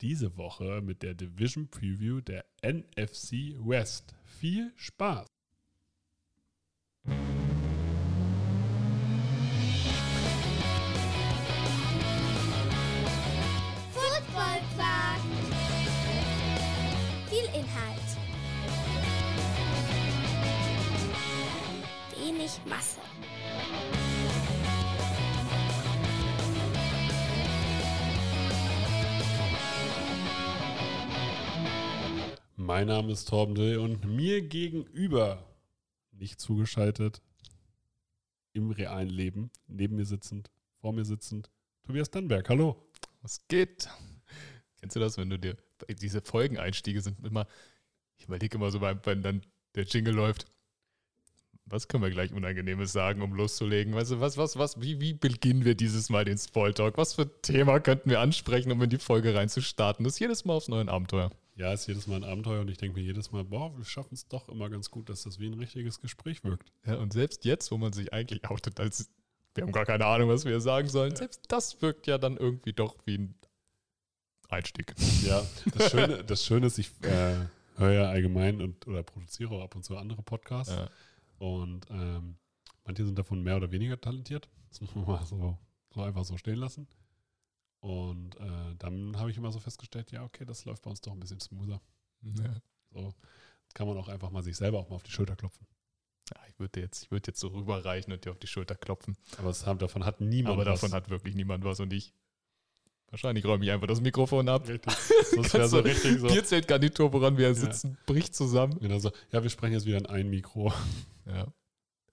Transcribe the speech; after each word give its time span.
Diese 0.00 0.36
Woche 0.36 0.82
mit 0.82 1.02
der 1.02 1.14
Division 1.14 1.68
Preview 1.68 2.20
der 2.20 2.44
NFC 2.62 3.54
West. 3.58 4.14
Viel 4.24 4.72
Spaß! 4.76 5.26
Viel 17.30 17.44
Inhalt. 17.46 18.00
Wenig 22.16 22.60
Masse. 22.66 23.13
Mein 32.64 32.86
Name 32.86 33.12
ist 33.12 33.28
Torben 33.28 33.54
Dill 33.54 33.76
und 33.76 34.06
mir 34.06 34.40
gegenüber, 34.40 35.44
nicht 36.12 36.40
zugeschaltet, 36.40 37.20
im 38.54 38.70
realen 38.70 39.10
Leben, 39.10 39.50
neben 39.66 39.96
mir 39.96 40.06
sitzend, 40.06 40.50
vor 40.80 40.94
mir 40.94 41.04
sitzend, 41.04 41.50
Tobias 41.82 42.10
Dannberg. 42.10 42.48
Hallo. 42.48 42.82
Was 43.20 43.46
geht? 43.48 43.90
Kennst 44.80 44.96
du 44.96 45.00
das, 45.00 45.18
wenn 45.18 45.28
du 45.28 45.38
dir 45.38 45.58
diese 46.00 46.22
Folgeneinstiege 46.22 47.02
sind 47.02 47.22
immer, 47.22 47.46
ich 48.16 48.24
überlege 48.24 48.56
immer 48.56 48.70
so, 48.70 48.80
wenn 48.80 49.20
dann 49.20 49.42
der 49.74 49.84
Jingle 49.84 50.14
läuft, 50.14 50.46
was 51.66 51.86
können 51.86 52.02
wir 52.02 52.10
gleich 52.10 52.32
Unangenehmes 52.32 52.92
sagen, 52.92 53.20
um 53.20 53.34
loszulegen? 53.34 53.92
Weißt 53.92 54.12
du, 54.12 54.20
was, 54.20 54.38
was, 54.38 54.56
was, 54.56 54.80
wie, 54.80 55.02
wie 55.02 55.12
beginnen 55.12 55.66
wir 55.66 55.74
dieses 55.74 56.08
Mal 56.08 56.24
den 56.24 56.38
Spoiltalk? 56.38 56.96
Was 56.96 57.12
für 57.12 57.42
Thema 57.42 57.78
könnten 57.80 58.08
wir 58.08 58.20
ansprechen, 58.20 58.72
um 58.72 58.80
in 58.80 58.88
die 58.88 58.96
Folge 58.96 59.34
reinzustarten? 59.34 60.04
Das 60.04 60.14
ist 60.14 60.20
jedes 60.20 60.46
Mal 60.46 60.54
aufs 60.54 60.68
neue 60.68 60.88
Abenteuer. 60.88 61.30
Ja, 61.56 61.72
ist 61.72 61.86
jedes 61.86 62.06
Mal 62.08 62.16
ein 62.16 62.24
Abenteuer 62.24 62.60
und 62.60 62.68
ich 62.68 62.78
denke 62.78 62.98
mir 62.98 63.04
jedes 63.04 63.30
Mal, 63.30 63.44
boah, 63.44 63.76
wir 63.76 63.84
schaffen 63.84 64.14
es 64.14 64.26
doch 64.26 64.48
immer 64.48 64.68
ganz 64.70 64.90
gut, 64.90 65.08
dass 65.08 65.22
das 65.22 65.38
wie 65.38 65.46
ein 65.46 65.54
richtiges 65.54 66.00
Gespräch 66.00 66.42
wirkt. 66.42 66.72
Ja, 66.84 66.96
und 66.96 67.12
selbst 67.12 67.44
jetzt, 67.44 67.70
wo 67.70 67.78
man 67.78 67.92
sich 67.92 68.12
eigentlich 68.12 68.48
outet, 68.50 68.80
als 68.80 69.08
wir 69.54 69.62
haben 69.62 69.72
gar 69.72 69.84
keine 69.84 70.04
Ahnung, 70.04 70.30
was 70.30 70.44
wir 70.44 70.60
sagen 70.60 70.88
sollen, 70.88 71.14
selbst 71.14 71.42
das 71.48 71.80
wirkt 71.80 72.08
ja 72.08 72.18
dann 72.18 72.36
irgendwie 72.36 72.72
doch 72.72 72.96
wie 73.06 73.18
ein 73.18 73.34
Einstieg. 74.48 74.94
Ja, 75.22 75.46
das 75.74 75.90
Schöne, 75.92 76.24
das 76.24 76.44
Schöne 76.44 76.66
ist, 76.66 76.78
ich 76.78 76.90
äh, 77.02 77.36
höre 77.76 77.92
ja 77.92 78.08
allgemein 78.08 78.60
und 78.60 78.86
oder 78.88 79.04
produziere 79.04 79.54
auch 79.54 79.62
ab 79.62 79.76
und 79.76 79.84
zu 79.84 79.96
andere 79.96 80.22
Podcasts. 80.22 80.74
Ja. 80.74 80.88
Und 81.38 81.86
ähm, 81.90 82.36
manche 82.84 83.04
sind 83.04 83.16
davon 83.16 83.42
mehr 83.42 83.56
oder 83.56 83.70
weniger 83.70 84.00
talentiert. 84.00 84.48
Das 84.70 84.80
muss 84.80 84.94
man 84.96 85.06
mal 85.06 85.24
so, 85.24 85.56
so 85.94 86.00
einfach 86.02 86.24
so 86.24 86.36
stehen 86.36 86.56
lassen. 86.56 86.88
Und 87.84 88.34
äh, 88.40 88.74
dann 88.78 89.18
habe 89.18 89.30
ich 89.30 89.36
immer 89.36 89.52
so 89.52 89.60
festgestellt, 89.60 90.10
ja, 90.10 90.24
okay, 90.24 90.46
das 90.46 90.64
läuft 90.64 90.80
bei 90.84 90.88
uns 90.88 91.02
doch 91.02 91.12
ein 91.12 91.20
bisschen 91.20 91.38
smoother. 91.38 91.82
Ja. 92.22 92.54
So 92.94 93.12
kann 93.74 93.86
man 93.86 93.98
auch 93.98 94.08
einfach 94.08 94.30
mal 94.30 94.42
sich 94.42 94.56
selber 94.56 94.78
auch 94.78 94.88
mal 94.88 94.96
auf 94.96 95.02
die 95.02 95.10
Schulter 95.10 95.36
klopfen. 95.36 95.66
Ja, 96.30 96.40
ich 96.48 96.58
würde 96.58 96.80
jetzt, 96.80 97.02
ich 97.02 97.10
würde 97.10 97.26
jetzt 97.26 97.40
so 97.40 97.48
rüberreichen 97.48 98.10
und 98.10 98.24
dir 98.24 98.30
auf 98.30 98.38
die 98.38 98.46
Schulter 98.46 98.74
klopfen. 98.74 99.18
Aber 99.36 99.48
das 99.48 99.66
haben, 99.66 99.78
davon 99.78 100.06
hat 100.06 100.22
niemand 100.22 100.54
Aber 100.54 100.64
was. 100.64 100.80
davon 100.80 100.96
hat 100.96 101.10
wirklich 101.10 101.34
niemand 101.34 101.62
was 101.62 101.78
und 101.78 101.92
ich. 101.92 102.14
Wahrscheinlich 103.10 103.44
räume 103.44 103.66
ich 103.66 103.70
einfach 103.70 103.86
das 103.86 104.00
Mikrofon 104.00 104.48
ab. 104.48 104.66
Richtig. 104.66 104.94
Das 105.36 105.52
wäre 105.52 105.68
so 105.68 105.80
richtig 105.80 106.20
so. 106.20 106.28
Bierzeltgarnitur, 106.28 107.12
woran 107.12 107.36
wir 107.36 107.54
sitzen, 107.54 107.98
bricht 108.06 108.34
zusammen. 108.34 108.78
Genau 108.80 108.98
so. 108.98 109.12
Ja, 109.30 109.42
wir 109.42 109.50
sprechen 109.50 109.74
jetzt 109.74 109.84
wieder 109.84 109.98
in 109.98 110.06
ein 110.06 110.30
Mikro. 110.30 110.72
Ja. 111.26 111.52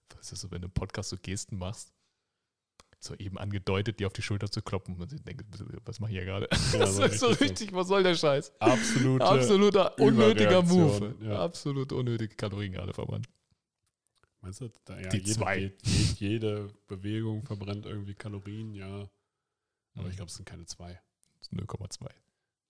Das 0.08 0.32
ist 0.32 0.40
so, 0.42 0.50
wenn 0.50 0.60
du 0.60 0.66
im 0.66 0.72
Podcast 0.72 1.08
so 1.08 1.16
Gesten 1.16 1.56
machst, 1.56 1.91
so 3.04 3.14
eben 3.16 3.38
angedeutet, 3.38 3.98
dir 4.00 4.06
auf 4.06 4.12
die 4.12 4.22
Schulter 4.22 4.50
zu 4.50 4.62
kloppen 4.62 4.96
und 5.00 5.12
ich 5.12 5.22
denke, 5.22 5.44
was 5.84 5.98
mache 6.00 6.10
ich 6.12 6.16
hier 6.18 6.24
gerade? 6.26 6.48
Ja, 6.72 6.78
das 6.78 6.98
ist 6.98 7.20
so 7.20 7.26
richtig 7.28 7.72
was 7.72 7.88
soll 7.88 8.02
der 8.02 8.14
Scheiß? 8.14 8.52
Absolute. 8.60 9.24
Absoluter 9.24 9.98
unnötiger 9.98 10.62
Move. 10.62 11.14
Ja. 11.22 11.42
Absolut 11.42 11.92
unnötige 11.92 12.34
Kalorien 12.36 12.72
gerade 12.72 12.92
verbrannt. 12.94 13.28
Meinst 14.40 14.60
du? 14.60 14.70
Da, 14.84 14.98
ja, 15.00 15.08
Die 15.08 15.18
jede, 15.18 15.30
zwei. 15.30 15.58
Jede, 15.58 15.74
jede 16.18 16.68
Bewegung 16.88 17.44
verbrennt 17.44 17.86
irgendwie 17.86 18.14
Kalorien, 18.14 18.74
ja. 18.74 19.08
Aber 19.94 20.04
Mhm. 20.04 20.10
ich 20.10 20.16
glaube, 20.16 20.28
es 20.30 20.34
sind 20.36 20.46
keine 20.46 20.64
zwei, 20.66 21.00
Das 21.38 21.48
ist 21.48 21.52
0,2, 21.52 22.08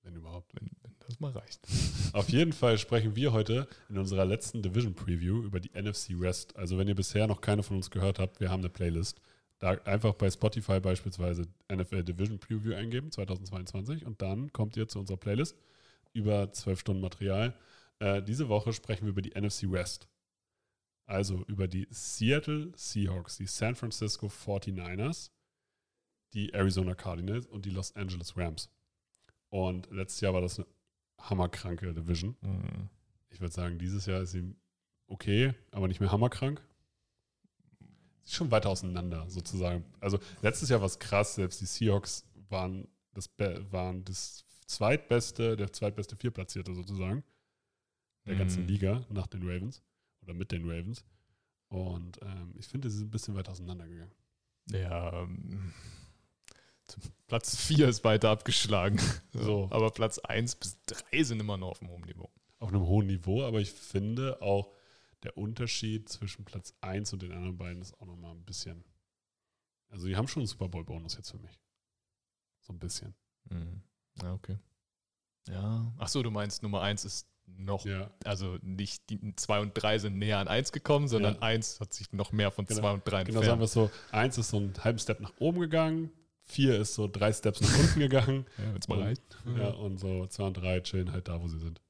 wenn 0.03 0.15
überhaupt. 0.17 0.55
wenn, 0.55 0.69
wenn 0.83 0.95
das 1.07 1.19
mal 1.21 1.31
reicht. 1.33 1.61
Auf 2.15 2.29
jeden 2.29 2.53
Fall 2.53 2.77
sprechen 2.79 3.17
wir 3.17 3.33
heute 3.33 3.69
in 3.89 3.97
unserer 3.99 4.25
letzten 4.25 4.63
Division 4.63 4.95
Preview 4.95 5.43
über 5.43 5.61
die 5.61 5.71
NFC 5.75 6.19
West. 6.21 6.57
Also 6.57 6.77
wenn 6.79 6.89
ihr 6.89 6.95
bisher 6.95 7.27
noch 7.27 7.41
keine 7.41 7.63
von 7.63 7.77
uns 7.77 7.91
gehört 7.91 8.19
habt, 8.19 8.41
wir 8.41 8.51
haben 8.51 8.61
eine 8.61 8.69
Playlist. 8.71 9.21
Da 9.63 9.75
einfach 9.85 10.15
bei 10.15 10.29
Spotify 10.29 10.81
beispielsweise 10.81 11.47
NFL 11.73 12.03
Division 12.03 12.41
Preview 12.41 12.75
eingeben, 12.75 13.13
2022, 13.13 14.05
und 14.05 14.21
dann 14.21 14.53
kommt 14.53 14.77
ihr 14.77 14.89
zu 14.89 14.99
unserer 14.99 15.19
Playlist 15.19 15.57
über 16.13 16.53
zwölf 16.53 16.81
Stunden 16.81 17.01
Material. 17.01 17.57
Äh, 18.01 18.25
diese 18.25 18.49
Woche 18.49 18.73
sprechen 18.73 19.05
wir 19.05 19.11
über 19.11 19.23
die 19.23 19.41
NFC 19.41 19.71
West. 19.71 20.09
Also 21.07 21.45
über 21.47 21.69
die 21.69 21.87
Seattle 21.91 22.73
Seahawks, 22.75 23.37
die 23.37 23.47
San 23.47 23.77
Francisco 23.77 24.27
49ers, 24.27 25.31
die 26.33 26.53
Arizona 26.53 26.97
Cardinals 26.97 27.47
und 27.47 27.65
die 27.65 27.71
Los 27.71 27.95
Angeles 27.95 28.37
Rams. 28.37 28.69
Und 29.49 29.89
letztes 29.93 30.23
Jahr 30.23 30.35
war 30.35 30.41
das 30.41 30.59
eine 30.59 30.67
hammerkranke 31.21 31.95
Division. 31.95 32.37
Mhm. 32.41 32.89
Ich 33.31 33.41
würde 33.41 33.55
sagen, 33.55 33.79
dieses 33.79 34.07
Jahr 34.07 34.23
ist 34.23 34.33
sie 34.33 34.57
okay, 35.07 35.55
aber 35.71 35.87
nicht 35.87 36.01
mehr 36.01 36.11
hammerkrank. 36.11 36.61
Schon 38.27 38.51
weiter 38.51 38.71
auseinander, 38.71 39.29
sozusagen. 39.29 39.85
Also 40.01 40.19
letztes 40.43 40.69
Jahr 40.69 40.81
war 40.81 40.87
es 40.87 40.99
krass, 40.99 41.35
selbst 41.35 41.61
die 41.61 41.67
Seahawks 41.67 42.25
waren 42.49 42.87
das, 43.15 43.31
waren 43.71 44.05
das 44.05 44.45
zweitbeste, 44.67 45.57
der 45.57 45.73
zweitbeste 45.73 46.17
Vierplatzierte 46.17 46.75
sozusagen 46.75 47.25
der 48.27 48.37
ganzen 48.37 48.63
Mhm. 48.63 48.69
Liga 48.69 49.05
nach 49.11 49.27
den 49.27 49.43
Ravens 49.43 49.83
oder 50.23 50.35
mit 50.35 50.53
den 50.53 50.63
Ravens. 50.71 51.05
Und 51.69 52.21
ähm, 52.23 52.55
ich 52.59 52.69
finde, 52.69 52.89
sie 52.91 52.99
sind 52.99 53.09
ein 53.09 53.11
bisschen 53.11 53.35
weiter 53.35 53.51
auseinandergegangen. 53.53 54.15
Ja, 54.71 55.23
ähm, 55.23 55.73
Platz 57.27 57.57
4 57.57 57.89
ist 57.89 58.05
weiter 58.05 58.31
abgeschlagen. 58.31 59.01
So. 59.33 59.67
Aber 59.71 59.91
Platz 59.91 60.19
1 60.19 60.57
bis 60.57 60.79
3 60.87 61.23
sind 61.25 61.41
immer 61.41 61.57
noch 61.57 61.71
auf 61.71 61.79
dem 61.79 61.89
hohen 61.89 62.05
Niveau. 62.05 62.31
Auf 62.59 62.69
einem 62.69 62.83
hohen 62.87 63.07
Niveau, 63.07 63.43
aber 63.43 63.61
ich 63.61 63.73
finde 63.73 64.41
auch 64.43 64.71
der 65.23 65.37
Unterschied 65.39 66.09
zwischen 66.09 66.45
Platz 66.45 66.75
1 66.81 67.13
und 67.13 67.23
den 67.23 67.33
anderen 67.33 67.57
beiden 67.57 67.81
ist 67.83 67.95
auch 68.01 68.07
nochmal 68.07 68.33
ein 68.33 68.45
bisschen. 68.45 68.85
Also, 69.89 70.07
die 70.07 70.17
haben 70.17 70.29
schon 70.29 70.41
einen 70.41 70.47
Super 70.49 70.69
Bowl-Bonus 70.69 71.17
jetzt 71.17 71.31
für 71.31 71.39
mich. 71.39 71.61
So 72.63 72.73
ein 72.73 72.79
bisschen. 72.79 73.15
Mhm. 73.51 73.83
Ja, 74.23 74.33
okay. 74.35 74.59
Ja. 75.49 75.93
Ach 75.99 76.09
so, 76.09 76.23
du 76.23 76.31
meinst 76.31 76.63
Nummer 76.63 76.81
1 76.83 77.05
ist 77.05 77.29
noch, 77.47 77.85
Ja, 77.85 78.11
also 78.25 78.57
nicht 78.63 79.11
die 79.11 79.35
2 79.37 79.61
und 79.61 79.75
3 79.75 79.99
sind 79.99 80.17
näher 80.17 80.39
an 80.39 80.49
1 80.49 80.73
gekommen, 80.73 81.09
sondern 81.09 81.35
Ja. 81.35 81.41
1 81.43 81.81
hat 81.81 81.93
sich 81.93 82.13
noch 82.13 82.33
mehr 82.33 82.51
von 82.51 82.65
Genau. 82.65 82.81
2 82.81 82.93
und 82.93 83.03
3 83.05 83.25
genau, 83.25 83.43
sagen 83.43 83.61
wir 83.61 83.65
es 83.65 83.73
so: 83.73 83.91
1 84.13 84.39
ist 84.39 84.51
so 84.51 84.59
einen 84.59 84.73
halben 84.85 84.99
Step 85.01 85.21
nach 85.21 85.33
oben 85.41 85.61
gegangen, 85.61 86.11
4 86.45 86.79
ist 86.79 86.95
so 86.95 87.09
drei 87.09 87.33
Steps 87.33 87.61
nach 87.61 87.79
unten 87.79 87.99
gegangen. 88.01 88.47
Ja, 88.59 88.65
wenn 88.73 88.77
es 88.79 88.89
mal 88.89 88.99
Und- 88.99 89.05
reicht. 89.05 89.23
Ja, 89.59 89.69
und 89.71 89.99
so 89.99 90.27
2 90.27 90.45
und 90.47 90.55
3 90.55 90.81
chillen 90.81 91.13
halt 91.13 91.27
da, 91.29 91.41
wo 91.43 91.49
sie 91.49 91.59
sind. 91.59 91.81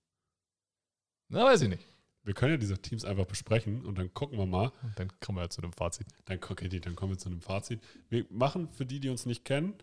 Na, 1.29 1.45
weiß 1.45 1.63
ich 1.63 1.69
nicht. 1.69 1.87
Wir 2.25 2.35
können 2.35 2.53
ja 2.53 2.57
diese 2.57 2.79
Teams 2.79 3.05
einfach 3.05 3.27
besprechen 3.27 3.85
und 3.85 3.99
dann 3.99 4.15
gucken 4.15 4.39
wir 4.39 4.47
mal. 4.47 4.73
Und 4.83 4.99
dann 4.99 5.09
kommen 5.21 5.39
wir 5.39 5.51
zu 5.51 5.61
dem 5.61 5.73
Fazit. 5.73 6.07
Dann, 6.27 6.39
okay, 6.39 6.69
dann 6.69 6.95
kommen 6.95 7.13
wir 7.13 7.19
zu 7.19 7.29
einem 7.29 7.41
Fazit. 7.41 7.81
Wir 8.09 8.27
machen 8.31 8.69
für 8.69 8.87
die, 8.87 9.01
die 9.01 9.09
uns 9.09 9.27
nicht 9.27 9.45
kennen, 9.45 9.75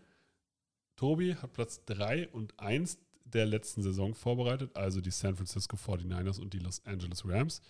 Tobi 1.00 1.34
hat 1.34 1.54
Platz 1.54 1.82
3 1.86 2.28
und 2.28 2.60
1 2.60 2.98
der 3.24 3.46
letzten 3.46 3.82
Saison 3.82 4.14
vorbereitet, 4.14 4.76
also 4.76 5.00
die 5.00 5.10
San 5.10 5.34
Francisco 5.34 5.76
49ers 5.76 6.38
und 6.38 6.52
die 6.52 6.58
Los 6.58 6.84
Angeles 6.84 7.26
Rams. 7.26 7.62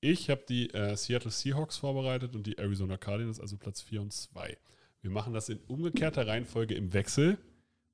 Ich 0.00 0.30
habe 0.30 0.42
die 0.48 0.72
äh, 0.72 0.96
Seattle 0.96 1.30
Seahawks 1.30 1.76
vorbereitet 1.76 2.34
und 2.34 2.46
die 2.46 2.56
Arizona 2.56 2.96
Cardinals, 2.96 3.40
also 3.40 3.58
Platz 3.58 3.82
4 3.82 4.00
und 4.00 4.14
2. 4.14 4.56
Wir 5.02 5.10
machen 5.10 5.34
das 5.34 5.50
in 5.50 5.58
umgekehrter 5.66 6.26
Reihenfolge 6.26 6.74
im 6.74 6.94
Wechsel 6.94 7.36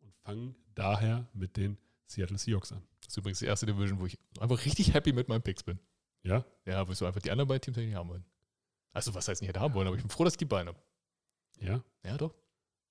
und 0.01 0.15
fangen 0.23 0.55
daher 0.77 1.27
mit 1.33 1.57
den 1.57 1.77
Seattle 2.07 2.39
Seahawks 2.39 2.71
an. 2.71 2.83
Das 3.01 3.09
ist 3.09 3.17
übrigens 3.17 3.41
die 3.41 3.47
erste 3.47 3.67
Division, 3.67 3.99
wo 3.99 4.07
ich 4.07 4.17
einfach 4.39 4.65
richtig 4.65 4.95
happy 4.95 5.13
mit 5.13 5.29
meinen 5.29 5.43
Picks 5.43 5.65
bin. 5.65 5.81
Ja? 6.25 6.45
Ja, 6.67 6.87
wo 6.89 6.93
so 6.95 7.07
einfach 7.07 7.21
die 7.23 7.31
anderen 7.31 7.49
beiden 7.49 7.61
Teams 7.63 7.77
nicht 7.77 7.95
haben 7.95 8.09
wollen. 8.09 8.25
Also, 8.93 9.15
was 9.15 9.29
heißt 9.29 9.41
nicht 9.41 9.49
hätte 9.49 9.61
haben 9.61 9.75
wollen, 9.75 9.87
aber 9.87 9.97
ich 9.97 10.03
bin 10.03 10.11
froh, 10.11 10.25
dass 10.25 10.35
ich 10.35 10.39
die 10.39 10.45
beiden 10.45 10.69
habe. 10.69 10.79
Ja? 11.61 11.83
Ja, 12.05 12.17
doch. 12.17 12.35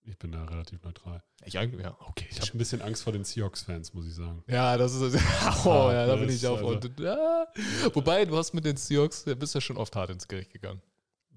Ich 0.06 0.18
bin 0.18 0.33
da 0.33 0.44
relativ 0.44 0.83
neutral. 0.83 1.24
Ich 1.45 1.57
eigentlich, 1.57 1.81
ja, 1.81 1.95
okay. 2.07 2.27
Ich 2.30 2.41
habe 2.41 2.51
ein 2.51 2.57
bisschen 2.57 2.81
Angst 2.81 3.03
vor 3.03 3.13
den 3.13 3.24
Seahawks-Fans, 3.24 3.94
muss 3.94 4.06
ich 4.06 4.13
sagen. 4.15 4.44
Ja, 4.47 4.75
das 4.77 4.94
ist. 4.94 5.15
Oh, 5.65 5.89
ja, 5.91 6.06
da 6.06 6.15
bin 6.18 6.27
das 6.27 6.35
ich 6.35 6.45
auch. 6.47 6.57
also- 6.57 6.68
und, 6.89 7.00
ja. 7.00 7.47
Wobei, 7.94 8.25
du 8.25 8.35
hast 8.38 8.53
mit 8.53 8.65
den 8.65 8.75
Seahawks, 8.75 9.24
du 9.24 9.33
bist 9.36 9.56
ja 9.56 9.62
schon 9.62 9.77
oft 9.77 9.95
hart 9.95 10.09
ins 10.09 10.27
Gericht 10.27 10.51
gegangen. 10.51 10.81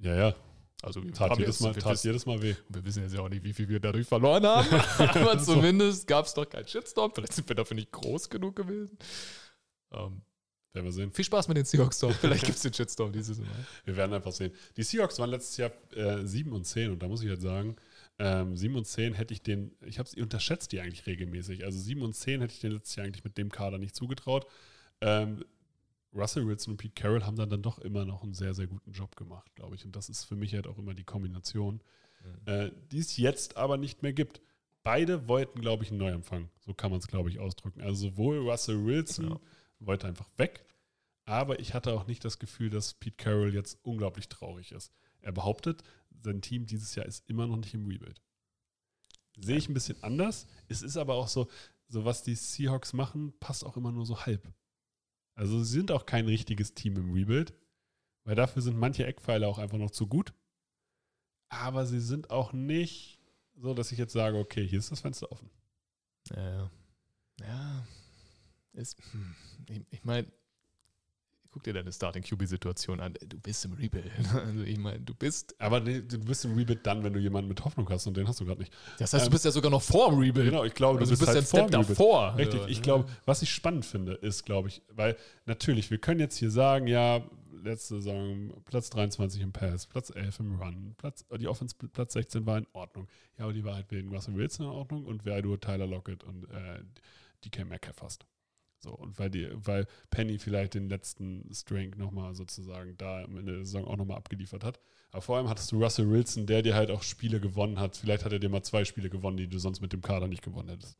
Ja, 0.00 0.14
ja. 0.16 0.34
Also, 0.82 1.02
wir, 1.02 1.12
Tat, 1.12 1.31
haben 1.31 1.38
jedes 1.38 1.60
jetzt- 1.60 1.62
mal, 1.62 1.75
wir, 1.76 1.82
tat 1.82 1.92
wissen, 1.92 2.06
jedes 2.08 2.26
Mal 2.26 2.42
weh. 2.42 2.54
wir 2.69 2.84
wissen 2.84 3.02
jetzt 3.04 3.14
ja 3.14 3.20
auch 3.20 3.28
nicht, 3.28 3.44
wie 3.44 3.52
viel 3.52 3.69
wir 3.69 3.78
dadurch 3.81 4.06
verloren 4.06 4.44
haben. 4.44 4.69
Aber 4.99 5.38
zumindest 5.38 6.06
gab 6.08 6.26
es 6.26 6.34
doch 6.34 6.44
keinen 6.49 6.66
Shitstorm. 6.66 7.12
Vielleicht 7.14 7.32
sind 7.34 7.49
wir 7.49 7.54
dafür 7.56 7.76
nicht 7.76 7.92
groß 7.92 8.28
genug 8.28 8.56
gewesen. 8.56 8.99
Ähm, 9.92 10.22
Werden 10.76 10.84
wir 10.84 10.93
sehen. 10.93 11.11
viel 11.11 11.25
Spaß 11.25 11.49
mit 11.49 11.56
den 11.56 11.64
Seahawks 11.64 12.00
doch. 12.00 12.12
Vielleicht 12.12 12.44
gibt 12.44 12.56
es 12.56 12.62
den 12.62 12.75
Shitstorm 12.75 13.11
dieses 13.11 13.38
Mal. 13.38 13.49
Wir 13.87 13.96
werden 13.96 14.12
einfach 14.12 14.31
sehen. 14.31 14.52
Die 14.76 14.82
Seahawks 14.82 15.19
waren 15.19 15.31
letztes 15.31 15.56
Jahr 15.56 15.70
äh, 15.94 16.26
7 16.26 16.52
und 16.52 16.64
10 16.67 16.90
und 16.90 17.02
da 17.02 17.08
muss 17.08 17.23
ich 17.23 17.31
halt 17.31 17.40
sagen, 17.40 17.76
ähm, 18.19 18.55
7 18.55 18.75
und 18.76 18.87
10 18.87 19.14
hätte 19.14 19.32
ich 19.32 19.40
den, 19.40 19.75
ich 19.87 19.99
habe 19.99 20.11
unterschätzt 20.20 20.73
die 20.73 20.81
eigentlich 20.82 21.06
regelmäßig. 21.06 21.64
Also 21.64 21.78
7 21.78 22.02
und 22.02 22.14
10 22.14 22.43
hätte 22.43 22.52
ich 22.52 22.61
den 22.61 22.73
letztes 22.73 22.94
Jahr 22.96 23.06
eigentlich 23.06 23.25
mit 23.25 23.38
dem 23.38 23.50
Kader 23.50 23.78
nicht 23.78 23.96
zugetraut. 23.96 24.46
Ähm, 25.00 25.46
Russell 26.14 26.46
Wilson 26.46 26.73
und 26.73 26.76
Pete 26.76 26.94
Carroll 26.94 27.25
haben 27.25 27.37
dann, 27.37 27.49
dann 27.49 27.62
doch 27.62 27.78
immer 27.78 28.05
noch 28.05 28.23
einen 28.23 28.34
sehr, 28.34 28.52
sehr 28.52 28.67
guten 28.67 28.93
Job 28.93 29.17
gemacht, 29.17 29.50
glaube 29.55 29.76
ich. 29.76 29.84
Und 29.87 29.96
das 29.96 30.11
ist 30.11 30.25
für 30.25 30.37
mich 30.37 30.55
halt 30.55 30.67
auch 30.67 30.76
immer 30.76 30.93
die 30.93 31.05
Kombination, 31.05 31.81
äh, 32.44 32.70
die 32.90 32.99
es 32.99 33.17
jetzt 33.17 33.56
aber 33.56 33.78
nicht 33.78 34.02
mehr 34.02 34.12
gibt. 34.12 34.43
Beide 34.82 35.26
wollten, 35.26 35.62
glaube 35.62 35.84
ich, 35.84 35.90
einen 35.90 36.00
Neuanfang. 36.00 36.50
So 36.64 36.75
kann 36.75 36.90
man 36.90 37.00
es, 37.00 37.06
glaube 37.06 37.31
ich, 37.31 37.38
ausdrücken. 37.38 37.81
Also 37.81 38.11
sowohl 38.11 38.38
Russell 38.38 38.84
Wilson 38.84 39.31
Ja. 39.31 39.40
Wollte 39.78 40.06
einfach 40.06 40.28
weg, 40.37 40.64
aber 41.25 41.61
ich 41.61 41.75
hatte 41.75 41.93
auch 41.93 42.06
nicht 42.06 42.25
das 42.25 42.38
Gefühl, 42.38 42.70
dass 42.70 42.94
Pete 42.94 43.17
Carroll 43.17 43.55
jetzt 43.55 43.78
unglaublich 43.82 44.28
traurig 44.28 44.73
ist. 44.73 44.93
Er 45.20 45.32
behauptet, 45.32 45.82
sein 46.23 46.40
Team 46.40 46.67
dieses 46.67 46.94
Jahr 46.94 47.06
ist 47.06 47.28
immer 47.28 47.46
noch 47.46 47.56
nicht 47.56 47.75
im 47.75 47.87
Rebuild. 47.87 48.23
Sehe 49.38 49.56
ich 49.56 49.69
ein 49.69 49.75
bisschen 49.75 50.02
anders. 50.02 50.46
Es 50.69 50.82
ist 50.82 50.96
aber 50.96 51.14
auch 51.14 51.28
so, 51.28 51.49
so 51.88 52.05
was 52.05 52.23
die 52.23 52.34
Seahawks 52.34 52.93
machen, 52.93 53.38
passt 53.38 53.64
auch 53.64 53.76
immer 53.76 53.93
nur 53.93 54.06
so 54.06 54.25
halb. 54.25 54.52
Also 55.34 55.62
sie 55.62 55.73
sind 55.73 55.90
auch 55.90 56.06
kein 56.06 56.26
richtiges 56.26 56.75
Team 56.75 56.96
im 56.96 57.12
Rebuild, 57.12 57.52
weil 58.25 58.34
dafür 58.34 58.62
sind 58.62 58.78
manche 58.78 59.05
Eckpfeiler 59.05 59.49
auch 59.49 59.58
einfach 59.58 59.78
noch 59.78 59.90
zu 59.90 60.06
gut. 60.06 60.32
Aber 61.49 61.87
sie 61.87 62.00
sind 62.00 62.31
auch 62.31 62.52
nicht 62.52 63.20
so, 63.55 63.75
dass 63.75 63.93
ich 63.93 63.99
jetzt 63.99 64.12
sage, 64.12 64.38
okay, 64.38 64.67
hier 64.67 64.78
ist 64.78 64.90
das 64.90 65.00
Fenster 65.00 65.31
offen. 65.31 65.50
Ja, 66.31 66.50
ja. 66.50 66.70
Ja. 67.40 67.87
Ist, 68.76 68.96
hm, 69.12 69.84
ich, 69.90 70.05
meine, 70.05 70.26
guck 71.50 71.62
dir 71.62 71.73
deine 71.73 71.90
Starting 71.90 72.23
QB-Situation 72.23 73.00
an. 73.00 73.14
Du 73.26 73.38
bist 73.38 73.64
im 73.64 73.73
Rebuild. 73.73 74.11
Also 74.34 74.61
ich 74.62 74.78
meine, 74.78 75.00
du 75.00 75.14
bist. 75.14 75.55
Aber 75.58 75.81
du 75.81 76.19
bist 76.19 76.44
im 76.44 76.55
Rebuild 76.55 76.87
dann, 76.87 77.02
wenn 77.02 77.12
du 77.12 77.19
jemanden 77.19 77.49
mit 77.49 77.64
Hoffnung 77.64 77.88
hast 77.88 78.06
und 78.06 78.17
den 78.17 78.28
hast 78.28 78.40
du 78.40 78.44
gerade 78.44 78.61
nicht. 78.61 78.73
Das 78.99 79.12
heißt, 79.12 79.25
Ähm, 79.25 79.31
du 79.31 79.34
bist 79.34 79.44
ja 79.44 79.50
sogar 79.50 79.70
noch 79.70 79.82
vor 79.82 80.11
dem 80.11 80.19
Rebuild. 80.19 80.50
Genau, 80.50 80.64
ich 80.64 80.75
glaube, 80.75 80.99
Also 81.00 81.14
du 81.14 81.19
bist, 81.19 81.28
halt 81.28 81.38
ja 81.38 81.43
vor 81.43 81.70
davor. 81.70 82.37
Richtig, 82.37 82.61
ich 82.69 82.76
ja. 82.78 82.82
glaube, 82.82 83.06
was 83.25 83.43
ich 83.43 83.50
spannend 83.50 83.87
finde, 83.87 84.12
ist, 84.12 84.44
glaube 84.44 84.69
ich, 84.69 84.82
weil 84.90 85.17
natürlich, 85.46 85.90
wir 85.90 85.99
können 85.99 86.20
jetzt 86.20 86.37
hier 86.37 86.50
sagen, 86.50 86.87
ja, 86.87 87.23
letzte 87.67 87.96
Saison 87.96 88.52
Platz 88.64 88.90
23 88.90 89.43
im 89.43 89.52
Pass, 89.52 89.87
Platz 89.87 90.11
11 90.11 90.40
im 90.40 90.61
Run, 90.61 90.94
Platz, 90.96 91.25
die 91.38 91.49
Offense 91.49 91.75
Platz 91.75 92.14
16 92.14 92.46
war 92.46 92.58
in 92.58 92.67
Ordnung. 92.73 93.08
Ja, 93.38 93.44
aber 93.44 93.52
die 93.52 93.64
war 93.64 93.75
halt 93.75 93.90
wegen 93.90 94.08
Russell 94.08 94.34
Wilson 94.34 94.67
in 94.67 94.73
Ordnung 94.73 95.05
und 95.05 95.25
wer 95.25 95.43
nur 95.43 95.61
Tyler 95.61 95.87
Lockett 95.87 96.25
und 96.25 96.44
äh, 96.44 96.81
DK 97.44 97.67
Metcalf 97.67 98.02
hast. 98.02 98.26
So, 98.87 98.93
und 98.93 99.19
weil, 99.19 99.31
die, 99.31 99.49
weil 99.53 99.88
Penny 100.11 100.38
vielleicht 100.38 100.75
den 100.75 100.88
letzten 100.88 101.53
String 101.53 101.97
nochmal 101.97 102.37
sozusagen 102.37 102.97
da 102.97 103.25
am 103.25 103.37
Ende 103.37 103.55
der 103.55 103.65
Saison 103.65 103.85
auch 103.85 103.97
nochmal 103.97 104.17
abgeliefert 104.17 104.62
hat. 104.62 104.79
Aber 105.11 105.23
vor 105.23 105.37
allem 105.37 105.49
hattest 105.49 105.73
du 105.73 105.83
Russell 105.83 106.09
Wilson, 106.09 106.47
der 106.47 106.62
dir 106.62 106.77
halt 106.77 106.93
auch 106.93 107.03
Spiele 107.03 107.41
gewonnen 107.41 107.81
hat. 107.81 107.97
Vielleicht 107.97 108.25
hat 108.25 108.33
er 108.33 108.38
dir 108.38 108.49
mal 108.49 108.62
zwei 108.62 108.85
Spiele 108.85 109.11
gewonnen, 109.11 109.38
die 109.38 109.49
du 109.49 109.59
sonst 109.59 109.81
mit 109.81 109.93
dem 109.93 110.03
Kader 110.03 110.29
nicht 110.29 110.44
gewonnen 110.44 110.69
hättest. 110.69 110.97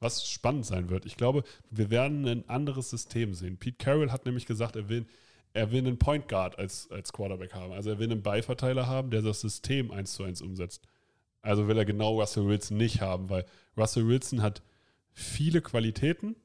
Was 0.00 0.28
spannend 0.28 0.66
sein 0.66 0.90
wird. 0.90 1.06
Ich 1.06 1.16
glaube, 1.16 1.44
wir 1.70 1.88
werden 1.88 2.28
ein 2.28 2.46
anderes 2.46 2.90
System 2.90 3.32
sehen. 3.32 3.56
Pete 3.56 3.78
Carroll 3.82 4.12
hat 4.12 4.26
nämlich 4.26 4.44
gesagt, 4.44 4.76
er 4.76 4.90
will, 4.90 5.06
er 5.54 5.72
will 5.72 5.78
einen 5.78 5.98
Point 5.98 6.28
Guard 6.28 6.58
als, 6.58 6.90
als 6.90 7.10
Quarterback 7.14 7.54
haben. 7.54 7.72
Also 7.72 7.88
er 7.88 7.98
will 7.98 8.10
einen 8.10 8.22
Beiverteiler 8.22 8.86
haben, 8.86 9.08
der 9.08 9.22
das 9.22 9.40
System 9.40 9.90
eins 9.92 10.12
zu 10.12 10.24
eins 10.24 10.42
umsetzt. 10.42 10.86
Also 11.40 11.68
will 11.68 11.78
er 11.78 11.86
genau 11.86 12.20
Russell 12.20 12.46
Wilson 12.46 12.76
nicht 12.76 13.00
haben, 13.00 13.30
weil 13.30 13.46
Russell 13.78 14.06
Wilson 14.06 14.42
hat 14.42 14.60
viele 15.14 15.62
Qualitäten, 15.62 16.36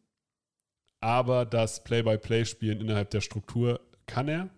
aber 1.00 1.46
das 1.46 1.84
Play-by-Play-Spielen 1.84 2.82
innerhalb 2.82 3.10
der 3.12 3.22
Struktur 3.22 3.80
kann 4.06 4.28
er, 4.28 4.50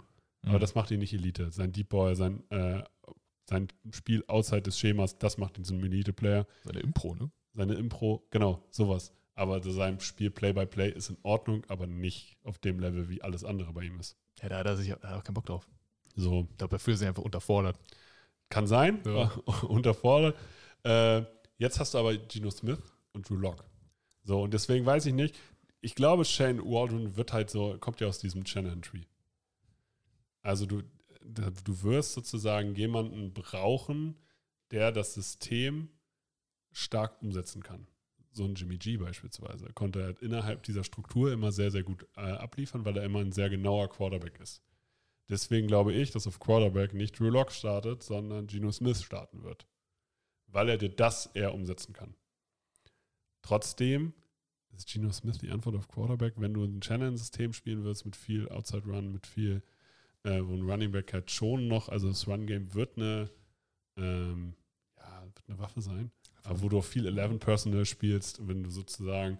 aber 0.43 0.55
Mhm. 0.57 0.59
das 0.61 0.75
macht 0.75 0.91
ihn 0.91 0.99
nicht 0.99 1.13
Elite. 1.13 1.51
Sein 1.51 1.71
Deep 1.71 1.89
Ball, 1.89 2.15
sein, 2.15 2.43
äh, 2.49 2.83
sein 3.49 3.67
Spiel 3.91 4.23
außerhalb 4.27 4.63
des 4.63 4.79
Schemas, 4.79 5.17
das 5.17 5.37
macht 5.37 5.57
ihn 5.57 5.63
zu 5.65 5.73
einem 5.73 5.83
Elite-Player. 5.85 6.45
Seine 6.63 6.79
Impro, 6.79 7.15
ne? 7.15 7.31
Seine 7.53 7.73
Impro, 7.75 8.25
genau, 8.31 8.63
sowas. 8.71 9.13
Aber 9.35 9.61
sein 9.63 9.99
Spiel 9.99 10.29
Play-by-Play 10.31 10.89
ist 10.91 11.09
in 11.09 11.17
Ordnung, 11.23 11.63
aber 11.67 11.87
nicht 11.87 12.37
auf 12.43 12.57
dem 12.59 12.79
Level, 12.79 13.09
wie 13.09 13.21
alles 13.21 13.43
andere 13.43 13.73
bei 13.73 13.83
ihm 13.83 13.99
ist. 13.99 14.17
Ja, 14.41 14.49
da 14.49 14.57
hat 14.59 14.65
er 14.65 14.77
sich 14.77 14.89
da 15.01 15.09
hat 15.09 15.17
auch 15.19 15.23
keinen 15.23 15.33
Bock 15.35 15.45
drauf. 15.45 15.67
So, 16.15 16.47
Ich 16.51 16.57
glaube, 16.57 16.75
dafür 16.75 16.93
ist 16.93 17.01
er 17.01 17.09
einfach 17.09 17.23
unterfordert. 17.23 17.77
kann 18.49 18.67
sein, 18.67 18.99
Ja. 19.05 19.31
unterfordert. 19.67 20.35
Äh, 20.83 21.23
jetzt 21.57 21.79
hast 21.79 21.93
du 21.93 21.99
aber 21.99 22.15
Geno 22.17 22.49
Smith 22.51 22.79
und 23.13 23.29
Drew 23.29 23.35
Lock. 23.37 23.63
So, 24.23 24.41
und 24.41 24.53
deswegen 24.53 24.85
weiß 24.85 25.05
ich 25.05 25.13
nicht. 25.13 25.35
Ich 25.81 25.95
glaube, 25.95 26.25
Shane 26.25 26.63
Waldron 26.63 27.17
wird 27.17 27.33
halt 27.33 27.49
so, 27.49 27.77
kommt 27.79 27.99
ja 27.99 28.07
aus 28.07 28.19
diesem 28.19 28.45
Shanahan-Tree. 28.45 29.03
Also 30.43 30.65
du, 30.65 30.83
du 31.21 31.83
wirst 31.83 32.13
sozusagen 32.13 32.75
jemanden 32.75 33.33
brauchen, 33.33 34.15
der 34.69 34.91
das 34.91 35.13
System 35.13 35.89
stark 36.71 37.21
umsetzen 37.21 37.63
kann. 37.63 37.87
So 38.31 38.45
ein 38.45 38.55
Jimmy 38.55 38.77
G 38.77 38.97
beispielsweise 38.97 39.73
konnte 39.73 40.03
halt 40.03 40.21
innerhalb 40.21 40.63
dieser 40.63 40.83
Struktur 40.83 41.33
immer 41.33 41.51
sehr, 41.51 41.69
sehr 41.69 41.83
gut 41.83 42.07
äh, 42.15 42.21
abliefern, 42.21 42.85
weil 42.85 42.97
er 42.97 43.03
immer 43.03 43.19
ein 43.19 43.33
sehr 43.33 43.49
genauer 43.49 43.89
Quarterback 43.89 44.39
ist. 44.39 44.63
Deswegen 45.29 45.67
glaube 45.67 45.93
ich, 45.93 46.11
dass 46.11 46.27
auf 46.27 46.39
Quarterback 46.39 46.93
nicht 46.93 47.19
Drew 47.19 47.29
Lock 47.29 47.51
startet, 47.51 48.03
sondern 48.03 48.47
Geno 48.47 48.71
Smith 48.71 49.01
starten 49.01 49.43
wird. 49.43 49.67
Weil 50.47 50.69
er 50.69 50.77
dir 50.77 50.89
das 50.89 51.27
eher 51.27 51.53
umsetzen 51.53 51.93
kann. 51.93 52.15
Trotzdem 53.41 54.13
ist 54.75 54.91
Geno 54.91 55.11
Smith 55.11 55.37
die 55.39 55.51
Antwort 55.51 55.75
auf 55.75 55.87
Quarterback, 55.87 56.33
wenn 56.37 56.53
du 56.53 56.63
ein 56.63 56.81
Shannon-System 56.81 57.53
spielen 57.53 57.83
willst 57.83 58.05
mit 58.05 58.15
viel 58.15 58.49
Outside 58.49 58.85
Run, 58.85 59.11
mit 59.11 59.27
viel, 59.27 59.61
äh, 60.23 60.41
wo 60.43 60.53
ein 60.53 60.69
Running 60.69 60.91
Back 60.91 61.13
halt 61.13 61.31
schon 61.31 61.67
noch, 61.67 61.89
also 61.89 62.09
das 62.09 62.27
Run-Game 62.27 62.73
wird 62.73 62.97
eine, 62.97 63.29
ähm, 63.97 64.53
ja, 64.97 65.23
wird 65.35 65.49
eine 65.49 65.59
Waffe 65.59 65.81
sein, 65.81 66.11
aber 66.43 66.61
wo 66.61 66.69
du 66.69 66.79
auch 66.79 66.85
viel 66.85 67.05
11 67.05 67.39
Personal 67.39 67.85
spielst, 67.85 68.47
wenn 68.47 68.63
du 68.63 68.69
sozusagen 68.69 69.37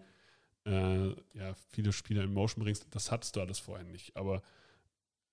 äh, 0.66 1.10
ja, 1.10 1.54
viele 1.70 1.92
Spieler 1.92 2.24
in 2.24 2.34
Motion 2.34 2.64
bringst, 2.64 2.88
das 2.92 3.12
hattest 3.12 3.36
du 3.36 3.42
alles 3.42 3.60
vorher 3.60 3.86
nicht. 3.86 4.16
Aber 4.16 4.42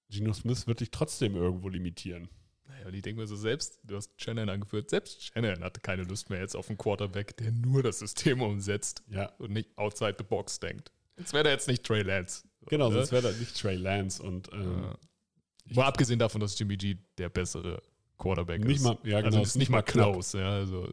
Geno 0.08 0.32
Smith 0.32 0.66
wird 0.66 0.80
dich 0.80 0.90
trotzdem 0.90 1.36
irgendwo 1.36 1.68
limitieren. 1.68 2.28
Naja, 2.68 2.86
und 2.86 2.94
ich 2.94 3.02
denke 3.02 3.20
mir 3.20 3.26
so, 3.26 3.34
selbst, 3.36 3.80
du 3.84 3.96
hast 3.96 4.12
Shannon 4.20 4.48
angeführt, 4.48 4.90
selbst 4.90 5.22
Shannon 5.24 5.64
hatte 5.64 5.80
keine 5.80 6.02
Lust 6.04 6.30
mehr 6.30 6.40
jetzt 6.40 6.54
auf 6.54 6.68
einen 6.68 6.78
Quarterback, 6.78 7.36
der 7.38 7.50
nur 7.50 7.82
das 7.82 7.98
System 7.98 8.42
umsetzt 8.42 9.02
Ja, 9.08 9.26
und 9.38 9.52
nicht 9.52 9.76
outside 9.76 10.14
the 10.18 10.24
box 10.24 10.60
denkt. 10.60 10.92
Jetzt 11.16 11.32
wäre 11.32 11.48
er 11.48 11.52
jetzt 11.54 11.66
nicht 11.68 11.82
Trey 11.84 12.02
Lance. 12.02 12.44
genau, 12.68 12.88
Ne? 12.90 12.94
sonst 12.96 13.12
wäre 13.12 13.22
das 13.22 13.38
nicht 13.40 13.58
Trey 13.60 13.76
Lance 13.76 14.22
und 14.22 14.52
ähm, 14.52 14.82
Ja. 14.84 14.98
Mal 15.74 15.84
abgesehen 15.86 16.18
davon, 16.18 16.40
dass 16.40 16.58
Jimmy 16.58 16.76
G 16.76 16.96
der 17.18 17.28
bessere 17.28 17.82
Quarterback 18.16 18.64
Nicht 18.64 18.76
ist. 18.76 18.82
mal- 18.84 18.98
ja, 19.04 19.16
also 19.18 19.30
genau, 19.30 19.42
ist 19.42 19.56
nicht 19.56 19.68
mal 19.70 19.82
close. 19.82 20.38
Ja, 20.38 20.50
also 20.50 20.90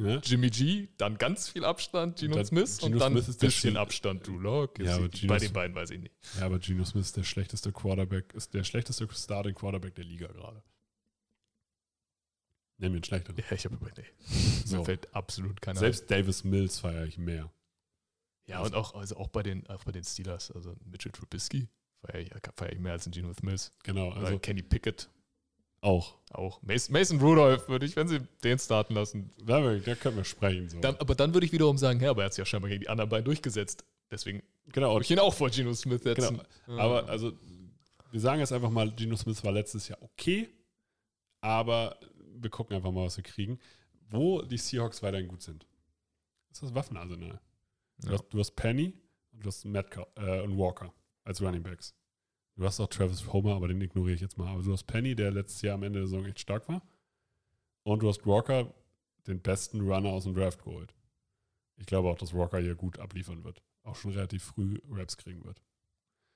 ja, 0.00 0.16
Jimmy 0.24 0.48
G, 0.50 0.88
dann 0.96 1.18
ganz 1.18 1.48
viel 1.50 1.64
Abstand, 1.64 2.18
Geno 2.18 2.34
dann- 2.36 2.46
Smith 2.46 2.78
Geno 2.78 2.92
und 2.94 2.98
dann 2.98 3.12
Smith 3.12 3.28
ein 3.28 3.36
bisschen 3.38 3.74
Sch- 3.74 3.78
Abstand, 3.78 4.26
Drew 4.26 4.38
Lock. 4.38 4.78
Ja, 4.80 4.98
bei 5.28 5.38
den 5.38 5.52
beiden 5.52 5.76
weiß 5.76 5.90
ich 5.90 6.00
nicht. 6.00 6.14
ja, 6.38 6.46
aber 6.46 6.58
Geno 6.58 6.84
Smith 6.84 7.06
ist 7.06 7.16
der 7.16 7.24
schlechteste 7.24 7.72
Quarterback, 7.72 8.32
ist 8.34 8.54
der 8.54 8.64
schlechteste 8.64 9.06
Starting 9.12 9.54
Quarterback 9.54 9.94
der 9.94 10.04
Liga 10.04 10.26
gerade. 10.28 10.62
Nennen 12.82 12.94
wir 12.94 12.96
einen 12.96 13.04
schlechteren. 13.04 13.36
Ja, 13.36 13.52
ich 13.52 13.64
habe 13.64 13.76
über 13.76 13.90
nee. 13.96 14.04
So. 14.64 14.78
Mir 14.78 14.84
fällt 14.84 15.14
absolut 15.14 15.62
keiner 15.62 15.78
Selbst 15.78 16.10
Davis 16.10 16.42
Mills 16.42 16.80
feiere 16.80 17.04
ich 17.04 17.16
mehr. 17.16 17.48
Ja, 18.46 18.60
und 18.60 18.74
auch, 18.74 18.96
also 18.96 19.16
auch 19.18 19.28
bei 19.28 19.44
den, 19.44 19.64
auch 19.68 19.84
bei 19.84 19.92
den 19.92 20.02
Steelers, 20.02 20.50
also 20.50 20.74
Mitchell 20.84 21.12
Trubisky 21.12 21.68
feiere 22.04 22.22
ich, 22.22 22.30
feier 22.56 22.72
ich 22.72 22.80
mehr 22.80 22.90
als 22.90 23.06
ein 23.06 23.12
Geno 23.12 23.32
Smith. 23.34 23.72
Genau, 23.84 24.10
Also 24.10 24.26
also 24.26 24.38
Kenny 24.40 24.62
Pickett 24.62 25.08
auch. 25.80 26.16
auch. 26.32 26.60
Mason, 26.62 26.92
Mason 26.92 27.20
Rudolph 27.20 27.68
würde 27.68 27.86
ich, 27.86 27.94
wenn 27.94 28.08
sie 28.08 28.18
den 28.42 28.58
starten 28.58 28.94
lassen. 28.94 29.30
Da, 29.44 29.60
da 29.76 29.94
können 29.94 30.16
wir 30.16 30.24
sprechen. 30.24 30.68
So. 30.68 30.80
Dann, 30.80 30.96
aber 30.96 31.14
dann 31.14 31.34
würde 31.34 31.46
ich 31.46 31.52
wiederum 31.52 31.78
sagen, 31.78 32.00
ja, 32.00 32.10
aber 32.10 32.22
er 32.22 32.24
hat 32.24 32.32
es 32.32 32.36
ja 32.36 32.44
scheinbar 32.44 32.68
gegen 32.68 32.80
die 32.80 32.88
anderen 32.88 33.10
beiden 33.10 33.24
durchgesetzt. 33.24 33.84
Deswegen 34.10 34.42
genau, 34.72 34.94
würde 34.94 35.04
ich 35.04 35.10
ihn 35.12 35.20
auch 35.20 35.34
vor 35.34 35.50
Geno 35.50 35.72
Smith 35.74 36.02
setzen. 36.02 36.40
Genau. 36.66 36.80
Aber 36.80 37.08
also, 37.08 37.32
wir 38.10 38.20
sagen 38.20 38.40
jetzt 38.40 38.52
einfach 38.52 38.70
mal, 38.70 38.90
Geno 38.90 39.14
Smith 39.14 39.44
war 39.44 39.52
letztes 39.52 39.86
Jahr 39.86 40.02
okay, 40.02 40.48
aber 41.40 41.96
wir 42.42 42.50
gucken 42.50 42.76
einfach 42.76 42.92
mal, 42.92 43.04
was 43.04 43.16
wir 43.16 43.24
kriegen. 43.24 43.58
Wo 44.10 44.42
die 44.42 44.58
Seahawks 44.58 45.02
weiterhin 45.02 45.28
gut 45.28 45.42
sind, 45.42 45.66
ist 46.50 46.62
das 46.62 46.74
Waffenarsenal. 46.74 47.40
Du, 47.98 48.08
Ja. 48.08 48.12
hast, 48.14 48.28
du 48.28 48.38
hast 48.38 48.52
Penny 48.52 48.94
und 49.32 49.44
du 49.44 49.48
hast 49.48 49.64
Metcalf, 49.64 50.08
äh, 50.16 50.40
und 50.42 50.58
Walker 50.58 50.92
als 51.24 51.40
Running 51.40 51.62
Backs. 51.62 51.94
Du 52.56 52.64
hast 52.64 52.78
auch 52.80 52.88
Travis 52.88 53.32
Homer, 53.32 53.54
aber 53.54 53.68
den 53.68 53.80
ignoriere 53.80 54.14
ich 54.14 54.20
jetzt 54.20 54.36
mal. 54.36 54.48
Aber 54.52 54.62
du 54.62 54.72
hast 54.72 54.84
Penny, 54.84 55.14
der 55.14 55.30
letztes 55.30 55.62
Jahr 55.62 55.74
am 55.76 55.82
Ende 55.84 56.00
der 56.00 56.08
Saison 56.08 56.26
echt 56.26 56.40
stark 56.40 56.68
war. 56.68 56.82
Und 57.84 58.02
du 58.02 58.08
hast 58.08 58.26
Walker, 58.26 58.72
den 59.26 59.40
besten 59.40 59.80
Runner 59.80 60.10
aus 60.10 60.24
dem 60.24 60.34
Draft 60.34 60.62
geholt. 60.62 60.94
Ich 61.76 61.86
glaube 61.86 62.08
auch, 62.10 62.18
dass 62.18 62.34
Walker 62.34 62.58
hier 62.58 62.74
gut 62.74 62.98
abliefern 62.98 63.42
wird. 63.44 63.62
Auch 63.82 63.96
schon 63.96 64.12
relativ 64.12 64.44
früh 64.44 64.78
Raps 64.90 65.16
kriegen 65.16 65.42
wird. 65.44 65.62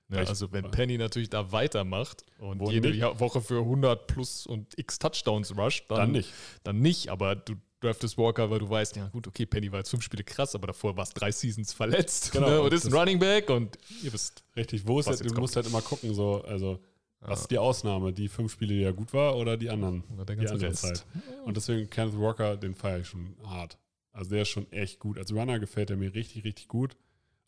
Ja, 0.08 0.18
also 0.18 0.52
wenn 0.52 0.70
Penny 0.70 0.98
natürlich 0.98 1.30
da 1.30 1.50
weitermacht 1.50 2.24
und 2.38 2.60
Wo 2.60 2.70
jede 2.70 2.90
nicht? 2.90 3.02
Woche 3.20 3.40
für 3.40 3.58
100 3.58 4.06
plus 4.06 4.46
und 4.46 4.78
x 4.78 4.98
Touchdowns 5.00 5.56
rusht, 5.56 5.90
dann, 5.90 5.98
Dann 5.98 6.12
nicht. 6.12 6.32
Dann 6.62 6.80
nicht, 6.80 7.08
aber 7.08 7.34
du 7.34 7.54
draftest 7.80 8.16
Walker, 8.16 8.48
weil 8.50 8.60
du 8.60 8.70
weißt, 8.70 8.96
ja 8.96 9.08
gut, 9.08 9.26
okay, 9.26 9.46
Penny 9.46 9.70
war 9.72 9.80
jetzt 9.80 9.90
fünf 9.90 10.04
Spiele 10.04 10.22
krass, 10.22 10.54
aber 10.54 10.68
davor 10.68 10.96
warst 10.96 11.20
drei 11.20 11.32
Seasons 11.32 11.72
verletzt 11.72 12.32
Genau, 12.32 12.48
ne, 12.48 12.60
und 12.60 12.72
ist 12.72 12.86
ein 12.86 12.92
Running 12.92 13.18
Back 13.18 13.50
und 13.50 13.78
ihr 14.02 14.12
wisst. 14.12 14.44
Richtig, 14.54 14.86
wo 14.86 15.00
ist 15.00 15.08
halt, 15.08 15.20
du 15.20 15.26
kommt. 15.26 15.40
musst 15.40 15.56
halt 15.56 15.66
immer 15.66 15.82
gucken, 15.82 16.14
so, 16.14 16.42
also, 16.44 16.80
was 17.20 17.40
ist 17.40 17.50
die 17.50 17.58
Ausnahme? 17.58 18.12
Die 18.12 18.28
fünf 18.28 18.52
Spiele, 18.52 18.74
die 18.74 18.80
ja 18.82 18.92
gut 18.92 19.12
war 19.12 19.36
oder 19.36 19.56
die 19.56 19.68
anderen? 19.70 20.04
Oder 20.14 20.24
der 20.24 20.36
ganze 20.36 20.60
Rest. 20.60 20.82
Zeit. 20.82 21.06
Und 21.44 21.56
deswegen 21.56 21.90
Kenneth 21.90 22.16
Walker, 22.18 22.56
den 22.56 22.74
feiere 22.76 23.00
ich 23.00 23.08
schon 23.08 23.36
hart. 23.44 23.78
Also 24.12 24.30
der 24.30 24.42
ist 24.42 24.48
schon 24.48 24.70
echt 24.70 25.00
gut. 25.00 25.18
Als 25.18 25.32
Runner 25.32 25.58
gefällt 25.58 25.90
er 25.90 25.96
mir 25.96 26.14
richtig, 26.14 26.44
richtig 26.44 26.68
gut. 26.68 26.96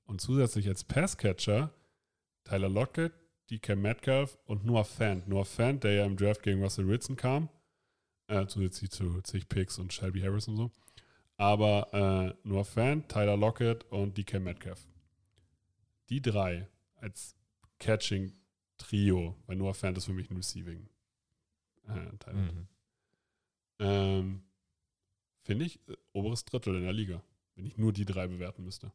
Und 0.07 0.21
zusätzlich 0.21 0.69
als 0.69 0.85
Passcatcher 0.85 1.73
Tyler 2.49 2.69
Lockett, 2.71 3.13
DK 3.51 3.77
Metcalf 3.77 4.39
und 4.47 4.65
Noah 4.65 4.85
Fant. 4.85 5.29
Noah 5.29 5.45
Fant, 5.45 5.85
der 5.85 5.93
ja 5.93 6.07
im 6.07 6.17
Draft 6.17 6.43
gegen 6.43 6.63
Russell 6.63 6.87
Wilson 6.87 7.17
kam, 7.17 7.51
äh, 8.27 8.47
zusätzlich 8.47 8.91
zu 8.91 9.21
zig 9.23 9.49
Picks 9.49 9.79
und 9.79 9.93
Shelby 9.93 10.21
Harris 10.21 10.49
und 10.49 10.57
so. 10.57 10.71
Aber 11.37 11.93
äh, 11.93 12.49
Noah 12.49 12.65
Fant, 12.65 13.09
Tyler 13.09 13.37
Lockett 13.37 13.85
und 13.91 14.17
DK 14.17 14.41
Metcalf. 14.41 14.87
Die 16.09 16.23
drei 16.23 16.67
als 16.97 17.37
Catching-Trio, 17.81 19.37
weil 19.47 19.57
Noah 19.57 19.75
Fant 19.75 19.99
ist 19.99 20.07
für 20.07 20.15
mich 20.15 20.31
ein 20.31 20.37
Receiving. 20.37 20.89
Äh, 21.87 22.17
Talent. 22.19 22.55
Mhm. 22.55 22.69
Ähm, 23.79 24.43
Finde 25.43 25.67
ich 25.67 25.87
äh, 25.89 25.97
oberes 26.13 26.45
Drittel 26.45 26.77
in 26.77 26.83
der 26.83 26.93
Liga, 26.93 27.23
wenn 27.55 27.67
ich 27.67 27.77
nur 27.77 27.93
die 27.93 28.07
drei 28.07 28.27
bewerten 28.27 28.65
müsste. 28.65 28.91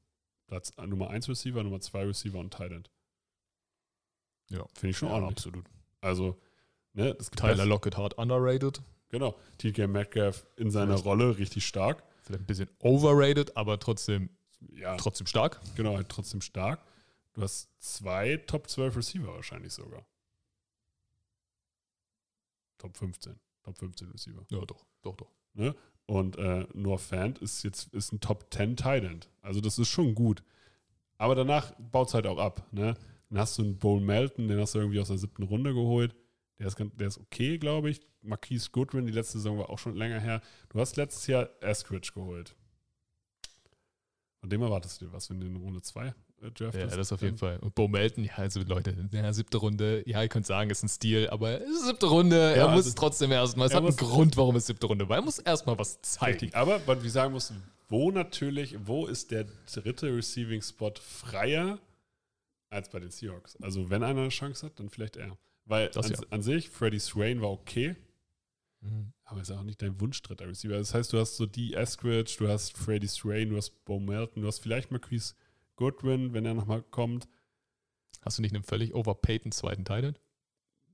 Platz 0.47 0.73
äh, 0.77 0.87
Nummer 0.87 1.11
1 1.11 1.29
Receiver, 1.29 1.63
Nummer 1.63 1.79
2 1.79 2.05
Receiver 2.05 2.39
und 2.39 2.59
End. 2.59 2.89
Ja, 4.53 4.65
Finde 4.75 4.91
ich 4.91 4.97
schon 4.97 5.09
ja, 5.09 5.15
ordentlich. 5.15 5.37
absolut. 5.37 5.65
Also, 6.01 6.37
ne, 6.93 7.13
das 7.15 7.31
Tyler 7.31 7.65
Lockett 7.65 7.97
hart 7.97 8.17
underrated. 8.17 8.81
Genau. 9.09 9.35
TK 9.57 9.87
Metcalf 9.87 10.45
in 10.57 10.71
seiner. 10.71 10.95
Rolle 10.95 11.37
richtig 11.37 11.65
stark. 11.65 12.03
Vielleicht 12.23 12.43
ein 12.43 12.45
bisschen 12.47 12.69
overrated, 12.79 13.57
aber 13.57 13.79
trotzdem, 13.79 14.29
Ja, 14.75 14.95
trotzdem 14.97 15.27
stark. 15.27 15.59
genau, 15.75 15.95
halt 15.95 16.09
trotzdem 16.09 16.41
stark. 16.41 16.81
Du 17.33 17.41
hast 17.41 17.69
zwei 17.79 18.37
Top 18.37 18.69
12 18.69 18.95
Receiver 18.95 19.33
wahrscheinlich 19.33 19.73
sogar. 19.73 20.05
Top 22.77 22.95
15. 22.97 23.39
Top 23.63 23.77
15 23.77 24.11
Receiver. 24.11 24.45
Ja, 24.49 24.59
doch, 24.65 24.85
doch, 25.01 25.15
doch. 25.15 25.31
Und 26.05 26.37
äh, 26.37 26.67
Noah 26.73 26.97
Fant 26.99 27.39
ist 27.39 27.63
jetzt 27.63 27.93
ist 27.93 28.11
ein 28.11 28.19
Top 28.19 28.53
10 28.53 28.75
Tight 28.77 29.03
End. 29.03 29.29
Also 29.41 29.61
das 29.61 29.79
ist 29.79 29.89
schon 29.89 30.15
gut. 30.15 30.43
Aber 31.17 31.35
danach 31.35 31.71
baut 31.79 32.09
es 32.09 32.13
halt 32.13 32.27
auch 32.27 32.37
ab. 32.37 32.67
Ne? 32.71 32.95
Dann 33.33 33.41
hast 33.41 33.57
du 33.57 33.63
einen 33.63 33.79
Bowl 33.79 33.99
Melton, 33.99 34.47
den 34.47 34.59
hast 34.59 34.75
du 34.75 34.79
irgendwie 34.79 34.99
aus 34.99 35.07
der 35.07 35.17
siebten 35.17 35.41
Runde 35.41 35.73
geholt. 35.73 36.13
Der 36.59 36.67
ist, 36.67 36.77
der 36.79 37.07
ist 37.07 37.17
okay, 37.17 37.57
glaube 37.57 37.89
ich. 37.89 37.99
Marquise 38.21 38.69
Goodwin, 38.71 39.07
die 39.07 39.11
letzte 39.11 39.39
Saison 39.39 39.57
war 39.57 39.71
auch 39.71 39.79
schon 39.79 39.95
länger 39.95 40.19
her. 40.19 40.39
Du 40.69 40.79
hast 40.79 40.97
letztes 40.97 41.25
Jahr 41.25 41.49
Eskridge 41.59 42.11
geholt. 42.13 42.55
Von 44.39 44.51
dem 44.51 44.61
erwartest 44.61 45.01
du 45.01 45.05
dir 45.05 45.13
was, 45.13 45.31
wenn 45.31 45.39
du 45.39 45.47
in 45.47 45.55
Runde 45.55 45.81
2 45.81 46.05
äh, 46.09 46.11
draftest? 46.51 46.91
Ja, 46.91 46.95
das 46.95 47.11
auf 47.11 47.23
jeden 47.23 47.39
Fall. 47.39 47.57
Und 47.57 47.73
Bo 47.73 47.87
Melton, 47.87 48.23
ja, 48.23 48.35
also 48.35 48.61
Leute, 48.61 48.95
ja, 49.11 49.33
siebte 49.33 49.57
Runde, 49.57 50.03
ja, 50.05 50.21
ihr 50.21 50.29
könnt 50.29 50.45
sagen, 50.45 50.69
ist 50.69 50.83
ein 50.83 50.89
Stil, 50.89 51.27
aber 51.31 51.59
es 51.59 51.71
ist 51.71 51.87
siebte 51.87 52.05
Runde, 52.05 52.35
er 52.39 52.57
Ja, 52.57 52.67
muss 52.67 52.85
also- 52.85 52.95
trotzdem 52.95 53.31
erstmal, 53.31 53.65
es 53.65 53.73
er 53.73 53.77
hat 53.77 53.87
einen 53.87 53.97
Grund, 53.97 54.37
warum 54.37 54.55
es 54.57 54.67
siebte 54.67 54.85
Runde 54.85 55.09
war. 55.09 55.17
Er 55.17 55.23
muss 55.23 55.39
erstmal 55.39 55.79
was 55.79 55.99
zeigen. 56.03 56.33
Richtig, 56.33 56.55
aber 56.55 56.85
was 56.85 57.01
wir 57.01 57.09
sagen 57.09 57.33
mussten, 57.33 57.63
wo 57.89 58.11
natürlich, 58.11 58.77
wo 58.85 59.07
ist 59.07 59.31
der 59.31 59.47
dritte 59.73 60.15
Receiving-Spot 60.15 60.93
freier 61.01 61.79
als 62.73 62.89
bei 62.89 62.99
den 62.99 63.11
Seahawks? 63.11 63.55
Also 63.61 63.89
wenn 63.89 64.03
einer 64.03 64.21
eine 64.21 64.29
Chance 64.29 64.65
hat, 64.65 64.79
dann 64.79 64.89
vielleicht 64.89 65.15
er. 65.17 65.37
Weil 65.65 65.89
Das 65.89 66.05
an, 66.07 66.11
ja. 66.13 66.19
an 66.31 66.41
sich, 66.41 66.69
Freddie 66.69 66.99
Swain 66.99 67.41
war 67.41 67.51
okay, 67.51 67.95
Mhm. 68.81 69.13
aber 69.23 69.39
ist 69.41 69.49
auch 69.51 69.63
nicht 69.63 69.81
dein 69.81 69.99
Wunsch 70.01 70.21
dritter 70.21 70.45
Receiver. 70.47 70.77
Das 70.77 70.93
heißt, 70.93 71.13
du 71.13 71.17
hast 71.19 71.37
so 71.37 71.45
die 71.45 71.73
Eskridge, 71.73 72.35
du 72.37 72.49
hast 72.49 72.77
Freddie 72.77 73.07
Swain, 73.07 73.49
du 73.49 73.55
hast 73.55 73.85
Bo 73.85 73.97
Melton, 73.99 74.41
du 74.41 74.47
hast 74.49 74.59
vielleicht 74.59 74.91
Marquise 74.91 75.35
Goodwin, 75.77 76.33
wenn 76.33 76.45
er 76.45 76.53
nochmal 76.53 76.81
kommt. 76.83 77.29
Hast 78.21 78.37
du 78.37 78.41
nicht 78.41 78.53
einen 78.53 78.63
völlig 78.65 78.93
overpaiden 78.93 79.51
zweiten 79.53 79.85
Titan? 79.85 80.17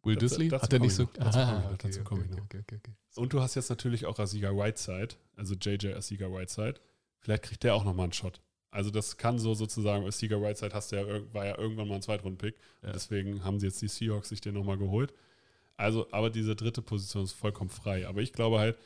Will 0.03 0.15
Dazu- 0.15 0.27
Disley? 0.27 0.48
dazu 0.50 0.63
Hat 0.63 0.74
er 0.74 0.79
nicht 0.79 0.91
ich 0.91 0.95
so. 0.98 1.03
noch, 1.03 1.77
dazu 1.77 2.03
komm 2.03 2.24
ich 2.24 2.29
noch. 2.29 2.43
okay, 2.43 2.59
okay, 2.59 2.75
okay. 2.77 2.93
Und 3.15 3.33
du 3.33 3.41
hast 3.41 3.55
jetzt 3.55 3.69
natürlich 3.69 4.05
auch 4.05 4.19
Asiga 4.19 4.51
Whiteside, 4.51 5.15
also 5.36 5.55
JJ 5.55 5.93
Asiga 5.93 6.27
Whiteside. 6.31 6.75
Vielleicht 7.19 7.43
kriegt 7.43 7.63
der 7.63 7.74
auch 7.75 7.83
nochmal 7.83 8.03
einen 8.05 8.13
Shot. 8.13 8.39
Also 8.72 8.92
das 8.92 9.18
kann 9.18 9.40
so 9.40 9.54
sozusagen, 9.54 10.06
Asiga 10.06 10.40
Whiteside 10.40 10.74
hast 10.74 10.92
du 10.92 10.96
ja, 10.98 11.34
war 11.34 11.46
ja 11.46 11.58
irgendwann 11.58 11.88
mal 11.88 11.96
ein 11.96 12.02
Zweitrunden-Pick. 12.02 12.56
Ja. 12.84 12.92
Deswegen 12.92 13.44
haben 13.44 13.60
sie 13.60 13.68
jetzt 13.68 13.82
die 13.82 13.88
Seahawks 13.88 14.30
sich 14.30 14.42
den 14.42 14.54
nochmal 14.54 14.78
geholt. 14.78 15.14
Also, 15.76 16.08
aber 16.12 16.30
diese 16.30 16.56
dritte 16.56 16.82
Position 16.82 17.24
ist 17.24 17.34
vollkommen 17.34 17.70
frei. 17.70 18.08
Aber 18.08 18.22
ich 18.22 18.34
glaube 18.34 18.60
halt, 18.60 18.78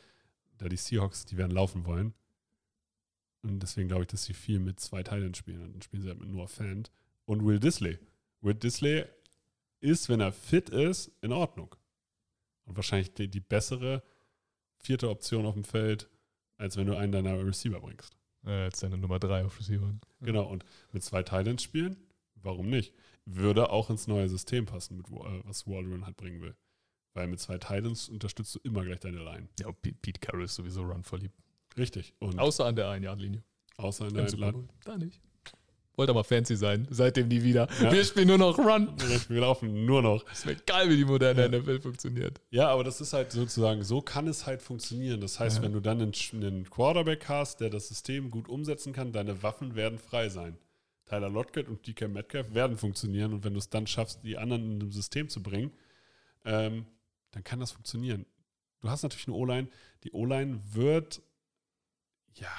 da 0.58 0.70
die 0.70 0.78
Seahawks, 0.78 1.26
die 1.26 1.38
werden 1.38 1.52
laufen 1.52 1.86
wollen. 1.86 2.14
Und 3.42 3.60
deswegen 3.60 3.90
glaube 3.90 4.04
ich, 4.04 4.08
dass 4.08 4.24
sie 4.24 4.34
viel 4.34 4.60
mit 4.60 4.80
zwei 4.80 5.04
Teilen 5.04 5.34
spielen. 5.34 5.62
Und 5.64 5.74
dann 5.74 5.82
spielen 5.82 6.02
sie 6.04 6.10
halt 6.10 6.20
mit 6.20 6.30
Noah 6.30 6.48
Fant 6.48 6.92
und 7.26 7.46
Will 7.46 7.60
Disley. 7.60 8.00
Will 8.42 8.54
Disley 8.54 9.06
ist, 9.82 10.08
wenn 10.08 10.22
er 10.22 10.32
fit 10.32 10.70
ist, 10.70 11.12
in 11.22 11.34
Ordnung. 11.34 11.76
Und 12.66 12.78
wahrscheinlich 12.78 13.14
die, 13.14 13.28
die 13.28 13.42
bessere 13.42 14.02
vierte 14.78 15.10
Option 15.10 15.46
auf 15.46 15.56
dem 15.56 15.66
Feld, 15.66 16.10
als 16.58 16.78
wenn 16.78 16.88
du 16.88 16.96
einen 16.96 17.12
deiner 17.12 17.46
Receiver 17.46 17.82
bringst. 17.82 18.16
Äh, 18.46 18.66
jetzt 18.66 18.80
seine 18.80 18.98
Nummer 18.98 19.20
3 19.20 19.46
auf 19.46 19.58
Receiver. 19.60 19.94
Genau, 20.22 20.44
und 20.46 20.66
mit 20.92 21.04
zwei 21.04 21.24
Titans 21.24 21.64
spielen, 21.64 21.98
warum 22.36 22.70
nicht? 22.70 22.94
Würde 23.26 23.70
auch 23.70 23.90
ins 23.90 24.08
neue 24.08 24.28
System 24.28 24.66
passen, 24.66 24.98
mit, 24.98 25.08
äh, 25.08 25.42
was 25.46 25.66
Waldron 25.68 26.06
halt 26.06 26.18
bringen 26.18 26.42
will. 26.42 26.56
Weil 27.14 27.28
mit 27.28 27.40
zwei 27.40 27.58
Titans 27.58 28.10
unterstützt 28.10 28.56
du 28.56 28.60
immer 28.64 28.84
gleich 28.84 29.00
deine 29.00 29.24
Line. 29.24 29.48
Ja, 29.60 29.68
und 29.68 29.82
Pete, 29.82 29.98
Pete 30.02 30.20
Carroll 30.20 30.44
ist 30.44 30.56
sowieso 30.56 30.82
run 30.84 31.04
verliebt. 31.04 31.36
Richtig. 31.78 32.14
Und 32.20 32.40
Außer 32.40 32.66
an 32.66 32.76
der 32.76 32.90
Ein-Yard-Linie. 32.90 33.44
außer 33.78 34.08
Im 34.08 34.14
der. 34.16 34.52
Bowl. 34.52 34.68
Da 34.84 34.98
nicht. 34.98 35.22
Wollte 35.96 36.10
aber 36.12 36.24
fancy 36.24 36.56
sein. 36.56 36.88
Seitdem 36.90 37.28
nie 37.28 37.44
wieder. 37.44 37.68
Ja. 37.82 37.92
Wir 37.92 38.04
spielen 38.04 38.28
nur 38.28 38.40
noch 38.40 38.58
Run. 38.58 38.94
Wir 39.28 39.42
laufen 39.42 39.86
nur 39.86 40.02
noch. 40.02 40.24
Ist 40.32 40.46
mir 40.48 40.56
geil, 40.56 40.90
wie 40.90 40.98
die 40.98 41.06
moderne 41.06 41.42
Ja. 41.44 41.48
NFL 41.50 41.82
funktioniert. 41.82 42.42
Ja, 42.50 42.70
aber 42.70 42.84
das 42.84 43.00
ist 43.00 43.14
halt 43.14 43.32
sozusagen, 43.32 43.84
so 43.84 44.02
kann 44.02 44.28
es 44.28 44.48
halt 44.48 44.64
funktionieren. 44.64 45.22
Das 45.22 45.40
heißt, 45.40 45.58
Ja. 45.58 45.64
wenn 45.64 45.74
du 45.74 45.80
dann 45.82 46.02
einen, 46.02 46.14
einen 46.34 46.68
Quarterback 46.70 47.30
hast, 47.30 47.62
der 47.62 47.70
das 47.70 47.90
System 47.90 48.32
gut 48.32 48.50
umsetzen 48.50 48.92
kann, 48.92 49.12
deine 49.12 49.44
Waffen 49.44 49.76
werden 49.76 50.00
frei 50.00 50.30
sein. 50.30 50.58
Tyler 51.06 51.30
Lockett 51.30 51.68
und 51.68 51.86
DK 51.86 52.08
Metcalf 52.08 52.54
werden 52.56 52.78
funktionieren 52.78 53.34
und 53.34 53.44
wenn 53.44 53.54
du 53.54 53.60
es 53.60 53.70
dann 53.70 53.86
schaffst, 53.86 54.24
die 54.24 54.38
anderen 54.38 54.64
in 54.64 54.82
einem 54.82 54.92
System 54.92 55.30
zu 55.30 55.44
bringen, 55.44 55.72
ähm, 56.46 56.88
dann 57.32 57.44
kann 57.44 57.60
das 57.60 57.72
funktionieren. 57.72 58.26
Du 58.82 58.90
hast 58.90 59.04
natürlich 59.04 59.28
eine 59.28 59.36
O-Line. 59.36 59.68
Die 60.06 60.12
O-Line 60.12 60.60
wird, 60.72 61.22
ja, 62.36 62.50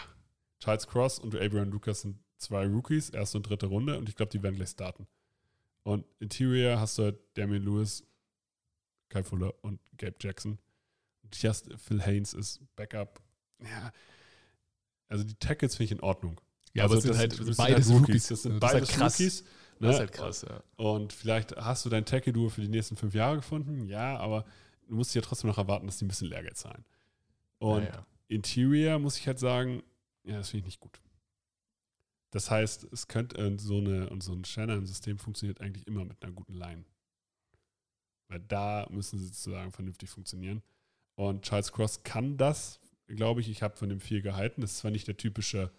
Charles 0.61 0.87
Cross 0.87 1.19
und 1.19 1.35
Abraham 1.35 1.71
Lucas 1.71 2.03
sind 2.03 2.19
zwei 2.39 2.67
Rookies, 2.67 3.11
erste 3.11 3.39
und 3.39 3.49
dritte 3.49 3.67
Runde 3.67 3.99
und 3.99 4.09
ich 4.09 4.17
glaube, 4.17 4.31
die 4.31 4.43
werden 4.43 4.57
gleich 4.57 4.71
starten. 4.71 5.07
Und 5.83 6.05
Interior 6.19 6.81
hast 6.81 6.99
du 6.99 7.05
halt 7.05 7.19
Damian 7.35 7.63
Lewis, 7.63 8.05
Kai 9.09 9.23
Fuller 9.23 9.55
und 9.63 9.81
Gabe 9.99 10.17
Jackson. 10.21 10.59
Just 11.33 11.69
Phil 11.77 12.03
Haynes 12.03 12.35
ist 12.35 12.61
Backup. 12.77 13.21
Ja. 13.61 13.93
Also 15.09 15.25
die 15.25 15.35
Tackles 15.35 15.77
finde 15.77 15.85
ich 15.85 15.93
in 15.93 16.01
Ordnung. 16.01 16.41
Ja, 16.73 16.85
also 16.85 16.95
aber 16.95 16.99
es 16.99 17.03
sind 17.05 17.13
das 17.13 17.19
halt 17.19 17.33
das 17.33 17.47
sind 17.47 17.57
beides 17.57 17.91
halt 17.91 18.01
Rookies. 18.01 18.27
Das 18.29 18.43
sind 18.43 18.63
das 18.63 18.71
ist 18.71 18.75
halt 18.75 18.83
beides 18.83 18.89
krass. 18.97 19.21
Rookies. 19.21 19.45
Das 19.79 19.81
ne? 19.81 19.91
ist 19.91 19.99
halt 19.99 20.13
krass, 20.13 20.47
ja. 20.49 20.63
Und 20.77 21.13
vielleicht 21.13 21.57
hast 21.57 21.85
du 21.85 21.91
dein 21.91 22.05
Tackle-Duo 22.05 22.49
für 22.49 22.61
die 22.61 22.69
nächsten 22.69 22.97
fünf 22.97 23.15
Jahre 23.15 23.37
gefunden. 23.37 23.87
Ja, 23.89 24.17
aber 24.19 24.45
du 24.89 24.95
musst 24.95 25.15
ja 25.15 25.21
trotzdem 25.21 25.49
noch 25.49 25.59
erwarten, 25.59 25.87
dass 25.87 25.99
die 25.99 26.05
ein 26.05 26.09
bisschen 26.09 26.29
Lehrgeld 26.29 26.57
zahlen. 26.57 26.85
Und 27.59 27.85
ja, 27.85 27.91
ja. 27.91 28.07
Interior 28.29 28.99
muss 28.99 29.19
ich 29.19 29.27
halt 29.27 29.39
sagen, 29.39 29.83
ja, 30.25 30.39
das 30.39 30.51
finde 30.51 30.61
ich 30.61 30.67
nicht 30.67 30.81
gut. 30.81 31.01
Das 32.35 32.51
heißt, 32.51 32.89
es 32.93 33.07
könnte 33.07 33.39
äh, 33.39 33.57
so 33.59 33.79
eine 33.79 34.11
und 34.11 34.21
so 34.25 34.33
ein 34.33 34.45
Shannon-System 34.45 35.19
funktioniert 35.19 35.61
eigentlich 35.61 35.87
immer 35.87 36.05
mit 36.05 36.21
einer 36.21 36.33
guten 36.33 36.55
Line. 36.55 36.85
Weil 38.27 38.41
da 38.41 38.89
müssen 38.91 39.21
sie 39.21 39.27
sozusagen 39.27 39.71
vernünftig 39.71 40.11
funktionieren. 40.11 40.61
Und 41.15 41.43
Charles 41.43 41.71
Cross 41.71 42.03
kann 42.03 42.37
das, 42.37 42.81
glaube 43.07 43.41
ich. 43.41 43.49
Ich 43.49 43.63
habe 43.63 43.77
von 43.77 43.89
dem 43.89 44.01
viel 44.01 44.21
gehalten. 44.21 44.63
Das 44.63 44.73
ist 44.73 44.79
zwar 44.79 44.91
nicht 44.91 45.07
der 45.07 45.17
typische 45.17 45.71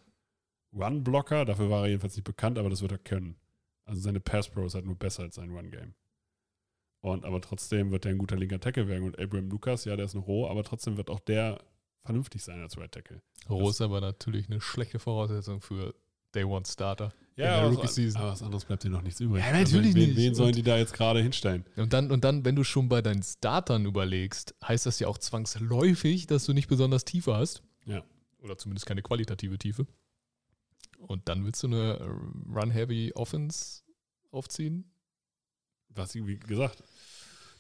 Run-Blocker, 0.74 1.44
dafür 1.44 1.70
war 1.70 1.84
er 1.84 1.90
jedenfalls 1.90 2.16
nicht 2.16 2.24
bekannt, 2.24 2.58
aber 2.58 2.70
das 2.70 2.82
wird 2.82 2.94
er 2.94 3.00
können. 3.00 3.36
Also 3.84 4.00
seine 4.00 4.22
Pass-Pro 4.22 4.66
ist 4.66 4.76
halt 4.76 4.86
nur 4.86 4.96
besser 4.96 5.24
als 5.24 5.36
sein 5.36 5.52
Run-Game. 5.52 5.94
Und 7.02 7.26
aber 7.26 7.42
trotzdem 7.42 7.92
wird 7.92 8.06
er 8.06 8.12
ein 8.12 8.18
guter 8.18 8.38
linker 8.38 8.62
Tackle 8.62 8.88
werden. 8.88 9.04
Und 9.04 9.20
Abraham 9.20 9.50
Lucas, 9.50 9.84
ja, 9.84 9.98
der 9.98 10.06
ist 10.06 10.16
noch 10.16 10.26
roh, 10.26 10.48
aber 10.48 10.64
trotzdem 10.64 10.96
wird 10.96 11.10
auch 11.10 11.20
der 11.20 11.62
vernünftig 12.06 12.46
sein 12.46 12.62
als 12.62 12.78
Right 12.78 12.94
Tackle. 12.94 13.22
Roh 13.50 13.70
ist 13.70 13.82
aber 13.82 14.00
natürlich 14.00 14.50
eine 14.50 14.62
schlechte 14.62 15.00
Voraussetzung 15.00 15.60
für 15.60 15.94
Day 16.36 16.44
One 16.44 16.66
Starter. 16.66 17.14
Ja, 17.38 17.46
der 17.46 17.54
aber, 17.64 17.70
Rookie-Season. 17.76 18.22
aber 18.22 18.32
was 18.32 18.42
anderes 18.42 18.64
bleibt 18.66 18.84
dir 18.84 18.90
noch 18.90 19.02
nichts 19.02 19.20
übrig. 19.20 19.44
Ja, 19.44 19.52
natürlich 19.52 19.88
also, 19.88 19.98
wen, 20.00 20.08
nicht. 20.10 20.18
Wen 20.18 20.36
sollen 20.36 20.54
die 20.54 20.64
da 20.64 20.78
jetzt 20.78 20.94
gerade 20.94 21.22
hinstellen? 21.22 21.66
Und 21.76 21.92
dann, 21.92 22.10
und 22.12 22.24
dann, 22.24 22.46
wenn 22.46 22.56
du 22.56 22.64
schon 22.64 22.88
bei 22.88 23.02
deinen 23.02 23.24
Startern 23.24 23.86
überlegst, 23.86 24.56
heißt 24.66 24.86
das 24.86 25.00
ja 25.00 25.08
auch 25.08 25.18
zwangsläufig, 25.18 26.28
dass 26.28 26.46
du 26.46 26.54
nicht 26.54 26.68
besonders 26.70 27.04
tiefer 27.04 27.36
hast. 27.38 27.62
Ja. 27.86 28.04
Oder 28.40 28.58
zumindest 28.58 28.86
keine 28.86 29.02
qualitative 29.02 29.58
Tiefe. 29.58 29.86
Und 30.98 31.28
dann 31.28 31.44
willst 31.46 31.62
du 31.64 31.68
eine 31.68 32.00
Run-Heavy 32.54 33.12
Offense 33.16 33.84
aufziehen? 34.32 34.92
Was 35.90 36.16
wie 36.16 36.38
gesagt, 36.38 36.84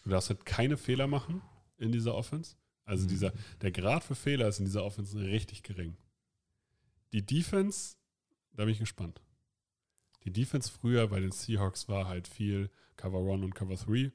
du 0.04 0.10
darfst 0.10 0.30
halt 0.30 0.46
keine 0.46 0.78
Fehler 0.78 1.08
machen 1.08 1.42
in 1.78 1.92
dieser 1.92 2.16
Offense. 2.16 2.56
Also 2.86 3.04
Mhm. 3.06 3.10
dieser, 3.10 3.34
der 3.62 3.72
Grad 3.72 4.04
für 4.04 4.16
Fehler 4.16 4.48
ist 4.48 4.60
in 4.60 4.66
dieser 4.66 4.84
Offense 4.86 5.18
richtig 5.20 5.64
gering. 5.64 5.98
Die 7.14 7.26
Defense, 7.26 7.96
da 8.56 8.64
bin 8.66 8.74
ich 8.74 8.80
gespannt. 8.80 9.22
Die 10.24 10.32
Defense 10.32 10.72
früher 10.72 11.08
bei 11.08 11.20
den 11.20 11.32
Seahawks 11.32 11.88
war 11.88 12.08
halt 12.08 12.28
viel 12.28 12.70
Cover 12.96 13.20
One 13.20 13.46
und 13.46 13.54
Cover 13.54 13.76
Three. 13.78 14.12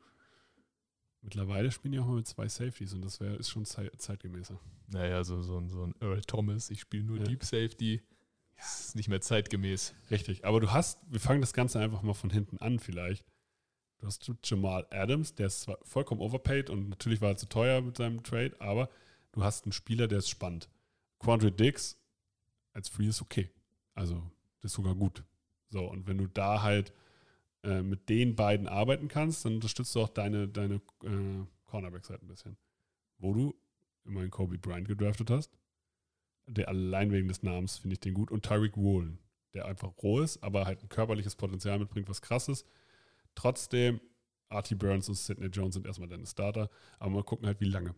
Mittlerweile 1.23 1.71
spielen 1.71 1.93
die 1.93 1.99
auch 2.01 2.07
mal 2.07 2.17
mit 2.17 2.27
zwei 2.27 2.49
Safeties 2.49 2.95
und 2.95 3.03
das 3.03 3.21
wär, 3.21 3.39
ist 3.39 3.51
schon 3.51 3.65
zei- 3.67 3.91
zeitgemäßer. 3.97 4.59
Naja, 4.89 5.23
so, 5.23 5.43
so, 5.43 5.59
ein- 5.59 5.69
so 5.69 5.85
ein 5.85 5.95
Earl 6.01 6.23
Thomas, 6.23 6.71
ich 6.71 6.81
spiele 6.81 7.05
nur 7.05 7.19
Ja. 7.19 7.25
Deep 7.25 7.45
Safety. 7.45 8.03
Das 8.57 8.87
ist 8.87 8.97
nicht 8.97 9.09
mehr 9.09 9.21
zeitgemäß. 9.21 9.95
Richtig, 10.11 10.45
aber 10.45 10.61
du 10.61 10.71
hast, 10.73 11.01
wir 11.11 11.21
fangen 11.21 11.41
das 11.41 11.53
Ganze 11.53 11.79
einfach 11.81 12.03
mal 12.03 12.15
von 12.15 12.31
hinten 12.31 12.59
an 12.59 12.79
vielleicht. 12.79 13.25
Du 13.99 14.07
hast 14.07 14.31
Jamal 14.45 14.87
Adams, 14.91 15.35
der 15.35 15.47
ist 15.49 15.61
zwar 15.63 15.79
vollkommen 15.83 16.21
overpaid 16.23 16.71
und 16.71 16.89
natürlich 16.89 17.21
war 17.21 17.31
er 17.31 17.37
zu 17.37 17.47
teuer 17.49 17.83
mit 17.83 17.97
seinem 17.99 18.23
Trade, 18.23 18.57
aber 18.59 18.89
du 19.33 19.43
hast 19.45 19.65
einen 19.65 19.73
Spieler, 19.73 20.09
der 20.09 20.19
ist 20.19 20.31
spannend. 20.31 20.71
Quandre 21.19 21.53
Dix 21.53 21.99
als 22.73 22.89
Free 22.89 23.09
ist 23.09 23.21
okay. 23.21 23.51
Also, 23.95 24.23
das 24.61 24.73
ist 24.73 24.77
sogar 24.77 24.95
gut. 24.95 25.25
So, 25.69 25.85
und 25.85 26.07
wenn 26.07 26.19
du 26.19 26.27
da 26.27 26.63
halt 26.63 26.93
äh, 27.63 27.83
mit 27.83 28.09
den 28.09 28.35
beiden 28.37 28.67
arbeiten 28.67 29.09
kannst, 29.09 29.45
dann 29.45 29.55
unterstützt 29.55 29.95
du 29.95 30.01
auch 30.01 30.09
deine, 30.09 30.49
deine 30.49 30.77
äh, 31.05 31.45
Cornerbacks 31.65 32.11
halt 32.11 32.23
ein 32.23 32.29
bisschen. 32.29 32.57
Wo 33.19 33.35
du 33.35 33.55
immerhin 34.05 34.31
Kobe 34.31 34.59
Bryant 34.59 34.89
gedraftet 34.89 35.31
hast. 35.31 35.53
Der 36.47 36.69
allein 36.69 37.13
wegen 37.13 37.29
des 37.29 37.43
Namens 37.43 37.79
finde 37.79 37.95
ich 37.95 38.01
den 38.01 38.15
gut. 38.15 38.31
Und 38.31 38.45
Tyreek 38.45 38.77
Woolen, 38.77 39.19
der 39.55 39.67
einfach 39.67 39.93
roh 40.03 40.21
ist, 40.21 40.43
aber 40.43 40.67
halt 40.67 40.83
ein 40.83 40.89
körperliches 40.89 41.37
Potenzial 41.37 41.79
mitbringt, 41.79 42.09
was 42.09 42.23
krass 42.23 42.49
ist. 42.49 42.67
Trotzdem, 43.35 44.01
Artie 44.49 44.75
Burns 44.75 45.09
und 45.09 45.15
Sidney 45.15 45.47
Jones 45.47 45.75
sind 45.75 45.87
erstmal 45.87 46.09
deine 46.09 46.27
Starter, 46.27 46.69
aber 46.99 47.11
mal 47.11 47.23
gucken 47.23 47.47
halt, 47.47 47.61
wie 47.61 47.69
lange. 47.69 47.95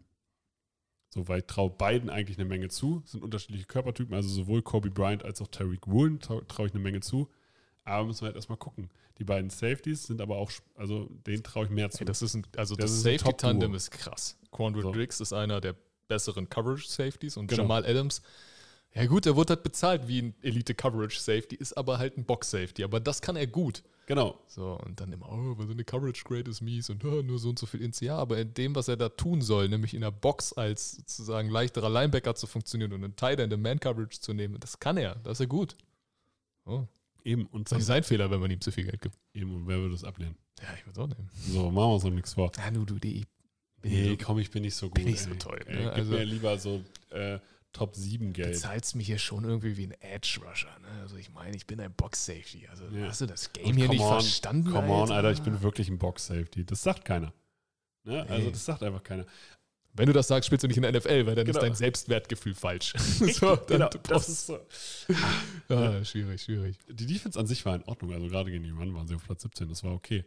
So, 1.12 1.28
weil 1.28 1.40
ich 1.40 1.46
traue 1.46 1.68
beiden 1.68 2.08
eigentlich 2.08 2.38
eine 2.38 2.48
Menge 2.48 2.68
zu. 2.68 3.02
Sind 3.04 3.22
unterschiedliche 3.22 3.66
Körpertypen, 3.66 4.14
also 4.14 4.30
sowohl 4.30 4.62
Kobe 4.62 4.88
Bryant 4.90 5.24
als 5.24 5.42
auch 5.42 5.48
Tyreek 5.48 5.86
Woolen 5.86 6.20
traue 6.20 6.46
trau 6.46 6.64
ich 6.64 6.72
eine 6.72 6.82
Menge 6.82 7.00
zu. 7.00 7.28
Aber 7.84 8.06
müssen 8.06 8.22
wir 8.22 8.26
halt 8.26 8.36
erstmal 8.36 8.56
gucken. 8.56 8.88
Die 9.18 9.24
beiden 9.24 9.50
Safeties 9.50 10.04
sind 10.04 10.22
aber 10.22 10.36
auch, 10.36 10.50
also 10.74 11.10
denen 11.26 11.42
traue 11.42 11.66
ich 11.66 11.70
mehr 11.70 11.90
zu. 11.90 12.00
Ey, 12.00 12.06
das 12.06 12.22
ist 12.22 12.34
ein, 12.34 12.46
also 12.56 12.76
Das 12.76 12.90
das, 12.90 13.02
Safety-Tandem 13.02 13.74
ist 13.74 13.90
krass. 13.90 14.38
Quandre 14.52 14.82
So. 14.82 14.92
Diggs 14.92 15.20
ist 15.20 15.34
einer 15.34 15.60
der 15.60 15.74
besseren 16.08 16.48
Coverage-Safeties 16.48 17.36
und 17.36 17.48
Genau. 17.48 17.62
Jamal 17.62 17.84
Adams, 17.84 18.22
ja 18.94 19.04
gut, 19.06 19.26
der 19.26 19.36
wurde 19.36 19.54
halt 19.54 19.62
bezahlt 19.64 20.08
wie 20.08 20.22
ein 20.22 20.34
Elite-Coverage-Safety, 20.42 21.56
ist 21.56 21.74
aber 21.74 21.98
halt 21.98 22.16
ein 22.16 22.24
Box-Safety. 22.24 22.84
Aber 22.84 23.00
das 23.00 23.20
kann 23.20 23.36
er 23.36 23.46
gut. 23.46 23.82
Genau. 24.06 24.38
So, 24.46 24.78
und 24.84 25.00
dann 25.00 25.12
immer, 25.12 25.28
oh, 25.30 25.58
weil 25.58 25.66
seine 25.66 25.84
Coverage-Grade 25.84 26.50
ist 26.50 26.60
mies 26.60 26.90
und 26.90 27.04
oh, 27.04 27.22
nur 27.22 27.38
so 27.38 27.48
und 27.50 27.58
so 27.58 27.66
viel 27.66 27.82
ins 27.82 28.00
Jahr. 28.00 28.18
Aber 28.18 28.38
in 28.38 28.54
dem, 28.54 28.74
was 28.74 28.88
er 28.88 28.96
da 28.96 29.08
tun 29.08 29.42
soll, 29.42 29.68
nämlich 29.68 29.94
in 29.94 30.00
der 30.02 30.10
Box 30.10 30.52
als 30.52 30.92
sozusagen 30.92 31.48
leichterer 31.50 31.90
Linebacker 31.90 32.34
zu 32.34 32.46
funktionieren 32.46 32.92
und 32.92 33.04
einen 33.04 33.16
Tight 33.16 33.40
End 33.40 33.52
in 33.52 33.62
Man-Coverage 33.62 34.20
zu 34.20 34.32
nehmen, 34.32 34.58
das 34.60 34.78
kann 34.78 34.96
er. 34.96 35.16
Das 35.16 35.32
ist 35.38 35.40
er 35.40 35.46
gut. 35.46 35.76
Oh, 36.64 36.86
Eben. 37.24 37.46
Und, 37.46 37.70
das 37.70 37.78
ist 37.80 37.86
sein 37.86 38.02
Fehler, 38.02 38.30
wenn 38.30 38.40
man 38.40 38.50
ihm 38.50 38.60
zu 38.60 38.72
viel 38.72 38.84
Geld 38.84 39.00
gibt. 39.00 39.16
eben. 39.32 39.54
und 39.54 39.68
wer 39.68 39.78
würde 39.78 39.92
das 39.92 40.02
ablehnen? 40.04 40.36
Ja, 40.60 40.68
ich 40.74 40.84
würde 40.86 40.90
es 40.92 40.98
auch 40.98 41.06
nehmen. 41.08 41.30
So, 41.34 41.70
machen 41.70 41.90
wir 41.90 41.94
uns 41.94 42.04
noch 42.04 42.10
nichts 42.10 42.34
vor. 42.34 42.50
Ja, 42.56 42.70
nur 42.70 42.84
du, 42.86 42.98
die. 42.98 43.24
Nee, 43.84 44.16
komm, 44.16 44.38
ich 44.38 44.50
bin 44.50 44.62
nicht 44.62 44.74
so 44.76 44.86
gut. 44.86 44.94
bin 44.94 45.04
nicht 45.06 45.20
so 45.20 45.30
ey. 45.30 45.38
toll, 45.38 45.60
Ey, 45.66 45.74
ne? 45.76 45.80
gib 45.82 45.92
Also- 45.92 46.12
mir 46.12 46.24
lieber 46.24 46.58
so 46.58 46.82
äh, 47.10 47.38
Top 47.72 47.96
7 47.96 48.32
Geld. 48.32 48.52
bezahlst 48.52 48.94
mich 48.96 49.06
hier 49.06 49.18
schon 49.18 49.44
irgendwie 49.44 49.76
wie 49.76 49.86
ein 49.86 49.94
Edge-Rusher. 50.00 50.78
Ne? 50.80 51.00
Also 51.00 51.16
ich 51.16 51.30
meine, 51.32 51.56
ich 51.56 51.66
bin 51.66 51.80
ein 51.80 51.92
Box-Safety. 51.92 52.68
Also 52.70 52.84
Ja. 52.86 53.06
hast 53.08 53.20
du 53.22 53.26
das 53.26 53.52
Game 53.52 53.66
Und 53.66 53.76
hier 53.76 53.88
nicht 53.88 54.00
on, 54.02 54.08
verstanden? 54.20 54.70
Come 54.70 54.88
on, 54.88 55.10
Alter, 55.10 55.32
ich 55.32 55.40
bin 55.42 55.60
wirklich 55.62 55.88
ein 55.88 55.98
Box-Safety. 55.98 56.64
Das 56.66 56.82
sagt 56.82 57.04
keiner. 57.04 57.32
Ne? 58.04 58.26
Also, 58.28 58.50
das 58.50 58.64
sagt 58.64 58.82
einfach 58.82 59.02
keiner. 59.02 59.24
Wenn 59.94 60.06
du 60.06 60.12
das 60.14 60.26
sagst, 60.26 60.46
spielst 60.46 60.64
du 60.64 60.68
nicht 60.68 60.76
in 60.78 60.82
der 60.82 60.92
NFL, 60.92 61.26
weil 61.26 61.34
dann 61.34 61.44
Genau. 61.44 61.58
ist 61.58 61.62
dein 61.62 61.74
Selbstwertgefühl 61.74 62.54
falsch. 62.54 62.94
so, 62.96 63.56
dann 63.56 63.66
Genau, 63.66 63.88
du 63.90 63.98
das 63.98 64.28
ist 64.28 64.46
so. 64.46 64.58
ah, 65.68 66.04
schwierig, 66.04 66.42
schwierig. 66.42 66.78
Die 66.88 67.06
Defense 67.06 67.38
an 67.38 67.46
sich 67.46 67.64
war 67.64 67.74
in 67.76 67.82
Ordnung. 67.84 68.12
Also, 68.12 68.26
gerade 68.28 68.50
gegen 68.50 68.64
die 68.64 68.70
Run 68.70 68.94
waren 68.94 69.06
sie 69.06 69.14
auf 69.14 69.24
Platz 69.24 69.42
17. 69.42 69.68
Das 69.68 69.84
war 69.84 69.92
okay. 69.92 70.24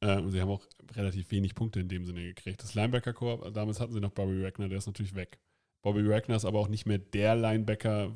Äh, 0.00 0.18
und 0.18 0.30
sie 0.30 0.40
haben 0.40 0.50
auch 0.50 0.64
relativ 0.94 1.30
wenig 1.32 1.54
Punkte 1.54 1.80
in 1.80 1.88
dem 1.88 2.04
Sinne 2.04 2.22
gekriegt. 2.22 2.62
Das 2.62 2.74
Linebacker-Korps, 2.74 3.52
damals 3.52 3.80
hatten 3.80 3.92
sie 3.92 4.00
noch 4.00 4.10
Bobby 4.12 4.42
Wagner, 4.42 4.68
der 4.68 4.78
ist 4.78 4.86
natürlich 4.86 5.14
weg. 5.14 5.38
Bobby 5.88 6.06
Wagner 6.06 6.36
ist 6.36 6.44
aber 6.44 6.58
auch 6.58 6.68
nicht 6.68 6.84
mehr 6.84 6.98
der 6.98 7.34
Linebacker. 7.34 8.14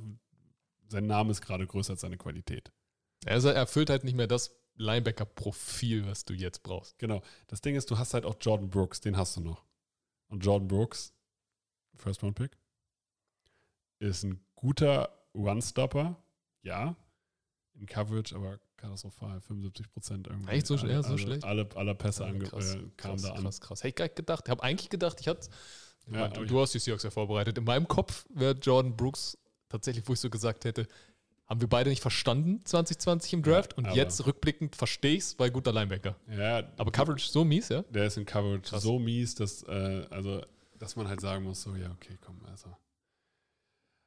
Sein 0.88 1.06
Name 1.06 1.30
ist 1.30 1.40
gerade 1.40 1.66
größer 1.66 1.92
als 1.92 2.02
seine 2.02 2.18
Qualität. 2.18 2.70
Also 3.24 3.48
er 3.48 3.54
erfüllt 3.54 3.88
halt 3.88 4.04
nicht 4.04 4.14
mehr 4.14 4.26
das 4.26 4.54
Linebacker-Profil, 4.74 6.06
was 6.06 6.26
du 6.26 6.34
jetzt 6.34 6.62
brauchst. 6.62 6.98
Genau. 6.98 7.22
Das 7.46 7.62
Ding 7.62 7.74
ist, 7.74 7.90
du 7.90 7.96
hast 7.96 8.12
halt 8.12 8.26
auch 8.26 8.36
Jordan 8.38 8.68
Brooks, 8.68 9.00
den 9.00 9.16
hast 9.16 9.38
du 9.38 9.40
noch. 9.40 9.64
Und 10.28 10.44
Jordan 10.44 10.68
Brooks, 10.68 11.14
First 11.94 12.22
Round 12.22 12.34
Pick, 12.34 12.58
ist 14.00 14.22
ein 14.24 14.44
guter 14.54 15.26
One-Stopper, 15.32 16.22
ja. 16.62 16.94
In 17.74 17.86
Coverage, 17.86 18.34
aber 18.36 18.60
katastrophal, 18.76 19.40
75 19.40 19.90
Prozent 19.90 20.26
irgendwie. 20.26 20.50
Echt 20.50 20.66
so 20.66 20.76
alle, 20.76 20.92
ja, 20.92 21.02
so 21.02 21.10
alle, 21.10 21.18
schlecht? 21.18 21.44
Alle, 21.44 21.66
alle 21.74 21.94
Pässe 21.94 22.26
ange 22.26 22.44
krass, 22.44 22.74
äh, 22.74 22.78
kamen 22.98 23.16
krass, 23.16 23.22
da 23.22 23.32
an. 23.32 23.42
krass, 23.42 23.60
krass. 23.62 23.78
Hätte 23.80 23.88
ich 23.88 23.94
gar 23.94 24.04
nicht 24.04 24.16
gedacht. 24.16 24.44
Ich 24.44 24.50
habe 24.50 24.62
eigentlich 24.62 24.90
gedacht, 24.90 25.20
ich 25.20 25.28
hatte. 25.28 25.48
Ja, 26.10 26.18
Ja, 26.20 26.24
aber 26.26 26.44
du, 26.46 26.60
hast 26.60 26.74
die 26.74 26.78
Seahawks 26.78 27.02
ja 27.04 27.10
vorbereitet. 27.10 27.58
In 27.58 27.64
meinem 27.64 27.86
Kopf 27.88 28.24
wäre 28.30 28.52
Jordan 28.54 28.96
Brooks 28.96 29.38
tatsächlich, 29.68 30.06
wo 30.08 30.12
ich 30.14 30.20
so 30.20 30.28
gesagt 30.30 30.64
hätte, 30.64 30.86
haben 31.46 31.60
wir 31.60 31.68
beide 31.68 31.90
nicht 31.90 32.00
verstanden 32.02 32.64
2020 32.64 33.32
im 33.34 33.42
Draft 33.42 33.76
und 33.76 33.86
aber- 33.86 33.96
jetzt 33.96 34.24
rückblickend 34.26 34.74
verstehe 34.76 35.12
ich 35.16 35.20
es, 35.24 35.38
weil 35.38 35.50
guter 35.50 35.72
Linebacker. 35.72 36.16
Ja, 36.30 36.62
Aber 36.78 36.90
Coverage 36.90 37.26
so 37.28 37.44
mies, 37.44 37.68
ja? 37.68 37.82
der 37.82 38.06
ist 38.06 38.16
in 38.16 38.24
Coverage 38.24 38.70
Krass. 38.70 38.82
so 38.82 38.98
mies, 38.98 39.34
dass, 39.34 39.62
äh, 39.64 40.06
also, 40.10 40.42
dass 40.78 40.96
man 40.96 41.08
halt 41.08 41.20
sagen 41.20 41.44
muss, 41.44 41.62
so, 41.62 41.74
ja, 41.76 41.90
okay, 41.90 42.16
komm, 42.20 42.40
also. 42.50 42.68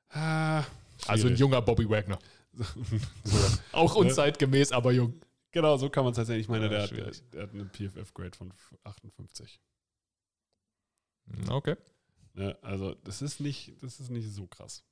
Ah, 0.10 0.64
Also 1.08 1.28
ein 1.28 1.36
junger 1.36 1.62
Bobby 1.62 1.90
Wagner. 1.90 2.18
so, 3.24 3.38
Auch 3.74 3.96
unzeitgemäß, 3.96 4.72
aber 4.72 4.92
jung. 4.92 5.14
Genau, 5.52 5.78
so 5.78 5.90
kann 5.90 6.04
man 6.04 6.12
es 6.12 6.18
tatsächlich. 6.18 6.46
Ich 6.46 6.50
meine, 6.50 6.66
Ja, 6.66 6.70
der, 6.70 6.82
hat, 6.84 6.92
der, 6.92 7.12
der 7.34 7.44
hat 7.44 7.54
eine 7.54 7.66
PFF-Grade 7.66 8.36
von 8.38 8.54
58. 8.84 9.60
Okay. 11.50 11.76
Ne? 12.34 12.58
Also, 12.62 12.96
das 13.04 13.22
ist 13.22 13.40
nicht, 13.40 13.74
das 13.82 14.00
ist 14.00 14.10
nicht 14.10 14.30
so 14.30 14.48
krass. 14.48 14.84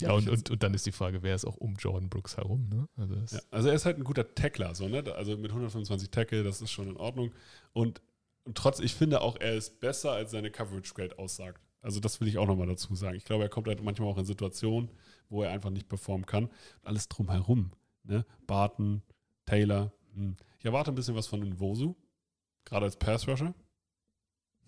Ja, 0.00 0.12
und, 0.12 0.28
und, 0.30 0.48
und 0.50 0.62
dann 0.62 0.72
ist 0.72 0.86
die 0.86 0.92
Frage, 0.92 1.22
wer 1.22 1.34
ist 1.34 1.44
auch 1.44 1.56
um 1.56 1.74
Jordan 1.74 2.08
Brooks 2.08 2.38
herum? 2.38 2.68
Ne? 2.70 2.88
Also 2.96 3.14
Ja, 3.36 3.42
also, 3.50 3.68
er 3.68 3.74
ist 3.74 3.84
halt 3.84 3.98
ein 3.98 4.04
guter 4.04 4.34
Tackler, 4.34 4.74
so, 4.74 4.88
ne? 4.88 5.04
Also, 5.14 5.36
mit 5.36 5.50
125 5.50 6.10
Tackle, 6.10 6.42
das 6.42 6.62
ist 6.62 6.70
schon 6.70 6.88
in 6.88 6.96
Ordnung. 6.96 7.32
Und, 7.72 8.00
und 8.44 8.56
trotz, 8.56 8.80
ich 8.80 8.94
finde 8.94 9.20
auch, 9.20 9.36
er 9.38 9.54
ist 9.54 9.80
besser, 9.80 10.12
als 10.12 10.30
seine 10.30 10.50
Coverage-Grade 10.50 11.18
aussagt. 11.18 11.60
Also, 11.82 12.00
das 12.00 12.20
will 12.20 12.28
ich 12.28 12.38
auch 12.38 12.46
nochmal 12.46 12.66
dazu 12.66 12.94
sagen. 12.94 13.16
Ich 13.16 13.24
glaube, 13.24 13.44
er 13.44 13.50
kommt 13.50 13.68
halt 13.68 13.82
manchmal 13.82 14.08
auch 14.08 14.18
in 14.18 14.24
Situationen, 14.24 14.90
wo 15.28 15.42
er 15.42 15.50
einfach 15.50 15.70
nicht 15.70 15.88
performen 15.88 16.26
kann. 16.26 16.44
Und 16.46 16.86
alles 16.86 17.08
drumherum, 17.08 17.72
ne? 18.04 18.24
Barton, 18.46 19.02
Taylor. 19.44 19.92
Hm. 20.14 20.36
Ich 20.58 20.64
erwarte 20.64 20.92
ein 20.92 20.94
bisschen 20.94 21.14
was 21.14 21.26
von 21.26 21.40
Nwosu, 21.40 21.94
gerade 22.64 22.86
als 22.86 22.96
Pass-Rusher. 22.96 23.54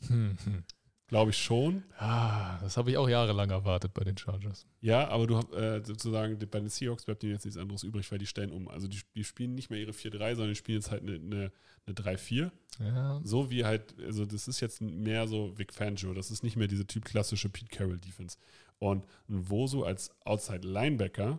Hm, 0.08 0.36
hm. 0.44 0.64
Glaube 1.12 1.30
ich 1.30 1.36
schon. 1.36 1.84
Ah, 1.98 2.58
das 2.62 2.78
habe 2.78 2.90
ich 2.90 2.96
auch 2.96 3.06
jahrelang 3.06 3.50
erwartet 3.50 3.92
bei 3.92 4.02
den 4.02 4.16
Chargers. 4.16 4.66
Ja, 4.80 5.08
aber 5.08 5.26
du 5.26 5.36
hast 5.36 5.52
äh, 5.52 5.82
sozusagen 5.84 6.38
bei 6.38 6.58
den 6.58 6.70
Seahawks 6.70 7.04
bleibt 7.04 7.22
ihnen 7.22 7.32
jetzt 7.32 7.44
nichts 7.44 7.60
anderes 7.60 7.82
übrig, 7.82 8.10
weil 8.10 8.18
die 8.18 8.26
stellen 8.26 8.50
um. 8.50 8.66
Also 8.66 8.88
die, 8.88 9.02
die 9.14 9.22
spielen 9.22 9.54
nicht 9.54 9.68
mehr 9.68 9.78
ihre 9.78 9.90
4-3, 9.90 10.36
sondern 10.36 10.48
die 10.48 10.54
spielen 10.54 10.78
jetzt 10.78 10.90
halt 10.90 11.02
eine, 11.02 11.16
eine, 11.16 11.52
eine 11.84 11.94
3-4. 11.94 12.50
Ja, 12.78 13.20
So 13.24 13.50
wie 13.50 13.66
halt, 13.66 13.94
also 14.00 14.24
das 14.24 14.48
ist 14.48 14.60
jetzt 14.60 14.80
mehr 14.80 15.28
so 15.28 15.52
Vic 15.58 15.74
Fangio. 15.74 16.14
Das 16.14 16.30
ist 16.30 16.42
nicht 16.42 16.56
mehr 16.56 16.66
diese 16.66 16.86
typ 16.86 17.04
klassische 17.04 17.50
Pete 17.50 17.68
Carroll 17.68 17.98
Defense. 17.98 18.38
Und 18.78 19.04
ein 19.28 19.50
Woso 19.50 19.84
als 19.84 20.12
Outside 20.24 20.66
Linebacker 20.66 21.38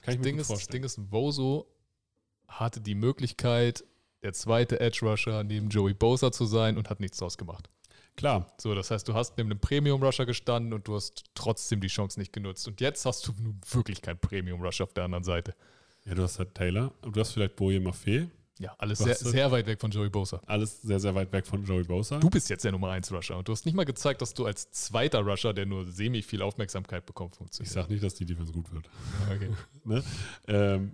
kann 0.00 0.14
ich 0.14 0.18
mir 0.18 0.24
Ding 0.24 0.36
gut 0.36 0.40
ist, 0.40 0.50
das 0.50 0.60
vorstellen. 0.60 0.82
Ding 0.82 0.84
ist, 0.84 1.12
Voso 1.12 1.66
hatte 2.48 2.80
die 2.80 2.94
Möglichkeit, 2.94 3.84
der 4.22 4.32
zweite 4.32 4.80
Edge 4.80 5.00
Rusher 5.02 5.42
neben 5.44 5.68
Joey 5.68 5.94
Bosa 5.94 6.32
zu 6.32 6.44
sein 6.46 6.76
und 6.78 6.90
hat 6.90 7.00
nichts 7.00 7.18
draus 7.18 7.36
gemacht. 7.38 7.68
Klar, 8.14 8.52
So, 8.58 8.74
das 8.74 8.90
heißt, 8.90 9.08
du 9.08 9.14
hast 9.14 9.38
neben 9.38 9.50
einem 9.50 9.60
Premium 9.60 10.02
Rusher 10.02 10.26
gestanden 10.26 10.72
und 10.74 10.86
du 10.86 10.94
hast 10.94 11.24
trotzdem 11.34 11.80
die 11.80 11.88
Chance 11.88 12.20
nicht 12.20 12.32
genutzt. 12.32 12.68
Und 12.68 12.80
jetzt 12.80 13.06
hast 13.06 13.26
du 13.26 13.32
nun 13.40 13.58
wirklich 13.70 14.02
kein 14.02 14.18
Premium 14.18 14.60
Rusher 14.60 14.84
auf 14.84 14.92
der 14.92 15.04
anderen 15.04 15.24
Seite. 15.24 15.54
ja, 16.04 16.14
du 16.14 16.22
hast 16.22 16.38
halt 16.38 16.54
Taylor 16.54 16.92
und 17.02 17.16
du 17.16 17.20
hast 17.20 17.32
vielleicht 17.32 17.56
Boje 17.56 17.80
Maffei. 17.80 18.28
Ja, 18.58 18.74
alles 18.78 18.98
sehr, 18.98 19.14
sehr 19.16 19.50
weit 19.50 19.66
weg 19.66 19.80
von 19.80 19.90
Joey 19.90 20.10
Bosa. 20.10 20.40
Alles 20.46 20.82
sehr, 20.82 21.00
sehr 21.00 21.14
weit 21.14 21.32
weg 21.32 21.46
von 21.46 21.64
Joey 21.64 21.84
Bosa. 21.84 22.18
Du 22.20 22.28
bist 22.28 22.50
jetzt 22.50 22.64
der 22.64 22.70
Nummer 22.70 22.90
1 22.90 23.10
Rusher 23.10 23.36
und 23.38 23.48
du 23.48 23.52
hast 23.52 23.64
nicht 23.64 23.74
mal 23.74 23.84
gezeigt, 23.84 24.20
dass 24.20 24.34
du 24.34 24.44
als 24.44 24.70
zweiter 24.70 25.20
Rusher, 25.20 25.54
der 25.54 25.64
nur 25.66 25.86
semi 25.90 26.22
viel 26.22 26.42
Aufmerksamkeit 26.42 27.06
bekommt, 27.06 27.32
ich 27.34 27.38
funktionierst. 27.38 27.74
sage 27.74 27.92
nicht, 27.92 28.04
dass 28.04 28.14
die 28.14 28.26
Defense 28.26 28.52
gut 28.52 28.70
wird. 28.72 28.88
Okay. 29.34 29.50
Ne? 29.84 30.04
Ähm, 30.46 30.92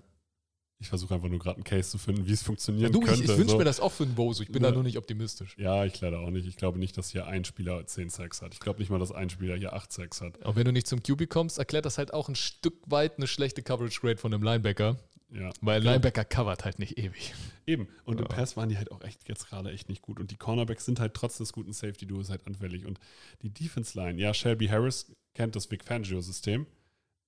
Ich 0.80 0.88
versuche 0.88 1.12
einfach 1.14 1.28
nur 1.28 1.40
gerade 1.40 1.56
einen 1.56 1.64
Case 1.64 1.90
zu 1.90 1.98
finden, 1.98 2.26
wie 2.26 2.32
es 2.32 2.42
funktionieren 2.44 2.92
du, 2.92 3.00
ich, 3.00 3.06
könnte. 3.06 3.22
ich 3.24 3.28
wünsche 3.36 3.50
so. 3.52 3.58
mir 3.58 3.64
das 3.64 3.80
auch 3.80 3.90
für 3.90 4.04
einen 4.04 4.14
Boso. 4.14 4.44
Ich 4.44 4.52
bin 4.52 4.62
Ja. 4.62 4.68
da 4.68 4.74
nur 4.74 4.84
nicht 4.84 4.96
optimistisch. 4.96 5.56
Ja, 5.58 5.84
ich 5.84 6.00
leider 6.00 6.20
auch 6.20 6.30
nicht. 6.30 6.46
Ich 6.46 6.56
glaube 6.56 6.78
nicht, 6.78 6.96
dass 6.96 7.10
hier 7.10 7.26
ein 7.26 7.44
Spieler 7.44 7.84
10 7.84 8.10
Sacks 8.10 8.42
hat. 8.42 8.54
Ich 8.54 8.60
glaube 8.60 8.78
nicht 8.78 8.88
mal, 8.88 9.00
dass 9.00 9.10
ein 9.10 9.28
Spieler 9.28 9.56
hier 9.56 9.72
8 9.72 9.92
Sacks 9.92 10.20
hat. 10.20 10.40
Auch 10.44 10.54
wenn 10.54 10.64
du 10.64 10.72
nicht 10.72 10.86
zum 10.86 11.02
QB 11.02 11.28
kommst, 11.28 11.58
erklärt 11.58 11.84
das 11.84 11.98
halt 11.98 12.14
auch 12.14 12.28
ein 12.28 12.36
Stück 12.36 12.74
weit 12.86 13.16
eine 13.16 13.26
schlechte 13.26 13.62
Coverage 13.62 14.00
Grade 14.00 14.18
von 14.18 14.32
einem 14.32 14.44
Linebacker. 14.44 14.96
Ja. 15.30 15.50
Weil 15.60 15.80
Genau. 15.80 15.92
Linebacker 15.92 16.24
covert 16.24 16.64
halt 16.64 16.78
nicht 16.78 16.96
ewig. 16.96 17.34
Eben. 17.66 17.88
Und 18.04 18.18
im 18.20 18.26
Ja. 18.26 18.28
Pass 18.28 18.56
waren 18.56 18.68
die 18.68 18.78
halt 18.78 18.92
auch 18.92 19.02
echt 19.02 19.28
jetzt 19.28 19.48
gerade 19.48 19.72
echt 19.72 19.88
nicht 19.88 20.00
gut. 20.00 20.20
Und 20.20 20.30
die 20.30 20.36
Cornerbacks 20.36 20.84
sind 20.84 21.00
halt 21.00 21.12
trotz 21.12 21.38
des 21.38 21.52
guten 21.52 21.72
Safety-Duos 21.72 22.30
halt 22.30 22.46
anfällig. 22.46 22.86
Und 22.86 23.00
die 23.42 23.50
Defense-Line, 23.50 24.18
ja, 24.20 24.32
Shelby 24.32 24.68
Harris 24.68 25.12
kennt 25.34 25.56
das 25.56 25.70
Vic 25.72 25.82
Fangio-System. 25.84 26.66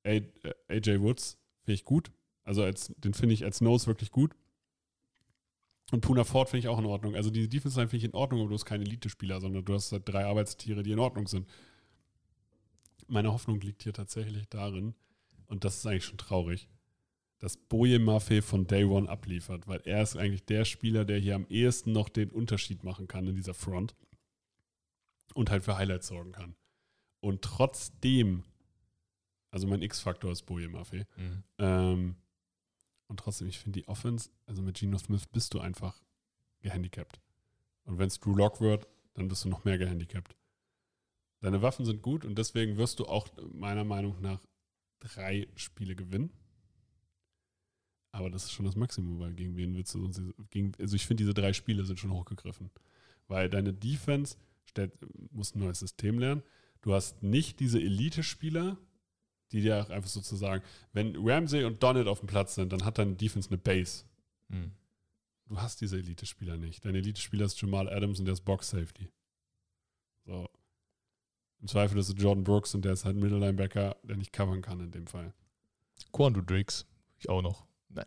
A- 0.06 0.08
äh, 0.10 0.22
AJ 0.68 1.00
Woods 1.00 1.36
finde 1.64 1.74
ich 1.74 1.84
gut. 1.84 2.10
Also 2.50 2.64
als, 2.64 2.92
den 2.96 3.14
finde 3.14 3.32
ich 3.32 3.44
als 3.44 3.60
Nose 3.60 3.86
wirklich 3.86 4.10
gut. 4.10 4.34
Und 5.92 6.00
Puna 6.00 6.24
Ford 6.24 6.48
finde 6.48 6.58
ich 6.58 6.68
auch 6.68 6.80
in 6.80 6.84
Ordnung. 6.84 7.14
Also 7.14 7.30
die 7.30 7.48
Defense-Line 7.48 7.88
finde 7.88 7.98
ich 7.98 8.10
in 8.10 8.14
Ordnung, 8.16 8.40
aber 8.40 8.48
du 8.48 8.56
hast 8.56 8.64
keine 8.64 8.82
Elite-Spieler, 8.82 9.40
sondern 9.40 9.64
du 9.64 9.72
hast 9.72 9.92
halt 9.92 10.08
drei 10.08 10.24
Arbeitstiere, 10.24 10.82
die 10.82 10.90
in 10.90 10.98
Ordnung 10.98 11.28
sind. 11.28 11.48
Meine 13.06 13.32
Hoffnung 13.32 13.60
liegt 13.60 13.84
hier 13.84 13.92
tatsächlich 13.92 14.48
darin, 14.48 14.96
und 15.46 15.62
das 15.62 15.76
ist 15.76 15.86
eigentlich 15.86 16.06
schon 16.06 16.18
traurig, 16.18 16.66
dass 17.38 17.56
Boje 17.56 18.00
Maffei 18.00 18.42
von 18.42 18.66
Day 18.66 18.82
One 18.82 19.08
abliefert, 19.08 19.68
weil 19.68 19.80
er 19.84 20.02
ist 20.02 20.16
eigentlich 20.16 20.44
der 20.44 20.64
Spieler, 20.64 21.04
der 21.04 21.18
hier 21.18 21.36
am 21.36 21.46
ehesten 21.50 21.92
noch 21.92 22.08
den 22.08 22.30
Unterschied 22.30 22.82
machen 22.82 23.06
kann 23.06 23.28
in 23.28 23.36
dieser 23.36 23.54
Front 23.54 23.94
und 25.34 25.50
halt 25.50 25.62
für 25.62 25.76
Highlights 25.76 26.08
sorgen 26.08 26.32
kann. 26.32 26.56
Und 27.20 27.42
trotzdem, 27.42 28.42
also 29.52 29.68
mein 29.68 29.82
X-Faktor 29.82 30.32
ist 30.32 30.46
Boje 30.46 30.68
Maffei, 30.68 31.06
ähm, 31.58 32.16
und 33.10 33.18
trotzdem, 33.18 33.48
ich 33.48 33.58
finde 33.58 33.80
die 33.80 33.88
Offense, 33.88 34.30
also 34.46 34.62
mit 34.62 34.78
Geno 34.78 34.96
Smith 34.96 35.26
bist 35.26 35.52
du 35.52 35.60
einfach 35.60 36.00
gehandicapt. 36.60 37.20
Und 37.84 37.98
wenn 37.98 38.06
es 38.06 38.20
Drew 38.20 38.36
Lock 38.36 38.60
wird, 38.60 38.86
dann 39.14 39.26
bist 39.26 39.44
du 39.44 39.48
noch 39.48 39.64
mehr 39.64 39.78
gehandicapt. 39.78 40.36
Deine 41.40 41.60
Waffen 41.60 41.84
sind 41.84 42.02
gut 42.02 42.24
und 42.24 42.38
deswegen 42.38 42.76
wirst 42.76 43.00
du 43.00 43.06
auch 43.06 43.26
meiner 43.52 43.82
Meinung 43.84 44.20
nach 44.20 44.40
drei 45.00 45.48
Spiele 45.56 45.96
gewinnen. 45.96 46.30
Aber 48.12 48.30
das 48.30 48.44
ist 48.44 48.52
schon 48.52 48.66
das 48.66 48.76
Maximum, 48.76 49.18
weil 49.18 49.34
gegen 49.34 49.56
wen 49.56 49.74
willst 49.74 49.94
du 49.94 50.00
sonst. 50.00 50.20
Also 50.78 50.96
ich 50.96 51.06
finde, 51.06 51.22
diese 51.22 51.34
drei 51.34 51.52
Spiele 51.52 51.84
sind 51.84 51.98
schon 51.98 52.12
hochgegriffen. 52.12 52.70
Weil 53.26 53.48
deine 53.50 53.72
Defense 53.72 54.36
stellt, 54.64 54.92
muss 55.32 55.54
ein 55.54 55.60
neues 55.60 55.80
System 55.80 56.18
lernen. 56.18 56.42
Du 56.82 56.94
hast 56.94 57.22
nicht 57.22 57.58
diese 57.58 57.80
Elite-Spieler, 57.80 58.78
die 59.52 59.60
dir 59.60 59.80
auch 59.80 59.90
einfach 59.90 60.08
sozusagen, 60.08 60.64
wenn 60.92 61.16
Ramsey 61.16 61.64
und 61.64 61.82
Donald 61.82 62.06
auf 62.06 62.20
dem 62.20 62.28
Platz 62.28 62.54
sind, 62.54 62.72
dann 62.72 62.84
hat 62.84 62.98
deine 62.98 63.14
Defense 63.14 63.48
eine 63.48 63.58
Base. 63.58 64.04
Mhm. 64.48 64.72
Du 65.46 65.60
hast 65.60 65.80
diese 65.80 65.98
Elite-Spieler 65.98 66.56
nicht. 66.56 66.84
Dein 66.84 66.94
Elite-Spieler 66.94 67.46
ist 67.46 67.60
Jamal 67.60 67.88
Adams 67.88 68.20
und 68.20 68.26
der 68.26 68.34
ist 68.34 68.44
Box-Safety. 68.44 69.10
So. 70.24 70.48
Im 71.60 71.66
Zweifel 71.66 71.98
ist 71.98 72.08
es 72.08 72.14
Jordan 72.16 72.44
Brooks 72.44 72.74
und 72.74 72.84
der 72.84 72.92
ist 72.92 73.04
halt 73.04 73.16
ein 73.16 73.20
Middle-Linebacker, 73.20 73.96
der 74.04 74.16
nicht 74.16 74.32
covern 74.32 74.62
kann 74.62 74.80
in 74.80 74.92
dem 74.92 75.06
Fall. 75.06 75.34
Quando 76.12 76.40
Drix. 76.40 76.86
Ich 77.18 77.28
auch 77.28 77.42
noch. 77.42 77.66
Nein. 77.88 78.06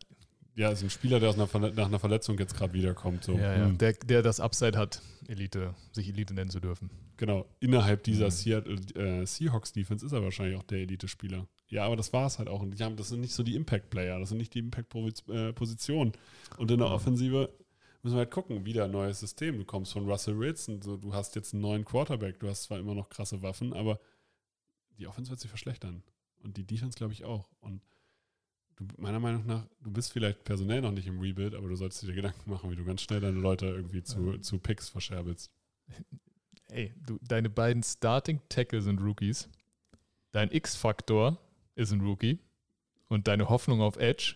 Ja, 0.56 0.70
ist 0.72 0.84
ein 0.84 0.90
Spieler, 0.92 1.20
der 1.20 1.30
aus 1.30 1.36
einer 1.36 1.48
Verle 1.48 1.74
nach 1.74 1.88
einer 1.88 1.98
Verletzung 2.00 2.38
jetzt 2.38 2.56
gerade 2.56 2.74
wiederkommt. 2.74 3.24
So. 3.24 3.34
Ja, 3.38 3.56
ja. 3.58 3.66
Hm. 3.66 3.78
Der, 3.80 3.94
der 3.94 4.22
das 4.22 4.40
Upside 4.40 4.78
hat, 4.78 5.02
Elite, 5.28 5.74
sich 5.94 6.10
Elite 6.10 6.34
nennen 6.36 6.52
zu 6.52 6.60
dürfen. 6.60 6.92
Genau. 7.18 7.46
Innerhalb 7.60 8.04
dieser 8.04 8.26
Mhm. 8.26 8.32
Seattle, 8.32 8.76
äh, 8.96 9.26
Seahawks-Defense 9.26 10.06
ist 10.06 10.12
er 10.12 10.22
wahrscheinlich 10.24 10.58
auch 10.58 10.64
der 10.64 10.80
Elite-Spieler. 10.80 11.48
Ja, 11.70 11.86
aber 11.86 11.96
das 11.96 12.14
war 12.14 12.28
es 12.28 12.38
halt 12.38 12.50
auch. 12.50 12.62
Und 12.62 12.78
die 12.78 12.84
haben, 12.84 12.96
das 12.98 13.10
sind 13.10 13.22
nicht 13.22 13.34
so 13.34 13.42
die 13.42 13.56
Impact-Player, 13.56 14.20
das 14.20 14.30
sind 14.30 14.38
nicht 14.38 14.54
die 14.54 14.60
Impact-Positionen. 14.60 16.12
Und 16.58 16.70
in 16.72 16.78
der 16.80 16.88
Ja. 16.88 16.94
Offensive 16.94 17.50
müssen 18.04 18.16
wir 18.16 18.20
halt 18.20 18.32
gucken, 18.32 18.66
wieder 18.66 18.86
ein 18.86 18.92
neues 18.92 19.20
System. 19.22 19.58
Du 19.58 19.66
kommst 19.66 19.94
von 19.94 20.08
Russell 20.10 20.38
Wilson, 20.38 20.82
so, 20.82 20.98
du 20.98 21.14
hast 21.16 21.36
jetzt 21.36 21.54
einen 21.54 21.62
neuen 21.64 21.86
Quarterback, 21.86 22.40
du 22.40 22.48
hast 22.48 22.64
zwar 22.64 22.78
immer 22.78 22.94
noch 22.94 23.10
krasse 23.10 23.42
Waffen, 23.42 23.74
aber 23.74 24.00
die 25.00 25.08
Offense 25.08 25.32
wird 25.32 25.40
sich 25.40 25.50
verschlechtern. 25.50 26.04
Und 26.44 26.58
die 26.58 26.66
Defense, 26.66 26.96
glaube 26.98 27.14
ich, 27.14 27.24
auch. 27.24 27.50
Und 27.62 27.82
du, 28.76 28.86
meiner 28.98 29.20
Meinung 29.20 29.46
nach, 29.46 29.66
du 29.82 29.92
bist 29.92 30.12
vielleicht 30.12 30.44
personell 30.44 30.82
noch 30.82 30.92
nicht 30.92 31.08
im 31.08 31.20
Rebuild, 31.20 31.56
aber 31.56 31.68
du 31.68 31.76
solltest 31.76 32.04
dir 32.04 32.14
Gedanken 32.14 32.50
machen, 32.50 32.70
wie 32.72 32.76
du 32.76 32.84
ganz 32.84 33.02
schnell 33.02 33.20
deine 33.20 33.40
Leute 33.40 33.68
irgendwie 33.68 34.04
zu, 34.04 34.38
zu 34.40 34.60
Picks 34.60 34.90
verscherbelst. 34.90 35.52
Ey, 36.70 36.94
du, 37.06 37.20
deine 37.22 37.50
beiden 37.50 37.84
Starting 37.84 38.42
Tackle 38.50 38.82
sind 38.82 39.00
Rookies. 39.00 39.50
Dein 40.32 40.52
X-Faktor 40.52 41.38
ist 41.76 41.92
ein 41.92 42.02
Rookie. 42.02 42.40
Und 43.10 43.28
deine 43.28 43.50
Hoffnung 43.50 43.82
auf 43.82 43.98
Edge, 43.98 44.36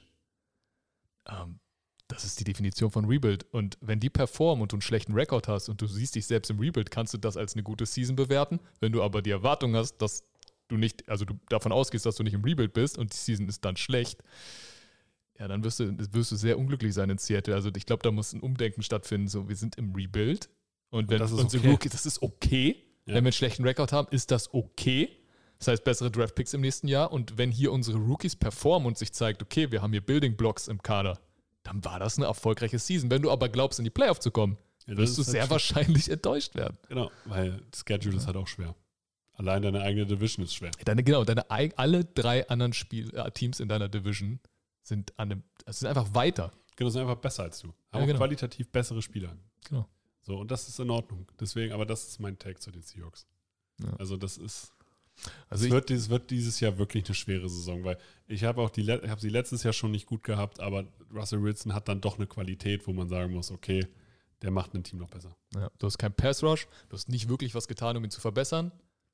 ähm, 1.27 1.59
das 2.07 2.23
ist 2.23 2.39
die 2.39 2.43
Definition 2.43 2.91
von 2.91 3.05
Rebuild. 3.05 3.45
Und 3.51 3.77
wenn 3.81 3.99
die 3.99 4.09
performen 4.09 4.61
und 4.61 4.71
du 4.71 4.75
einen 4.75 4.81
schlechten 4.81 5.13
Rekord 5.13 5.47
hast 5.47 5.67
und 5.67 5.81
du 5.81 5.87
siehst 5.87 6.15
dich 6.15 6.25
selbst 6.25 6.49
im 6.49 6.59
Rebuild, 6.59 6.91
kannst 6.91 7.13
du 7.13 7.17
das 7.17 7.37
als 7.37 7.53
eine 7.53 7.63
gute 7.63 7.85
Season 7.85 8.15
bewerten. 8.15 8.59
Wenn 8.79 8.91
du 8.91 9.03
aber 9.03 9.21
die 9.21 9.31
Erwartung 9.31 9.75
hast, 9.75 9.97
dass 9.97 10.23
du 10.67 10.77
nicht, 10.77 11.07
also 11.09 11.25
du 11.25 11.35
davon 11.49 11.71
ausgehst, 11.71 12.05
dass 12.05 12.15
du 12.15 12.23
nicht 12.23 12.33
im 12.33 12.43
Rebuild 12.43 12.73
bist 12.73 12.97
und 12.97 13.13
die 13.13 13.17
Season 13.17 13.47
ist 13.47 13.63
dann 13.65 13.77
schlecht, 13.77 14.21
ja, 15.39 15.47
dann 15.47 15.63
wirst 15.63 15.79
du, 15.79 15.95
wirst 16.13 16.31
du 16.31 16.35
sehr 16.35 16.57
unglücklich 16.57 16.93
sein 16.93 17.09
in 17.09 17.17
Seattle. 17.19 17.53
Also 17.53 17.69
ich 17.75 17.85
glaube, 17.85 18.01
da 18.03 18.11
muss 18.11 18.33
ein 18.33 18.41
Umdenken 18.41 18.81
stattfinden. 18.81 19.27
So, 19.27 19.47
wir 19.47 19.55
sind 19.55 19.77
im 19.77 19.93
Rebuild 19.93 20.49
und 20.89 21.09
wenn 21.09 21.19
das 21.19 21.31
ist 21.31 21.39
unsere 21.39 21.61
okay. 21.63 21.71
Rookies, 21.71 21.91
das 21.91 22.05
ist 22.05 22.21
okay. 22.23 22.75
Ja. 23.05 23.13
Wenn 23.13 23.23
wir 23.23 23.27
einen 23.27 23.31
schlechten 23.33 23.63
Rekord 23.63 23.91
haben, 23.93 24.07
ist 24.11 24.31
das 24.31 24.53
okay. 24.53 25.09
Das 25.59 25.67
heißt, 25.69 25.83
bessere 25.83 26.11
Draftpicks 26.11 26.53
im 26.53 26.61
nächsten 26.61 26.87
Jahr. 26.87 27.11
Und 27.11 27.37
wenn 27.37 27.51
hier 27.51 27.71
unsere 27.71 27.97
Rookies 27.97 28.35
performen 28.35 28.87
und 28.87 28.97
sich 28.97 29.13
zeigt, 29.13 29.41
okay, 29.41 29.71
wir 29.71 29.81
haben 29.81 29.91
hier 29.91 30.01
Building 30.01 30.35
Blocks 30.35 30.67
im 30.67 30.81
Kader, 30.81 31.19
dann 31.63 31.83
war 31.85 31.99
das 31.99 32.17
eine 32.17 32.25
erfolgreiche 32.27 32.79
Season. 32.79 33.09
Wenn 33.11 33.21
du 33.21 33.31
aber 33.31 33.49
glaubst, 33.49 33.79
in 33.79 33.85
die 33.85 33.89
Playoff 33.91 34.19
zu 34.19 34.31
kommen, 34.31 34.57
Ja, 34.87 34.97
wirst 34.97 35.17
du 35.17 35.21
ist 35.21 35.27
halt 35.27 35.31
sehr 35.33 35.41
schon- 35.43 35.49
wahrscheinlich 35.51 36.09
enttäuscht 36.11 36.55
werden. 36.55 36.77
Genau, 36.89 37.11
weil 37.25 37.61
Schedule 37.75 38.17
ist 38.17 38.25
halt 38.27 38.37
auch 38.37 38.47
schwer. 38.47 38.75
Allein 39.37 39.61
deine 39.61 39.81
eigene 39.81 40.07
Division 40.07 40.43
ist 40.43 40.55
schwer. 40.55 40.71
Deine, 40.83 41.03
genau, 41.03 41.23
deine, 41.23 41.49
alle 41.49 42.03
drei 42.05 42.47
anderen 42.49 42.73
Spiel, 42.73 43.15
äh, 43.15 43.29
Teams 43.31 43.59
in 43.59 43.69
deiner 43.69 43.87
Division 43.87 44.39
sind, 44.81 45.17
an 45.19 45.29
dem, 45.29 45.43
also 45.65 45.79
sind 45.79 45.89
einfach 45.89 46.13
weiter. 46.15 46.51
Genau, 46.75 46.89
sind 46.89 47.01
einfach 47.01 47.17
besser 47.17 47.43
als 47.43 47.59
du. 47.59 47.67
Haben 47.91 48.01
Ja, 48.01 48.05
genau. 48.07 48.17
qualitativ 48.17 48.69
bessere 48.69 49.01
Spieler. 49.01 49.35
Genau. 49.69 49.87
So, 50.21 50.37
und 50.39 50.49
das 50.49 50.67
ist 50.67 50.79
in 50.79 50.89
Ordnung. 50.89 51.27
Deswegen, 51.39 51.71
aber 51.71 51.85
das 51.85 52.07
ist 52.07 52.19
mein 52.19 52.37
Take 52.39 52.59
zu 52.59 52.71
den 52.71 52.81
Seahawks. 52.81 53.27
Ja. 53.79 53.93
Also, 53.97 54.17
das 54.17 54.37
ist. 54.37 54.73
Also 55.49 55.63
es, 55.63 55.67
ich, 55.67 55.71
wird, 55.71 55.89
es 55.89 56.09
wird 56.09 56.29
dieses 56.29 56.59
Jahr 56.59 56.77
wirklich 56.77 57.05
eine 57.05 57.15
schwere 57.15 57.49
Saison, 57.49 57.83
weil 57.83 57.97
ich 58.27 58.43
habe 58.43 58.61
auch 58.61 58.69
die, 58.69 58.81
ich 58.81 59.09
habe 59.09 59.21
sie 59.21 59.29
letztes 59.29 59.63
Jahr 59.63 59.73
schon 59.73 59.89
nicht 59.89 60.05
gut 60.05 60.23
gehabt, 60.23 60.59
aber 60.59 60.85
Russell 61.11 61.41
Wilson 61.41 61.73
hat 61.73 61.87
dann 61.87 62.01
doch 62.01 62.17
eine 62.17 62.27
Qualität, 62.27 62.85
wo 62.85 62.93
man 62.93 63.09
sagen 63.09 63.33
muss, 63.33 63.49
okay, 63.49 63.87
der 64.43 64.51
macht 64.51 64.75
ein 64.75 64.83
Team 64.83 64.99
noch 64.99 65.09
besser. 65.09 65.35
ja, 65.55 65.71
du 65.79 65.87
hast 65.87 65.97
keinen 65.97 66.13
Pass 66.13 66.43
Rush, 66.43 66.67
du 66.89 66.95
hast 66.95 67.09
nicht 67.09 67.29
wirklich 67.29 67.55
was 67.55 67.67
getan, 67.67 67.97
um 67.97 68.03
ihn 68.03 68.11
zu 68.11 68.21
verbessern. 68.21 68.71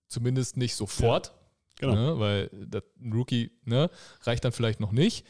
Zumindest 0.08 0.58
nicht 0.58 0.76
sofort. 0.76 1.34
Genau. 1.80 1.96
Ne, 1.96 2.20
weil 2.20 2.50
ein 3.02 3.14
Rookie 3.14 3.52
ne, 3.66 3.90
reicht 4.22 4.46
dann 4.46 4.52
vielleicht 4.52 4.80
noch 4.80 4.92
nicht. 4.92 5.26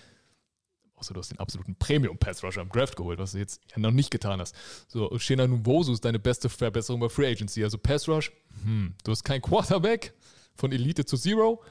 Außer 0.95 1.13
du 1.13 1.19
hast 1.19 1.31
den 1.31 1.39
absoluten 1.39 1.75
Premium-Pass-Rusher 1.75 2.61
im 2.61 2.69
Draft 2.69 2.95
geholt, 2.95 3.17
was 3.19 3.31
du 3.31 3.39
jetzt 3.39 3.61
ja 3.71 3.79
noch 3.79 3.91
nicht 3.91 4.11
getan 4.11 4.39
hast. 4.39 4.55
So, 4.87 5.17
Shena 5.19 5.47
Nwosu 5.47 5.93
ist 5.93 6.05
deine 6.05 6.19
beste 6.19 6.49
Verbesserung 6.49 6.99
bei 7.01 7.09
Free 7.09 7.27
Agency. 7.31 7.63
Also 7.63 7.77
Pass-Rush, 7.77 8.31
hm, 8.63 8.93
du 9.03 9.11
hast 9.11 9.23
keinen 9.23 9.41
Quarterback 9.41 10.13
von 10.55 10.71
Elite 10.71 11.05
zu 11.05 11.17
Zero. 11.17 11.63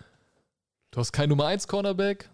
Du 0.90 1.00
hast 1.00 1.12
keinen 1.12 1.30
Nummer 1.30 1.46
1 1.46 1.68
Cornerback. 1.68 2.28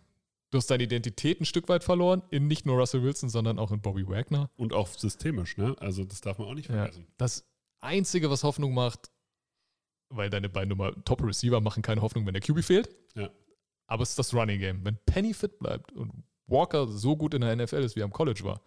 Du 0.51 0.59
hast 0.59 0.69
deine 0.71 0.85
Identität 0.85 1.41
ein 1.41 1.45
Stück 1.45 1.69
weit 1.69 1.85
verloren 1.85 2.23
in 2.31 2.47
nicht 2.47 2.65
nur 2.67 2.77
Russell 2.79 3.03
Wilson, 3.03 3.29
sondern 3.29 3.59
auch 3.59 3.71
in 3.71 3.81
Bobby 3.81 4.09
Wagner. 4.09 4.51
Und 4.57 4.73
auch 4.73 4.89
systemisch, 4.89 5.57
ne? 5.59 5.77
Also, 5.79 6.05
das 6.05 6.21
darf 6.23 6.39
man 6.39 6.49
auch 6.49 6.55
nicht 6.55 6.69
Ja. 6.71 6.77
vergessen. 6.77 7.07
Das 7.19 7.45
Einzige, 7.81 8.31
was 8.31 8.43
Hoffnung 8.45 8.73
macht, 8.75 9.11
weil 10.11 10.31
deine 10.31 10.49
beiden 10.49 10.71
Nummer 10.71 10.93
Top 11.05 11.23
Receiver 11.23 11.61
machen 11.61 11.83
keine 11.83 12.01
Hoffnung, 12.03 12.27
wenn 12.27 12.35
der 12.35 12.43
QB 12.43 12.63
fehlt. 12.65 12.89
Ja. 13.15 13.31
Aber 13.87 14.03
es 14.03 14.11
ist 14.11 14.19
das 14.19 14.35
Running 14.35 14.61
Game. 14.61 14.85
Wenn 14.85 14.97
Penny 15.07 15.33
fit 15.35 15.59
bleibt 15.59 15.93
und 15.93 16.25
Walker 16.47 16.87
so 16.89 17.17
gut 17.17 17.35
in 17.35 17.41
der 17.43 17.55
NFL 17.57 17.77
ist, 17.83 17.97
wie 17.97 18.01
er 18.01 18.05
am 18.05 18.13
College 18.13 18.45
war, 18.45 18.61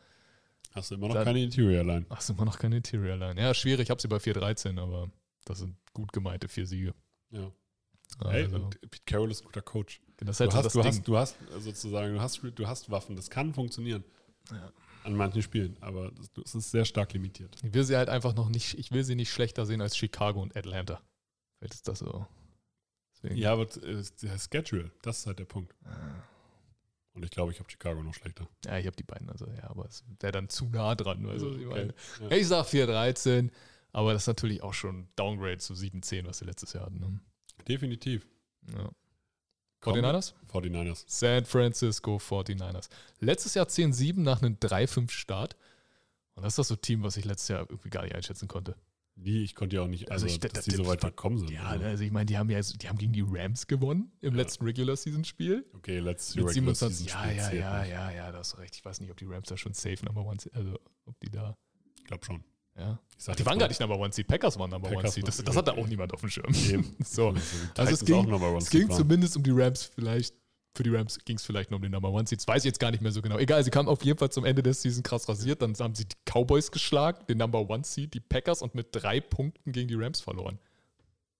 Hast 0.73 0.89
du 0.89 0.95
immer 0.95 1.07
noch 1.09 1.15
Dann- 1.15 1.25
keine 1.25 1.43
Interior 1.43 1.83
Line. 1.83 2.05
hast 2.09 2.29
du 2.29 2.33
immer 2.33 2.45
noch 2.45 2.57
keine 2.57 2.77
Interior 2.77 3.17
Line. 3.17 3.41
Ja, 3.41 3.53
schwierig. 3.53 3.83
Ich 3.87 3.89
habe 3.89 4.01
sie 4.01 4.07
bei 4.07 4.19
4-13, 4.19 4.79
aber 4.79 5.11
das 5.43 5.59
sind 5.59 5.75
gut 5.93 6.13
gemeinte 6.13 6.47
vier 6.47 6.65
Siege. 6.65 6.93
Ja. 7.31 7.51
Also, 8.19 8.55
und 8.55 8.79
Pete 8.79 9.03
Carroll 9.05 9.31
ist 9.31 9.41
ein 9.41 9.45
guter 9.47 9.61
Coach. 9.61 9.99
das 10.17 10.29
ist 10.37 10.39
halt 10.39 10.53
Du 10.53 10.55
hast, 10.57 10.65
das 10.65 10.73
du, 10.73 10.83
hast, 10.83 11.07
du 11.07 11.17
hast 11.17 11.35
sozusagen, 11.59 12.13
du 12.13 12.21
hast, 12.21 12.41
du 12.55 12.67
hast 12.67 12.89
Waffen. 12.89 13.15
Das 13.17 13.29
kann 13.29 13.53
funktionieren. 13.53 14.03
Ja. 14.49 14.71
An 15.03 15.15
manchen 15.15 15.41
Spielen, 15.41 15.75
aber 15.81 16.11
das, 16.11 16.31
das 16.33 16.55
ist 16.55 16.71
sehr 16.71 16.85
stark 16.85 17.11
limitiert. 17.13 17.55
Ich 17.63 17.73
will 17.73 17.83
sie 17.83 17.97
halt 17.97 18.07
einfach 18.07 18.33
noch 18.35 18.47
nicht, 18.49 18.77
ich 18.77 18.91
will 18.91 19.03
sie 19.03 19.15
nicht 19.15 19.31
schlechter 19.31 19.65
sehen 19.65 19.81
als 19.81 19.97
Chicago 19.97 20.41
und 20.41 20.55
Atlanta. 20.55 21.01
Vielleicht 21.61 21.75
ist 21.75 21.87
das 21.87 21.99
so. 21.99 22.25
Deswegen. 23.13 23.37
Ja, 23.37 23.53
aber 23.53 23.63
äh, 23.83 24.03
der 24.23 24.39
Schedule, 24.39 24.91
das 25.03 25.19
ist 25.19 25.27
halt 25.27 25.37
der 25.37 25.45
Punkt. 25.45 25.75
Und 27.13 27.23
ich 27.23 27.29
glaube, 27.29 27.51
ich 27.51 27.59
habe 27.59 27.69
Chicago 27.69 28.01
noch 28.01 28.15
schlechter. 28.15 28.47
Ja, 28.65 28.79
ich 28.79 28.87
habe 28.87 28.95
die 28.95 29.03
beiden, 29.03 29.29
also 29.29 29.45
ja, 29.45 29.69
aber 29.69 29.85
es 29.85 30.03
wäre 30.19 30.31
dann 30.31 30.49
zu 30.49 30.65
nah 30.65 30.95
dran. 30.95 31.23
Also, 31.27 31.55
ich, 31.55 31.67
meine, 31.67 31.93
Ja. 32.19 32.31
ich 32.35 32.47
sag 32.47 32.65
4-13, 32.65 33.51
aber 33.91 34.13
das 34.13 34.23
ist 34.23 34.27
natürlich 34.27 34.63
auch 34.63 34.73
schon 34.73 35.07
Downgrade 35.17 35.59
zu 35.59 35.73
7-10, 35.75 36.25
was 36.25 36.41
wir 36.41 36.47
letztes 36.47 36.73
Jahr 36.73 36.85
hatten. 36.85 36.99
Ne? 36.99 37.19
Definitiv. 37.67 38.25
Ja. 38.73 38.89
49ers? 39.83 40.33
49ers. 40.51 41.03
San 41.05 41.45
Francisco 41.45 42.17
49ers. 42.17 42.89
Letztes 43.19 43.53
Jahr 43.53 43.67
10-7 43.67 44.19
nach 44.21 44.41
einem 44.41 44.55
3-5-Start. 44.55 45.55
Und 46.35 46.43
das 46.43 46.53
ist 46.53 46.59
das 46.59 46.67
so 46.69 46.75
ein 46.75 46.81
Team, 46.81 47.03
was 47.03 47.17
ich 47.17 47.25
letztes 47.25 47.49
Jahr 47.49 47.61
irgendwie 47.69 47.89
gar 47.89 48.03
nicht 48.03 48.15
einschätzen 48.15 48.47
konnte. 48.47 48.75
Nie, 49.23 49.43
ich 49.43 49.53
konnte 49.53 49.75
ja 49.75 49.83
auch 49.83 49.87
nicht, 49.87 50.09
also, 50.11 50.25
Also 50.25 50.33
ich- 50.35 50.39
dass 50.39 50.51
das- 50.53 50.65
die 50.65 50.71
so 50.71 50.77
das- 50.83 50.87
weit 50.93 51.01
gekommen 51.01 51.37
sind. 51.37 51.51
Ja, 51.51 51.63
Also, 51.65 51.85
also 51.85 52.03
ich 52.03 52.11
meine, 52.11 52.25
die 52.25 52.37
haben 52.37 52.49
ja 52.49 52.59
die 52.59 52.89
haben 52.89 52.97
gegen 52.97 53.13
die 53.13 53.23
Rams 53.25 53.67
gewonnen 53.67 54.11
im 54.21 54.31
Ja. 54.33 54.37
letzten 54.41 54.63
Regular 54.65 54.95
Season 54.95 55.23
Spiel. 55.23 55.65
Okay, 55.73 55.99
letztes 55.99 56.35
Regular 56.35 56.53
27. 56.53 57.05
Season 57.11 57.21
Ja, 57.37 57.43
Spiel 57.45 57.59
ja, 57.59 57.83
ja, 57.83 57.85
ja, 57.85 58.11
ja, 58.11 58.31
da 58.31 58.39
hast 58.39 58.53
du 58.53 58.57
recht. 58.57 58.75
Ich 58.75 58.83
weiß 58.83 58.99
nicht, 58.99 59.11
ob 59.11 59.17
die 59.17 59.25
Rams 59.25 59.47
da 59.47 59.57
schon 59.57 59.73
safe 59.73 60.03
Number 60.05 60.25
One 60.25 60.39
sind. 60.39 60.55
Also, 60.55 60.79
ob 61.05 61.19
die 61.19 61.29
da. 61.29 61.55
Ich 61.97 62.05
glaube 62.05 62.25
schon. 62.25 62.43
Ja. 62.77 62.99
Sag 63.17 63.35
Die 63.37 63.45
waren 63.45 63.59
gar 63.59 63.67
nicht 63.67 63.79
Number 63.79 63.99
One 63.99 64.11
Seed. 64.11 64.27
Packers 64.27 64.57
waren 64.57 64.71
Number 64.71 64.87
One 64.87 64.95
Packers 64.97 65.13
Seed. 65.13 65.27
Das, 65.27 65.37
das 65.43 65.55
hatte 65.55 65.73
auch 65.73 65.85
niemand 65.87 66.13
auf 66.13 66.21
dem 66.21 66.29
Schirm. 66.29 66.51
So. 67.05 67.29
Also, 67.29 67.41
Also 67.77 67.93
es 67.93 68.05
ging, 68.05 68.15
One 68.15 68.57
es 68.57 68.69
ging 68.69 68.89
zumindest 68.89 69.37
um 69.37 69.43
die 69.43 69.51
Rams 69.51 69.83
vielleicht. 69.83 70.33
Für 70.73 70.83
die 70.83 70.89
Rams 70.89 71.19
ging 71.25 71.35
es 71.35 71.43
vielleicht 71.43 71.69
nur 71.69 71.77
um 71.77 71.81
den 71.81 71.91
Number 71.91 72.09
One 72.09 72.25
Seeds. 72.25 72.47
Weiß 72.47 72.63
ich 72.63 72.67
jetzt 72.67 72.79
gar 72.79 72.91
nicht 72.91 73.01
mehr 73.01 73.11
so 73.11 73.21
genau. 73.21 73.37
Egal, 73.37 73.63
sie 73.63 73.71
kamen 73.71 73.89
auf 73.89 74.03
jeden 74.05 74.17
Fall 74.17 74.31
zum 74.31 74.45
Ende 74.45 74.63
der 74.63 74.73
Season 74.73 75.03
krass 75.03 75.27
rasiert. 75.27 75.61
Dann 75.61 75.75
haben 75.75 75.95
sie 75.95 76.05
die 76.05 76.15
Cowboys 76.25 76.71
geschlagen, 76.71 77.25
den 77.27 77.39
Number 77.39 77.69
One 77.69 77.83
Seed, 77.83 78.13
die 78.13 78.21
Packers 78.21 78.61
und 78.61 78.73
mit 78.73 78.87
drei 78.91 79.19
Punkten 79.19 79.73
gegen 79.73 79.89
die 79.89 79.95
Rams 79.95 80.21
verloren. 80.21 80.59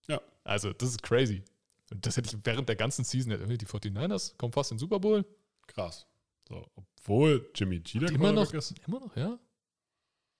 Ja. 0.07 0.21
Also, 0.43 0.73
das 0.73 0.89
ist 0.89 1.01
crazy. 1.01 1.43
Und 1.91 2.05
das 2.05 2.17
hätte 2.17 2.35
ich 2.35 2.45
während 2.45 2.67
der 2.67 2.75
ganzen 2.75 3.05
Season, 3.05 3.31
die 3.31 3.65
49ers 3.65 4.37
kommen 4.37 4.51
fast 4.51 4.71
in 4.71 4.75
den 4.75 4.79
Super 4.79 4.99
Bowl. 4.99 5.25
Krass. 5.67 6.07
So, 6.47 6.65
obwohl 6.75 7.49
Jimmy 7.55 7.79
G 7.79 7.99
der 7.99 8.09
Immer 8.11 8.33
noch, 8.33 8.53
ist. 8.53 8.75
immer 8.85 8.99
noch, 8.99 9.15
ja. 9.15 9.39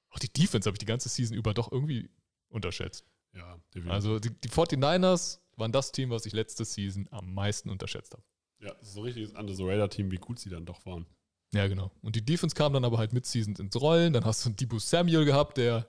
Auch 0.10 0.20
die 0.20 0.32
Defense 0.32 0.68
habe 0.68 0.76
ich 0.76 0.80
die 0.80 0.86
ganze 0.86 1.08
Season 1.08 1.38
über 1.38 1.54
doch 1.54 1.72
irgendwie 1.72 2.10
unterschätzt. 2.50 3.06
Ja, 3.34 3.58
definitiv. 3.74 3.92
Also 3.92 4.20
die, 4.20 4.30
die 4.30 4.50
49ers 4.50 5.40
waren 5.56 5.72
das 5.72 5.92
Team, 5.94 6.10
was 6.10 6.26
ich 6.26 6.34
letzte 6.34 6.66
Season 6.66 7.08
am 7.12 7.34
meisten 7.34 7.70
unterschätzt 7.70 8.14
habe. 8.14 8.24
Ja, 8.62 8.76
so 8.82 9.02
ein 9.02 9.06
richtiges 9.06 9.34
Under 9.34 9.54
the 9.54 9.64
Radar 9.64 9.90
Team, 9.90 10.12
wie 10.12 10.18
gut 10.18 10.40
sie 10.40 10.50
dann 10.50 10.66
doch 10.66 10.86
waren. 10.86 11.06
Ja, 11.54 11.68
genau. 11.68 11.92
Und 12.02 12.16
die 12.16 12.24
Defense 12.24 12.56
kam 12.56 12.74
dann 12.74 12.86
aber 12.86 12.98
halt 12.98 13.12
mit 13.12 13.26
Season 13.26 13.56
ins 13.56 13.76
Rollen. 13.80 14.14
Dann 14.14 14.24
hast 14.24 14.46
du 14.46 14.50
einen 14.50 14.56
Debo 14.56 14.80
Samuel 14.80 15.26
gehabt, 15.26 15.58
der 15.58 15.88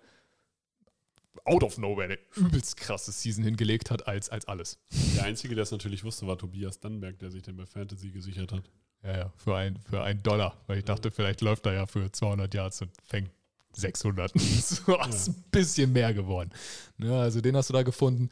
out 1.45 1.63
of 1.63 1.79
nowhere 1.79 2.05
eine 2.05 2.19
übelst 2.37 2.77
krasse 2.77 3.13
Season 3.13 3.45
hingelegt 3.45 3.91
hat 3.91 4.07
als, 4.07 4.29
als 4.29 4.47
alles. 4.47 4.79
Der 5.17 5.25
Einzige, 5.25 5.55
der 5.55 5.63
es 5.63 5.71
natürlich 5.71 6.05
wusste, 6.05 6.27
war 6.27 6.37
Tobias 6.37 6.81
Dannenberg, 6.81 7.19
der 7.19 7.31
sich 7.31 7.43
den 7.43 7.57
bei 7.57 7.67
Fantasy 7.67 8.11
gesichert 8.11 8.53
hat. 8.53 8.71
Ja, 9.03 9.17
ja, 9.17 9.33
für, 9.37 9.57
ein, 9.57 9.79
für 9.89 10.03
einen 10.03 10.23
Dollar. 10.23 10.61
Weil 10.67 10.79
ich 10.79 10.85
dachte, 10.85 11.11
vielleicht 11.11 11.41
läuft 11.41 11.67
er 11.67 11.75
ja 11.75 11.87
für 11.87 12.11
200 12.11 12.53
Yards 12.55 12.83
und 12.83 12.91
fängt 13.05 13.31
600. 13.75 14.33
so 14.39 14.99
ist 15.09 15.29
ein 15.29 15.45
bisschen 15.51 15.93
mehr 15.93 16.13
geworden. 16.13 16.51
Ja, 16.99 17.21
also 17.21 17.41
den 17.41 17.57
hast 17.57 17.69
du 17.69 17.73
da 17.73 17.83
gefunden. 17.83 18.31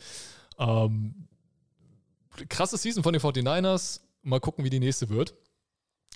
Ähm, 0.59 1.27
krasse 2.49 2.77
Season 2.77 3.03
von 3.03 3.13
den 3.13 3.23
49ers. 3.23 4.01
Mal 4.23 4.41
gucken, 4.41 4.65
wie 4.65 4.71
die 4.71 4.81
nächste 4.81 5.09
wird. 5.09 5.35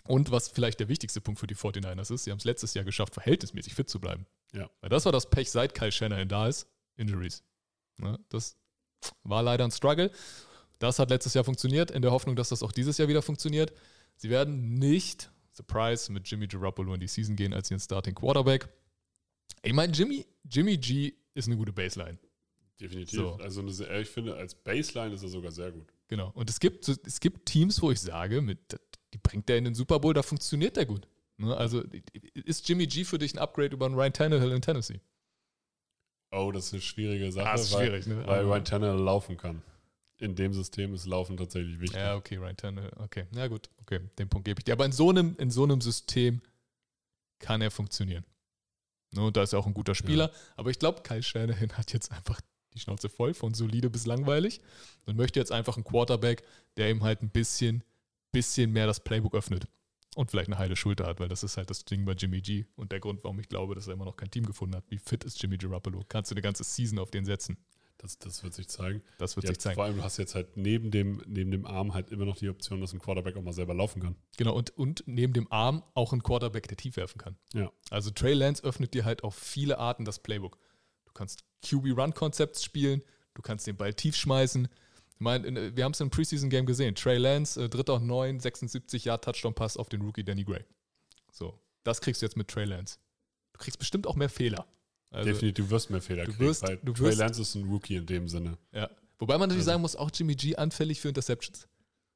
Und 0.07 0.31
was 0.31 0.49
vielleicht 0.49 0.81
der 0.81 0.88
wichtigste 0.88 1.21
Punkt 1.21 1.40
für 1.40 1.47
die 1.47 1.57
49ers 1.57 2.12
ist, 2.12 2.25
sie 2.25 2.31
haben 2.31 2.38
es 2.38 2.45
letztes 2.45 2.75
Jahr 2.75 2.85
geschafft, 2.85 3.14
verhältnismäßig 3.14 3.75
fit 3.75 3.88
zu 3.88 4.01
bleiben. 4.01 4.27
Ja. 4.53 4.69
Weil 4.81 4.90
das 4.90 5.07
war 5.07 5.12
das 5.12 5.31
Pech, 5.31 5.51
seit 5.51 5.75
Kyle 5.75 5.93
Shanahan 5.93 6.29
da 6.29 6.49
ist. 6.49 6.67
Injuries. 6.97 7.43
Ne, 7.97 8.19
das 8.29 8.57
war 9.23 9.43
leider 9.43 9.64
ein 9.64 9.71
Struggle. 9.71 10.11
Das 10.79 10.99
hat 10.99 11.11
letztes 11.11 11.35
Jahr 11.35 11.45
funktioniert, 11.45 11.90
in 11.90 12.03
der 12.03 12.11
Hoffnung, 12.11 12.37
dass 12.37 12.51
das 12.51 12.62
auch 12.62 12.73
dieses 12.73 12.99
Jahr 12.99 13.09
wieder 13.09 13.23
funktioniert. 13.23 13.73
Sie 14.17 14.29
werden 14.29 14.75
nicht, 14.75 15.31
surprise, 15.53 16.12
mit 16.12 16.29
Jimmy 16.29 16.47
Garoppolo 16.47 16.95
in 16.95 17.01
die 17.01 17.09
Season 17.09 17.37
gehen 17.37 17.55
als 17.55 17.71
ihren 17.71 17.81
Starting 17.81 18.14
Quarterback. 18.14 18.69
Ich 19.62 19.73
meine, 19.73 19.93
Jimmy, 19.93 20.27
Jimmy 20.45 20.77
G 20.77 21.14
ist 21.33 21.47
eine 21.47 21.57
gute 21.57 21.73
Baseline. 21.73 22.19
Definitiv. 22.81 23.19
So. 23.19 23.35
Also 23.37 23.67
ich 23.67 24.09
finde, 24.09 24.35
als 24.35 24.55
Baseline 24.55 25.14
ist 25.14 25.23
er 25.23 25.29
sogar 25.29 25.53
sehr 25.53 25.73
gut. 25.73 25.94
Genau. 26.09 26.31
Und 26.35 26.51
es 26.51 26.61
gibt, 26.61 26.88
es 26.88 27.21
gibt 27.21 27.47
Teams, 27.47 27.81
wo 27.83 27.90
ich 27.90 28.01
sage, 28.01 28.40
mit, 28.43 28.79
die 29.12 29.19
bringt 29.19 29.49
er 29.51 29.57
in 29.59 29.64
den 29.64 29.75
Super 29.75 29.99
Bowl, 30.01 30.12
da 30.14 30.23
funktioniert 30.23 30.77
der 30.77 30.87
gut. 30.87 31.09
Ne, 31.38 31.57
Also 31.57 31.83
ist 32.35 32.69
Jimmy 32.69 32.87
G 32.87 33.05
für 33.05 33.19
dich 33.19 33.35
ein 33.35 33.38
Upgrade 33.38 33.75
über 33.75 33.87
einen 33.87 33.95
Ryan 33.97 34.12
Tannehill 34.12 34.53
in 34.53 34.62
Tennessee? 34.62 35.01
Oh, 36.31 36.51
das 36.53 36.67
ist 36.67 36.73
eine 36.75 36.83
schwierige 36.83 37.31
Sache, 37.33 37.49
Ah, 37.49 37.55
ist 37.55 37.73
weil, 37.73 37.87
schwierig, 37.87 38.07
ne? 38.07 38.17
weil 38.27 38.40
Aber- 38.40 38.51
Ryan 38.51 38.64
Tannehill 38.64 39.01
laufen 39.01 39.37
kann. 39.37 39.62
In 40.19 40.37
dem 40.37 40.53
System 40.55 40.95
ist 40.95 41.07
Laufen 41.07 41.37
tatsächlich 41.37 41.81
wichtig. 41.81 41.99
Ja, 41.99 42.14
okay, 42.14 42.37
Ryan 42.37 42.57
Tannehill. 42.57 42.93
Okay, 42.99 43.27
ja 43.33 43.49
gut, 43.49 43.69
okay, 43.81 44.01
den 44.19 44.29
Punkt 44.29 44.45
gebe 44.45 44.61
ich 44.61 44.64
dir. 44.64 44.73
Aber 44.73 44.85
in 44.85 44.93
so 44.93 45.11
einem, 45.11 45.35
in 45.38 45.51
so 45.51 45.64
einem 45.64 45.81
System 45.81 46.40
kann 47.40 47.61
er 47.61 47.71
funktionieren. 47.73 48.25
Ne, 49.12 49.23
und 49.27 49.37
da 49.37 49.43
ist 49.43 49.53
er 49.53 49.59
auch 49.59 49.67
ein 49.67 49.75
guter 49.75 49.95
Spieler. 49.95 50.31
Aber 50.57 50.71
ich 50.71 50.79
glaube, 50.79 51.03
Kyle 51.03 51.23
Shanahan 51.23 51.73
hat 51.73 51.93
jetzt 51.93 52.12
einfach 52.12 52.40
die 52.75 52.81
Schnauze 52.81 53.09
voll 53.09 53.35
von 53.35 53.55
solide 53.55 53.91
bis 53.91 54.07
langweilig 54.07 54.61
und 55.07 55.17
möchte 55.17 55.41
jetzt 55.41 55.53
einfach 55.53 55.77
einen 55.77 55.85
Quarterback, 55.85 56.43
der 56.77 56.91
ihm 56.91 57.03
halt 57.03 57.23
ein 57.23 57.31
bisschen, 57.31 57.85
bisschen 58.33 58.73
mehr 58.73 58.87
das 58.87 59.01
Playbook 59.01 59.35
öffnet. 59.35 59.69
Und 60.17 60.31
vielleicht 60.31 60.49
eine 60.49 60.59
heile 60.59 60.77
Schulter 60.77 61.07
hat, 61.07 61.19
weil 61.19 61.29
das 61.29 61.43
ist 61.43 61.57
halt 61.57 61.71
das 61.71 61.85
Ding 61.85 62.05
bei 62.05 62.13
Jimmy 62.13 62.41
G. 62.41 62.67
Und 62.77 62.93
der 62.93 63.01
Grund, 63.01 63.25
warum 63.25 63.41
ich 63.41 63.49
glaube, 63.49 63.75
dass 63.75 63.89
er 63.89 63.95
immer 63.95 64.05
noch 64.05 64.17
kein 64.17 64.31
Team 64.31 64.47
gefunden 64.47 64.77
hat. 64.77 64.85
Wie 64.89 64.99
fit 64.99 65.25
ist 65.25 65.43
Jimmy 65.43 65.57
Garoppolo? 65.57 66.05
Kannst 66.09 66.31
du 66.31 66.35
eine 66.35 66.43
ganze 66.43 66.63
Season 66.63 67.01
auf 67.01 67.11
den 67.11 67.25
setzen? 67.25 67.57
Das, 67.99 68.19
das 68.19 68.43
wird 68.45 68.55
sich 68.55 68.69
zeigen. 68.69 69.03
Das 69.19 69.35
wird 69.35 69.45
Ja, 69.45 69.51
sich 69.51 69.61
zeigen. 69.61 69.75
Vor 69.77 69.85
allem, 69.85 69.97
du 69.97 70.03
hast 70.03 70.19
jetzt 70.19 70.35
halt 70.35 70.57
neben 70.57 70.91
dem, 70.91 71.23
neben 71.27 71.51
dem 71.51 71.65
Arm 71.65 71.95
halt 71.95 72.11
immer 72.11 72.27
noch 72.27 72.37
die 72.37 72.49
Option, 72.49 72.81
dass 72.81 72.93
ein 72.93 73.01
Quarterback 73.01 73.37
auch 73.37 73.43
mal 73.43 73.53
selber 73.53 73.75
laufen 73.75 74.03
kann. 74.03 74.15
Genau, 74.37 74.55
und, 74.55 74.77
und 74.77 75.03
neben 75.07 75.33
dem 75.33 75.51
Arm 75.51 75.83
auch 75.95 76.13
ein 76.13 76.23
Quarterback, 76.23 76.69
der 76.69 76.77
tief 76.77 76.97
werfen 76.97 77.19
kann. 77.19 77.37
Ja. 77.53 77.73
Also 77.91 78.11
Trey 78.11 78.35
Lance 78.35 78.63
öffnet 78.63 78.95
dir 78.95 79.05
halt 79.05 79.25
auf 79.25 79.35
viele 79.35 79.79
Arten 79.79 80.05
das 80.05 80.19
Playbook. 80.21 80.59
Du 81.14 81.18
kannst 81.18 81.44
QB-Run-Konzepts 81.64 82.64
spielen, 82.64 83.00
du 83.35 83.42
kannst 83.42 83.66
den 83.66 83.77
Ball 83.77 83.94
tief 83.94 84.16
schmeißen. 84.16 84.66
Ich 85.14 85.20
meine, 85.20 85.46
in- 85.46 85.77
wir 85.77 85.85
haben 85.85 85.92
es 85.92 86.00
im 86.00 86.11
Preseason-Game 86.11 86.66
gesehen. 86.66 86.94
Trey 86.96 87.18
Lance, 87.18 87.62
äh, 87.62 87.68
dritter 87.68 87.94
und 87.94 88.07
neun, 88.07 88.40
76 88.40 89.05
Yard 89.05 89.24
Touchdown-Pass 89.24 89.77
auf 89.77 89.88
den 89.88 90.03
Rookie 90.03 90.24
Danny 90.24 90.42
Gray. 90.44 90.64
So, 91.33 91.59
das 91.85 92.00
kriegst 92.00 92.20
du 92.20 92.27
jetzt 92.27 92.37
mit 92.37 92.48
Trey 92.48 92.64
Lance. 92.64 92.98
Du 93.53 93.59
kriegst 93.61 93.79
bestimmt 93.79 94.07
auch 94.09 94.16
mehr 94.16 94.29
Fehler. 94.29 94.66
Also, 95.11 95.31
Definitiv, 95.31 95.66
du 95.66 95.70
wirst 95.70 95.90
mehr 95.90 96.03
Fehler 96.03 96.24
du 96.24 96.33
kriegen, 96.33 96.44
wirst- 96.44 96.62
weil 96.64 96.79
du 96.79 96.92
Trey 96.92 97.07
wirst- 97.07 97.18
Lance 97.18 97.42
ist 97.42 97.55
ein 97.55 97.68
Rookie 97.68 97.94
in 97.96 98.07
dem 98.07 98.29
Sinne. 98.29 98.59
ja. 98.72 98.90
Wobei 99.20 99.35
man 99.35 99.42
natürlich 99.48 99.61
Also- 99.61 99.70
sagen 99.70 99.83
muss, 99.83 99.94
auch 99.94 100.11
Jimmy 100.12 100.35
G 100.35 100.57
anfällig 100.57 101.00
für 101.00 101.07
Interceptions. 101.09 101.68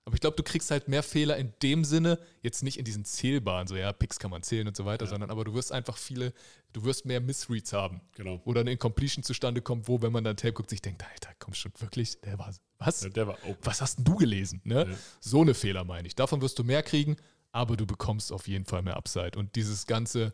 Aber 0.09 0.15
ich 0.15 0.23
glaube, 0.23 0.37
du 0.37 0.43
kriegst 0.43 0.71
halt 0.71 0.89
mehr 0.89 1.03
Fehler 1.03 1.37
in 1.37 1.53
dem 1.63 1.85
Sinne, 1.85 2.19
jetzt 2.41 2.63
nicht 2.63 2.79
in 2.79 2.87
diesen 2.87 3.05
zählbaren, 3.05 3.67
so 3.69 3.77
ja, 3.77 3.93
Picks 3.93 4.19
kann 4.19 4.31
man 4.31 4.43
zählen 4.43 4.67
und 4.67 4.75
so 4.75 4.87
weiter, 4.87 5.05
Ja. 5.05 5.11
sondern 5.11 5.29
aber 5.31 5.45
du 5.45 5.53
wirst 5.53 5.71
einfach 5.71 5.99
viele, 5.99 6.33
du 6.73 6.83
wirst 6.85 7.05
mehr 7.05 7.21
Missreads 7.21 7.75
haben. 7.75 8.01
Genau. 8.15 8.41
Oder 8.47 8.63
eine 8.63 8.73
Incompletion 8.73 9.23
zustande 9.23 9.61
kommt, 9.61 9.87
wo, 9.87 10.01
wenn 10.01 10.11
man 10.11 10.25
dann 10.25 10.39
Tape 10.39 10.55
guckt, 10.55 10.71
sich 10.71 10.81
denkt, 10.81 11.05
Alter, 11.05 11.29
komm 11.39 11.53
schon, 11.53 11.73
wirklich, 11.79 12.19
der 12.23 12.39
war, 12.39 12.55
was? 12.79 13.03
Ja, 13.03 13.11
der 13.11 13.27
war 13.27 13.35
open. 13.45 13.59
Was 13.65 13.83
hast 13.83 13.99
denn 13.99 14.07
du 14.07 14.17
gelesen? 14.17 14.63
Ne? 14.65 14.87
Ja. 14.89 14.97
So 15.21 15.43
eine 15.43 15.53
Fehler 15.53 15.85
meine 15.85 16.09
ich. 16.09 16.15
Davon 16.15 16.41
wirst 16.41 16.59
du 16.59 16.65
mehr 16.65 16.83
kriegen, 16.83 17.17
aber 17.53 17.77
du 17.77 17.85
bekommst 17.85 18.33
auf 18.33 18.49
jeden 18.49 18.65
Fall 18.65 18.81
mehr 18.81 18.97
Upside. 18.97 19.39
Und 19.39 19.57
dieses 19.57 19.87
ganze, 19.87 20.33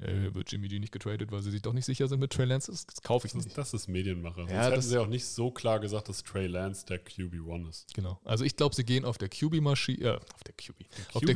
äh, 0.00 0.32
wird 0.34 0.50
Jimmy 0.52 0.68
G 0.68 0.78
nicht 0.78 0.92
getradet, 0.92 1.32
weil 1.32 1.42
sie 1.42 1.50
sich 1.50 1.62
doch 1.62 1.72
nicht 1.72 1.84
sicher 1.84 2.06
sind 2.08 2.20
mit 2.20 2.32
Trey 2.32 2.46
Lance, 2.46 2.70
das, 2.70 2.86
das 2.86 3.02
kaufe 3.02 3.26
ich 3.26 3.32
Das 3.32 3.38
nicht. 3.44 3.48
ist, 3.48 3.58
das 3.58 3.74
ist 3.74 3.88
Medienmacher. 3.88 4.42
Sonst 4.42 4.50
Ja, 4.52 4.62
hätten 4.64 4.76
das- 4.76 4.88
sie 4.88 4.98
auch 4.98 5.06
nicht 5.08 5.24
so 5.26 5.50
klar 5.50 5.80
gesagt, 5.80 6.08
dass 6.08 6.22
Trey 6.22 6.46
Lance 6.46 6.86
der 6.86 7.04
QB1 7.04 7.68
ist. 7.68 7.94
Genau. 7.94 8.20
Also 8.24 8.44
ich 8.44 8.54
glaube, 8.56 8.74
sie 8.74 8.84
gehen 8.84 9.04
auf 9.04 9.18
der 9.18 9.28
QB-Maschine, 9.28 10.04
äh, 10.04 10.10
auf 10.16 10.44
der 10.44 10.54
QB, 10.54 10.84
auf 11.14 11.22
der 11.22 11.34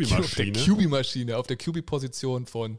QB-Maschine? 0.52 1.36
Auf 1.38 1.46
der 1.46 1.56
QB-Position 1.56 2.46
von 2.46 2.78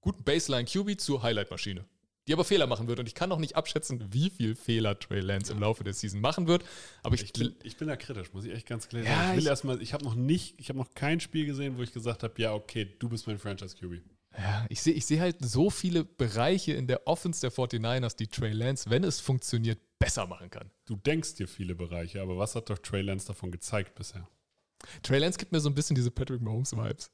guten 0.00 0.22
Baseline-QB 0.24 0.98
zur 1.00 1.22
Highlight-Maschine. 1.22 1.84
Die 2.26 2.32
aber 2.32 2.44
Fehler 2.44 2.66
machen 2.66 2.88
wird. 2.88 2.98
Und 2.98 3.06
ich 3.06 3.14
kann 3.14 3.28
noch 3.28 3.38
nicht 3.38 3.54
abschätzen, 3.54 4.02
wie 4.10 4.30
viel 4.30 4.54
Fehler 4.54 4.98
Trey 4.98 5.20
Lance 5.20 5.52
im 5.52 5.58
Laufe 5.60 5.84
der 5.84 5.92
Season 5.92 6.22
machen 6.22 6.46
wird. 6.46 6.64
Aber 7.02 7.14
ich, 7.14 7.24
Ich 7.24 7.32
bin, 7.34 7.54
ich 7.62 7.76
bin 7.76 7.88
da 7.88 7.96
kritisch, 7.96 8.32
muss 8.32 8.46
ich 8.46 8.52
echt 8.52 8.66
ganz 8.66 8.88
klar 8.88 9.02
Ja, 9.02 9.08
sagen. 9.10 9.28
Ich 9.32 9.36
will 9.36 9.42
ich- 9.42 9.48
erstmal, 9.48 9.82
ich 9.82 9.92
habe 9.92 10.04
noch 10.04 10.14
nicht, 10.14 10.54
ich 10.58 10.70
habe 10.70 10.78
noch 10.78 10.94
kein 10.94 11.20
Spiel 11.20 11.44
gesehen, 11.44 11.76
wo 11.76 11.82
ich 11.82 11.92
gesagt 11.92 12.22
habe, 12.22 12.32
ja, 12.40 12.54
okay, 12.54 12.88
du 12.98 13.10
bist 13.10 13.26
mein 13.26 13.38
Franchise 13.38 13.76
QB. 13.76 14.00
Ja, 14.38 14.66
ich 14.68 14.82
sehe 14.82 14.92
ich 14.94 15.06
seh 15.06 15.20
halt 15.20 15.36
so 15.40 15.70
viele 15.70 16.04
Bereiche 16.04 16.72
in 16.72 16.86
der 16.86 17.06
Offense 17.06 17.40
der 17.40 17.52
49ers, 17.52 18.16
die 18.16 18.26
Trey 18.26 18.52
Lance, 18.52 18.90
wenn 18.90 19.04
es 19.04 19.20
funktioniert, 19.20 19.78
besser 19.98 20.26
machen 20.26 20.50
kann. 20.50 20.70
Du 20.86 20.96
denkst 20.96 21.34
dir 21.36 21.48
viele 21.48 21.74
Bereiche, 21.74 22.20
aber 22.20 22.36
was 22.38 22.54
hat 22.54 22.68
doch 22.70 22.78
Trey 22.78 23.02
Lance 23.02 23.26
davon 23.26 23.50
gezeigt 23.50 23.94
bisher? 23.94 24.26
Trey 25.02 25.18
Lance 25.18 25.38
gibt 25.38 25.52
mir 25.52 25.60
so 25.60 25.68
ein 25.70 25.74
bisschen 25.74 25.94
diese 25.96 26.10
Patrick 26.10 26.40
Mahomes-Vibes. 26.42 27.10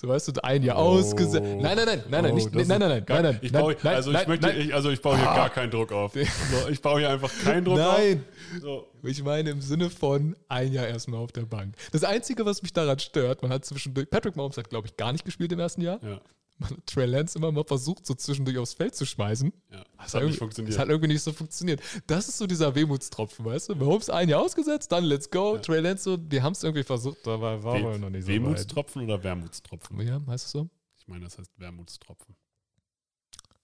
So 0.00 0.08
weißt 0.08 0.28
du, 0.28 0.42
ein 0.44 0.62
Jahr 0.64 0.76
Oh. 0.76 0.98
ausgesetzt. 0.98 1.40
Nein, 1.40 1.76
nein, 1.76 1.76
nein, 1.86 2.02
nein, 2.08 2.22
nein, 2.24 2.32
Oh, 2.32 2.34
nicht, 2.34 2.52
nein, 2.52 2.66
nein, 2.66 2.80
nein, 2.80 3.04
nein, 3.08 3.22
nein, 3.22 3.38
Ich 3.42 3.52
nein, 3.52 3.62
baue, 3.62 3.76
nein, 3.82 3.94
also 3.94 4.10
nein, 4.10 4.22
ich 4.22 4.28
möchte, 4.28 4.46
nein, 4.48 4.60
ich, 4.60 4.74
also 4.74 4.90
ich 4.90 5.00
baue 5.00 5.16
hier 5.16 5.30
Ah. 5.30 5.36
gar 5.36 5.50
keinen 5.50 5.70
Druck 5.70 5.92
auf. 5.92 6.14
So, 6.50 6.68
ich 6.68 6.80
baue 6.82 6.98
hier 6.98 7.10
einfach 7.10 7.30
keinen 7.44 7.64
Druck 7.64 7.78
nein. 7.78 8.24
auf. 8.56 8.60
So. 8.60 8.88
Ich 9.04 9.22
meine 9.22 9.50
im 9.50 9.60
Sinne 9.60 9.88
von 9.88 10.34
ein 10.48 10.72
Jahr 10.72 10.88
erstmal 10.88 11.20
auf 11.20 11.30
der 11.30 11.42
Bank. 11.42 11.76
Das 11.92 12.02
Einzige, 12.02 12.44
was 12.44 12.60
mich 12.62 12.72
daran 12.72 12.98
stört, 12.98 13.40
man 13.42 13.52
hat 13.52 13.64
zwischendurch, 13.64 14.10
Patrick 14.10 14.34
Mahomes 14.34 14.56
hat, 14.56 14.68
glaube 14.68 14.88
ich, 14.88 14.96
gar 14.96 15.12
nicht 15.12 15.24
gespielt 15.24 15.52
im 15.52 15.60
ersten 15.60 15.80
Jahr. 15.82 16.00
Ja, 16.02 16.20
Man 16.58 16.70
hat 16.70 16.86
Trey 16.86 17.06
Lance 17.06 17.38
immer 17.38 17.52
mal 17.52 17.62
versucht, 17.64 18.04
so 18.04 18.14
zwischendurch 18.14 18.58
aufs 18.58 18.74
Feld 18.74 18.94
zu 18.94 19.06
schmeißen. 19.06 19.52
ja. 19.70 19.84
Das 20.02 20.14
hat 20.14 20.24
nicht 20.24 20.38
funktioniert. 20.38 20.74
Das 20.74 20.80
hat 20.80 20.88
irgendwie 20.88 21.08
nicht 21.12 21.22
so 21.22 21.32
funktioniert. 21.32 21.80
Das 22.06 22.28
ist 22.28 22.38
so 22.38 22.46
dieser 22.46 22.74
Wehmutstropfen, 22.74 23.44
weißt 23.44 23.68
du? 23.70 23.74
Mahomes 23.76 24.10
ein 24.10 24.28
Jahr 24.28 24.42
ausgesetzt, 24.42 24.90
dann 24.92 25.04
let's 25.04 25.30
go. 25.30 25.54
Ja. 25.56 25.60
Trey 25.62 25.80
Lance 25.80 26.02
so, 26.04 26.18
wir 26.30 26.42
haben 26.42 26.52
es 26.52 26.62
irgendwie 26.64 26.82
versucht, 26.84 27.26
aber 27.28 27.62
war 27.62 27.80
wohl 27.82 27.98
noch 27.98 28.10
nicht 28.10 28.22
so 28.22 28.28
Wehmutstropfen 28.28 29.02
oder 29.04 29.22
Wermutstropfen? 29.22 29.98
weit. 29.98 30.06
Ja, 30.08 30.20
heißt 30.26 30.46
es 30.46 30.50
so? 30.52 30.68
Ich 30.98 31.06
meine, 31.08 31.24
das 31.24 31.38
heißt 31.38 31.50
Wermutstropfen. 31.58 32.34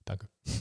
Danke. 0.05 0.29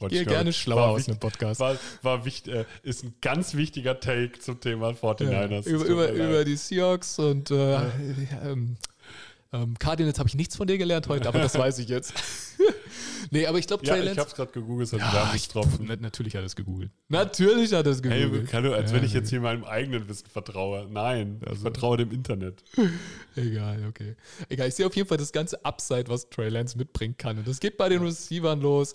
Wollte 0.00 0.16
Gehe 0.16 0.24
gerne 0.26 0.52
schlauer 0.52 0.76
war 0.80 0.88
aus 0.88 0.98
wichtig- 0.98 1.12
einem 1.12 1.20
Podcast. 1.20 1.60
War, 1.60 1.76
war 2.02 2.24
wichtig, 2.24 2.52
äh, 2.52 2.64
ist 2.82 3.04
ein 3.04 3.14
ganz 3.20 3.54
wichtiger 3.54 4.00
Take 4.00 4.38
zum 4.40 4.58
Thema 4.60 4.90
49ers. 4.90 5.68
Ja, 5.68 5.76
über, 5.76 5.86
über, 5.86 6.10
über 6.10 6.44
die 6.44 6.56
Seahawks 6.56 7.18
und 7.20 7.50
äh, 7.52 7.76
ähm, 8.42 8.76
ähm, 9.54 9.78
Cardinals 9.78 10.18
habe 10.18 10.28
ich 10.28 10.34
nichts 10.34 10.56
von 10.56 10.66
dir 10.66 10.76
gelernt 10.78 11.08
heute, 11.08 11.28
aber 11.28 11.38
das 11.38 11.56
weiß 11.56 11.78
ich 11.78 11.88
jetzt. 11.88 12.12
nee, 13.30 13.46
aber 13.46 13.58
ich 13.58 13.66
glaube, 13.66 13.84
ja, 13.86 13.92
Trey 13.92 14.00
ich 14.00 14.06
Lance. 14.06 14.20
hab's 14.20 14.34
gerade 14.34 14.52
gegoogelt, 14.52 14.88
es 14.88 14.92
hat 14.92 15.00
Ja, 15.00 15.26
ich, 15.28 15.32
nichts 15.34 15.48
drauf. 15.48 15.66
na, 15.80 15.96
natürlich 15.96 16.34
hat 16.34 16.42
er 16.42 16.46
es 16.46 16.56
gegoogelt. 16.56 16.90
Natürlich 17.08 17.72
hat 17.72 17.86
er 17.86 17.92
es 17.92 18.02
Hey, 18.02 18.22
gegoogelt. 18.24 18.50
kann 18.50 18.64
du, 18.64 18.74
als 18.74 18.90
Ja, 18.90 18.96
wenn 18.96 19.04
ich 19.04 19.12
jetzt 19.12 19.30
hier 19.30 19.40
meinem 19.40 19.64
eigenen 19.64 20.08
Wissen 20.08 20.26
vertraue. 20.28 20.86
Nein, 20.90 21.38
ich 21.42 21.48
Also- 21.48 21.62
vertraue 21.62 21.96
dem 21.98 22.10
Internet. 22.10 22.62
Egal, 23.36 23.86
okay. 23.88 24.16
Egal, 24.48 24.68
ich 24.68 24.74
sehe 24.74 24.86
auf 24.86 24.96
jeden 24.96 25.08
Fall 25.08 25.18
das 25.18 25.32
ganze 25.32 25.64
Upside, 25.64 26.08
was 26.08 26.28
Trey 26.30 26.48
Lance 26.48 26.76
mitbringen 26.76 27.16
kann. 27.16 27.38
Und 27.38 27.46
das 27.48 27.60
geht 27.60 27.76
bei 27.76 27.88
den 27.88 28.02
Receivern 28.02 28.60
los. 28.60 28.94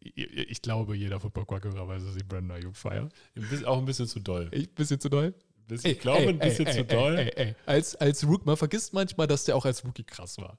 Ich, 0.00 0.16
ich 0.16 0.62
glaube, 0.62 0.96
jeder 0.96 1.18
Football-Quack-Hörer 1.20 1.88
weiß, 1.88 2.04
dass 2.04 2.16
ich 2.16 2.24
Brandon 2.26 2.56
Ayuk 2.56 2.76
feiere. 2.76 3.08
Ein 3.34 3.64
Auch 3.66 3.78
ein 3.78 3.84
bisschen 3.86 4.06
zu 4.06 4.20
doll. 4.20 4.48
Ich, 4.52 4.72
bisschen 4.74 5.00
zu 5.00 5.08
doll? 5.08 5.34
Bisschen, 5.66 5.90
ich 5.92 5.98
glaube, 6.00 6.28
ein 6.28 6.38
bisschen 6.38 6.66
zu 6.70 6.84
doll. 6.84 7.18
Ey, 7.18 7.32
ey, 7.36 7.54
Als, 7.66 7.96
als 7.96 8.24
Rookie, 8.26 8.44
man 8.46 8.56
vergisst 8.56 8.92
manchmal, 8.92 9.26
dass 9.26 9.44
der 9.44 9.56
auch 9.56 9.64
als 9.64 9.84
Rookie 9.84 10.04
krass 10.04 10.38
war. 10.38 10.58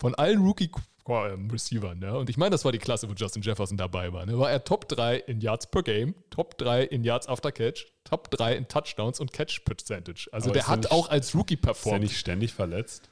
Von 0.00 0.14
allen 0.16 0.40
Rookie-Receivern, 0.44 1.98
ne? 1.98 2.16
Und 2.18 2.28
ich 2.30 2.36
meine, 2.36 2.50
das 2.50 2.64
war 2.64 2.72
die 2.72 2.78
Klasse, 2.78 3.08
wo 3.08 3.14
Justin 3.14 3.42
Jefferson 3.42 3.76
dabei 3.76 4.12
war. 4.12 4.26
Ne? 4.26 4.38
War 4.38 4.50
er 4.50 4.62
Top 4.64 4.88
3 4.88 5.16
in 5.18 5.40
Yards 5.40 5.68
per 5.70 5.82
Game, 5.82 6.14
Top 6.30 6.58
3 6.58 6.82
in 6.84 7.04
Yards 7.04 7.26
after 7.28 7.52
Catch, 7.52 7.86
Top 8.04 8.30
3 8.30 8.56
in 8.56 8.68
Touchdowns 8.68 9.20
und 9.20 9.32
Catch 9.32 9.64
Percentage. 9.64 10.28
Also 10.32 10.46
Aber 10.46 10.54
der 10.54 10.62
er 10.64 10.68
hat 10.68 10.78
nicht- 10.80 10.92
auch 10.92 11.08
als 11.10 11.34
Rookie 11.34 11.54
Ist 11.54 11.60
er 11.62 11.66
performt. 11.66 12.00
nicht 12.02 12.16
ständig 12.18 12.52
verletzt? 12.52 13.08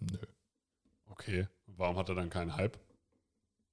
Nö. 0.00 0.18
Okay. 1.08 1.46
Warum 1.66 1.96
hat 1.96 2.08
er 2.08 2.14
dann 2.14 2.30
keinen 2.30 2.56
Hype? 2.56 2.78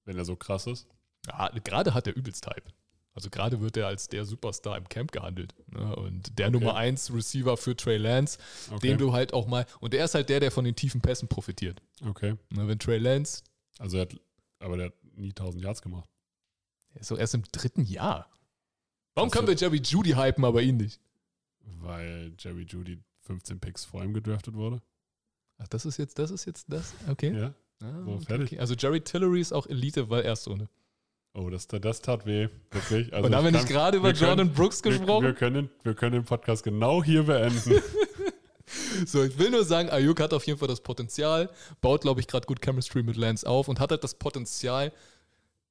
Wenn 0.06 0.18
er 0.18 0.26
so 0.26 0.36
krass 0.36 0.68
ist? 0.68 0.88
Ja, 1.28 1.50
gerade 1.64 1.94
hat 1.94 2.08
er 2.08 2.16
übelst 2.16 2.46
Hype. 2.48 2.72
Also 3.18 3.32
gerade 3.32 3.62
wird 3.62 3.76
er 3.78 3.88
als 3.88 4.10
der 4.10 4.26
Superstar 4.26 4.78
im 4.78 4.88
Camp 4.90 5.12
gehandelt. 5.12 5.56
Ne? 5.72 5.96
Und 5.96 6.38
der 6.38 6.52
Nummer 6.52 6.76
1 6.76 7.12
Receiver 7.16 7.58
für 7.58 7.76
Trey 7.76 7.98
Lance, 7.98 8.38
Okay. 8.70 8.90
den 8.90 9.00
du 9.00 9.12
halt 9.12 9.34
auch 9.34 9.48
mal, 9.48 9.66
und 9.80 9.94
der 9.94 10.06
ist 10.06 10.14
halt 10.14 10.30
der, 10.30 10.40
der 10.40 10.52
von 10.52 10.64
den 10.66 10.76
tiefen 10.76 11.02
Pässen 11.02 11.28
profitiert. 11.28 11.82
Okay. 12.06 12.36
Ne? 12.52 12.68
Wenn 12.68 12.78
Trey 12.78 13.00
Lance, 13.00 13.42
Also 13.80 13.98
er 13.98 14.02
hat, 14.02 14.16
aber 14.60 14.78
der 14.78 14.86
hat 14.88 14.94
nie 15.16 15.30
1000 15.30 15.64
Yards 15.64 15.82
gemacht. 15.82 16.08
der 16.94 17.02
ist 17.02 17.08
so 17.08 17.18
erst 17.18 17.34
im 17.34 17.42
dritten 17.52 17.86
Jahr. 17.86 18.30
Warum 19.16 19.30
Ach 19.30 19.34
können 19.34 19.48
so. 19.48 19.52
wir 19.54 19.58
Jerry 19.58 19.82
Judy 19.84 20.12
hypen, 20.12 20.46
aber 20.46 20.62
ihn 20.62 20.78
nicht? 20.78 21.02
Weil 21.82 22.34
Jerry 22.38 22.68
Judy 22.70 23.00
15 23.22 23.60
Picks 23.60 23.84
vor 23.84 24.04
ihm 24.04 24.14
gedraftet 24.14 24.54
wurde. 24.54 24.80
Ach, 25.58 25.68
das 25.70 25.88
ist 25.88 25.98
jetzt, 25.98 26.20
das 26.20 26.30
ist 26.30 26.46
jetzt 26.46 26.66
das? 26.72 26.94
Okay. 27.10 27.36
Ja. 27.36 27.54
Ah, 27.82 28.04
so, 28.06 28.12
okay, 28.12 28.26
fertig. 28.26 28.48
okay. 28.50 28.60
Also 28.60 28.76
Jerry 28.76 29.02
Tillery 29.02 29.42
ist 29.42 29.54
auch 29.54 29.66
Elite, 29.66 30.10
weil 30.12 30.24
Erstrunde. 30.24 30.70
Oh, 31.40 31.50
das, 31.52 31.68
das 31.68 32.02
tat 32.02 32.26
weh. 32.26 32.50
Wirklich. 32.72 33.14
Also 33.14 33.28
und 33.28 33.36
haben 33.36 33.44
wir 33.44 33.50
ich 33.52 33.58
nicht 33.58 33.68
gerade 33.68 33.98
über 33.98 34.08
wir 34.08 34.14
können- 34.14 34.28
Jordan 34.28 34.54
Brooks 34.54 34.84
wir, 34.84 34.92
gesprochen? 34.92 35.24
wir, 35.26 35.34
können, 35.34 35.70
wir 35.84 35.94
können 35.94 36.14
den 36.14 36.26
Podcast 36.26 36.64
genau 36.64 37.04
hier 37.04 37.24
beenden. 37.24 37.82
So, 39.06 39.24
ich 39.24 39.38
will 39.40 39.50
nur 39.52 39.64
sagen, 39.64 39.90
Ayuk 39.90 40.20
hat 40.20 40.34
auf 40.34 40.46
jeden 40.46 40.60
Fall 40.60 40.68
das 40.68 40.82
Potenzial, 40.82 41.50
baut, 41.80 42.02
glaube 42.02 42.20
ich, 42.20 42.28
gerade 42.28 42.46
gut 42.48 42.62
Chemistry 42.62 43.02
mit 43.02 43.16
Lance 43.16 43.48
auf 43.48 43.70
und 43.70 43.80
hat 43.80 43.92
halt 43.92 44.04
das 44.04 44.16
Potenzial, 44.16 44.92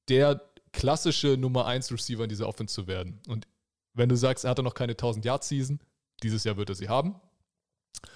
der 0.09 0.41
klassische 0.73 1.37
Nummer 1.37 1.67
1 1.67 1.91
Receiver 1.91 2.23
in 2.23 2.29
dieser 2.29 2.47
Offense 2.47 2.73
zu 2.73 2.87
werden. 2.87 3.19
Und 3.27 3.45
wenn 3.93 4.09
du 4.09 4.15
sagst, 4.17 4.45
er 4.45 4.49
hatte 4.51 4.63
noch 4.63 4.73
keine 4.73 4.93
1000 4.93 5.25
Yard 5.25 5.43
Season, 5.43 5.79
dieses 6.23 6.43
Jahr 6.43 6.57
wird 6.57 6.69
er 6.69 6.75
sie 6.75 6.89
haben. 6.89 7.15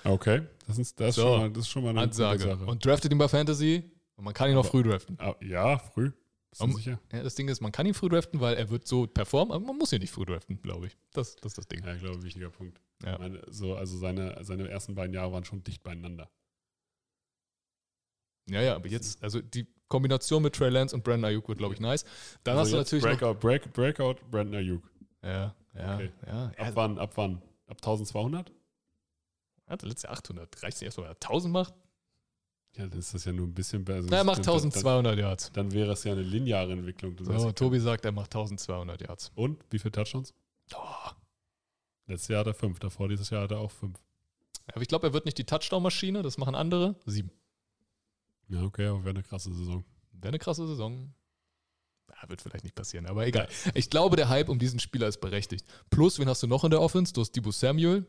Okay, 0.03 0.41
das 0.67 0.79
ist, 0.79 0.99
das 0.99 1.13
So, 1.13 1.21
schon, 1.21 1.39
mal, 1.39 1.49
das 1.51 1.59
ist 1.63 1.69
schon 1.69 1.83
mal 1.83 1.89
eine 1.91 2.01
Ansage. 2.01 2.39
Sache. 2.43 2.65
Und 2.65 2.83
draftet 2.83 3.11
ihn 3.11 3.17
bei 3.19 3.27
Fantasy 3.27 3.83
und 4.15 4.23
man 4.23 4.33
kann 4.33 4.49
ihn 4.49 4.57
auch 4.57 4.65
früh 4.65 4.81
draften. 4.81 5.15
Ah, 5.19 5.35
ja, 5.41 5.77
früh. 5.77 6.11
Bist 6.51 6.61
Um- 6.61 6.73
sicher? 6.73 6.99
Ja, 7.11 7.23
das 7.23 7.35
Ding 7.35 7.47
ist, 7.47 7.61
man 7.61 7.71
kann 7.71 7.85
ihn 7.85 7.93
früh 7.93 8.09
draften, 8.09 8.39
weil 8.41 8.55
er 8.55 8.69
wird 8.69 8.85
so 8.85 9.07
performen, 9.07 9.53
aber 9.53 9.65
man 9.65 9.77
muss 9.77 9.91
ihn 9.93 10.01
nicht 10.01 10.11
früh 10.11 10.25
draften, 10.25 10.61
glaube 10.61 10.87
ich. 10.87 10.97
Das, 11.13 11.35
das 11.37 11.51
ist 11.53 11.57
das 11.57 11.67
Ding. 11.67 11.83
Ja, 11.85 11.93
ich 11.95 12.01
glaube, 12.01 12.17
ein 12.17 12.23
wichtiger 12.23 12.49
Punkt. 12.49 12.81
Ja. 13.03 13.17
Meine, 13.17 13.41
so, 13.49 13.75
also 13.75 13.97
seine, 13.97 14.37
seine 14.43 14.67
ersten 14.69 14.93
beiden 14.93 15.13
Jahre 15.13 15.31
waren 15.31 15.45
schon 15.45 15.63
dicht 15.63 15.81
beieinander. 15.83 16.29
Ja, 18.49 18.61
ja, 18.61 18.75
aber 18.75 18.87
jetzt, 18.89 19.23
also 19.23 19.41
die 19.41 19.65
Kombination 19.87 20.43
mit 20.43 20.53
Trey 20.55 20.69
Lance 20.69 20.95
und 20.95 21.03
Brandon 21.03 21.25
Ayuk 21.25 21.47
wird, 21.47 21.57
glaube 21.59 21.73
ich, 21.73 21.79
nice. 21.79 22.03
Dann 22.43 22.57
also 22.57 22.77
hast 22.77 22.91
du 22.91 22.97
natürlich 22.97 23.19
noch, 23.21 23.39
Breakout, 23.39 23.39
Break, 23.39 23.73
Breakout, 23.73 24.15
Brandon 24.29 24.55
Ayuk. 24.55 24.83
Ja, 25.23 25.55
ja, 25.73 25.95
Okay. 25.95 26.11
ja. 26.25 26.45
Ab 26.47 26.53
Er 26.57 26.75
wann? 26.75 26.97
Ab 26.99 27.11
wann? 27.15 27.41
Ab 27.67 27.77
1200? 27.77 28.51
hat 29.67 29.83
letztes 29.83 30.03
Jahr 30.03 30.13
800. 30.13 30.63
Reicht 30.63 30.75
es 30.75 30.81
nicht 30.81 30.87
erst, 30.87 30.97
wenn 30.97 31.05
er 31.05 31.11
1000 31.11 31.53
macht? 31.53 31.73
Ja, 32.77 32.87
dann 32.87 32.99
ist 32.99 33.13
das 33.13 33.25
ja 33.25 33.33
nur 33.33 33.47
ein 33.47 33.53
bisschen 33.53 33.83
besser. 33.83 34.07
Na, 34.09 34.17
er 34.17 34.23
macht 34.23 34.37
Dann- 34.39 34.45
dann- 34.45 34.71
1200 34.71 35.17
Yards. 35.19 35.51
Dann 35.51 35.71
wäre 35.73 35.91
es 35.91 36.03
ja 36.05 36.13
eine 36.13 36.21
lineare 36.21 36.71
Entwicklung. 36.71 37.19
Weißt 37.19 37.41
So, 37.41 37.51
Tobi 37.51 37.79
sagt, 37.79 38.05
er 38.05 38.11
macht 38.13 38.31
1200 38.33 39.01
Yards. 39.01 39.31
Und 39.35 39.61
wie 39.69 39.79
viele 39.79 39.91
Touchdowns? 39.91 40.33
Oh. 40.73 41.09
Letztes 42.07 42.29
Jahr 42.29 42.39
hat 42.41 42.47
er 42.47 42.53
fünf, 42.53 42.79
davor 42.79 43.09
dieses 43.09 43.29
Jahr 43.29 43.43
hat 43.43 43.51
er 43.51 43.59
auch 43.59 43.71
fünf. 43.71 43.97
Aber 44.67 44.81
ich 44.81 44.87
glaube, 44.87 45.07
er 45.07 45.13
wird 45.13 45.25
nicht 45.25 45.37
die 45.37 45.43
Touchdown-Maschine, 45.43 46.21
das 46.21 46.37
machen 46.37 46.55
andere. 46.55 46.95
Sieben. 47.05 47.31
Ja, 48.47 48.63
okay, 48.63 48.87
aber 48.87 48.99
wäre 49.03 49.09
eine 49.15 49.23
krasse 49.23 49.53
Saison. 49.53 49.83
Wäre 50.13 50.29
eine 50.29 50.39
krasse 50.39 50.65
Saison. 50.67 51.13
Ja, 52.09 52.29
wird 52.29 52.41
vielleicht 52.41 52.63
nicht 52.63 52.75
passieren, 52.75 53.05
aber 53.05 53.25
egal. 53.25 53.47
Ich 53.73 53.89
glaube, 53.89 54.15
der 54.15 54.29
Hype 54.29 54.49
um 54.49 54.59
diesen 54.59 54.79
Spieler 54.79 55.07
ist 55.07 55.19
berechtigt. 55.19 55.65
Plus, 55.89 56.19
wen 56.19 56.27
hast 56.29 56.43
du 56.43 56.47
noch 56.47 56.63
in 56.63 56.69
der 56.71 56.81
Offense? 56.81 57.11
Du 57.13 57.21
hast 57.21 57.31
Debo 57.35 57.51
Samuel. 57.51 58.05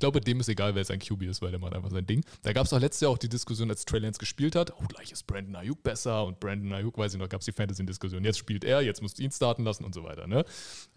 Ich 0.00 0.02
glaube, 0.02 0.22
dem 0.22 0.40
ist 0.40 0.48
egal, 0.48 0.74
wer 0.74 0.80
jetzt 0.80 0.90
ein 0.90 0.98
QB 0.98 1.24
ist, 1.24 1.42
weil 1.42 1.50
der 1.50 1.60
macht 1.60 1.74
einfach 1.74 1.90
sein 1.90 2.06
Ding. 2.06 2.24
Da 2.40 2.54
gab 2.54 2.64
es 2.64 2.72
auch 2.72 2.80
letztes 2.80 3.02
Jahr 3.02 3.10
auch 3.10 3.18
die 3.18 3.28
Diskussion, 3.28 3.68
als 3.68 3.84
Trey 3.84 4.00
Lance 4.00 4.18
gespielt 4.18 4.56
hat. 4.56 4.72
Oh, 4.80 4.86
gleich 4.88 5.12
ist 5.12 5.26
Brandon 5.26 5.56
Ayuk 5.56 5.82
besser 5.82 6.24
und 6.24 6.40
Brandon 6.40 6.72
Ayuk, 6.72 6.96
weiß 6.96 7.12
ich 7.12 7.20
noch, 7.20 7.28
gab 7.28 7.42
es 7.42 7.44
die 7.44 7.52
Fantasy-Diskussion. 7.52 8.24
Jetzt 8.24 8.38
spielt 8.38 8.64
er, 8.64 8.80
jetzt 8.80 9.02
musst 9.02 9.18
du 9.18 9.22
ihn 9.22 9.30
starten 9.30 9.62
lassen 9.62 9.84
und 9.84 9.94
so 9.94 10.02
weiter. 10.02 10.26
Ne? 10.26 10.46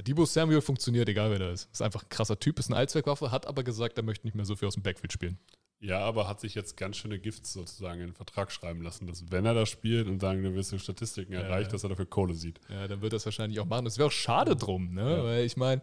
Debo 0.08 0.24
Samuel 0.24 0.62
funktioniert, 0.62 1.10
egal 1.10 1.32
wer 1.32 1.40
da 1.40 1.52
ist. 1.52 1.70
Ist 1.70 1.82
einfach 1.82 2.04
ein 2.04 2.08
krasser 2.08 2.40
Typ, 2.40 2.60
ist 2.60 2.70
eine 2.70 2.78
Allzweckwaffe, 2.78 3.30
hat 3.30 3.46
aber 3.46 3.66
gesagt, 3.66 3.98
er 3.98 4.06
möchte 4.06 4.26
nicht 4.26 4.36
mehr 4.36 4.46
so 4.46 4.56
viel 4.56 4.70
aus 4.70 4.76
dem 4.76 4.84
Backfield 4.84 5.12
spielen. 5.12 5.38
Ja, 5.82 6.00
aber 6.00 6.30
hat 6.30 6.40
sich 6.40 6.56
jetzt 6.56 6.78
ganz 6.78 6.96
schöne 6.96 7.20
Gifts 7.20 7.52
sozusagen 7.52 8.00
in 8.00 8.08
den 8.08 8.14
Vertrag 8.14 8.54
schreiben 8.54 8.82
lassen, 8.84 9.06
dass 9.06 9.30
wenn 9.32 9.46
er 9.46 9.54
das 9.54 9.68
spielt 9.68 10.08
und 10.08 10.22
sagen 10.22 10.44
gewisse 10.44 10.80
Statistiken 10.80 11.34
erreicht, 11.34 11.68
ja. 11.68 11.72
dass 11.74 11.84
er 11.84 11.90
dafür 11.90 12.06
Kohle 12.06 12.36
sieht. 12.36 12.62
Ja, 12.70 12.88
dann 12.88 13.02
wird 13.02 13.12
das 13.12 13.26
wahrscheinlich 13.26 13.60
auch 13.60 13.66
machen. 13.66 13.84
Das 13.84 13.98
wäre 13.98 14.08
auch 14.08 14.14
schade 14.14 14.56
drum, 14.56 14.94
ne? 14.94 15.18
Ja. 15.18 15.24
Weil 15.26 15.44
ich 15.44 15.58
meine, 15.58 15.82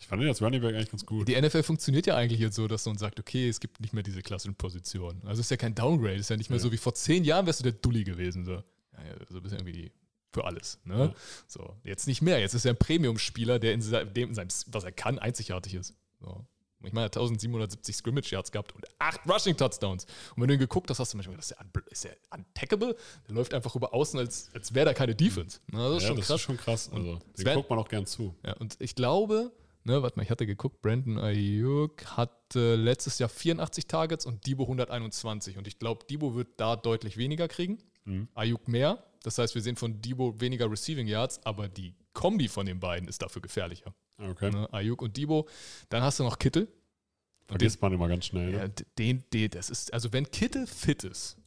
Ich 0.00 0.06
fand 0.06 0.22
ihn 0.22 0.28
als 0.28 0.40
Running 0.40 0.60
Back 0.60 0.74
eigentlich 0.74 0.90
ganz 0.90 1.04
gut. 1.04 1.26
Die 1.28 1.40
NFL 1.40 1.62
funktioniert 1.64 2.06
ja 2.06 2.14
eigentlich 2.16 2.40
jetzt 2.40 2.54
so, 2.56 2.68
dass 2.68 2.86
man 2.86 2.96
sagt, 2.98 3.18
okay, 3.18 3.48
es 3.48 3.58
gibt 3.60 3.80
nicht 3.80 3.92
mehr 3.92 4.02
diese 4.02 4.22
klassischen 4.22 4.54
Positionen. 4.54 5.20
Also 5.24 5.40
es 5.40 5.46
ist 5.46 5.50
ja 5.50 5.56
kein 5.56 5.74
Downgrade, 5.74 6.14
es 6.14 6.20
ist 6.22 6.30
ja 6.30 6.36
nicht 6.36 6.50
mehr 6.50 6.58
Ja. 6.58 6.62
so 6.62 6.70
wie 6.72 6.76
vor 6.76 6.94
zehn 6.94 7.24
Jahren 7.24 7.46
wärst 7.46 7.60
du 7.60 7.64
der 7.64 7.72
Dulli 7.72 8.04
gewesen. 8.04 8.44
So, 8.44 8.52
ja, 8.52 8.62
ja, 9.04 9.14
so 9.28 9.40
bist 9.40 9.52
du 9.54 9.58
irgendwie 9.58 9.90
für 10.32 10.44
alles. 10.44 10.78
Ne? 10.84 10.96
Ja. 10.98 11.14
So, 11.48 11.76
jetzt 11.84 12.06
nicht 12.06 12.22
mehr. 12.22 12.38
Jetzt 12.38 12.54
ist 12.54 12.64
er 12.64 12.72
ein 12.74 12.76
Premium-Spieler, 12.78 13.58
der 13.58 13.72
in, 13.74 13.80
dem, 14.14 14.28
in 14.28 14.34
seinem, 14.34 14.48
was 14.68 14.84
er 14.84 14.92
kann, 14.92 15.18
einzigartig 15.18 15.74
ist. 15.74 15.94
So. 16.20 16.44
Ich 16.84 16.92
meine, 16.92 17.00
er 17.00 17.04
hat 17.06 17.16
1770 17.16 17.96
Scrimmage 17.96 18.30
Yards 18.30 18.52
gehabt 18.52 18.72
und 18.76 18.84
acht 19.00 19.20
Rushing 19.28 19.56
Touchdowns. 19.56 20.04
Und 20.36 20.42
wenn 20.42 20.46
du 20.48 20.54
ihn 20.54 20.60
geguckt 20.60 20.88
hast, 20.90 21.00
hast 21.00 21.12
du 21.12 21.16
manchmal 21.16 21.36
gedacht, 21.36 21.56
ist 21.90 22.04
der, 22.04 22.12
un- 22.32 22.44
untackable? 22.46 22.94
Der 23.26 23.34
läuft 23.34 23.52
einfach 23.52 23.74
über 23.74 23.92
außen, 23.92 24.16
als, 24.20 24.48
als 24.54 24.72
wäre 24.74 24.86
da 24.86 24.94
keine 24.94 25.16
Defense. 25.16 25.58
Na, 25.72 25.88
das 25.88 25.96
ist 25.96 26.02
ja, 26.04 26.08
schon 26.10 26.16
das 26.18 26.26
krass. 26.28 26.36
ist 26.36 26.42
schon 26.42 26.56
krass. 26.56 26.90
Also, 26.92 27.16
den 27.16 27.36
Sven- 27.42 27.54
guckt 27.56 27.68
man 27.70 27.80
auch 27.80 27.88
gern 27.88 28.06
zu. 28.06 28.32
Ja, 28.46 28.52
und 28.58 28.76
ich 28.78 28.94
glaube, 28.94 29.50
ne, 29.88 30.02
warte 30.02 30.16
mal, 30.18 30.22
ich 30.22 30.30
hatte 30.30 30.46
geguckt, 30.46 30.80
Brandon 30.82 31.18
Ayuk 31.18 32.04
hatte 32.16 32.76
letztes 32.76 33.18
Jahr 33.18 33.28
84 33.28 33.86
Targets 33.86 34.26
und 34.26 34.46
Debo 34.46 34.64
121. 34.64 35.58
Und 35.58 35.66
ich 35.66 35.78
glaube, 35.78 36.04
Debo 36.08 36.34
wird 36.34 36.48
da 36.58 36.76
deutlich 36.76 37.16
weniger 37.16 37.48
kriegen. 37.48 37.78
Mhm. 38.04 38.28
Ayuk 38.34 38.68
mehr. 38.68 39.02
Das 39.22 39.38
heißt, 39.38 39.54
wir 39.54 39.62
sehen 39.62 39.76
von 39.76 40.00
Debo 40.00 40.40
weniger 40.40 40.70
Receiving 40.70 41.06
Yards, 41.08 41.44
aber 41.44 41.68
die 41.68 41.94
Kombi 42.12 42.48
von 42.48 42.66
den 42.66 42.80
beiden 42.80 43.08
ist 43.08 43.22
dafür 43.22 43.42
gefährlicher. 43.42 43.94
Okay. 44.18 44.50
Ne? 44.50 44.72
Ayuk 44.72 45.02
und 45.02 45.16
Debo. 45.16 45.48
Dann 45.88 46.02
hast 46.02 46.20
du 46.20 46.24
noch 46.24 46.38
Kittel. 46.38 46.62
Und 46.62 46.68
den, 46.68 47.58
Vergisst 47.58 47.82
man 47.82 47.92
immer 47.92 48.08
ganz 48.08 48.26
schnell. 48.26 48.52
ja, 48.52 48.64
Ne? 48.64 48.74
den, 48.98 49.24
den, 49.32 49.50
das 49.50 49.70
ist, 49.70 49.92
also 49.92 50.12
wenn 50.12 50.30
Kittel 50.30 50.66
fit 50.66 51.04
ist, 51.04 51.38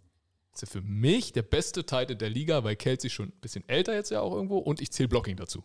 ist 0.53 0.63
er 0.63 0.67
für 0.67 0.81
mich 0.81 1.31
der 1.31 1.43
beste 1.43 1.85
Tight 1.85 2.19
der 2.19 2.29
Liga, 2.29 2.63
weil 2.63 2.75
Kelsey 2.75 3.09
schon 3.09 3.29
ein 3.29 3.39
bisschen 3.41 3.67
älter 3.69 3.93
jetzt 3.93 4.11
ja 4.11 4.21
auch 4.21 4.33
irgendwo 4.33 4.57
und 4.57 4.81
ich 4.81 4.91
zähle 4.91 5.09
Blocking 5.09 5.37
dazu. 5.37 5.63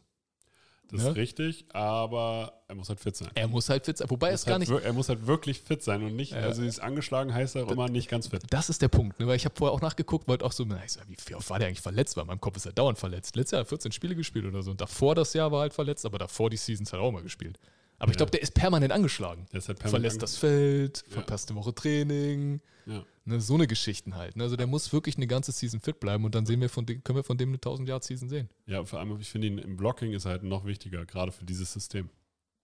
Das 0.90 1.02
Ja. 1.02 1.10
ist 1.10 1.16
richtig, 1.16 1.64
aber 1.72 2.62
er 2.68 2.74
muss 2.76 2.88
halt 2.88 3.00
fit 3.00 3.16
sein. 3.16 3.28
Er 3.34 3.48
muss 3.48 3.68
halt 3.68 3.84
fit 3.86 3.98
sein, 3.98 4.08
wobei 4.08 4.28
Er 4.28 4.34
es 4.34 4.44
gar 4.44 4.58
halt 4.58 4.68
nicht 4.68 4.84
er 4.84 4.92
muss 4.92 5.08
halt 5.08 5.26
wirklich 5.26 5.60
fit 5.60 5.82
sein 5.82 6.02
und 6.04 6.14
nicht, 6.14 6.32
Ja. 6.32 6.38
also 6.38 6.62
dieses 6.62 6.78
angeschlagen 6.78 7.34
heißt 7.34 7.56
auch 7.56 7.70
immer 7.70 7.88
nicht 7.88 8.08
ganz 8.08 8.28
fit. 8.28 8.42
Das 8.50 8.70
ist 8.70 8.82
der 8.82 8.88
Punkt, 8.88 9.18
ne? 9.18 9.26
weil 9.26 9.34
ich 9.36 9.44
habe 9.44 9.54
vorher 9.56 9.74
auch 9.74 9.80
nachgeguckt, 9.80 10.28
wollte 10.28 10.44
auch 10.44 10.52
so, 10.52 10.64
na, 10.64 10.80
ich 10.84 10.92
so, 10.92 11.00
wie, 11.08 11.34
oft 11.34 11.50
war 11.50 11.58
der 11.58 11.68
eigentlich 11.68 11.80
verletzt? 11.80 12.16
Weil 12.16 12.22
in 12.22 12.28
meinem 12.28 12.40
Kopf 12.40 12.56
ist 12.56 12.66
er 12.66 12.72
dauernd 12.72 12.98
verletzt. 12.98 13.34
Letztes 13.34 13.52
Jahr 13.52 13.60
hat 13.60 13.66
er 13.66 13.70
14 13.70 13.90
Spiele 13.92 14.14
gespielt 14.14 14.44
oder 14.46 14.62
so 14.62 14.70
und 14.70 14.80
davor 14.80 15.14
das 15.16 15.32
Jahr 15.34 15.50
war 15.50 15.58
er 15.58 15.62
halt 15.62 15.74
verletzt, 15.74 16.06
aber 16.06 16.18
davor 16.18 16.50
die 16.50 16.56
Seasons 16.56 16.92
hat 16.92 17.00
er 17.00 17.02
auch 17.02 17.12
mal 17.12 17.22
gespielt. 17.22 17.58
Aber 17.98 18.10
ich 18.10 18.14
Ja. 18.14 18.18
glaube, 18.18 18.30
der 18.32 18.42
ist 18.42 18.54
permanent 18.54 18.92
angeschlagen. 18.92 19.46
Der 19.52 19.58
ist 19.58 19.68
halt 19.68 19.78
permanent 19.78 20.12
Verlässt 20.12 20.22
das 20.22 20.36
Feld, 20.36 21.02
Ja. 21.08 21.14
verpasst 21.14 21.50
eine 21.50 21.58
Woche 21.58 21.74
Training, 21.74 22.60
Ja. 22.86 23.02
Ne, 23.26 23.40
so 23.40 23.54
eine 23.54 23.66
Geschichten 23.66 24.14
halt. 24.14 24.36
Ne? 24.36 24.44
Also 24.44 24.56
der 24.56 24.66
muss 24.66 24.92
wirklich 24.92 25.16
eine 25.16 25.26
ganze 25.26 25.52
Season 25.52 25.80
fit 25.80 26.00
bleiben 26.00 26.24
und 26.24 26.34
dann 26.34 26.46
sehen 26.46 26.60
wir 26.60 26.68
von 26.68 26.86
dem, 26.86 27.02
können 27.04 27.18
wir 27.18 27.24
von 27.24 27.36
dem 27.36 27.50
eine 27.50 27.56
1000 27.56 27.88
Yard 27.88 28.04
Season 28.04 28.28
sehen. 28.28 28.48
ja, 28.66 28.84
vor 28.84 28.98
allem, 28.98 29.20
ich 29.20 29.28
finde 29.28 29.48
ihn 29.48 29.58
im 29.58 29.76
Blocking 29.76 30.12
ist 30.12 30.24
halt 30.24 30.42
noch 30.42 30.64
wichtiger, 30.64 31.04
gerade 31.04 31.32
für 31.32 31.44
dieses 31.44 31.72
System. 31.72 32.08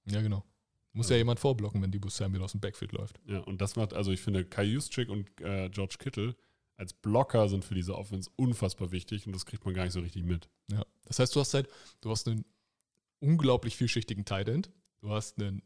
Ja, 0.07 0.23
genau. 0.23 0.45
Muss 0.95 1.09
ja 1.09 1.17
jemand 1.17 1.41
vorblocken, 1.41 1.81
wenn 1.83 1.91
Debo 1.91 2.09
Samuel 2.09 2.43
aus 2.43 2.53
dem 2.53 2.61
Backfield 2.61 2.93
läuft. 2.93 3.19
Ja, 3.27 3.39
und 3.41 3.61
das 3.61 3.77
macht, 3.77 3.95
also 3.95 4.13
ich 4.13 4.21
finde, 4.21 4.45
Kai 4.45 4.65
Juszczyk 4.65 5.09
und 5.09 5.29
äh, 5.41 5.71
George 5.71 5.97
Kittle 5.99 6.37
als 6.77 6.93
Blocker 6.93 7.49
sind 7.49 7.65
für 7.65 7.75
diese 7.75 7.97
Offense 7.97 8.31
unfassbar 8.37 8.93
wichtig 8.93 9.27
und 9.27 9.33
das 9.33 9.47
kriegt 9.47 9.65
man 9.65 9.75
gar 9.75 9.85
nicht 9.85 9.93
so 9.93 10.01
richtig 10.01 10.25
mit. 10.25 10.49
Ja. 10.71 10.85
Das 11.05 11.19
heißt, 11.19 11.35
du 11.35 11.41
hast 11.41 11.55
halt, 11.55 11.69
du 12.01 12.11
hast 12.11 12.29
einen 12.29 12.45
unglaublich 13.21 13.77
vielschichtigen 13.77 14.25
Tight 14.25 14.49
End. 14.49 14.71
Du 15.01 15.11
hast 15.11 15.41
einen 15.41 15.63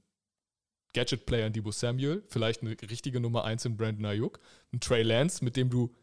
Gadget-Player 0.94 1.46
in 1.46 1.52
Debo 1.52 1.70
Samuel, 1.72 2.22
vielleicht 2.28 2.62
eine 2.62 2.70
richtige 2.90 3.20
Nummer 3.20 3.44
1 3.44 3.64
in 3.66 3.76
Brandon 3.76 4.06
Ayuk, 4.06 4.38
einen 4.72 4.80
Trey 4.80 5.02
Lance, 5.02 5.44
mit 5.44 5.56
dem 5.56 5.68
du 5.70 5.94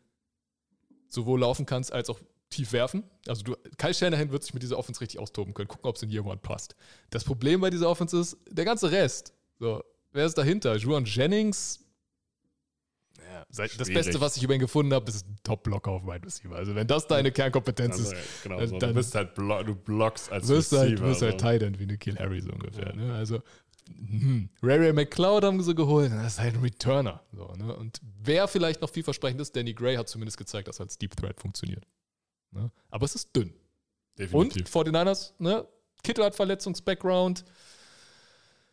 sowohl 1.10 1.40
laufen 1.40 1.66
kannst 1.66 1.92
als 1.94 2.10
auch 2.10 2.20
tief 2.50 2.72
werfen. 2.74 3.04
Also 3.28 3.44
du, 3.44 3.56
Kyle 3.78 3.94
Shanahan 3.94 4.32
wird 4.32 4.44
sich 4.44 4.54
mit 4.54 4.62
dieser 4.62 4.78
Offense 4.78 5.02
richtig 5.02 5.20
austoben 5.20 5.54
können, 5.54 5.68
gucken, 5.68 5.90
ob 5.90 5.96
es 5.96 6.04
in 6.04 6.10
Year 6.10 6.26
One 6.26 6.38
passt. 6.38 6.76
Das 7.10 7.24
Problem 7.24 7.62
bei 7.62 7.70
dieser 7.72 7.90
Offense 7.90 8.20
ist, 8.20 8.38
der 8.50 8.66
ganze 8.66 8.92
Rest. 8.92 9.34
So, 9.60 9.84
wer 10.12 10.26
ist 10.26 10.38
dahinter? 10.38 10.76
Juan 10.76 11.06
Jennings, 11.06 11.80
ja, 13.32 13.46
das 13.50 13.72
Schwierig. 13.72 13.94
Beste, 13.94 14.22
was 14.22 14.38
ich 14.38 14.44
über 14.44 14.54
ihn 14.54 14.60
gefunden 14.60 14.94
habe, 14.94 15.10
ist 15.10 15.26
ein 15.28 15.36
Top-Blocker 15.44 15.92
auf 15.92 16.04
Wide 16.06 16.26
Receiver. 16.26 16.56
Also 16.56 16.76
wenn 16.76 16.86
das 16.88 17.08
deine 17.08 17.32
Kernkompetenz 17.32 17.94
Also, 17.98 18.12
ist, 18.14 18.44
genau, 18.44 18.60
äh, 18.60 18.68
so. 18.68 18.78
dann- 18.78 18.90
du 18.90 18.96
bist 18.96 19.16
halt 19.16 19.34
blo 19.36 19.64
du 19.64 19.76
blockst 19.76 20.32
als 20.32 20.48
wirst 20.48 20.72
du 20.72 20.78
halt, 20.78 20.92
Receiver. 20.94 21.08
wirst 21.08 21.22
halt 21.24 21.40
so. 21.40 21.46
Tight 21.48 21.62
End 21.64 21.80
wie 21.80 21.84
eine 21.84 21.98
Kill 21.98 22.18
Harry 22.18 22.42
so 22.42 22.52
ungefähr. 22.52 22.94
Ne? 22.96 23.14
Also 23.14 23.42
hm. 23.88 24.50
Ray 24.62 24.78
Ray 24.80 24.94
McCloud 24.94 25.44
haben 25.44 25.62
sie 25.64 25.76
geholt, 25.76 26.12
das 26.12 26.34
ist 26.34 26.40
halt 26.40 26.56
ein 26.56 26.62
Returner. 26.62 27.22
So, 27.32 27.48
ne? 27.58 27.76
Und 27.76 28.00
wer 28.22 28.48
vielleicht 28.48 28.82
noch 28.82 28.90
vielversprechend 28.90 29.42
ist, 29.42 29.56
Danny 29.56 29.74
Gray 29.74 29.96
hat 29.96 30.08
zumindest 30.10 30.38
gezeigt, 30.38 30.68
dass 30.68 30.80
er 30.80 30.84
als 30.86 30.98
Deep 30.98 31.16
Threat 31.16 31.40
funktioniert. 31.40 31.86
Ne? 32.52 32.72
Aber 32.90 33.06
es 33.06 33.16
ist 33.16 33.36
dünn. 33.36 33.50
Und 33.50 34.56
Definitiv. 34.56 34.76
49ers, 34.76 35.34
ne? 35.40 35.68
Kittel 36.04 36.24
hat 36.26 36.36
Verletzungs-Background. 36.36 37.46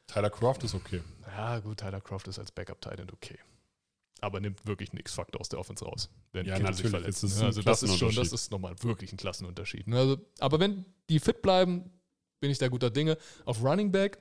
Tyler 0.06 0.30
Croft 0.30 0.64
ist 0.64 0.74
okay. 0.74 1.00
Ja, 1.26 1.60
gut, 1.60 1.78
Tyler 1.78 2.00
Croft 2.00 2.28
ist 2.28 2.38
als 2.38 2.50
Backup-Tight 2.52 2.98
End 3.00 3.12
okay. 3.12 3.38
Aber 4.20 4.40
nimmt 4.40 4.66
wirklich 4.66 4.90
einen 4.90 4.98
X-Faktor 4.98 5.40
aus 5.40 5.48
der 5.48 5.58
Offense 5.58 5.84
raus. 5.84 6.10
Wenn 6.32 6.44
Ja, 6.46 6.56
Kittel 6.58 6.74
sich 6.74 6.88
verletzt, 6.88 7.24
ist 7.24 7.38
ne? 7.38 7.46
Also 7.46 7.62
das 7.62 7.82
ist 7.82 7.96
schon, 7.96 8.14
das 8.14 8.32
ist 8.32 8.50
nochmal 8.50 8.74
wirklich 8.82 9.12
ein 9.12 9.16
Klassenunterschied. 9.16 9.86
ne? 9.86 9.98
Also, 9.98 10.18
aber 10.40 10.60
wenn 10.60 10.84
die 11.08 11.20
fit 11.20 11.40
bleiben, 11.40 11.90
bin 12.40 12.50
ich 12.50 12.58
da 12.58 12.68
guter 12.68 12.90
Dinge. 12.90 13.16
Auf 13.46 13.62
Running 13.62 13.90
Back, 13.92 14.18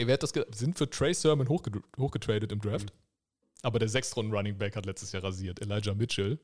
ey, 0.00 0.06
wer 0.06 0.14
hat 0.14 0.22
das 0.22 0.32
sind 0.56 0.76
für 0.78 0.88
Trey 0.88 1.14
Sermon 1.14 1.46
hochged- 1.48 1.82
hochgetradet 1.98 2.50
im 2.52 2.60
Draft. 2.60 2.92
Aber 3.62 3.78
der 3.78 3.88
Sechstrunden 3.88 4.34
Running 4.34 4.56
Back 4.56 4.74
hat 4.76 4.86
letztes 4.86 5.12
Jahr 5.12 5.22
rasiert, 5.22 5.60
Elijah 5.60 5.94
Mitchell. 5.94 6.38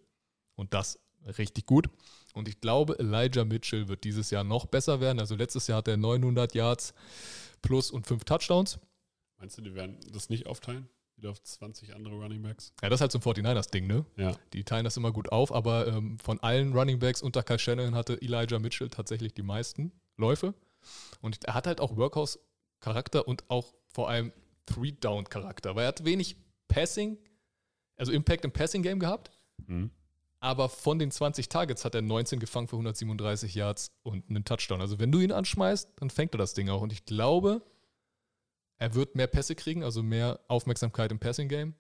Und 0.55 0.73
das 0.75 0.99
richtig 1.39 1.67
gut. 1.67 1.89
Und 2.35 2.49
ich 2.49 2.61
glaube, 2.61 2.99
Elijah 2.99 3.45
Mitchell 3.45 3.89
wird 3.89 4.05
dieses 4.05 4.31
Jahr 4.31 4.45
noch 4.45 4.67
besser 4.67 5.01
werden. 5.01 5.19
Also 5.19 5.35
letztes 5.35 5.67
Jahr 5.67 5.79
hat 5.79 5.89
er 5.89 5.97
900 5.97 6.55
Yards 6.55 6.95
plus 7.63 7.91
und 7.91 8.07
5 8.07 8.25
Touchdowns. 8.25 8.79
Meinst 9.39 9.59
du, 9.59 9.63
die 9.63 9.75
werden 9.75 9.99
das 10.13 10.29
nicht 10.29 10.47
aufteilen? 10.47 10.89
Wieder 11.17 11.31
auf 11.31 11.43
20 11.43 11.95
andere 11.95 12.15
Running 12.17 12.43
Backs? 12.43 12.73
Ja, 12.83 12.91
das 12.91 12.99
ist 12.99 13.01
halt 13.01 13.13
so 13.13 13.19
ein 13.19 13.23
49ers-Ding, 13.23 13.87
ne? 13.87 14.05
Ja. 14.17 14.37
Die 14.53 14.65
teilen 14.65 14.85
das 14.85 14.99
immer 14.99 15.13
gut 15.13 15.33
auf, 15.33 15.51
aber 15.53 15.87
ähm, 15.87 16.19
von 16.19 16.39
allen 16.41 16.75
Running 16.75 16.99
Backs 16.99 17.23
unter 17.23 17.43
Kyle 17.43 17.59
Shanahan 17.59 17.95
hatte 17.95 18.21
Elijah 18.21 18.59
Mitchell 18.59 18.91
tatsächlich 18.91 19.33
die 19.33 19.43
meisten 19.43 19.93
Läufe. 20.19 20.53
Und 21.23 21.43
er 21.45 21.55
hat 21.55 21.67
halt 21.67 21.81
auch 21.81 21.97
Workhouse-Charakter 22.81 23.27
und 23.29 23.49
auch 23.51 23.75
vor 23.93 24.09
allem 24.09 24.33
Three-Down-Charakter, 24.67 25.75
weil 25.77 25.85
er 25.85 25.89
hat 25.89 26.05
wenig 26.05 26.37
Passing, 26.69 27.19
also 27.97 28.13
Impact 28.13 28.45
im 28.45 28.53
Passing-Game 28.53 28.99
gehabt, 28.99 29.31
Mhm. 29.67 29.91
aber 30.41 30.69
von 30.69 30.99
den 30.99 31.11
20 31.11 31.49
Targets 31.49 31.85
hat 31.85 31.95
er 31.95 32.03
19 32.03 32.41
gefangen 32.41 32.69
für 32.69 32.77
137 32.77 33.55
Yards 33.55 33.93
und 34.03 34.29
einen 34.29 34.45
Touchdown. 34.45 34.81
Also 34.81 34.99
wenn 34.99 35.11
du 35.13 35.21
ihn 35.21 35.33
anschmeißt, 35.33 35.91
dann 35.97 36.11
fängt 36.11 36.35
er 36.35 36.39
das 36.39 36.55
Ding 36.55 36.69
auch. 36.69 36.83
Und 36.83 36.93
ich 36.93 37.05
glaube, 37.07 37.63
er 38.79 38.95
wird 38.95 39.15
mehr 39.15 39.27
Pässe 39.29 39.55
kriegen, 39.55 39.83
also 39.83 40.03
mehr 40.03 40.41
Aufmerksamkeit 40.49 41.11
im 41.11 41.19
Passing-Game. 41.19 41.75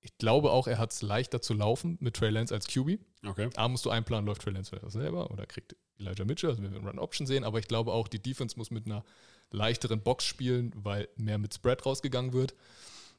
Ich 0.00 0.16
glaube 0.18 0.52
auch, 0.52 0.68
er 0.68 0.78
hat 0.78 0.92
es 0.92 1.02
leichter 1.02 1.42
zu 1.42 1.52
laufen 1.54 1.96
mit 2.00 2.14
Trey 2.14 2.30
Lance 2.30 2.54
als 2.54 2.68
QB. 2.68 3.00
Okay. 3.26 3.50
A, 3.56 3.66
musst 3.66 3.84
du 3.84 3.90
einplanen, 3.90 4.24
läuft 4.26 4.42
Trey 4.42 4.52
Lance 4.52 4.78
selber 4.88 5.32
oder 5.32 5.46
kriegt 5.46 5.74
Elijah 5.98 6.24
Mitchell, 6.24 6.50
also 6.50 6.62
wenn 6.62 6.72
wir 6.72 6.80
Run 6.80 6.98
Option 6.98 7.26
sehen, 7.26 7.44
aber 7.44 7.58
ich 7.58 7.68
glaube 7.68 7.92
auch, 7.92 8.08
die 8.08 8.22
Defense 8.22 8.56
muss 8.56 8.70
mit 8.70 8.86
einer 8.86 9.04
leichteren 9.50 10.02
Box 10.02 10.24
spielen, 10.24 10.72
weil 10.74 11.08
mehr 11.16 11.38
mit 11.38 11.54
Spread 11.54 11.84
rausgegangen 11.86 12.32
wird. 12.32 12.54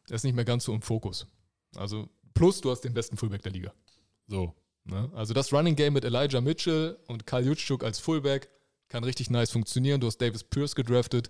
Er 0.09 0.15
ist 0.15 0.23
nicht 0.23 0.35
mehr 0.35 0.45
ganz 0.45 0.65
so 0.65 0.73
im 0.73 0.81
Fokus. 0.81 1.27
Also, 1.75 2.09
plus 2.33 2.61
du 2.61 2.71
hast 2.71 2.81
den 2.81 2.93
besten 2.93 3.17
Fullback 3.17 3.41
der 3.41 3.51
Liga. 3.51 3.73
So. 4.27 4.53
Ne? 4.85 5.11
Also 5.13 5.33
das 5.33 5.51
Running 5.51 5.75
Game 5.75 5.93
mit 5.93 6.05
Elijah 6.05 6.41
Mitchell 6.41 6.97
und 7.07 7.25
Kyle 7.25 7.41
Jutschuk 7.41 7.83
als 7.83 7.99
Fullback 7.99 8.49
kann 8.87 9.03
richtig 9.03 9.29
nice 9.29 9.51
funktionieren. 9.51 9.99
Du 9.99 10.07
hast 10.07 10.17
Davis 10.17 10.43
Pierce 10.43 10.75
gedraftet. 10.75 11.29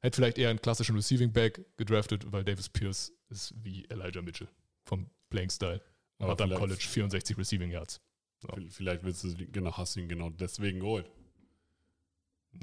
Hätte 0.00 0.16
vielleicht 0.16 0.38
eher 0.38 0.50
einen 0.50 0.60
klassischen 0.60 0.96
Receiving 0.96 1.32
Back 1.32 1.64
gedraftet, 1.76 2.32
weil 2.32 2.44
Davis 2.44 2.68
Pierce 2.68 3.12
ist 3.28 3.54
wie 3.62 3.84
Elijah 3.88 4.22
Mitchell 4.22 4.48
vom 4.84 5.10
Playing 5.30 5.50
Style. 5.50 5.80
Und 6.18 6.24
Aber 6.24 6.32
hat 6.32 6.40
am 6.40 6.54
College 6.54 6.84
64 6.88 7.38
Receiving 7.38 7.70
Yards. 7.70 8.00
V- 8.40 8.56
Vielleicht 8.70 9.02
willst 9.04 9.24
du, 9.24 9.34
genau, 9.52 9.72
hast 9.76 9.96
du 9.96 10.00
ihn 10.00 10.08
genau 10.08 10.30
deswegen 10.30 10.80
geholt. 10.80 11.10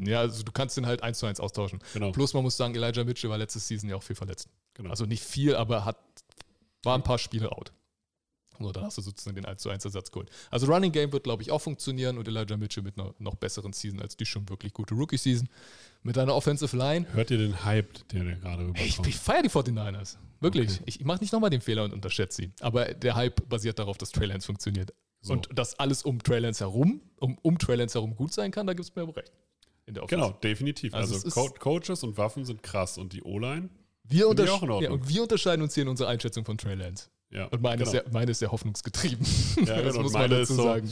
Ja, 0.04 0.20
also 0.20 0.44
du 0.44 0.52
kannst 0.52 0.76
den 0.78 0.86
halt 0.86 1.04
eins 1.04 1.20
zu 1.20 1.26
eins 1.26 1.40
austauschen. 1.40 1.80
Genau. 1.94 2.12
Plus 2.12 2.34
man 2.34 2.44
muss 2.44 2.58
sagen, 2.58 2.76
Elijah 2.76 3.04
Mitchell 3.04 3.30
war 3.30 3.38
letztes 3.38 3.68
Season 3.68 3.90
ja 3.90 3.96
auch 3.96 4.04
viel 4.04 4.16
verletzt. 4.16 4.50
genau. 4.74 4.90
Also 4.90 5.06
nicht 5.06 5.24
viel, 5.24 5.56
aber 5.56 5.86
hat, 5.86 5.98
war 6.84 6.96
ein 6.98 7.04
paar 7.04 7.18
Spiele 7.18 7.52
out. 7.52 7.72
So, 8.58 8.72
dann 8.72 8.86
hast 8.86 8.98
du 8.98 9.02
sozusagen 9.02 9.36
den 9.36 9.46
1 9.46 9.62
zu 9.62 9.70
1 9.70 9.84
Ersatz 9.84 10.12
geholt. 10.12 10.30
Also 10.50 10.66
Running 10.68 10.94
Game 10.94 11.12
wird, 11.12 11.26
glaube 11.26 11.44
ich, 11.44 11.52
auch 11.52 11.60
funktionieren 11.60 12.18
und 12.18 12.26
Elijah 12.28 12.56
Mitchell 12.56 12.84
mit 12.84 12.98
einer 12.98 13.14
noch 13.20 13.36
besseren 13.36 13.74
Season 13.74 14.02
als 14.02 14.16
die 14.16 14.26
schon 14.26 14.48
wirklich 14.48 14.72
gute 14.74 14.96
Rookie-Season. 14.96 15.50
Mit 16.04 16.18
einer 16.18 16.34
Offensive 16.34 16.76
Line. 16.76 17.06
Hört 17.14 17.32
ihr 17.32 17.38
den 17.38 17.66
Hype, 17.66 18.08
der 18.10 18.24
gerade 18.38 18.64
Ey, 18.64 18.70
ich, 18.76 18.84
rüberkommt? 18.94 19.08
ich 19.08 19.16
feiere 19.18 19.44
die 19.44 19.50
49ers. 19.50 20.18
Wirklich. 20.40 20.72
Okay. 20.72 20.84
Ich, 20.86 21.00
ich 21.02 21.06
mache 21.06 21.20
nicht 21.20 21.34
nochmal 21.34 21.50
den 21.50 21.60
Fehler 21.62 21.84
und 21.84 21.94
unterschätze 21.94 22.44
sie. 22.44 22.52
Aber 22.62 22.86
der 22.94 23.16
Hype 23.16 23.48
basiert 23.50 23.78
darauf, 23.78 23.98
dass 23.98 24.12
Trey 24.12 24.28
Lance 24.28 24.46
funktioniert. 24.46 24.94
So. 25.26 25.34
Und 25.34 25.50
dass 25.58 25.80
alles 25.80 26.04
um 26.04 26.22
Trey 26.22 26.40
Lance 26.40 26.64
herum, 26.64 27.02
um, 27.20 27.38
um 27.42 27.58
Trey 27.58 27.76
Lance 27.78 27.96
herum 27.96 28.16
gut 28.16 28.32
sein 28.32 28.52
kann, 28.52 28.68
da 28.68 28.74
gibt 28.74 28.88
es 28.88 28.96
mir 28.96 29.02
aber 29.02 29.16
recht. 29.16 29.32
In 29.88 29.94
der 29.96 30.04
Offense. 30.04 30.24
Genau, 30.24 30.38
definitiv. 30.40 30.94
Also 30.94 31.16
Also, 31.16 31.30
Co 31.30 31.50
Coaches 31.60 32.04
und 32.04 32.18
Waffen 32.18 32.46
sind 32.46 32.62
krass 32.64 32.98
und 32.98 33.14
die 33.14 33.24
O-Line, 33.24 33.70
Wir, 34.04 34.28
Ordnung. 34.28 34.82
ja, 34.82 34.92
und 34.92 35.08
wir 35.10 35.24
unterscheiden 35.24 35.62
uns 35.64 35.74
hier 35.74 35.84
in 35.84 35.90
unserer 35.90 36.10
Einschätzung 36.10 36.46
von 36.46 36.58
Trey 36.58 36.76
Lance. 36.76 37.08
ja. 37.32 37.46
Und 37.46 37.62
meine, 37.62 37.78
genau. 37.78 37.86
ist, 37.86 37.92
sehr, 37.92 38.06
meine 38.12 38.32
ist 38.32 38.40
sehr 38.40 38.52
hoffnungsgetrieben. 38.52 39.26
Ja, 39.66 39.82
das 39.82 39.94
genau. 39.94 40.04
muss 40.04 40.14
man 40.14 40.30
dazu 40.30 40.54
so- 40.54 40.64
sagen. 40.64 40.90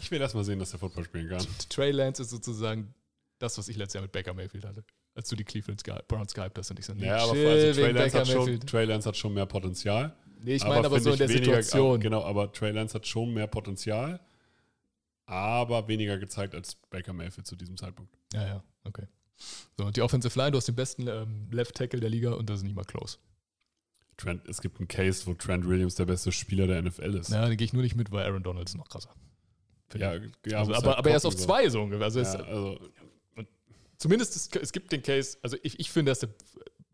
Ich 0.00 0.10
will 0.10 0.20
erst 0.20 0.34
mal 0.34 0.44
sehen, 0.44 0.58
dass 0.58 0.70
der 0.70 0.78
Football 0.80 1.04
spielen 1.04 1.28
kann. 1.30 1.44
Trey 1.68 1.90
Lance 1.90 2.22
ist 2.22 2.30
sozusagen 2.30 2.92
das, 3.38 3.56
was 3.58 3.68
ich 3.68 3.76
letztes 3.76 3.94
Jahr 3.94 4.02
mit 4.02 4.12
Baker 4.12 4.34
Mayfield 4.34 4.64
hatte. 4.66 4.84
Als 5.16 5.28
du 5.28 5.36
die 5.36 5.44
Cleveland 5.44 5.80
Sky 5.80 5.92
Browns 6.08 6.34
gehypt 6.34 6.58
hast 6.58 6.70
und 6.70 6.78
ich 6.78 6.84
so, 6.86 6.92
nee, 6.92 7.06
Ja, 7.06 7.18
aber 7.18 7.30
also 7.32 7.80
Trey, 7.80 7.92
Lance 7.92 8.18
hat 8.18 8.26
schon, 8.28 8.38
Mayfield. 8.38 8.66
Trey 8.68 8.84
Lance 8.84 9.08
hat 9.08 9.16
schon 9.16 9.32
mehr 9.34 9.46
Potenzial. 9.46 10.14
Nee, 10.44 10.56
ich 10.56 10.64
meine 10.64 10.86
aber, 10.86 11.00
so 11.00 11.10
in 11.10 11.18
der 11.18 11.28
weniger, 11.28 11.62
Situation. 11.62 12.00
Genau, 12.00 12.22
aber 12.22 12.52
Trey 12.52 12.70
Lance 12.70 12.94
hat 12.94 13.06
schon 13.06 13.32
mehr 13.32 13.46
Potenzial, 13.46 14.20
aber 15.24 15.88
weniger 15.88 16.18
gezeigt 16.18 16.54
als 16.54 16.74
Baker 16.90 17.14
Mayfield 17.14 17.46
zu 17.46 17.56
diesem 17.56 17.78
Zeitpunkt. 17.78 18.14
Ja, 18.34 18.46
ja, 18.46 18.64
okay. 18.84 19.06
So, 19.78 19.86
und 19.86 19.96
die 19.96 20.02
Offensive 20.02 20.38
Line, 20.38 20.52
du 20.52 20.58
hast 20.58 20.68
den 20.68 20.74
besten 20.74 21.08
ähm, 21.08 21.48
Left 21.50 21.74
Tackle 21.74 21.98
der 21.98 22.10
Liga 22.10 22.32
und 22.32 22.50
das 22.50 22.58
ist 22.58 22.64
nicht 22.64 22.76
mal 22.76 22.84
close. 22.84 23.16
Trent, 24.18 24.46
es 24.46 24.60
gibt 24.60 24.78
einen 24.78 24.86
Case, 24.86 25.26
wo 25.26 25.32
Trent 25.32 25.66
Williams 25.66 25.94
der 25.94 26.04
beste 26.04 26.30
Spieler 26.30 26.66
der 26.66 26.82
NFL 26.82 27.14
ist. 27.14 27.30
Ja, 27.30 27.48
den 27.48 27.56
gehe 27.56 27.64
ich 27.64 27.72
nur 27.72 27.82
nicht 27.82 27.96
mit, 27.96 28.12
weil 28.12 28.26
Aaron 28.26 28.42
Donald 28.42 28.68
ist 28.68 28.76
noch 28.76 28.88
krasser. 28.88 29.14
ja, 29.94 30.14
ja 30.46 30.58
also, 30.58 30.74
aber, 30.74 30.88
halt 30.88 30.98
aber 30.98 31.10
er 31.10 31.16
ist 31.16 31.24
auf 31.24 31.32
so. 31.32 31.46
zwei 31.46 31.68
so 31.70 31.82
ungefähr. 31.82 32.04
Also 32.04 32.20
Ja, 32.20 32.34
also, 32.44 32.78
zumindest 33.96 34.36
es, 34.36 34.48
es 34.60 34.72
gibt 34.72 34.92
den 34.92 35.02
Case, 35.02 35.38
also 35.42 35.56
ich, 35.62 35.80
ich 35.80 35.90
finde, 35.90 36.10
dass 36.10 36.20
der, 36.20 36.28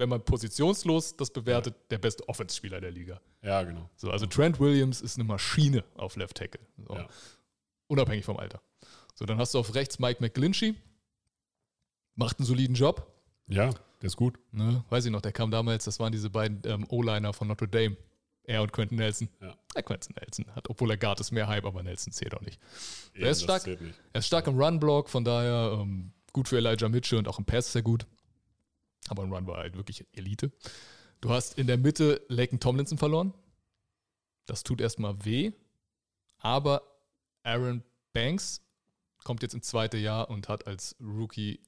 wenn 0.00 0.08
man 0.08 0.24
positionslos 0.24 1.14
das 1.16 1.30
bewertet, 1.30 1.74
der 1.90 1.98
beste 1.98 2.26
Offense-Spieler 2.26 2.80
der 2.80 2.90
Liga. 2.90 3.20
ja, 3.42 3.62
genau. 3.62 3.88
So, 3.96 4.10
also 4.10 4.24
Trent 4.26 4.58
Williams 4.58 5.02
ist 5.02 5.16
eine 5.16 5.24
Maschine 5.24 5.84
auf 5.94 6.16
Left 6.16 6.38
Tackle. 6.38 6.60
So. 6.88 6.94
Ja. 6.94 7.06
Unabhängig 7.86 8.24
vom 8.24 8.38
Alter. 8.38 8.62
So, 9.14 9.26
dann 9.26 9.38
hast 9.38 9.52
du 9.52 9.58
auf 9.58 9.74
rechts 9.74 9.98
Mike 9.98 10.22
McGlinchey. 10.22 10.74
Macht 12.14 12.38
einen 12.38 12.46
soliden 12.46 12.74
Job. 12.74 13.06
Ja, 13.46 13.70
der 14.00 14.06
ist 14.06 14.16
gut. 14.16 14.38
Ne? 14.52 14.82
Weiß 14.88 15.04
ich 15.04 15.12
noch, 15.12 15.20
der 15.20 15.32
kam 15.32 15.50
damals, 15.50 15.84
das 15.84 16.00
waren 16.00 16.12
diese 16.12 16.30
beiden 16.30 16.62
ähm, 16.64 16.86
O-Liner 16.88 17.34
von 17.34 17.48
Notre 17.48 17.68
Dame. 17.68 17.96
Er 18.44 18.62
und 18.62 18.72
Quentin 18.72 18.96
Nelson. 18.96 19.28
Ja. 19.40 19.54
Ja, 19.76 19.82
Quentin 19.82 20.16
Nelson 20.18 20.46
hat, 20.54 20.70
obwohl 20.70 20.90
er 20.90 20.96
Guard 20.96 21.20
ist, 21.20 21.30
mehr 21.30 21.46
Hype, 21.46 21.66
aber 21.66 21.82
Nelson 21.82 22.12
zählt 22.12 22.34
auch 22.34 22.40
nicht. 22.40 22.58
Eben, 23.14 23.26
ist 23.26 23.46
das 23.46 23.62
stark. 23.62 23.78
Er 24.12 24.18
ist 24.18 24.26
stark 24.26 24.46
im 24.46 24.58
Run-Block, 24.58 25.10
von 25.10 25.24
daher 25.24 25.78
ähm, 25.78 26.12
gut 26.32 26.48
für 26.48 26.56
Elijah 26.56 26.88
Mitchell 26.88 27.18
und 27.18 27.28
auch 27.28 27.38
im 27.38 27.44
Pass 27.44 27.70
sehr 27.70 27.82
gut. 27.82 28.06
Aber 29.10 29.24
im 29.24 29.32
Run 29.32 29.46
war 29.48 29.56
halt 29.56 29.76
wirklich 29.76 30.06
Elite. 30.12 30.52
Du 31.20 31.30
hast 31.30 31.58
in 31.58 31.66
der 31.66 31.78
Mitte 31.78 32.24
Laken 32.28 32.60
Tomlinson 32.60 32.96
verloren. 32.96 33.34
Das 34.46 34.62
tut 34.62 34.80
erstmal 34.80 35.24
weh. 35.24 35.52
Aber 36.38 36.82
Aaron 37.42 37.82
Banks 38.12 38.62
kommt 39.24 39.42
jetzt 39.42 39.54
ins 39.54 39.66
zweite 39.66 39.96
Jahr 39.96 40.30
und 40.30 40.48
hat 40.48 40.68
als 40.68 40.94
Rookie. 41.00 41.60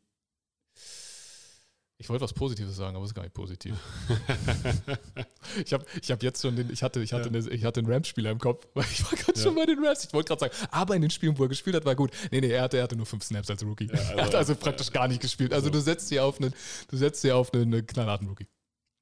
Ich 2.02 2.08
wollte 2.08 2.22
was 2.24 2.32
Positives 2.32 2.74
sagen, 2.74 2.96
aber 2.96 3.04
es 3.04 3.12
ist 3.12 3.14
gar 3.14 3.22
nicht 3.22 3.32
positiv. 3.32 3.76
ich 5.64 5.72
habe 5.72 5.84
ich 6.00 6.10
hab 6.10 6.22
jetzt 6.22 6.42
schon 6.42 6.56
den, 6.56 6.70
ich 6.70 6.82
hatte, 6.82 7.00
ich 7.00 7.12
hatte, 7.12 7.28
Ja. 7.30 7.38
eine, 7.40 7.48
ich 7.50 7.64
hatte 7.64 7.80
einen 7.80 7.90
Rams-Spieler 7.92 8.30
im 8.30 8.38
Kopf, 8.38 8.66
weil 8.74 8.84
ich 8.90 9.02
war 9.04 9.12
gerade 9.18 9.38
Ja. 9.38 9.42
schon 9.44 9.54
bei 9.54 9.66
den 9.66 9.84
Rams. 9.84 10.04
Ich 10.04 10.12
wollte 10.12 10.28
gerade 10.34 10.40
sagen, 10.52 10.68
aber 10.72 10.96
in 10.96 11.02
den 11.02 11.10
Spielen, 11.10 11.38
wo 11.38 11.44
er 11.44 11.48
gespielt 11.48 11.76
hat, 11.76 11.84
war 11.84 11.94
gut. 11.94 12.10
Nee, 12.30 12.40
nee, 12.40 12.48
er 12.50 12.62
hatte, 12.62 12.78
er 12.78 12.82
hatte 12.84 12.96
nur 12.96 13.06
fünf 13.06 13.22
Snaps 13.24 13.48
als 13.50 13.62
Rookie. 13.64 13.86
Ja, 13.86 13.92
also- 13.92 14.12
er 14.16 14.24
hat 14.24 14.34
also 14.34 14.54
praktisch 14.56 14.90
gar 14.90 15.08
nicht 15.08 15.20
gespielt. 15.20 15.52
Also 15.52 15.68
Also- 15.68 15.78
du 15.78 15.82
setzt 15.84 16.08
hier 16.08 16.24
auf 16.24 16.40
einen, 16.40 16.52
du 16.88 16.96
setzt 16.96 17.22
hier 17.22 17.36
auf 17.36 17.52
einen, 17.54 17.72
einen 17.72 17.86
knallharten 17.86 18.28
Rookie. 18.28 18.48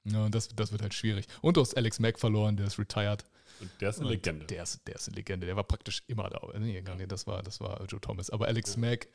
Ja, 0.04 0.24
und 0.24 0.34
das, 0.34 0.48
das 0.48 0.72
wird 0.72 0.82
halt 0.82 0.94
schwierig. 0.94 1.26
Und 1.40 1.56
du 1.56 1.60
hast 1.62 1.76
Alex 1.76 1.98
Mack 2.00 2.18
verloren, 2.18 2.56
der 2.56 2.66
ist 2.66 2.78
retired. 2.78 3.24
Und 3.60 3.70
der 3.80 3.90
ist 3.90 4.00
eine 4.00 4.08
Legende. 4.10 4.46
Der 4.46 4.62
ist, 4.62 4.80
der 4.86 4.94
ist 4.96 5.08
eine 5.08 5.16
Legende. 5.16 5.46
Der 5.46 5.56
war 5.56 5.64
praktisch 5.64 6.02
immer 6.06 6.28
da. 6.30 6.40
Nee, 6.58 6.80
gar 6.82 6.96
nicht, 6.96 7.12
das 7.12 7.26
war, 7.26 7.42
das 7.42 7.60
war 7.60 7.82
Joe 7.86 8.00
Thomas. 8.00 8.30
Aber 8.30 8.46
Alex 8.46 8.76
Mack, 8.78 9.08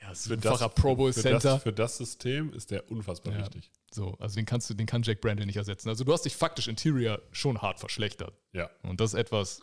ja, 0.00 0.14
siebenfacher 0.14 0.68
Pro 0.68 0.94
Bowl 0.96 1.12
für 1.12 1.20
Center. 1.22 1.38
Das, 1.54 1.62
für 1.62 1.72
das 1.72 1.96
System 1.98 2.52
ist 2.52 2.70
der 2.70 2.90
unfassbar 2.90 3.32
Ja. 3.34 3.40
wichtig. 3.40 3.70
So, 3.90 4.14
also 4.18 4.36
den 4.36 4.44
kannst 4.46 4.68
du, 4.68 4.74
den 4.74 4.86
kann 4.86 5.02
Jack 5.02 5.20
Brandon 5.20 5.46
nicht 5.46 5.56
ersetzen. 5.56 5.88
Also 5.88 6.04
du 6.04 6.12
hast 6.12 6.22
dich 6.24 6.36
faktisch 6.36 6.68
Interior 6.68 7.22
schon 7.32 7.62
hart 7.62 7.80
verschlechtert. 7.80 8.34
Ja, 8.52 8.70
Und 8.82 9.00
das 9.00 9.14
ist 9.14 9.18
etwas, 9.20 9.62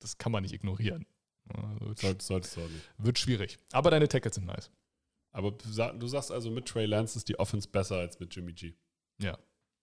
das 0.00 0.16
kann 0.18 0.32
man 0.32 0.42
nicht 0.42 0.54
ignorieren. 0.54 1.06
Also 1.48 1.86
wird, 1.86 1.98
soll, 2.00 2.20
solltest 2.20 2.56
du 2.56 2.62
auch 2.62 2.68
nicht. 2.68 2.84
wird 2.98 3.18
schwierig. 3.18 3.58
Aber 3.72 3.90
deine 3.90 4.08
Tackles 4.08 4.34
sind 4.34 4.46
nice. 4.46 4.70
Aber 5.32 5.52
du 5.52 6.06
sagst 6.08 6.32
also, 6.32 6.50
mit 6.50 6.66
Trey 6.66 6.86
Lance 6.86 7.18
ist 7.18 7.28
die 7.28 7.38
Offense 7.38 7.68
besser 7.68 7.96
als 7.96 8.18
mit 8.18 8.34
Jimmy 8.34 8.52
G. 8.54 8.74
Ja, 9.20 9.38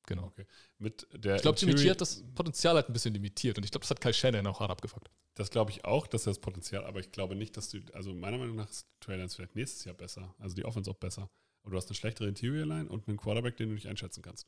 genau. 0.06 0.26
Okay. 0.26 0.46
Mit 0.78 1.08
der 1.14 1.36
Ich 1.36 1.42
glaube, 1.42 1.58
Jimmy 1.58 1.74
G 1.74 1.90
hat 1.90 2.02
das 2.02 2.24
Potenzial 2.36 2.76
halt 2.76 2.90
ein 2.90 2.94
bisschen 2.94 3.14
limitiert. 3.14 3.58
Und 3.58 3.64
ich 3.64 3.72
glaube, 3.72 3.84
das 3.84 3.90
hat 3.90 4.02
Kyle 4.02 4.14
Shannon 4.14 4.48
auch 4.48 4.60
hart 4.60 4.72
abgefuckt. 4.72 5.10
Das 5.36 5.50
glaube 5.50 5.72
ich 5.72 5.84
auch, 5.86 6.06
dass 6.08 6.28
er 6.28 6.32
das 6.32 6.40
Potenzial, 6.40 6.86
aber 6.86 7.00
ich 7.00 7.12
glaube 7.12 7.36
nicht, 7.36 7.58
dass 7.58 7.70
du, 7.70 7.80
also 7.94 8.14
meiner 8.14 8.38
Meinung 8.38 8.56
nach 8.56 8.70
ist 8.70 8.88
Trey 9.00 9.18
Lance 9.18 9.36
vielleicht 9.36 9.56
nächstes 9.56 9.84
Jahr 9.86 9.96
besser. 9.96 10.36
Also 10.38 10.56
die 10.56 10.66
Offense 10.66 10.90
auch 10.92 10.98
besser. 10.98 11.30
Aber 11.64 11.72
du 11.72 11.78
hast 11.78 11.88
eine 11.88 11.96
schlechtere 11.96 12.28
Interior 12.28 12.66
Line 12.66 12.90
und 12.90 13.08
einen 13.08 13.18
Quarterback, 13.18 13.58
den 13.58 13.70
du 13.70 13.76
nicht 13.76 13.88
einschätzen 13.88 14.22
kannst. 14.22 14.48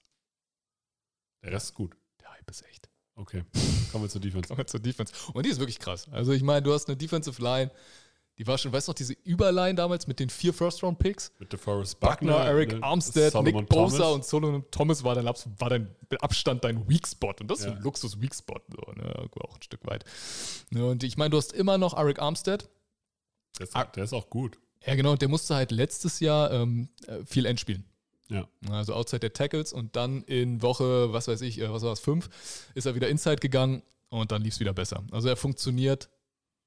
Der 1.43 1.51
Rest 1.51 1.67
ist 1.67 1.73
gut. 1.73 1.95
Der 2.21 2.31
Hype 2.31 2.49
ist 2.49 2.65
echt. 2.65 2.89
Okay. 3.15 3.43
Kommen 3.91 4.03
wir 4.03 4.09
zur 4.09 4.19
Defense. 4.19 4.47
Kommen 4.47 4.57
wir 4.57 4.67
zur 4.67 4.81
Defense. 4.81 5.13
Und 5.33 5.45
die 5.45 5.49
ist 5.49 5.59
wirklich 5.59 5.79
krass. 5.79 6.07
Also 6.11 6.33
ich 6.33 6.43
meine, 6.43 6.61
du 6.61 6.73
hast 6.73 6.87
eine 6.89 6.97
Defensive 6.97 7.41
Line, 7.41 7.71
die 8.37 8.45
war 8.45 8.57
schon, 8.57 8.73
weißt 8.73 8.87
du 8.87 8.91
noch, 8.91 8.95
diese 8.95 9.13
Überline 9.23 9.75
damals 9.75 10.07
mit 10.07 10.19
den 10.19 10.29
vier 10.29 10.53
First-Round-Picks? 10.53 11.31
Mit 11.39 11.53
DeForest 11.53 11.99
Buckner, 11.99 12.33
Buckner, 12.33 12.45
Eric 12.45 12.73
ne, 12.73 12.83
Armstead, 12.83 13.31
Solomon 13.31 13.61
Nick 13.61 13.69
Bosa 13.69 14.09
und 14.09 14.25
Solomon 14.25 14.65
Thomas 14.71 15.03
war 15.03 15.15
dein, 15.15 15.25
war 15.25 15.69
dein 15.69 15.95
Abstand 16.19 16.63
dein 16.63 16.87
Weak 16.89 17.07
Spot. 17.07 17.33
Und 17.39 17.49
das 17.49 17.59
ist 17.59 17.65
Ja. 17.65 17.71
ein 17.71 17.81
Luxus-Weak 17.81 18.35
Spot. 18.35 18.59
So, 18.69 18.91
ne? 18.93 19.29
Auch 19.39 19.55
ein 19.55 19.61
Stück 19.61 19.85
weit. 19.87 20.03
Ne? 20.69 20.85
Und 20.85 21.03
ich 21.03 21.15
meine, 21.17 21.29
du 21.29 21.37
hast 21.37 21.53
immer 21.53 21.77
noch 21.77 21.95
Eric 21.97 22.19
Armstead. 22.19 22.67
Der 23.57 23.63
ist, 23.67 23.75
der 23.95 24.03
ist 24.03 24.13
auch 24.13 24.29
gut. 24.29 24.59
Ja, 24.85 24.95
genau. 24.95 25.13
Und 25.13 25.21
der 25.21 25.29
musste 25.29 25.55
halt 25.55 25.71
letztes 25.71 26.19
Jahr 26.19 26.51
ähm, 26.51 26.89
äh, 27.07 27.23
viel 27.25 27.45
Endspielen. 27.45 27.85
Ja. 28.29 28.47
Also 28.69 28.93
outside 28.95 29.19
der 29.19 29.33
Tackles 29.33 29.71
und 29.71 29.95
dann 29.95 30.23
in 30.23 30.61
Woche, 30.61 31.13
was 31.13 31.27
weiß 31.27 31.41
ich, 31.41 31.59
äh, 31.61 31.71
was 31.71 31.83
war 31.83 31.93
es, 31.93 31.99
fünf, 31.99 32.29
ist 32.73 32.85
er 32.85 32.95
wieder 32.95 33.07
inside 33.07 33.37
gegangen 33.37 33.83
und 34.09 34.31
dann 34.31 34.41
lief 34.41 34.55
es 34.55 34.59
wieder 34.59 34.73
besser. 34.73 35.03
Also 35.11 35.29
er 35.29 35.35
funktioniert 35.35 36.09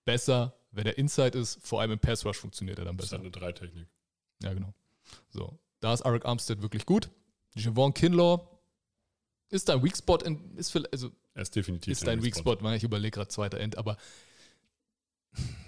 besser, 0.04 0.54
wenn 0.70 0.86
er 0.86 0.98
inside 0.98 1.38
ist. 1.38 1.58
Vor 1.66 1.80
allem 1.80 1.92
im 1.92 1.98
Pass 1.98 2.24
Rush 2.24 2.36
funktioniert 2.38 2.78
er 2.78 2.84
dann 2.86 2.96
Das 2.96 3.06
ist 3.06 3.10
besser. 3.10 3.20
eine 3.22 3.30
Dreitechnik. 3.30 3.88
Ja, 4.42 4.52
genau. 4.54 4.72
So, 5.30 5.58
da 5.80 5.92
ist 5.94 6.02
Eric 6.02 6.24
Armstead 6.24 6.60
wirklich 6.62 6.84
gut. 6.86 7.10
Javon 7.54 7.94
Kinlaw 7.94 8.46
ist 9.50 9.68
dein 9.68 9.82
Weak 9.82 9.96
Spot, 9.96 10.16
in, 10.18 10.56
ist, 10.56 10.70
vielleicht- 10.70 10.92
also 10.92 11.10
Er 11.34 11.42
ist 11.42 11.56
definitiv 11.56 11.90
ist 11.92 12.02
ein 12.02 12.06
dein 12.06 12.22
Weak 12.22 12.36
Spot, 12.36 12.56
weil 12.60 12.76
ich 12.76 12.84
überlege 12.84 13.12
gerade 13.16 13.28
zweiter 13.28 13.58
End, 13.58 13.78
aber 13.78 13.96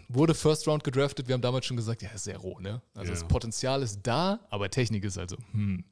wurde 0.09 0.35
First 0.35 0.67
Round 0.67 0.85
gedraftet, 0.85 1.29
wir 1.29 1.35
haben 1.35 1.43
damals 1.43 1.67
schon 1.67 1.77
gesagt, 1.77 2.03
ja, 2.03 2.11
ist 2.11 2.25
sehr 2.25 2.39
roh, 2.39 2.59
ne? 2.59 2.83
Also 2.95 3.13
Ja. 3.13 3.19
das 3.19 3.29
Potenzial 3.29 3.83
ist 3.83 4.01
da, 4.03 4.41
aber 4.51 4.71
Technik 4.71 5.05
ist 5.05 5.19
also, 5.19 5.37
hm. 5.53 5.85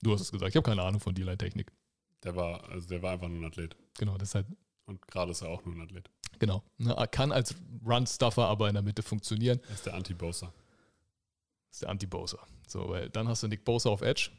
Du 0.00 0.12
hast 0.12 0.20
es 0.20 0.30
gesagt, 0.30 0.50
ich 0.50 0.56
habe 0.56 0.64
keine 0.68 0.82
Ahnung 0.82 1.00
von 1.00 1.12
D-Line-Technik. 1.14 1.72
Der 2.22 2.36
war, 2.36 2.68
also 2.68 2.86
der 2.88 3.02
war 3.02 3.12
einfach 3.12 3.28
nur 3.28 3.38
ein 3.38 3.44
Athlet. 3.46 3.76
Genau, 3.98 4.16
deshalb, 4.16 4.46
Und 4.86 5.04
gerade 5.08 5.32
ist 5.32 5.42
er 5.42 5.48
auch 5.48 5.64
nur 5.64 5.74
ein 5.74 5.80
Athlet. 5.80 6.08
Genau. 6.38 6.62
Ne, 6.78 6.92
er 6.94 7.06
kann 7.06 7.32
als 7.32 7.54
Run-Stuffer 7.84 8.46
aber 8.46 8.68
in 8.68 8.74
der 8.74 8.82
Mitte 8.82 9.02
funktionieren. 9.02 9.60
Er 9.68 9.74
ist 9.74 9.86
der 9.86 9.94
Anti-Bosa. 9.94 10.46
Das 10.46 11.76
ist 11.76 11.82
der 11.82 11.88
Anti-Bosa. 11.90 12.38
So, 12.66 12.88
weil 12.88 13.10
dann 13.10 13.28
hast 13.28 13.42
du 13.42 13.48
Nick 13.48 13.64
Bosa 13.64 13.90
auf 13.90 14.02
Edge. 14.02 14.30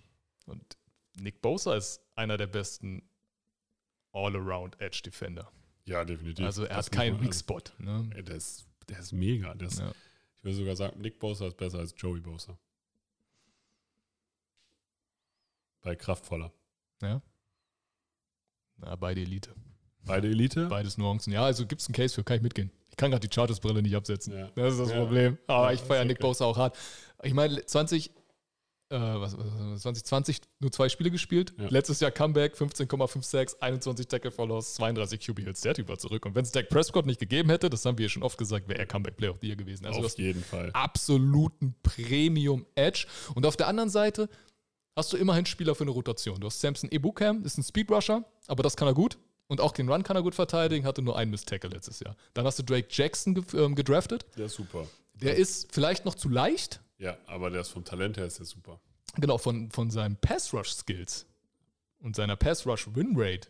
Und 0.46 0.78
Nick 1.20 1.42
Bosa 1.42 1.76
ist 1.76 2.02
einer 2.16 2.38
der 2.38 2.48
besten 2.48 3.04
All-Around-Edge-Defender. 4.14 5.52
Ja, 5.86 6.04
definitiv. 6.06 6.46
Also 6.46 6.64
er 6.64 6.76
Das 6.76 6.86
hat 6.88 6.92
keinen 6.92 7.22
Weak 7.22 7.34
Spot. 7.34 7.62
Ne? 7.80 8.10
Ey, 8.16 8.24
der, 8.24 8.36
ist, 8.36 8.68
der 8.88 9.00
ist 9.00 9.12
mega. 9.12 9.54
Der 9.56 9.68
ist, 9.68 9.80
Ja. 9.80 9.92
Ich 10.36 10.44
würde 10.44 10.56
sogar 10.56 10.76
sagen, 10.76 11.02
Nick 11.02 11.20
Bosa 11.20 11.48
ist 11.48 11.58
besser 11.58 11.80
als 11.80 11.94
Joey 11.98 12.22
Bosa. 12.22 12.58
Bei 15.82 15.96
kraftvoller. 15.96 16.52
ja. 17.02 17.22
Na, 18.82 18.96
beide 18.96 19.20
Elite. 19.22 19.54
Beide 20.06 20.28
Elite? 20.30 20.68
Beides 20.68 20.98
Nuancen. 20.98 21.32
Ja, 21.34 21.44
also 21.44 21.66
gibt 21.66 21.82
es 21.82 21.88
einen 21.88 21.94
Case 21.94 22.16
für, 22.16 22.24
kann 22.24 22.38
ich 22.38 22.44
mitgehen. 22.44 22.72
Ich 22.90 22.98
kann 22.98 23.12
gerade 23.12 23.28
die 23.28 23.34
Chargers-Brille 23.34 23.82
nicht 23.82 23.96
absetzen. 23.96 24.34
Ja. 24.34 24.50
Das 24.56 24.74
ist 24.74 24.80
das 24.80 24.90
Ja. 24.92 24.98
Problem. 24.98 25.38
Aber 25.48 25.74
ich 25.74 25.82
feiere 25.82 26.06
Nick. 26.06 26.20
Bosa 26.20 26.46
auch 26.46 26.58
hart. 26.58 26.78
Ich 27.24 27.34
meine, 27.34 27.64
20, 27.66 28.10
äh, 28.92 28.96
was, 28.98 29.38
was, 29.38 29.82
2020 29.82 30.42
nur 30.60 30.72
zwei 30.72 30.90
Spiele 30.90 31.12
gespielt. 31.12 31.54
Ja. 31.58 31.68
Letztes 31.70 32.00
Jahr 32.00 32.12
Comeback, 32.12 32.56
15,56, 32.56 33.58
21 33.62 34.08
Tackle 34.08 34.32
for 34.32 34.48
Loss, 34.48 34.76
32 34.76 35.20
QB 35.20 35.40
Hits. 35.46 35.62
Der 35.62 35.74
Typ 35.76 35.88
war 35.90 35.98
zurück. 35.98 36.26
Und 36.26 36.36
wenn 36.36 36.44
es 36.44 36.52
Dak 36.52 36.70
Prescott 36.70 37.06
nicht 37.06 37.20
gegeben 37.20 37.50
hätte, 37.50 37.70
das 37.70 37.86
haben 37.86 37.98
wir 37.98 38.10
schon 38.10 38.24
oft 38.24 38.38
gesagt, 38.38 38.68
wäre 38.68 38.80
er 38.80 38.86
Comeback 38.86 39.16
Player 39.18 39.32
of 39.32 39.38
the 39.42 39.48
Year 39.48 39.56
gewesen. 39.56 39.86
Also 39.86 40.00
Auf 40.04 40.18
jeden 40.18 40.44
Fall. 40.44 40.72
absoluten 40.74 41.76
Premium 41.84 42.66
Edge. 42.76 43.06
Und 43.36 43.46
auf 43.46 43.56
der 43.56 43.68
anderen 43.68 43.90
Seite 43.90 44.28
hast 44.96 45.14
du 45.14 45.18
immerhin 45.18 45.46
Spieler 45.46 45.76
für 45.76 45.84
eine 45.84 45.92
Rotation. 45.92 46.40
Du 46.40 46.48
hast 46.48 46.60
Samson 46.60 46.92
Ebukam, 46.92 47.44
ist 47.46 47.58
ein 47.58 47.64
Speedrusher, 47.64 48.26
aber 48.48 48.64
das 48.64 48.76
kann 48.76 48.88
er 48.88 48.94
gut. 48.94 49.18
Und 49.50 49.62
auch 49.62 49.72
den 49.72 49.90
Run 49.90 50.04
kann 50.04 50.16
er 50.16 50.22
gut 50.22 50.36
verteidigen, 50.36 50.86
hatte 50.86 51.02
nur 51.02 51.18
einen 51.18 51.32
Miss-Tackle 51.32 51.72
letztes 51.72 52.00
Jahr. 52.00 52.16
Dann 52.36 52.46
hast 52.46 52.60
du 52.60 52.64
Drake 52.64 52.88
Jackson 52.92 53.34
ge 53.34 53.44
ähm, 53.56 53.74
gedraftet. 53.74 54.26
Der 54.38 54.46
ist 54.46 54.54
super. 54.54 54.88
Der 55.16 55.36
ist 55.36 55.74
vielleicht 55.74 56.06
noch 56.06 56.16
zu 56.16 56.30
leicht, 56.30 56.80
Ja, 57.00 57.18
aber 57.26 57.50
der 57.50 57.62
ist 57.62 57.70
vom 57.70 57.84
Talent 57.84 58.16
her 58.18 58.26
ist 58.26 58.40
der 58.40 58.46
super. 58.46 58.80
genau, 59.18 59.38
von, 59.38 59.70
von 59.72 59.90
seinen 59.90 60.16
Pass-Rush-Skills 60.16 61.26
und 62.00 62.16
seiner 62.16 62.36
Pass-Rush-Win-Rate 62.38 63.50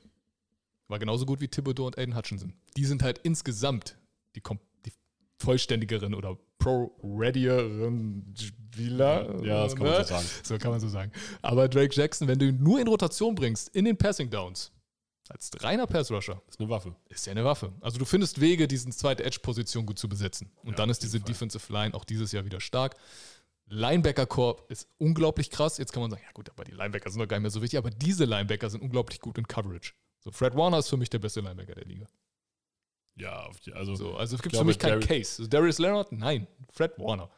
war 0.87 0.99
genauso 0.99 1.25
gut 1.25 1.41
wie 1.41 1.47
Thibodeau 1.47 1.85
und 1.85 1.97
Aiden 1.99 2.15
Hutchinson. 2.15 2.53
Die 2.77 2.85
sind 2.85 3.03
halt 3.03 3.19
insgesamt 3.19 3.97
die, 4.35 4.41
die 4.85 4.93
vollständigeren 5.37 6.15
oder 6.15 6.37
pro-readieren 6.57 8.33
Spieler. 8.37 9.43
Ja, 9.43 9.63
das 9.63 9.75
kann 9.75 9.85
man 9.85 9.97
ne? 9.97 10.03
so 10.03 10.09
sagen. 10.09 10.27
So 10.43 10.57
kann 10.57 10.71
man 10.71 10.79
so 10.79 10.87
sagen. 10.89 11.11
Aber 11.41 11.67
Drake 11.67 11.93
Jackson, 11.93 12.27
wenn 12.27 12.39
du 12.39 12.47
ihn 12.47 12.63
nur 12.63 12.79
in 12.79 12.87
Rotation 12.87 13.35
bringst, 13.35 13.69
in 13.75 13.85
den 13.85 13.97
Passing 13.97 14.29
Downs, 14.29 14.71
als 15.29 15.51
reiner 15.61 15.87
Pass-Rusher, 15.87 16.41
Ist 16.49 16.59
eine 16.59 16.69
Waffe. 16.69 16.95
ist 17.07 17.25
ja 17.27 17.31
eine 17.31 17.45
Waffe. 17.45 17.71
Also 17.81 17.97
du 17.99 18.05
findest 18.05 18.41
Wege, 18.41 18.67
diese 18.67 18.89
zweite 18.89 19.23
Edge-Position 19.23 19.85
gut 19.85 19.97
zu 19.99 20.09
besetzen. 20.09 20.51
Und 20.63 20.71
Ja, 20.71 20.75
dann 20.77 20.89
ist 20.89 21.01
diese 21.03 21.19
Fall. 21.19 21.25
Defensive 21.27 21.71
Line 21.71 21.93
auch 21.93 22.03
dieses 22.03 22.31
Jahr 22.31 22.45
wieder 22.45 22.59
stark. 22.59 22.95
Linebacker-Korb 23.67 24.69
ist 24.71 24.87
unglaublich 24.97 25.51
krass. 25.51 25.77
Jetzt 25.77 25.93
kann 25.93 26.01
man 26.01 26.09
sagen, 26.11 26.23
ja 26.25 26.31
gut, 26.33 26.49
aber 26.49 26.63
die 26.63 26.71
Linebacker 26.71 27.09
sind 27.11 27.19
doch 27.21 27.27
gar 27.27 27.37
nicht 27.37 27.43
mehr 27.43 27.51
so 27.51 27.61
wichtig. 27.61 27.77
Aber 27.77 27.91
diese 27.91 28.25
Linebacker 28.25 28.69
sind 28.69 28.81
unglaublich 28.81 29.19
gut 29.19 29.37
in 29.37 29.47
Coverage. 29.47 29.93
So, 30.21 30.31
Fred 30.31 30.55
Warner 30.55 30.79
ist 30.79 30.89
für 30.89 30.97
mich 30.97 31.09
der 31.09 31.19
beste 31.19 31.41
Linebacker 31.41 31.75
der 31.75 31.85
Liga. 31.85 32.07
Ja, 33.15 33.49
also 33.73 33.95
So, 33.95 34.15
also 34.15 34.35
es 34.35 34.41
gibt 34.41 34.55
für 34.55 34.63
mich 34.63 34.79
keinen 34.79 35.01
Case. 35.01 35.41
Also 35.43 35.47
Darius 35.47 35.77
Leonard? 35.77 36.11
Nein. 36.11 36.47
Fred 36.73 36.97
Warner. 36.97 37.29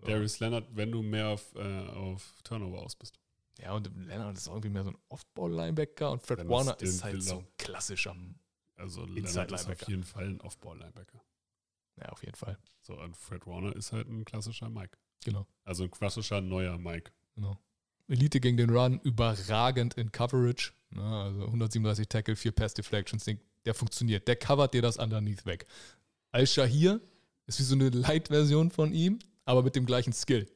So. 0.00 0.06
Darius 0.06 0.38
Leonard, 0.38 0.64
wenn 0.70 0.92
du 0.92 1.02
mehr 1.02 1.28
auf, 1.28 1.54
äh, 1.56 1.88
auf 1.88 2.34
Turnover 2.44 2.78
aus 2.82 2.94
bist. 2.94 3.18
Ja, 3.60 3.72
und 3.72 3.90
Leonard 4.06 4.36
ist 4.36 4.46
irgendwie 4.46 4.68
mehr 4.68 4.84
so 4.84 4.90
ein 4.90 4.98
Off-Ball-Linebacker 5.08 6.12
und 6.12 6.22
Fred 6.22 6.38
Wenn 6.38 6.48
Warner 6.48 6.80
ist 6.80 7.02
halt 7.02 7.14
will 7.14 7.22
so 7.22 7.38
ein 7.38 7.48
klassischer. 7.58 8.16
Also 8.76 9.04
Leonard 9.04 9.52
ist 9.52 9.68
auf 9.68 9.88
jeden 9.88 10.04
Fall 10.04 10.28
ein 10.28 10.40
Off-Ball-Linebacker. 10.40 11.20
Ja, 11.96 12.10
auf 12.10 12.22
jeden 12.22 12.36
Fall. 12.36 12.56
So, 12.80 13.00
und 13.00 13.16
Fred 13.16 13.46
Warner 13.46 13.74
ist 13.74 13.92
halt 13.92 14.08
ein 14.08 14.24
klassischer 14.24 14.70
Mike. 14.70 14.96
Genau. 15.24 15.46
Also 15.64 15.84
ein 15.84 15.90
klassischer 15.90 16.40
neuer 16.40 16.78
Mike. 16.78 17.10
Genau. 17.34 17.58
Elite 18.06 18.40
gegen 18.40 18.56
den 18.56 18.70
Run, 18.70 19.00
überragend 19.00 19.94
in 19.94 20.12
Coverage. 20.12 20.72
Na, 20.90 21.24
also 21.24 21.44
137 21.46 22.08
Tackle, 22.08 22.36
4 22.36 22.52
Pass 22.52 22.74
Deflections, 22.74 23.26
der 23.64 23.74
funktioniert. 23.74 24.28
Der 24.28 24.36
covert 24.36 24.72
dir 24.72 24.82
das 24.82 24.96
underneath 24.96 25.44
weg. 25.44 25.66
Al-Shahir 26.30 27.00
ist 27.46 27.58
wie 27.58 27.64
so 27.64 27.74
eine 27.74 27.90
Light-Version 27.90 28.70
von 28.70 28.92
ihm, 28.92 29.18
aber 29.44 29.62
mit 29.62 29.74
dem 29.74 29.84
gleichen 29.84 30.12
Skill. 30.12 30.48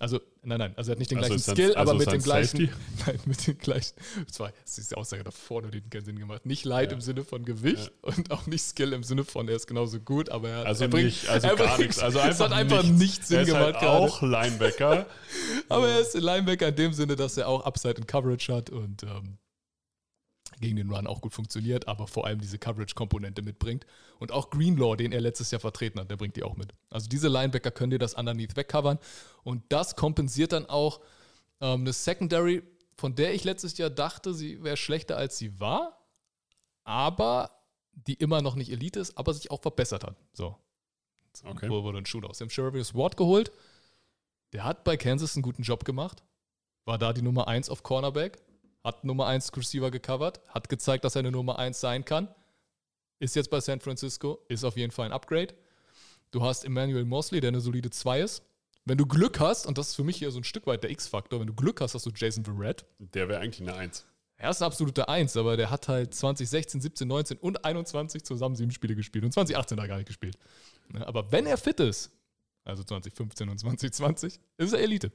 Also, 0.00 0.20
nein, 0.42 0.58
nein, 0.58 0.72
also 0.76 0.90
er 0.90 0.92
hat 0.92 0.98
nicht 1.00 1.10
den 1.10 1.18
Also 1.18 1.30
gleichen 1.34 1.42
Skill, 1.52 1.74
also 1.74 1.90
aber 1.90 1.98
mit 1.98 2.12
dem 2.12 2.22
gleichen. 2.22 2.46
Safety? 2.46 2.70
Nein, 3.06 3.20
mit 3.24 3.46
dem 3.46 3.58
gleichen. 3.58 3.94
War 4.38 4.52
das 4.64 4.78
ist 4.78 4.90
die 4.92 4.94
Aussage 4.94 5.24
davor, 5.24 5.62
nur 5.62 5.70
die 5.72 5.78
hat 5.78 5.90
keinen 5.90 6.04
Sinn 6.04 6.18
gemacht. 6.18 6.46
Nicht 6.46 6.64
Light 6.64 6.90
Ja. 6.90 6.94
im 6.96 7.00
Sinne 7.00 7.24
von 7.24 7.44
Gewicht 7.44 7.90
und 8.02 8.30
auch 8.30 8.46
nicht 8.46 8.62
Skill 8.62 8.92
im 8.92 9.02
Sinne 9.02 9.24
von, 9.24 9.48
er 9.48 9.56
ist 9.56 9.66
genauso 9.66 9.98
gut, 9.98 10.28
aber 10.30 10.48
er, 10.50 10.66
Also 10.66 10.84
er 10.84 10.88
bringt, 10.88 11.06
nicht, 11.06 11.28
also 11.28 11.48
er 11.48 11.56
gar 11.56 11.66
bringt- 11.66 11.78
nichts. 11.80 11.98
Also 11.98 12.18
es 12.20 12.24
einfach 12.24 12.44
hat 12.50 12.52
einfach 12.52 12.82
nichts. 12.84 12.98
nicht 12.98 13.26
Sinn 13.26 13.36
er 13.38 13.42
ist 13.42 13.48
gemacht 13.48 13.64
halt 13.74 13.76
auch 13.84 14.22
Linebacker. 14.22 15.06
Aber 15.68 15.88
er 15.88 16.00
ist 16.00 16.14
ein 16.14 16.22
Linebacker 16.22 16.68
in 16.68 16.76
dem 16.76 16.92
Sinne, 16.92 17.16
dass 17.16 17.36
er 17.36 17.48
auch 17.48 17.64
Upside 17.66 17.94
in 17.94 18.06
Coverage 18.06 18.52
hat 18.54 18.70
und 18.70 19.02
ähm, 19.02 19.38
gegen 20.60 20.76
den 20.76 20.90
Run 20.90 21.06
auch 21.06 21.20
gut 21.20 21.32
funktioniert, 21.32 21.88
aber 21.88 22.06
vor 22.06 22.26
allem 22.26 22.40
diese 22.40 22.58
Coverage-Komponente 22.58 23.42
mitbringt. 23.42 23.86
Und 24.18 24.32
auch 24.32 24.50
Greenlaw, 24.50 24.96
den 24.96 25.12
er 25.12 25.20
letztes 25.20 25.50
Jahr 25.50 25.60
vertreten 25.60 26.00
hat, 26.00 26.10
der 26.10 26.16
bringt 26.16 26.36
die 26.36 26.42
auch 26.42 26.56
mit. 26.56 26.72
Also 26.90 27.08
diese 27.08 27.28
Linebacker 27.28 27.70
können 27.70 27.90
dir 27.90 27.98
das 27.98 28.14
underneath 28.14 28.56
wegcovern 28.56 28.98
und 29.44 29.62
das 29.68 29.96
kompensiert 29.96 30.52
dann 30.52 30.66
auch 30.66 31.00
ähm, 31.60 31.80
eine 31.80 31.92
Secondary, 31.92 32.62
von 32.96 33.14
der 33.14 33.34
ich 33.34 33.44
letztes 33.44 33.78
Jahr 33.78 33.90
dachte, 33.90 34.34
sie 34.34 34.62
wäre 34.62 34.76
schlechter 34.76 35.16
als 35.16 35.38
sie 35.38 35.60
war, 35.60 35.98
aber 36.84 37.50
die 37.92 38.14
immer 38.14 38.42
noch 38.42 38.54
nicht 38.54 38.70
Elite 38.70 39.00
ist, 39.00 39.16
aber 39.18 39.34
sich 39.34 39.50
auch 39.50 39.60
verbessert 39.60 40.04
hat. 40.04 40.16
So. 40.32 40.56
Okay. 41.44 41.68
Wo 41.68 41.82
wurde 41.82 41.98
ein 41.98 42.06
Schuh 42.06 42.20
aus? 42.22 42.38
Sie 42.38 42.44
haben 42.44 42.50
Sheriff 42.50 42.94
Ward 42.94 43.16
geholt. 43.16 43.52
Der 44.52 44.64
hat 44.64 44.84
bei 44.84 44.96
Kansas 44.96 45.36
einen 45.36 45.42
guten 45.42 45.62
Job 45.62 45.84
gemacht. 45.84 46.22
War 46.84 46.98
da 46.98 47.12
die 47.12 47.22
Nummer 47.22 47.48
1 47.48 47.68
auf 47.68 47.82
Cornerback. 47.82 48.38
Hat 48.84 49.04
Nummer 49.04 49.26
1 49.26 49.56
Receiver 49.56 49.90
gecovert, 49.90 50.40
hat 50.48 50.68
gezeigt, 50.68 51.04
dass 51.04 51.16
er 51.16 51.20
eine 51.20 51.32
Nummer 51.32 51.58
1 51.58 51.80
sein 51.80 52.04
kann. 52.04 52.28
Ist 53.18 53.36
jetzt 53.36 53.50
bei 53.50 53.60
San 53.60 53.80
Francisco, 53.80 54.38
ist 54.48 54.64
auf 54.64 54.76
jeden 54.76 54.92
Fall 54.92 55.06
ein 55.06 55.12
Upgrade. 55.12 55.54
Du 56.30 56.42
hast 56.42 56.64
Emmanuel 56.64 57.04
Mosley, 57.04 57.40
der 57.40 57.48
eine 57.48 57.60
solide 57.60 57.90
2 57.90 58.20
ist. 58.20 58.42
Wenn 58.84 58.98
du 58.98 59.06
Glück 59.06 59.40
hast, 59.40 59.66
und 59.66 59.76
das 59.76 59.88
ist 59.88 59.94
für 59.96 60.04
mich 60.04 60.16
hier 60.16 60.30
so 60.30 60.38
ein 60.38 60.44
Stück 60.44 60.66
weit 60.66 60.82
der 60.82 60.90
X-Faktor, 60.90 61.40
wenn 61.40 61.46
du 61.46 61.54
Glück 61.54 61.80
hast, 61.80 61.94
hast 61.94 62.06
du 62.06 62.10
Jason 62.14 62.44
Verrett. 62.44 62.86
Der 62.98 63.28
wäre 63.28 63.40
eigentlich 63.40 63.68
eine 63.68 63.76
Eins. 63.76 64.06
Er 64.36 64.50
ist 64.50 64.62
eine 64.62 64.66
absolute 64.66 65.08
Eins, 65.08 65.36
aber 65.36 65.56
der 65.56 65.68
hat 65.70 65.88
halt 65.88 66.14
2016, 66.14 66.80
17, 66.80 67.08
19 67.08 67.38
und 67.38 67.64
21 67.64 68.24
zusammen 68.24 68.54
sieben 68.54 68.70
Spiele 68.70 68.94
gespielt 68.94 69.24
und 69.24 69.32
2018 69.32 69.76
da 69.76 69.86
gar 69.86 69.96
nicht 69.96 70.06
gespielt. 70.06 70.38
Aber 71.00 71.30
wenn 71.32 71.44
er 71.44 71.58
fit 71.58 71.80
ist, 71.80 72.12
also 72.64 72.84
2015 72.84 73.48
und 73.48 73.58
2020, 73.58 74.38
ist 74.58 74.72
er 74.72 74.78
Elite. 74.78 75.10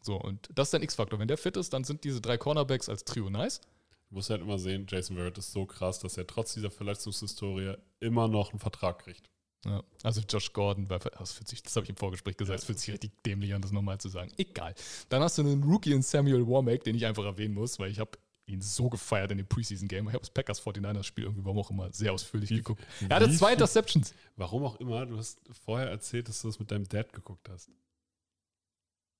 So, 0.00 0.16
und 0.16 0.48
das 0.54 0.68
ist 0.68 0.74
dein 0.74 0.82
X-Faktor. 0.82 1.18
Wenn 1.18 1.28
der 1.28 1.38
fit 1.38 1.56
ist, 1.56 1.72
dann 1.72 1.84
sind 1.84 2.04
diese 2.04 2.20
drei 2.20 2.38
Cornerbacks 2.38 2.88
als 2.88 3.04
Trio 3.04 3.30
nice. 3.30 3.60
Du 4.08 4.14
musst 4.14 4.30
halt 4.30 4.40
immer 4.40 4.58
sehen, 4.58 4.86
Jason 4.88 5.16
Verrett 5.16 5.36
ist 5.38 5.52
so 5.52 5.66
krass, 5.66 5.98
dass 5.98 6.16
er 6.16 6.26
trotz 6.26 6.54
dieser 6.54 6.70
Verletzungshistorie 6.70 7.74
immer 8.00 8.26
noch 8.26 8.50
einen 8.50 8.58
Vertrag 8.58 9.00
kriegt. 9.00 9.30
Ja, 9.64 9.82
also 10.02 10.22
Josh 10.28 10.52
Gordon, 10.52 10.86
das, 10.88 11.02
das 11.02 11.76
habe 11.76 11.84
ich 11.84 11.90
im 11.90 11.96
Vorgespräch 11.96 12.36
gesagt, 12.36 12.58
das 12.60 12.64
fühlt 12.64 12.78
sich 12.78 12.92
richtig 12.92 13.10
dämlich 13.24 13.52
an, 13.54 13.60
das 13.60 13.72
nochmal 13.72 13.98
zu 13.98 14.08
sagen. 14.08 14.30
Egal. 14.38 14.74
Dann 15.08 15.22
hast 15.22 15.36
du 15.36 15.42
einen 15.42 15.62
Rookie 15.64 15.92
in 15.92 16.02
Samuel 16.02 16.46
Womack, 16.46 16.84
den 16.84 16.94
ich 16.94 17.04
einfach 17.04 17.24
erwähnen 17.24 17.54
muss, 17.54 17.78
weil 17.78 17.90
ich 17.90 17.98
habe 17.98 18.12
ihn 18.46 18.62
so 18.62 18.88
gefeiert 18.88 19.30
in 19.30 19.38
dem 19.38 19.46
Preseason-Game. 19.46 20.06
Ich 20.08 20.14
habe 20.14 20.20
das 20.20 20.30
Packers 20.30 20.62
49ers-Spiel 20.62 21.24
irgendwie, 21.24 21.44
warum 21.44 21.58
auch 21.58 21.70
immer, 21.70 21.92
sehr 21.92 22.12
ausführlich 22.12 22.48
geguckt. 22.48 22.82
Er 23.08 23.16
hatte 23.16 23.30
wie 23.30 23.36
zwei 23.36 23.52
Interceptions. 23.52 24.14
Warum 24.36 24.64
auch 24.64 24.76
immer, 24.76 25.04
du 25.04 25.18
hast 25.18 25.40
vorher 25.64 25.88
erzählt, 25.88 26.28
dass 26.28 26.40
du 26.40 26.48
das 26.48 26.58
mit 26.58 26.70
deinem 26.70 26.88
Dad 26.88 27.12
geguckt 27.12 27.48
hast. 27.50 27.68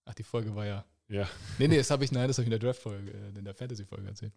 Ach, 0.09 0.15
die 0.15 0.23
Folge 0.23 0.55
war 0.55 0.67
ja. 0.67 0.85
Ja. 1.09 1.29
Nee, 1.59 1.69
nee, 1.69 1.77
das 1.77 1.91
habe 1.91 2.05
ich, 2.05 2.13
nein, 2.13 2.29
das 2.29 2.37
habe 2.39 2.43
ich 2.45 2.53
in 2.53 2.59
der 2.59 2.59
Draft-Folge, 2.59 3.11
äh, 3.11 3.39
in 3.39 3.45
der 3.45 3.55
Fantasy-Folge 3.55 4.07
erzählt. 4.09 4.33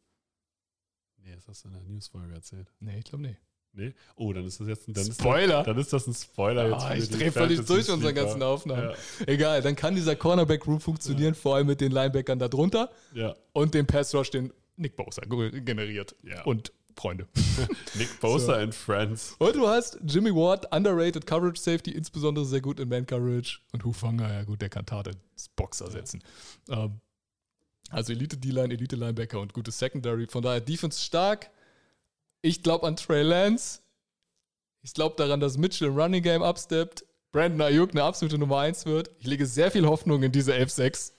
Nee, 1.17 1.34
das 1.36 1.47
hast 1.47 1.63
du 1.63 1.67
in 1.69 1.74
der 1.76 1.84
Newsfolge 1.84 2.34
erzählt. 2.34 2.67
Nee, 2.80 2.97
ich 2.99 3.05
glaube 3.05 3.24
nicht. 3.24 3.39
Nee? 3.74 3.93
Oh, 4.15 4.34
dann 4.34 4.45
ist 4.45 4.59
das 4.59 4.67
jetzt 4.67 4.88
ein 4.89 4.93
dann 4.93 5.05
Spoiler? 5.11 5.43
Ist 5.43 5.51
das, 5.51 5.65
dann 5.65 5.78
ist 5.78 5.93
das 5.93 6.07
ein 6.07 6.13
Spoiler 6.13 6.69
jetzt. 6.69 6.84
Ah, 6.84 6.93
ich 6.95 7.09
drehe 7.09 7.32
völlig 7.32 7.59
durch 7.65 7.89
unsere 7.89 8.13
Fantasy-Sleeper. 8.13 8.13
ganzen 8.26 8.43
Aufnahmen. 8.43 8.89
Ja, 9.19 9.26
Egal, 9.28 9.61
dann 9.61 9.76
kann 9.78 9.95
dieser 9.95 10.15
Cornerback-Room 10.17 10.82
funktionieren, 10.82 11.36
vor 11.36 11.55
allem 11.55 11.67
mit 11.67 11.80
den 11.80 11.91
Linebackern 11.91 12.38
da 12.39 12.47
drunter 12.49 12.91
ja. 13.13 13.34
und 13.53 13.74
dem 13.74 13.88
Pass-Rush, 13.88 14.32
den 14.32 14.51
Nick 14.76 14.95
Bosa 14.97 15.22
ge- 15.22 15.61
generiert. 15.61 16.15
Ja. 16.24 16.43
Und 16.43 16.74
Freunde. 16.95 17.27
Nick 17.95 18.19
Bosa 18.19 18.55
and 18.55 18.73
Friends. 18.73 19.35
Und 19.39 19.55
du 19.55 19.67
hast 19.67 19.99
Jimmy 20.05 20.33
Ward, 20.33 20.73
underrated 20.73 21.25
Coverage 21.25 21.59
Safety, 21.59 21.91
insbesondere 21.91 22.45
sehr 22.45 22.61
gut 22.61 22.79
in 22.79 22.89
Man 22.89 23.05
Coverage. 23.05 23.59
Und 23.71 23.83
Hufanga, 23.83 24.31
ja 24.31 24.43
gut, 24.43 24.61
der 24.61 24.69
kann 24.69 24.85
Tate 24.85 25.11
ins 25.33 25.49
Boxer 25.49 25.89
setzen. 25.89 26.23
Ähm, 26.69 26.99
also 27.89 28.13
Elite 28.13 28.37
D-Line, 28.37 28.73
Elite 28.73 28.95
Linebacker 28.95 29.39
und 29.39 29.53
gutes 29.53 29.77
Secondary. 29.77 30.27
Von 30.27 30.43
daher 30.43 30.61
Defense 30.61 31.01
stark. 31.01 31.49
Ich 32.41 32.63
glaube 32.63 32.87
an 32.87 32.95
Trey 32.95 33.23
Lance. 33.23 33.81
Ich 34.81 34.93
glaube 34.93 35.15
daran, 35.17 35.39
dass 35.39 35.57
Mitchell 35.57 35.89
im 35.89 35.95
Running 35.97 36.23
Game 36.23 36.41
absteppt. 36.41 37.05
Brandon 37.31 37.61
Ayuk 37.61 37.91
eine 37.91 38.03
absolute 38.03 38.37
Nummer 38.37 38.59
1 38.59 38.85
wird. 38.85 39.11
Ich 39.19 39.27
lege 39.27 39.45
sehr 39.45 39.71
viel 39.71 39.85
Hoffnung 39.85 40.23
in 40.23 40.31
diese 40.31 40.53
F6. 40.53 41.13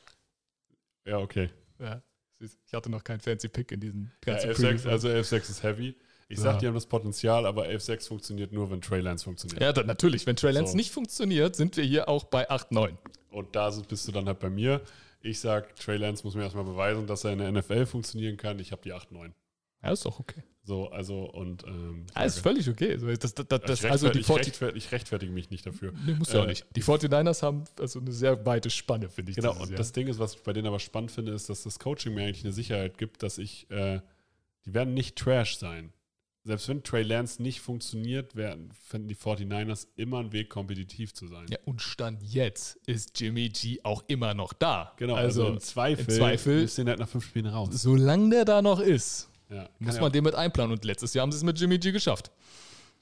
Ja, 1.06 1.18
okay. 1.18 1.50
Ja, 1.78 2.02
süß. 2.46 2.58
ich 2.66 2.72
hatte 2.74 2.90
noch 2.90 3.04
keinen 3.04 3.20
fancy 3.20 3.48
Pick 3.48 3.72
in 3.72 3.80
diesen 3.80 4.12
Ja, 4.26 4.32
ganzen 4.34 4.50
F6, 4.50 4.54
Preview. 4.82 4.90
also 4.90 5.08
F6 5.08 5.36
ist 5.50 5.62
heavy. 5.62 5.94
Ich 6.28 6.38
Ja. 6.38 6.44
sag, 6.44 6.58
die 6.60 6.66
haben 6.66 6.74
das 6.74 6.86
Potenzial, 6.86 7.44
aber 7.46 7.66
F6 7.68 8.08
funktioniert 8.08 8.52
nur, 8.52 8.70
wenn 8.70 8.80
Trey 8.80 9.00
Lance 9.00 9.24
funktioniert. 9.24 9.60
Ja, 9.60 9.72
dann, 9.72 9.86
natürlich. 9.86 10.26
Wenn 10.26 10.36
Trey 10.36 10.52
Lance 10.52 10.72
So. 10.72 10.76
nicht 10.76 10.90
funktioniert, 10.90 11.56
sind 11.56 11.76
wir 11.76 11.84
hier 11.84 12.08
auch 12.08 12.24
bei 12.24 12.48
8-9. 12.50 12.96
Und 13.30 13.54
da 13.54 13.70
sind- 13.70 13.88
bist 13.88 14.06
du 14.08 14.12
dann 14.12 14.26
halt 14.26 14.38
bei 14.38 14.48
mir. 14.50 14.80
Ich 15.20 15.40
sag, 15.40 15.76
Trey 15.76 15.98
Lance 15.98 16.24
muss 16.24 16.34
mir 16.34 16.42
erstmal 16.42 16.64
beweisen, 16.64 17.06
dass 17.06 17.24
er 17.24 17.32
in 17.32 17.38
der 17.38 17.48
NFL 17.48 17.86
funktionieren 17.86 18.36
kann. 18.36 18.58
Ich 18.60 18.72
habe 18.72 18.82
die 18.82 18.92
8-9. 18.92 19.32
Ja, 19.82 19.92
ist 19.92 20.04
doch 20.06 20.18
okay. 20.20 20.42
So, 20.64 20.88
also 20.90 21.24
und 21.24 21.64
ähm, 21.66 22.06
Ja, 22.14 22.22
ist 22.22 22.38
völlig 22.38 22.68
okay. 22.68 22.96
Das, 23.18 23.34
das, 23.34 23.46
das, 23.48 23.80
ich, 23.84 23.90
also 23.90 24.08
die 24.10 24.20
rechtfer- 24.20 24.34
40, 24.34 24.46
ich, 24.54 24.60
rechtfer- 24.60 24.76
ich 24.76 24.92
rechtfertige 24.92 25.32
mich 25.32 25.50
nicht 25.50 25.66
dafür. 25.66 25.92
nee, 26.06 26.14
muss 26.14 26.32
ja 26.32 26.40
auch 26.40 26.44
Äh, 26.44 26.50
nicht. 26.50 26.66
Die 26.76 26.82
49ers 26.84 27.42
haben 27.42 27.64
also 27.80 27.98
eine 27.98 28.12
sehr 28.12 28.46
weite 28.46 28.70
Spanne, 28.70 29.08
finde 29.08 29.30
ich. 29.32 29.36
Genau, 29.36 29.52
und 29.60 29.68
Jahr. 29.70 29.76
das 29.78 29.90
Ding 29.90 30.06
ist, 30.06 30.20
was 30.20 30.34
ich 30.36 30.42
bei 30.42 30.52
denen 30.52 30.68
aber 30.68 30.78
spannend 30.78 31.10
finde, 31.10 31.32
ist, 31.32 31.48
dass 31.48 31.64
das 31.64 31.80
Coaching 31.80 32.14
mir 32.14 32.22
eigentlich 32.26 32.44
eine 32.44 32.52
Sicherheit 32.52 32.96
gibt, 32.96 33.24
dass 33.24 33.38
ich, 33.38 33.68
äh, 33.70 34.00
die 34.64 34.72
werden 34.72 34.94
nicht 34.94 35.16
Trash 35.16 35.56
sein. 35.56 35.92
Selbst 36.44 36.68
wenn 36.68 36.82
Trey 36.82 37.02
Lance 37.04 37.40
nicht 37.42 37.60
funktioniert, 37.60 38.34
werden, 38.34 38.72
finden 38.88 39.06
die 39.08 39.14
49ers 39.16 39.86
immer 39.96 40.18
einen 40.18 40.32
Weg, 40.32 40.48
kompetitiv 40.50 41.12
zu 41.14 41.26
sein. 41.28 41.46
ja, 41.50 41.58
und 41.64 41.80
Stand 41.82 42.20
jetzt 42.22 42.76
ist 42.86 43.18
Jimmy 43.20 43.48
G 43.48 43.78
auch 43.84 44.02
immer 44.08 44.34
noch 44.34 44.52
da. 44.52 44.92
Genau, 44.96 45.14
also, 45.14 45.42
also, 45.42 45.54
im 45.54 45.60
Zweifel, 45.60 46.04
im 46.08 46.18
Zweifel- 46.20 46.62
ist 46.62 46.78
den 46.78 46.88
halt 46.88 46.98
nach 47.00 47.08
fünf 47.08 47.24
Spielen 47.26 47.46
raus. 47.46 47.68
solange 47.72 48.30
der 48.30 48.44
da 48.44 48.60
noch 48.62 48.80
ist, 48.80 49.28
Ja, 49.52 49.68
muss 49.78 49.96
ja 49.96 50.00
man 50.00 50.12
den 50.12 50.24
mit 50.24 50.34
einplanen. 50.34 50.72
Und 50.72 50.84
letztes 50.84 51.14
Jahr 51.14 51.22
haben 51.22 51.32
sie 51.32 51.38
es 51.38 51.44
mit 51.44 51.58
Jimmy 51.58 51.78
G 51.78 51.92
geschafft. 51.92 52.30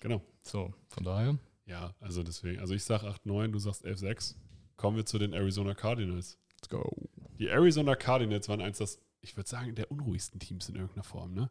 Genau. 0.01 0.23
So, 0.43 0.73
von 0.89 1.05
daher. 1.05 1.39
Ja, 1.67 1.95
also 2.01 2.23
deswegen. 2.23 2.61
Also 2.61 2.75
ich 2.75 2.85
sag 2.85 3.03
8-9, 3.03 3.53
du 3.53 3.59
sagst 3.59 3.87
11-6. 3.87 4.35
Kommen 4.77 4.97
wir 4.97 5.07
zu 5.07 5.19
den 5.19 5.33
Arizona 5.33 5.75
Cardinals. 5.75 6.39
Let's 6.57 6.69
go. 6.69 7.09
Die 7.39 7.49
Arizona 7.49 7.95
Cardinals 7.95 8.49
waren 8.49 8.61
eins 8.61 8.79
das, 8.79 9.01
ich 9.21 9.37
würde 9.37 9.49
sagen, 9.49 9.75
der 9.75 9.91
unruhigsten 9.91 10.41
Teams 10.41 10.69
in 10.69 10.75
irgendeiner 10.75 11.05
Form. 11.05 11.35
Ne? 11.35 11.51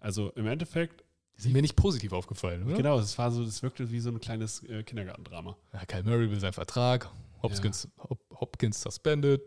Also 0.00 0.30
im 0.30 0.46
Endeffekt, 0.46 1.04
Die 1.36 1.42
sind 1.42 1.52
mir 1.52 1.62
nicht 1.62 1.76
positiv 1.76 2.12
aufgefallen, 2.12 2.64
oder? 2.64 2.76
genau, 2.76 2.98
es 2.98 3.16
war 3.18 3.30
so, 3.30 3.44
das 3.44 3.62
wirkte 3.62 3.90
wie 3.90 4.00
so 4.00 4.10
ein 4.10 4.20
kleines 4.20 4.62
äh, 4.64 4.82
Kindergartendrama. 4.82 5.56
Ja, 5.72 5.84
Kyle 5.84 6.02
Murray 6.02 6.30
will 6.30 6.40
seinen 6.40 6.52
Vertrag. 6.52 7.10
Hopkins, 7.42 7.88
Hop, 7.98 8.18
Hopkins 8.32 8.80
suspended. 8.80 9.42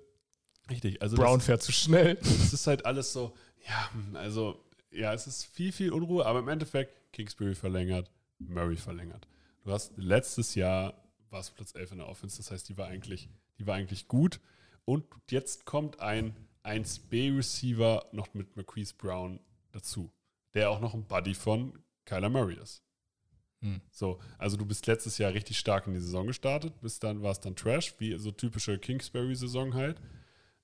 Richtig, 0.69 1.01
also 1.01 1.17
Brown 1.17 1.39
das, 1.39 1.45
fährt 1.45 1.61
zu 1.61 1.71
schnell. 1.71 2.15
das 2.21 2.53
ist 2.53 2.65
halt 2.67 2.85
alles 2.85 3.11
so, 3.11 3.33
ja, 3.67 3.91
hm, 3.91 4.15
also, 4.15 4.63
ja, 4.93 5.13
es 5.13 5.27
ist 5.27 5.45
viel, 5.45 5.71
viel 5.71 5.91
Unruhe, 5.91 6.25
aber 6.25 6.39
im 6.39 6.47
Endeffekt, 6.47 7.13
Kingsbury 7.13 7.55
verlängert, 7.55 8.09
Murray 8.39 8.75
verlängert. 8.75 9.27
Du 9.63 9.71
hast 9.71 9.97
letztes 9.97 10.55
Jahr 10.55 11.03
war 11.29 11.39
es 11.39 11.49
Platz 11.49 11.73
11 11.75 11.93
in 11.93 11.97
der 11.99 12.07
Offense, 12.07 12.37
das 12.37 12.51
heißt, 12.51 12.69
die 12.69 12.77
war 12.77 12.87
eigentlich, 12.87 13.29
die 13.57 13.67
war 13.67 13.75
eigentlich 13.75 14.07
gut. 14.07 14.39
Und 14.85 15.05
jetzt 15.29 15.65
kommt 15.65 15.99
ein 15.99 16.35
1B-Receiver 16.63 18.07
noch 18.11 18.33
mit 18.33 18.55
Marquise 18.55 18.93
Brown 18.97 19.39
dazu, 19.71 20.11
der 20.53 20.69
auch 20.69 20.79
noch 20.79 20.93
ein 20.93 21.05
Buddy 21.05 21.33
von 21.33 21.79
Kyler 22.05 22.29
Murray 22.29 22.55
ist. 22.55 22.83
Hm. 23.61 23.81
So, 23.91 24.19
also 24.37 24.57
du 24.57 24.65
bist 24.65 24.87
letztes 24.87 25.17
Jahr 25.17 25.33
richtig 25.33 25.57
stark 25.57 25.87
in 25.87 25.93
die 25.93 25.99
Saison 25.99 26.27
gestartet, 26.27 26.79
bis 26.81 26.99
dann 26.99 27.21
war 27.21 27.31
es 27.31 27.39
dann 27.39 27.55
Trash, 27.55 27.95
wie 27.99 28.17
so 28.17 28.31
typische 28.31 28.77
Kingsbury-Saison 28.77 29.73
halt. 29.73 29.99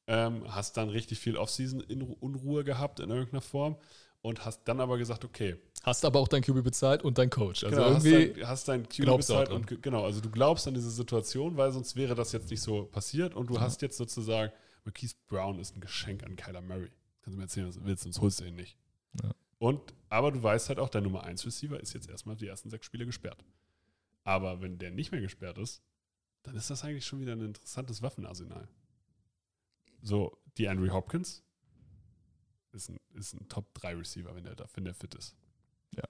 Ähm, 0.08 0.44
hast 0.54 0.76
dann 0.76 0.90
richtig 0.90 1.20
viel 1.20 1.38
Offseason-Unruhe 1.38 2.64
gehabt 2.64 3.00
in 3.00 3.10
irgendeiner 3.10 3.42
Form 3.42 3.78
und 4.22 4.44
hast 4.46 4.64
dann 4.66 4.80
aber 4.82 4.98
gesagt, 4.98 5.24
okay, 5.26 5.58
Hast 5.84 6.04
aber 6.04 6.20
auch 6.20 6.28
dein 6.28 6.42
QB 6.42 6.62
bezahlt 6.62 7.04
und 7.04 7.18
dein 7.18 7.30
Coach. 7.30 7.64
Also 7.64 7.78
genau, 7.78 7.88
irgendwie. 7.92 8.44
hast 8.44 8.68
dein, 8.68 8.84
hast 8.84 8.90
dein 8.90 8.90
Q 8.90 9.04
glaubst 9.04 9.30
du 9.30 9.34
bezahlt 9.34 9.50
und 9.50 9.66
ge- 9.68 9.78
genau, 9.82 10.04
also 10.04 10.20
du 10.20 10.30
glaubst 10.30 10.68
an 10.68 10.74
diese 10.74 10.92
Situation, 10.92 11.56
weil 11.56 11.72
sonst 11.72 11.96
wäre 11.96 12.16
das 12.16 12.34
jetzt 12.34 12.50
nicht 12.52 12.62
so 12.62 12.84
passiert 12.86 13.34
und 13.34 13.50
du 13.50 13.60
hast 13.62 13.82
jetzt 13.82 13.96
sozusagen, 13.98 14.52
Marquise 14.84 15.16
Brown 15.28 15.58
ist 15.58 15.78
ein 15.78 15.80
Geschenk 15.80 16.24
an 16.24 16.36
Kyler 16.36 16.62
Murray. 16.62 16.90
Kannst 17.22 17.36
du 17.36 17.38
mir 17.38 17.44
erzählen, 17.44 17.68
was 17.70 17.76
du 17.76 17.86
willst, 17.86 18.04
sonst 18.04 18.20
holst 18.20 18.42
du 18.42 18.46
ihn 18.46 18.56
nicht. 18.56 18.78
Ja. 19.24 19.32
Und, 19.58 19.80
aber 20.10 20.32
du 20.34 20.44
weißt 20.44 20.68
halt 20.68 20.80
auch, 20.80 20.90
dein 20.90 21.04
Nummer 21.04 21.24
1 21.24 21.46
Receiver 21.46 21.80
ist 21.80 21.94
jetzt 21.94 22.10
erstmal 22.10 22.36
die 22.36 22.48
ersten 22.48 22.70
sechs 22.70 22.86
Spiele 22.86 23.06
gesperrt. 23.06 23.44
Aber 24.26 24.62
wenn 24.62 24.78
der 24.80 24.92
nicht 24.92 25.12
mehr 25.14 25.22
gesperrt 25.22 25.58
ist, 25.58 25.82
dann 26.44 26.56
ist 26.56 26.70
das 26.70 26.84
eigentlich 26.84 27.06
schon 27.06 27.22
wieder 27.22 27.34
ein 27.34 27.42
interessantes 27.42 28.02
Waffenarsenal. 28.02 28.68
So, 30.02 30.38
die 30.58 30.68
Andrew 30.68 30.92
Hopkins 30.92 31.44
ist 32.72 32.90
ein, 32.90 33.00
ist 33.14 33.34
ein 33.34 33.48
Top 33.50 33.74
3 33.76 33.96
Receiver, 33.96 34.36
wenn 34.36 34.44
der, 34.44 34.56
wenn 34.74 34.86
der 34.86 34.94
fit 34.94 35.16
ist. 35.16 35.36
Ja. 35.96 36.04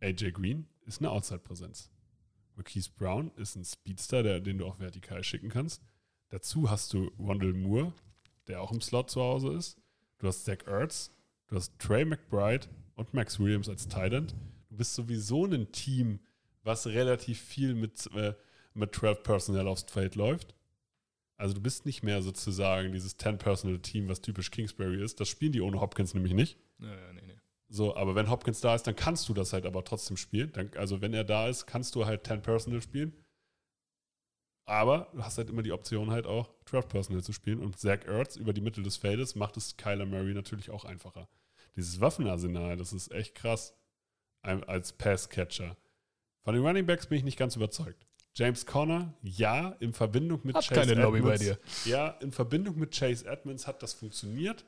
AJ 0.00 0.32
Green 0.32 0.66
ist 0.86 1.00
eine 1.00 1.10
Outside-Präsenz. 1.10 1.90
Marquise 2.54 2.90
Brown 2.96 3.30
ist 3.36 3.56
ein 3.56 3.64
Speedster, 3.64 4.22
der, 4.22 4.40
den 4.40 4.58
du 4.58 4.66
auch 4.66 4.78
vertikal 4.78 5.24
schicken 5.24 5.48
kannst. 5.48 5.82
Dazu 6.28 6.70
hast 6.70 6.92
du 6.92 7.06
Rondell 7.18 7.54
Moore, 7.54 7.92
der 8.46 8.60
auch 8.60 8.72
im 8.72 8.80
Slot 8.80 9.10
zu 9.10 9.20
Hause 9.20 9.52
ist. 9.54 9.78
Du 10.18 10.28
hast 10.28 10.44
Zach 10.44 10.66
Ertz, 10.66 11.10
du 11.48 11.56
hast 11.56 11.78
Trey 11.78 12.04
McBride 12.04 12.68
und 12.94 13.14
Max 13.14 13.40
Williams 13.40 13.68
als 13.68 13.86
End. 13.86 14.34
Du 14.68 14.76
bist 14.76 14.94
sowieso 14.94 15.46
ein 15.46 15.72
Team, 15.72 16.20
was 16.62 16.86
relativ 16.86 17.40
viel 17.40 17.74
mit, 17.74 18.06
äh, 18.14 18.34
mit 18.74 18.94
12 18.94 19.22
Personnel 19.22 19.66
aufs 19.66 19.84
Feld 19.84 20.14
läuft. 20.14 20.54
Also 21.40 21.54
du 21.54 21.62
bist 21.62 21.86
nicht 21.86 22.02
mehr 22.02 22.20
sozusagen 22.20 22.92
dieses 22.92 23.18
10-Personal-Team, 23.18 24.08
was 24.08 24.20
typisch 24.20 24.50
Kingsbury 24.50 25.02
ist. 25.02 25.20
Das 25.20 25.28
spielen 25.28 25.52
die 25.52 25.62
ohne 25.62 25.80
Hopkins 25.80 26.12
nämlich 26.12 26.34
nicht. 26.34 26.58
Ja, 26.78 26.94
ja, 26.94 27.12
nee, 27.14 27.22
nee. 27.26 27.38
So, 27.68 27.96
aber 27.96 28.14
wenn 28.14 28.28
Hopkins 28.28 28.60
da 28.60 28.74
ist, 28.74 28.86
dann 28.86 28.94
kannst 28.94 29.26
du 29.26 29.32
das 29.32 29.54
halt 29.54 29.64
aber 29.64 29.82
trotzdem 29.82 30.18
spielen. 30.18 30.52
Dann, 30.52 30.70
also 30.76 31.00
wenn 31.00 31.14
er 31.14 31.24
da 31.24 31.48
ist, 31.48 31.64
kannst 31.64 31.94
du 31.94 32.04
halt 32.04 32.26
10 32.26 32.42
Personal 32.42 32.82
spielen. 32.82 33.14
Aber 34.66 35.10
du 35.14 35.24
hast 35.24 35.38
halt 35.38 35.48
immer 35.48 35.62
die 35.62 35.72
Option 35.72 36.10
halt 36.10 36.26
auch 36.26 36.50
12 36.66 36.88
Personal 36.88 37.22
zu 37.22 37.32
spielen. 37.32 37.60
Und 37.60 37.78
Zach 37.78 38.04
Ertz 38.04 38.36
über 38.36 38.52
die 38.52 38.60
Mitte 38.60 38.82
des 38.82 38.98
Feldes 38.98 39.34
macht 39.34 39.56
es 39.56 39.78
Kyler 39.78 40.04
Murray 40.04 40.34
natürlich 40.34 40.68
auch 40.68 40.84
einfacher. 40.84 41.26
Dieses 41.74 42.02
Waffenarsenal, 42.02 42.76
das 42.76 42.92
ist 42.92 43.12
echt 43.12 43.34
krass 43.34 43.74
als 44.42 44.92
Passcatcher. 44.92 45.78
Von 46.42 46.54
den 46.54 46.66
Running 46.66 46.84
Backs 46.84 47.06
bin 47.06 47.16
ich 47.16 47.24
nicht 47.24 47.38
ganz 47.38 47.56
überzeugt. 47.56 48.06
James 48.34 48.64
Conner, 48.64 49.12
ja, 49.22 49.70
in 49.80 49.92
Verbindung 49.92 50.40
mit 50.44 50.54
Hat 50.54 50.68
keine 50.68 50.94
Lobby 50.94 51.20
bei 51.20 51.36
dir. 51.36 51.58
Ja, 51.84 52.08
in 52.20 52.30
Verbindung 52.32 52.78
mit 52.78 52.92
Chase 52.96 53.26
Edmonds 53.26 53.66
hat 53.66 53.82
das 53.82 53.92
funktioniert. 53.92 54.64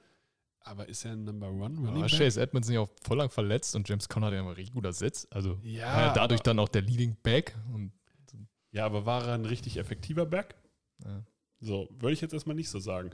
Aber 0.64 0.88
ist 0.88 1.04
er 1.04 1.12
ein 1.12 1.24
Number 1.24 1.48
One 1.48 1.76
Running 1.76 1.88
Aber 1.88 2.00
Back? 2.02 2.10
Chase 2.18 2.40
Edmonds 2.40 2.68
ist 2.68 2.74
ja 2.74 2.80
auch 2.80 2.90
voll 3.02 3.16
lang 3.18 3.30
verletzt 3.30 3.74
und 3.74 3.88
James 3.88 4.08
Conner 4.08 4.26
hat 4.26 4.34
ja 4.34 4.40
immer 4.40 4.56
richtig 4.56 4.74
guter 4.74 4.92
Sitz. 4.92 5.26
Also 5.30 5.58
Ja, 5.62 5.86
war 5.86 6.02
ja 6.02 6.12
dadurch 6.14 6.40
aber- 6.40 6.44
dann 6.50 6.58
auch 6.58 6.68
der 6.68 6.82
Leading 6.82 7.16
Back. 7.22 7.56
Und, 7.72 7.92
Ja, 8.72 8.86
aber 8.86 9.04
war 9.06 9.26
er 9.26 9.34
ein 9.34 9.44
richtig 9.46 9.76
effektiver 9.76 10.26
Back? 10.26 10.54
ja. 11.04 11.22
So, 11.64 11.88
würde 12.00 12.12
ich 12.14 12.20
jetzt 12.20 12.32
erstmal 12.34 12.56
nicht 12.56 12.68
so 12.70 12.80
sagen. 12.80 13.10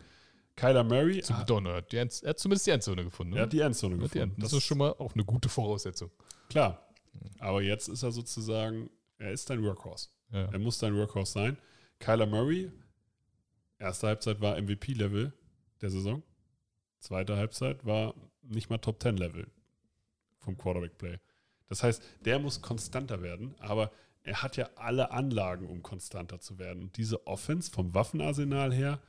Kyler 0.56 0.82
Murray 0.82 1.20
Zum, 1.20 1.36
hat, 1.36 1.50
doch, 1.50 1.60
ne, 1.60 1.82
die 1.92 1.98
End, 1.98 2.22
er 2.22 2.30
hat 2.30 2.38
zumindest 2.38 2.66
die 2.66 2.70
Endzone 2.70 3.04
gefunden. 3.04 3.34
er 3.36 3.42
hat 3.42 3.52
die 3.52 3.60
Endzone 3.60 3.96
Er 3.96 4.04
hat 4.04 4.14
die 4.14 4.18
gefunden. 4.18 4.34
End, 4.36 4.42
das 4.44 4.52
ist 4.54 4.64
schon 4.64 4.78
mal 4.78 4.90
auch 4.92 5.12
eine 5.14 5.24
gute 5.24 5.48
Voraussetzung. 5.50 6.10
klar. 6.48 6.82
Aber 7.40 7.60
jetzt 7.62 7.88
ist 7.88 8.02
er 8.02 8.10
sozusagen, 8.12 8.88
er 9.18 9.32
ist 9.32 9.50
dein 9.50 9.62
Workhorse. 9.62 10.08
Ja. 10.30 10.46
Er 10.46 10.58
muss 10.58 10.78
dein 10.78 10.94
Workhorse 10.94 11.32
sein. 11.32 11.58
Kyler 11.98 12.26
Murray, 12.26 12.70
erste 13.78 14.08
Halbzeit 14.08 14.40
war 14.40 14.60
MVP-Level 14.60 15.32
der 15.80 15.90
Saison. 15.90 16.22
Zweite 17.00 17.36
Halbzeit 17.36 17.84
war 17.84 18.14
nicht 18.42 18.70
mal 18.70 18.78
Top 18.78 19.02
10 19.02 19.16
Level 19.16 19.46
vom 20.38 20.56
Quarterback-Play. 20.56 21.18
Das 21.68 21.82
heißt, 21.82 22.02
der 22.24 22.38
muss 22.38 22.62
konstanter 22.62 23.22
werden, 23.22 23.54
aber 23.58 23.92
er 24.22 24.42
hat 24.42 24.56
ja 24.56 24.68
alle 24.76 25.10
Anlagen, 25.10 25.68
um 25.68 25.82
konstanter 25.82 26.40
zu 26.40 26.58
werden. 26.58 26.82
Und 26.82 26.96
diese 26.96 27.26
Offense 27.26 27.70
vom 27.70 27.94
Waffenarsenal 27.94 28.72
her 28.72 29.00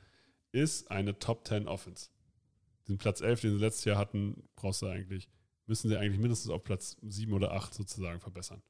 ist 0.52 0.90
eine 0.90 1.18
Top 1.18 1.46
10 1.46 1.68
Offense. 1.68 2.10
Den 2.88 2.98
Platz 2.98 3.20
11, 3.20 3.40
den 3.42 3.52
sie 3.52 3.64
letztes 3.64 3.84
Jahr 3.84 3.98
hatten, 3.98 4.48
brauchst 4.56 4.82
du 4.82 4.86
eigentlich, 4.86 5.28
müssen 5.66 5.88
sie 5.88 5.96
eigentlich 5.96 6.20
mindestens 6.20 6.50
auf 6.50 6.64
Platz 6.64 6.96
7 7.02 7.32
oder 7.32 7.52
8 7.52 7.74
sozusagen 7.74 8.20
verbessern. 8.20 8.62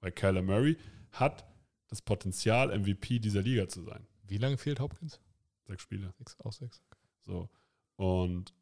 Weil 0.00 0.12
Kyler 0.12 0.42
Murray 0.42 0.76
hat 1.12 1.44
das 1.88 2.02
Potenzial, 2.02 2.76
MVP 2.78 3.18
dieser 3.18 3.42
Liga 3.42 3.68
zu 3.68 3.82
sein. 3.82 4.06
Wie 4.26 4.38
lange 4.38 4.58
fehlt 4.58 4.80
Hopkins? 4.80 5.20
Sechs 5.66 5.82
Spiele. 5.82 6.12
Sechs, 6.18 6.38
auch 6.40 6.52
sechs. 6.52 6.82
So. 7.26 7.48
Und 7.96 8.54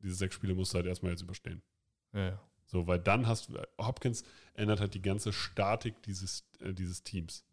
diese 0.00 0.14
sechs 0.14 0.34
Spiele 0.34 0.54
musst 0.54 0.72
du 0.72 0.76
halt 0.76 0.86
erstmal 0.86 1.12
jetzt 1.12 1.22
überstehen. 1.22 1.62
Ja, 2.12 2.28
ja. 2.30 2.40
So, 2.66 2.86
weil 2.86 2.98
dann 2.98 3.26
hast 3.26 3.48
du, 3.48 3.62
Hopkins 3.78 4.24
ändert 4.54 4.80
halt 4.80 4.94
die 4.94 5.02
ganze 5.02 5.32
Statik 5.32 6.02
dieses, 6.02 6.44
äh, 6.60 6.72
dieses 6.72 7.02
Teams. 7.02 7.44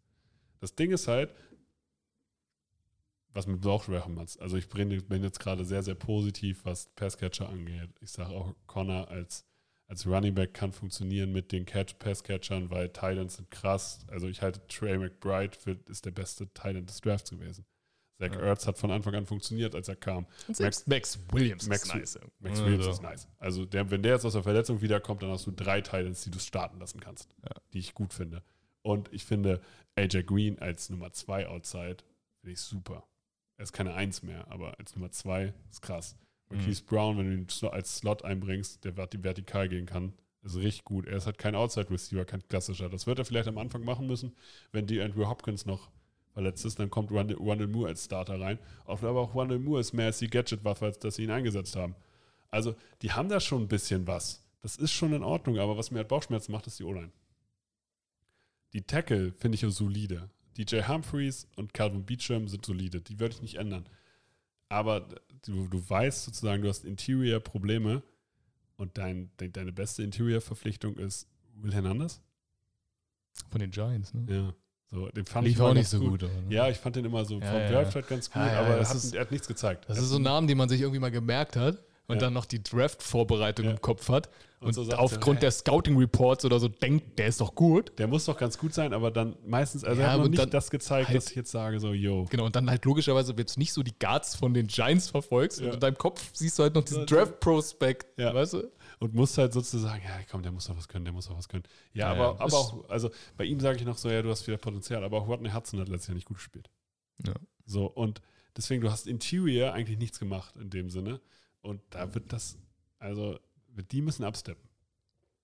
Das 0.60 0.74
Ding 0.74 0.90
ist 0.90 1.08
halt, 1.08 1.34
was 3.34 3.46
mit 3.46 3.60
Bauchschwächen 3.60 4.14
machst. 4.14 4.40
Also 4.40 4.56
ich 4.56 4.68
bin 4.68 4.90
jetzt 5.22 5.40
gerade 5.40 5.64
sehr, 5.64 5.82
sehr 5.82 5.94
positiv, 5.94 6.64
was 6.64 6.86
Passcatcher 6.94 7.48
angeht. 7.48 7.90
Ich 8.00 8.10
sage 8.10 8.30
auch, 8.30 8.54
Connor 8.66 9.08
als, 9.08 9.46
als 9.92 10.06
Running 10.06 10.34
Back 10.34 10.54
kann 10.54 10.72
funktionieren 10.72 11.32
mit 11.32 11.52
den 11.52 11.66
Catch 11.66 11.98
Passcatchern, 11.98 12.70
weil 12.70 12.88
Titans 12.88 13.36
sind 13.36 13.50
krass. 13.50 14.06
Also 14.08 14.26
ich 14.26 14.40
halte 14.40 14.66
Trey 14.66 14.96
McBride 14.96 15.54
für, 15.58 15.76
ist 15.88 16.06
der 16.06 16.12
beste 16.12 16.46
Titan 16.48 16.86
des 16.86 17.02
Drafts 17.02 17.28
gewesen. 17.30 17.66
Zach 18.18 18.32
Ja. 18.32 18.40
Ertz 18.40 18.66
hat 18.66 18.78
von 18.78 18.90
Anfang 18.90 19.14
an 19.16 19.26
funktioniert, 19.26 19.74
als 19.74 19.88
er 19.88 19.96
kam. 19.96 20.26
Und 20.48 20.56
selbst 20.56 20.88
Max, 20.88 21.18
Williams 21.30 21.66
Max- 21.68 21.82
ist 21.84 21.94
nice. 21.94 22.18
Max 22.38 22.60
Williams 22.64 22.86
ist 22.86 23.02
nice. 23.02 23.28
Also 23.38 23.66
der, 23.66 23.90
wenn 23.90 24.02
der 24.02 24.12
jetzt 24.14 24.24
aus 24.24 24.32
der 24.32 24.42
Verletzung 24.42 24.80
wiederkommt, 24.80 25.22
dann 25.22 25.30
hast 25.30 25.46
du 25.46 25.50
drei 25.50 25.82
Titans, 25.82 26.22
die 26.24 26.30
du 26.30 26.38
starten 26.38 26.78
lassen 26.78 26.98
kannst, 27.00 27.28
Ja. 27.44 27.50
die 27.74 27.78
ich 27.80 27.92
gut 27.92 28.14
finde. 28.14 28.42
Und 28.82 29.12
ich 29.12 29.24
finde 29.26 29.60
AJ 29.96 30.22
Green 30.24 30.58
als 30.58 30.88
Nummer 30.88 31.12
zwei 31.12 31.46
Outside 31.48 31.98
finde 32.40 32.52
ich 32.54 32.60
super. 32.60 33.04
Er 33.58 33.64
ist 33.64 33.72
keine 33.72 33.92
Eins 33.94 34.22
mehr, 34.22 34.48
aber 34.50 34.78
als 34.78 34.96
Nummer 34.96 35.10
zwei 35.10 35.52
ist 35.70 35.82
krass. 35.82 36.16
Mhm. 36.52 36.58
Marquise 36.58 36.82
Brown, 36.84 37.18
wenn 37.18 37.26
du 37.26 37.32
ihn 37.64 37.68
als 37.70 37.96
Slot 37.96 38.24
einbringst, 38.24 38.84
der 38.84 38.94
vert- 38.94 39.22
vertikal 39.22 39.68
gehen 39.68 39.86
kann, 39.86 40.12
ist 40.42 40.56
richtig 40.56 40.84
gut. 40.84 41.06
Er 41.06 41.16
ist 41.16 41.26
halt 41.26 41.38
kein 41.38 41.54
Outside 41.54 41.90
Receiver, 41.90 42.24
kein 42.24 42.46
klassischer. 42.48 42.88
Das 42.88 43.06
wird 43.06 43.18
er 43.18 43.24
vielleicht 43.24 43.48
am 43.48 43.58
Anfang 43.58 43.84
machen 43.84 44.06
müssen, 44.06 44.32
wenn 44.72 44.86
die 44.86 45.00
Andrew 45.00 45.26
Hopkins 45.28 45.66
noch 45.66 45.90
verletzt 46.32 46.64
ist, 46.64 46.78
dann 46.78 46.88
kommt 46.90 47.10
Rondell 47.10 47.66
Moore 47.66 47.88
als 47.88 48.06
Starter 48.06 48.40
rein. 48.40 48.58
Aber 48.86 49.20
auch 49.20 49.34
Rondell 49.34 49.58
Moore 49.58 49.80
ist 49.80 49.92
mehr 49.92 50.06
als 50.06 50.18
die 50.18 50.28
Gadget-Waffe, 50.28 50.86
als 50.86 50.98
dass 50.98 51.16
sie 51.16 51.24
ihn 51.24 51.30
eingesetzt 51.30 51.76
haben. 51.76 51.94
Also, 52.50 52.74
die 53.02 53.12
haben 53.12 53.28
da 53.28 53.38
schon 53.38 53.62
ein 53.62 53.68
bisschen 53.68 54.06
was. 54.06 54.42
Das 54.62 54.76
ist 54.76 54.92
schon 54.92 55.12
in 55.12 55.22
Ordnung, 55.22 55.58
aber 55.58 55.76
was 55.76 55.90
mir 55.90 55.98
halt 55.98 56.08
Bauchschmerzen 56.08 56.52
macht, 56.52 56.66
ist 56.66 56.78
die 56.78 56.84
O-Line. 56.84 57.10
Die 58.72 58.82
Tackle 58.82 59.32
finde 59.32 59.56
ich 59.56 59.74
solide. 59.74 60.30
DJ 60.56 60.82
Humphreys 60.88 61.46
und 61.56 61.74
Calvin 61.74 62.04
Beecham 62.04 62.48
sind 62.48 62.64
solide. 62.64 63.00
Die 63.00 63.18
würde 63.20 63.34
ich 63.34 63.42
nicht 63.42 63.56
ändern. 63.56 63.86
Aber 64.72 65.06
du, 65.44 65.68
du 65.68 65.88
weißt 65.90 66.24
sozusagen, 66.24 66.62
du 66.62 66.68
hast 66.68 66.84
Interior-Probleme 66.84 68.02
und 68.76 68.96
dein, 68.96 69.30
de, 69.38 69.48
deine 69.50 69.72
beste 69.72 70.02
Interior-Verpflichtung 70.02 70.96
ist 70.96 71.28
Will 71.56 71.72
Hernandez? 71.74 72.20
Von 73.50 73.60
den 73.60 73.70
Giants, 73.70 74.14
ne? 74.14 74.24
Ja. 74.28 74.54
So, 74.90 75.08
den 75.10 75.24
fand 75.26 75.46
Lief 75.46 75.56
ich 75.56 75.62
auch 75.62 75.72
nicht 75.74 75.88
so 75.88 75.98
gut. 76.00 76.20
gut. 76.20 76.30
ne? 76.48 76.54
Ja, 76.54 76.68
ich 76.68 76.76
fand 76.78 76.96
den 76.96 77.04
immer 77.04 77.24
so 77.24 77.38
Ja, 77.38 77.50
vom 77.50 77.60
ja, 77.60 77.70
Draft 77.70 77.94
halt 77.94 78.08
ganz 78.08 78.28
gut, 78.30 78.42
Ja, 78.42 78.60
aber 78.60 78.76
er 78.76 78.88
hat, 78.88 78.94
ist- 78.96 79.14
er 79.14 79.20
hat 79.22 79.30
nichts 79.30 79.46
gezeigt. 79.48 79.84
Das 79.88 79.98
ist 79.98 80.08
so 80.08 80.16
ein 80.16 80.22
Name, 80.22 80.46
den 80.46 80.58
man 80.58 80.68
sich 80.68 80.80
irgendwie 80.80 81.00
mal 81.00 81.10
gemerkt 81.10 81.56
hat 81.56 81.78
und 82.08 82.16
Ja. 82.16 82.20
dann 82.22 82.32
noch 82.32 82.44
die 82.46 82.62
Draft-Vorbereitung 82.62 83.66
Ja. 83.66 83.70
im 83.72 83.80
Kopf 83.80 84.08
hat 84.08 84.28
Und 84.60 84.76
und, 84.78 84.84
so 84.86 84.92
aufgrund 84.92 85.38
er, 85.38 85.42
der 85.42 85.50
Scouting-Reports 85.50 86.44
oder 86.44 86.60
so 86.60 86.68
denkt, 86.68 87.18
der 87.18 87.26
ist 87.26 87.40
doch 87.40 87.54
gut. 87.54 87.92
Der 87.98 88.06
muss 88.06 88.26
doch 88.26 88.36
ganz 88.38 88.56
gut 88.58 88.72
sein, 88.74 88.92
aber 88.92 89.10
dann 89.10 89.36
meistens, 89.44 89.82
also 89.84 90.00
Ja, 90.00 90.06
er 90.08 90.12
hat 90.12 90.20
noch 90.20 90.28
nicht 90.28 90.54
das 90.54 90.70
gezeigt, 90.70 91.08
halt- 91.08 91.16
dass 91.16 91.30
ich 91.30 91.36
jetzt 91.36 91.50
sage, 91.50 91.80
so, 91.80 91.92
yo. 91.92 92.26
Genau, 92.30 92.44
und 92.46 92.54
dann 92.54 92.70
halt 92.70 92.84
logischerweise, 92.84 93.36
wenn 93.36 93.44
du 93.46 93.52
nicht 93.56 93.72
so 93.72 93.82
die 93.82 93.98
Guards 93.98 94.36
von 94.36 94.54
den 94.54 94.68
Giants 94.68 95.08
verfolgst 95.10 95.60
und 95.60 95.74
in 95.74 95.80
deinem 95.80 95.98
Kopf 95.98 96.30
siehst 96.32 96.58
du 96.58 96.62
halt 96.62 96.74
noch 96.74 96.84
diesen 96.84 97.06
Draft-Prospect, 97.06 98.18
Ja. 98.20 98.32
weißt 98.34 98.54
du? 98.54 98.70
Und 99.00 99.14
musst 99.14 99.36
halt 99.36 99.52
sozusagen, 99.52 100.00
ja, 100.04 100.20
komm, 100.30 100.42
der 100.42 100.52
muss 100.52 100.66
doch 100.66 100.76
was 100.76 100.86
können, 100.86 101.04
der 101.04 101.12
muss 101.14 101.26
doch 101.26 101.36
was 101.36 101.48
können. 101.48 101.64
Ja, 101.92 102.12
aber, 102.12 102.40
aber 102.40 102.56
auch, 102.56 102.88
also 102.88 103.10
bei 103.36 103.44
ihm 103.44 103.58
sage 103.58 103.78
ich 103.78 103.84
noch 103.84 103.98
so, 103.98 104.08
ja, 104.08 104.22
du 104.22 104.30
hast 104.30 104.46
wieder 104.46 104.58
Potenzial, 104.58 105.02
aber 105.02 105.18
auch 105.18 105.26
Rodney 105.26 105.50
Hudson 105.50 105.80
hat 105.80 105.88
letztes 105.88 106.06
Jahr 106.08 106.14
nicht 106.14 106.26
gut 106.28 106.36
gespielt. 106.36 106.70
Ja. 107.26 107.34
So, 107.66 107.86
und 107.86 108.20
deswegen, 108.56 108.80
du 108.80 108.92
hast 108.92 109.08
Interior 109.08 109.72
eigentlich 109.72 109.98
nichts 109.98 110.20
gemacht 110.20 110.54
in 110.56 110.70
dem 110.70 110.88
Sinne. 110.88 111.20
Und 111.62 111.80
da 111.90 112.14
wird 112.14 112.32
das, 112.32 112.58
also, 112.98 113.38
die 113.90 114.02
müssen 114.02 114.24
absteppen. 114.24 114.68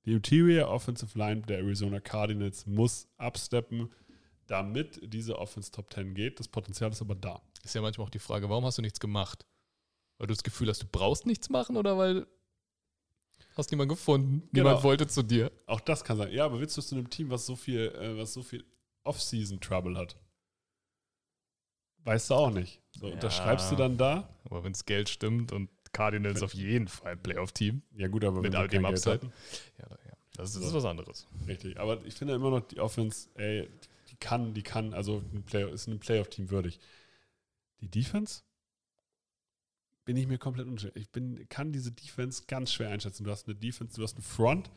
Die 0.04 0.12
Interior 0.12 0.68
Offensive 0.68 1.16
Line 1.18 1.42
der 1.42 1.58
Arizona 1.58 2.00
Cardinals 2.00 2.66
muss 2.66 3.08
absteppen, 3.16 3.92
damit 4.46 5.00
diese 5.02 5.38
Offense 5.38 5.70
Top 5.70 5.92
10 5.92 6.14
geht. 6.14 6.40
Das 6.40 6.48
Potenzial 6.48 6.90
ist 6.90 7.00
aber 7.02 7.14
da. 7.14 7.42
Ist 7.62 7.74
ja 7.74 7.82
manchmal 7.82 8.06
auch 8.06 8.10
die 8.10 8.18
Frage, 8.18 8.48
warum 8.48 8.64
hast 8.64 8.78
du 8.78 8.82
nichts 8.82 9.00
gemacht? 9.00 9.44
Weil 10.16 10.26
du 10.28 10.34
das 10.34 10.42
Gefühl 10.42 10.68
hast, 10.68 10.82
du 10.82 10.86
brauchst 10.90 11.26
nichts 11.26 11.50
machen 11.50 11.76
oder 11.76 11.98
weil 11.98 12.26
hast 13.56 13.70
niemand 13.70 13.88
gefunden? 13.90 14.48
Genau. 14.52 14.68
Niemand 14.68 14.84
wollte 14.84 15.06
zu 15.06 15.22
dir. 15.22 15.52
Auch 15.66 15.80
das 15.80 16.02
kann 16.04 16.16
sein. 16.16 16.32
Ja, 16.32 16.44
aber 16.46 16.58
willst 16.60 16.76
du 16.76 16.82
zu 16.82 16.94
einem 16.94 17.10
Team, 17.10 17.28
was 17.30 17.44
so 17.44 17.54
viel, 17.56 17.88
äh, 17.88 18.16
was 18.16 18.32
so 18.32 18.42
viel 18.42 18.64
Off-Season-Trouble 19.04 19.96
hat? 19.98 20.16
Weißt 22.04 22.30
du 22.30 22.34
auch 22.34 22.50
nicht. 22.50 22.80
So, 22.92 23.08
Ja. 23.08 23.14
unterschreibst 23.14 23.70
du 23.70 23.76
dann 23.76 23.96
da? 23.98 24.28
Aber 24.44 24.64
wenn 24.64 24.72
das 24.72 24.86
Geld 24.86 25.08
stimmt 25.08 25.52
und 25.52 25.68
Cardinals 25.92 26.42
auf 26.42 26.54
jeden 26.54 26.88
Fall 26.88 27.16
Playoff-Team. 27.16 27.82
Ja, 27.96 28.08
gut, 28.08 28.24
aber 28.24 28.40
Mit 28.40 28.54
all 28.54 28.68
dem 28.68 28.84
Upside. 28.84 29.30
Ja, 29.78 29.86
ja. 29.90 30.12
Das 30.34 30.54
ist 30.54 30.62
So. 30.62 30.76
was 30.76 30.84
anderes. 30.84 31.26
Richtig. 31.46 31.78
Aber 31.78 32.04
ich 32.04 32.14
finde 32.14 32.34
immer 32.34 32.50
noch, 32.50 32.60
die 32.60 32.78
Offense, 32.78 33.28
ey, 33.34 33.68
die 34.10 34.16
kann, 34.16 34.54
die 34.54 34.62
kann, 34.62 34.94
also 34.94 35.22
ein 35.32 35.42
Play 35.42 35.70
ist 35.70 35.88
ein 35.88 35.98
Playoff-Team 35.98 36.50
würdig. 36.50 36.78
Die 37.80 37.88
Defense? 37.88 38.42
Bin 40.04 40.16
ich 40.16 40.26
mir 40.26 40.38
komplett 40.38 40.66
unsicher. 40.66 40.94
Ich 40.96 41.10
bin, 41.10 41.48
kann 41.48 41.72
diese 41.72 41.92
Defense 41.92 42.44
ganz 42.46 42.72
schwer 42.72 42.90
einschätzen. 42.90 43.24
Du 43.24 43.30
hast 43.30 43.46
eine 43.46 43.56
Defense, 43.56 43.96
du 43.96 44.02
hast 44.02 44.14
eine 44.14 44.22
Front, 44.22 44.70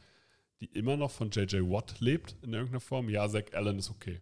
die 0.59 0.66
immer 0.66 0.97
noch 0.97 1.12
von 1.12 1.32
JJ 1.32 1.57
Watt 1.62 1.99
lebt 1.99 2.36
in 2.41 2.53
irgendeiner 2.53 2.82
Form. 2.82 3.07
Ja, 3.09 3.28
Zach 3.30 3.45
Allen 3.53 3.80
ist 3.80 3.89
okay. 3.89 4.22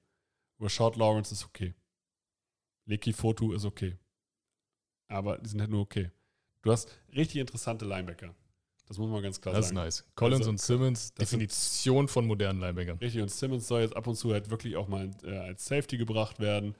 Rashad 0.60 0.98
Lawrence 0.98 1.34
ist 1.34 1.46
okay. 1.46 1.74
Leki 2.86 3.14
Fotu 3.14 3.54
ist 3.54 3.66
okay. 3.66 3.98
Aber 5.08 5.38
die 5.38 5.50
sind 5.50 5.62
halt 5.62 5.72
nur 5.72 5.82
okay. 5.82 6.12
Du 6.62 6.72
hast 6.72 6.90
richtig 7.16 7.38
interessante 7.42 7.86
Linebacker. 7.86 8.34
Das 8.88 8.98
muss 8.98 9.10
man 9.10 9.22
ganz 9.22 9.40
klar 9.40 9.54
Das 9.54 9.66
ist 9.66 9.70
sagen. 9.70 9.86
nice. 9.86 10.04
Collins 10.16 10.40
Also, 10.40 10.50
und 10.50 10.60
Simmons, 10.62 11.14
das 11.14 11.30
sind- 11.30 11.40
Definition 11.42 12.08
von 12.08 12.26
modernen 12.26 12.60
Linebackern. 12.60 12.98
Richtig, 12.98 13.22
und 13.22 13.30
Simmons 13.30 13.68
soll 13.68 13.82
jetzt 13.82 13.96
ab 13.96 14.08
und 14.08 14.16
zu 14.16 14.32
halt 14.34 14.50
wirklich 14.50 14.76
auch 14.78 14.88
mal 14.88 15.12
äh, 15.24 15.38
als 15.38 15.66
Safety 15.66 15.98
gebracht 15.98 16.40
werden. 16.40 16.76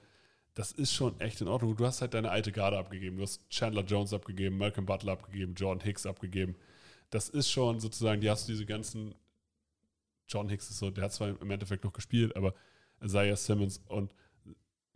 Das 0.54 0.72
ist 0.72 0.92
schon 0.92 1.18
echt 1.20 1.40
in 1.40 1.46
Ordnung. 1.48 1.76
Du 1.76 1.86
hast 1.86 2.00
halt 2.00 2.12
deine 2.14 2.30
alte 2.30 2.50
Garde 2.50 2.76
abgegeben. 2.78 3.16
Du 3.16 3.22
hast 3.22 3.48
Chandler 3.48 3.84
Jones 3.84 4.12
abgegeben, 4.12 4.58
Malcolm 4.58 4.84
Butler 4.86 5.12
abgegeben, 5.12 5.54
Jordan 5.54 5.84
Hicks 5.84 6.04
abgegeben. 6.04 6.56
Das 7.10 7.28
ist 7.28 7.48
schon 7.50 7.78
sozusagen, 7.80 8.20
die 8.20 8.28
hast 8.28 8.48
du 8.48 8.52
diese 8.52 8.66
ganzen. 8.66 9.14
John 10.28 10.48
Hicks 10.48 10.68
ist 10.70 10.78
so, 10.78 10.90
der 10.90 11.04
hat 11.04 11.12
zwar 11.12 11.28
im 11.40 11.50
Endeffekt 11.50 11.84
noch 11.84 11.92
gespielt, 11.92 12.36
aber 12.36 12.54
Isaiah 13.02 13.36
Simmons 13.36 13.80
und 13.88 14.14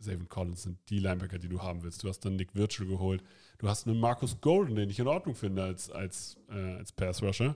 Savin 0.05 0.29
Collins 0.29 0.63
sind 0.63 0.77
die 0.89 0.99
Linebacker, 0.99 1.39
die 1.39 1.49
du 1.49 1.61
haben 1.61 1.83
willst. 1.83 2.03
Du 2.03 2.09
hast 2.09 2.19
dann 2.21 2.35
Nick 2.35 2.55
Virgil 2.55 2.87
geholt. 2.87 3.23
Du 3.57 3.67
hast 3.67 3.87
einen 3.87 3.99
Marcus 3.99 4.39
Golden, 4.41 4.75
den 4.75 4.89
ich 4.89 4.99
in 4.99 5.07
Ordnung 5.07 5.35
finde 5.35 5.63
als, 5.63 5.89
als, 5.91 6.37
äh, 6.49 6.75
als 6.75 6.91
Pass-Rusher. 6.91 7.55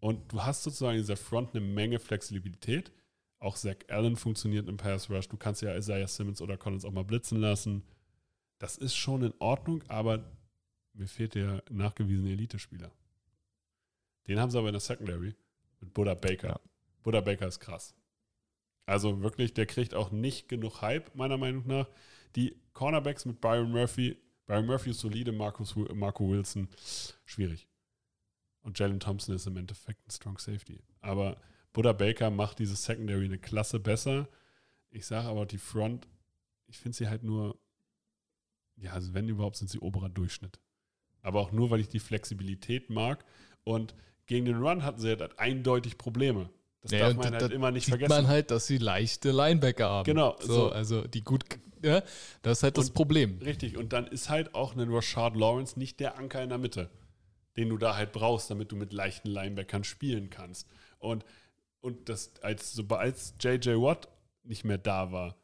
Und 0.00 0.32
du 0.32 0.42
hast 0.42 0.62
sozusagen 0.62 0.96
in 0.96 1.02
dieser 1.02 1.16
Front 1.16 1.54
eine 1.54 1.64
Menge 1.64 1.98
Flexibilität. 1.98 2.92
Auch 3.40 3.56
Zach 3.56 3.76
Allen 3.88 4.16
funktioniert 4.16 4.68
im 4.68 4.76
Pass 4.76 5.10
Rush. 5.10 5.28
Du 5.28 5.36
kannst 5.36 5.62
ja 5.62 5.76
Isaiah 5.76 6.08
Simmons 6.08 6.40
oder 6.40 6.56
Collins 6.56 6.84
auch 6.84 6.92
mal 6.92 7.04
blitzen 7.04 7.38
lassen. 7.38 7.82
Das 8.58 8.76
ist 8.76 8.96
schon 8.96 9.22
in 9.22 9.34
Ordnung, 9.38 9.84
aber 9.88 10.24
mir 10.92 11.06
fehlt 11.06 11.34
der 11.34 11.62
nachgewiesene 11.70 12.30
Elite-Spieler. 12.30 12.90
Den 14.26 14.40
haben 14.40 14.50
sie 14.50 14.58
aber 14.58 14.68
in 14.68 14.74
der 14.74 14.80
Secondary 14.80 15.34
mit 15.80 15.94
Buddha 15.94 16.14
Baker. 16.14 16.48
Ja. 16.48 16.60
Buddha 17.02 17.20
Baker 17.20 17.46
ist 17.46 17.60
krass. 17.60 17.94
Also 18.88 19.22
wirklich, 19.22 19.52
der 19.52 19.66
kriegt 19.66 19.92
auch 19.92 20.10
nicht 20.12 20.48
genug 20.48 20.80
Hype, 20.80 21.14
meiner 21.14 21.36
Meinung 21.36 21.66
nach. 21.66 21.90
Die 22.36 22.56
Cornerbacks 22.72 23.26
mit 23.26 23.38
Byron 23.38 23.70
Murphy, 23.70 24.16
Byron 24.46 24.64
Murphy 24.64 24.90
ist 24.90 25.00
solide, 25.00 25.30
Marcus, 25.30 25.76
Marco 25.92 26.26
Wilson, 26.26 26.68
schwierig. 27.26 27.68
Und 28.62 28.78
Jalen 28.78 28.98
Thompson 28.98 29.34
ist 29.34 29.46
im 29.46 29.58
Endeffekt 29.58 30.06
ein 30.06 30.10
Strong 30.10 30.38
Safety. 30.38 30.80
Aber 31.02 31.36
Buddha 31.74 31.92
Baker 31.92 32.30
macht 32.30 32.60
diese 32.60 32.76
Secondary 32.76 33.26
eine 33.26 33.38
Klasse 33.38 33.78
besser. 33.78 34.26
Ich 34.88 35.04
sage 35.04 35.28
aber, 35.28 35.44
die 35.44 35.58
Front, 35.58 36.08
ich 36.66 36.78
finde 36.78 36.96
sie 36.96 37.08
halt 37.08 37.24
nur, 37.24 37.60
ja, 38.76 38.94
also 38.94 39.12
wenn 39.12 39.28
überhaupt, 39.28 39.56
sind 39.56 39.68
sie 39.68 39.80
oberer 39.80 40.08
Durchschnitt. 40.08 40.60
Aber 41.20 41.40
auch 41.40 41.52
nur, 41.52 41.68
weil 41.68 41.80
ich 41.80 41.88
die 41.88 42.00
Flexibilität 42.00 42.88
mag. 42.88 43.22
Und 43.64 43.94
gegen 44.24 44.46
den 44.46 44.56
Run 44.56 44.82
hatten 44.82 44.98
sie 44.98 45.10
halt 45.10 45.38
eindeutig 45.38 45.98
Probleme. 45.98 46.48
Das 46.80 46.92
Ja, 46.92 47.00
darf 47.08 47.16
man 47.16 47.32
halt 47.32 47.42
da 47.42 47.46
immer 47.48 47.70
nicht 47.70 47.84
sieht 47.86 47.92
vergessen. 47.92 48.10
man 48.10 48.28
halt, 48.28 48.50
dass 48.50 48.66
sie 48.66 48.78
leichte 48.78 49.30
Linebacker 49.32 49.88
haben. 49.88 50.04
Genau, 50.04 50.36
So, 50.40 50.54
so. 50.54 50.68
also 50.70 51.06
die 51.06 51.22
gut, 51.22 51.44
ja, 51.82 52.02
das 52.42 52.58
ist 52.58 52.62
halt 52.62 52.78
das 52.78 52.88
Und- 52.88 52.94
Problem. 52.94 53.38
Richtig, 53.38 53.76
und 53.76 53.92
dann 53.92 54.06
ist 54.06 54.28
halt 54.30 54.54
auch 54.54 54.76
ein 54.76 54.88
Rashard 54.92 55.36
Lawrence 55.36 55.78
nicht 55.78 55.98
der 56.00 56.16
Anker 56.18 56.42
in 56.42 56.48
der 56.50 56.58
Mitte, 56.58 56.88
den 57.56 57.68
du 57.68 57.78
da 57.78 57.96
halt 57.96 58.12
brauchst, 58.12 58.50
damit 58.50 58.70
du 58.70 58.76
mit 58.76 58.92
leichten 58.92 59.28
Linebackern 59.28 59.82
spielen 59.84 60.30
kannst. 60.30 60.68
Und, 60.98 61.24
und 61.80 62.08
das, 62.08 62.32
als, 62.42 62.72
sobald 62.72 63.16
JJ 63.40 63.70
Watt 63.80 64.08
nicht 64.44 64.64
mehr 64.64 64.78
da 64.78 65.10
war, 65.10 65.36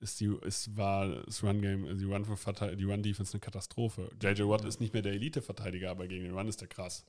ist 0.00 0.18
die, 0.20 0.34
ist, 0.42 0.76
war 0.76 1.08
das 1.24 1.44
Run-Game, 1.44 1.96
die 1.98 2.04
Run-Defense 2.04 3.32
Run 3.32 3.34
eine 3.34 3.40
Katastrophe. 3.40 4.10
JJ 4.20 4.42
Watt 4.48 4.64
ist 4.64 4.80
nicht 4.80 4.92
mehr 4.94 5.02
der 5.02 5.12
Elite-Verteidiger, 5.12 5.90
aber 5.90 6.08
gegen 6.08 6.24
den 6.24 6.34
Run 6.36 6.48
ist 6.48 6.60
der 6.60 6.68
krass. 6.68 7.04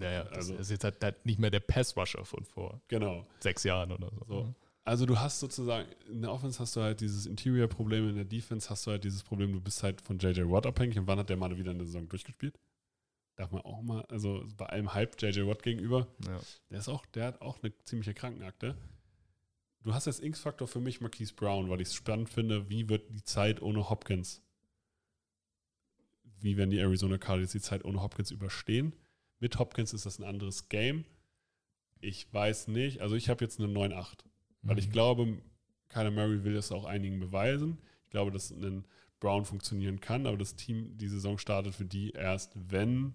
Ja, 0.00 0.10
ja, 0.10 0.24
das 0.24 0.36
Also- 0.36 0.54
ist 0.56 0.70
jetzt 0.70 0.84
halt, 0.84 1.02
halt 1.02 1.24
nicht 1.24 1.38
mehr 1.38 1.50
der 1.50 1.60
Pass-Rusher 1.60 2.24
von 2.24 2.44
vor 2.44 2.80
Genau. 2.88 3.24
sechs 3.40 3.62
Jahren 3.64 3.92
oder 3.92 4.10
so. 4.10 4.24
So. 4.26 4.54
Also 4.86 5.06
du 5.06 5.18
hast 5.18 5.40
sozusagen, 5.40 5.88
in 6.10 6.20
der 6.22 6.32
Offense 6.32 6.58
hast 6.58 6.76
du 6.76 6.80
halt 6.82 7.00
dieses 7.00 7.26
Interior-Problem, 7.26 8.08
in 8.10 8.16
der 8.16 8.24
Defense 8.24 8.68
hast 8.68 8.86
du 8.86 8.90
halt 8.90 9.04
dieses 9.04 9.22
Problem, 9.22 9.52
du 9.52 9.60
bist 9.60 9.82
halt 9.82 10.00
von 10.02 10.18
JJ 10.18 10.42
Watt 10.50 10.66
abhängig. 10.66 10.98
Und 10.98 11.06
wann 11.06 11.18
hat 11.18 11.30
der 11.30 11.36
mal 11.36 11.56
wieder 11.56 11.70
eine 11.70 11.84
Saison 11.86 12.08
durchgespielt? 12.08 12.58
Darf 13.36 13.50
man 13.50 13.62
auch 13.62 13.80
mal, 13.82 14.02
also 14.10 14.44
bei 14.56 14.66
allem 14.66 14.92
Hype 14.92 15.20
JJ 15.20 15.46
Watt 15.46 15.62
gegenüber, 15.62 16.06
Ja. 16.26 16.38
der 16.70 16.78
ist 16.80 16.88
auch, 16.88 17.06
der 17.06 17.26
hat 17.26 17.40
auch 17.40 17.62
eine 17.62 17.72
ziemliche 17.84 18.14
Krankenakte. 18.14 18.76
Du 19.82 19.92
hast 19.94 20.06
als 20.06 20.20
X-Faktor 20.20 20.66
für 20.68 20.80
mich 20.80 21.00
Marquise 21.00 21.34
Brown, 21.34 21.68
weil 21.70 21.80
ich 21.80 21.88
es 21.88 21.94
spannend 21.94 22.28
finde, 22.30 22.68
wie 22.68 22.88
wird 22.88 23.10
die 23.10 23.22
Zeit 23.24 23.60
ohne 23.62 23.88
Hopkins, 23.90 24.42
wie 26.40 26.56
werden 26.56 26.70
die 26.70 26.78
Arizona 26.78 27.16
Cardinals 27.18 27.52
die 27.52 27.60
Zeit 27.60 27.84
ohne 27.84 28.02
Hopkins 28.02 28.30
überstehen? 28.30 28.92
Mit 29.44 29.58
Hopkins 29.58 29.92
ist 29.92 30.06
das 30.06 30.18
ein 30.18 30.24
anderes 30.24 30.70
Game. 30.70 31.04
Ich 32.00 32.32
weiß 32.32 32.68
nicht, 32.68 33.02
also 33.02 33.14
ich 33.14 33.28
habe 33.28 33.44
jetzt 33.44 33.60
eine 33.60 33.68
9-8. 33.68 34.24
Weil 34.62 34.76
Mhm. 34.76 34.78
ich 34.78 34.90
glaube, 34.90 35.38
Kyler 35.90 36.10
Murray 36.12 36.44
will 36.44 36.54
das 36.54 36.72
auch 36.72 36.86
einigen 36.86 37.20
beweisen. 37.20 37.76
Ich 38.04 38.10
glaube, 38.10 38.30
dass 38.30 38.50
ein 38.50 38.86
Brown 39.20 39.44
funktionieren 39.44 40.00
kann, 40.00 40.26
aber 40.26 40.38
das 40.38 40.56
Team, 40.56 40.96
die 40.96 41.08
Saison 41.08 41.36
startet 41.36 41.74
für 41.74 41.84
die 41.84 42.12
erst, 42.12 42.52
wenn 42.54 43.12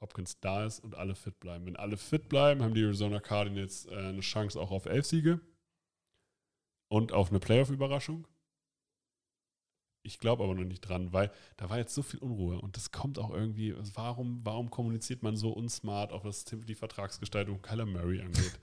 Hopkins 0.00 0.38
da 0.38 0.64
ist 0.64 0.78
und 0.78 0.94
alle 0.94 1.16
fit 1.16 1.40
bleiben. 1.40 1.66
Wenn 1.66 1.74
alle 1.74 1.96
fit 1.96 2.28
bleiben, 2.28 2.62
haben 2.62 2.74
die 2.74 2.84
Arizona 2.84 3.18
Cardinals 3.18 3.86
äh, 3.86 3.96
eine 3.96 4.20
Chance 4.20 4.60
auch 4.60 4.70
auf 4.70 4.86
elf 4.86 5.06
Siege 5.06 5.40
und 6.86 7.10
auf 7.10 7.30
eine 7.30 7.40
Playoff-Überraschung. 7.40 8.28
Ich 10.02 10.18
glaube 10.20 10.44
aber 10.44 10.54
noch 10.54 10.64
nicht 10.64 10.80
dran, 10.80 11.12
weil 11.12 11.30
da 11.56 11.68
war 11.68 11.78
jetzt 11.78 11.94
so 11.94 12.02
viel 12.02 12.20
Unruhe 12.20 12.60
und 12.60 12.76
das 12.76 12.92
kommt 12.92 13.18
auch 13.18 13.30
irgendwie. 13.30 13.74
Warum, 13.94 14.40
warum 14.44 14.70
kommuniziert 14.70 15.22
man 15.22 15.36
so 15.36 15.50
unsmart, 15.50 16.12
auch 16.12 16.24
was 16.24 16.44
die 16.44 16.74
Vertragsgestaltung 16.74 17.60
Kyler 17.62 17.84
Murray 17.86 18.20
angeht? 18.20 18.58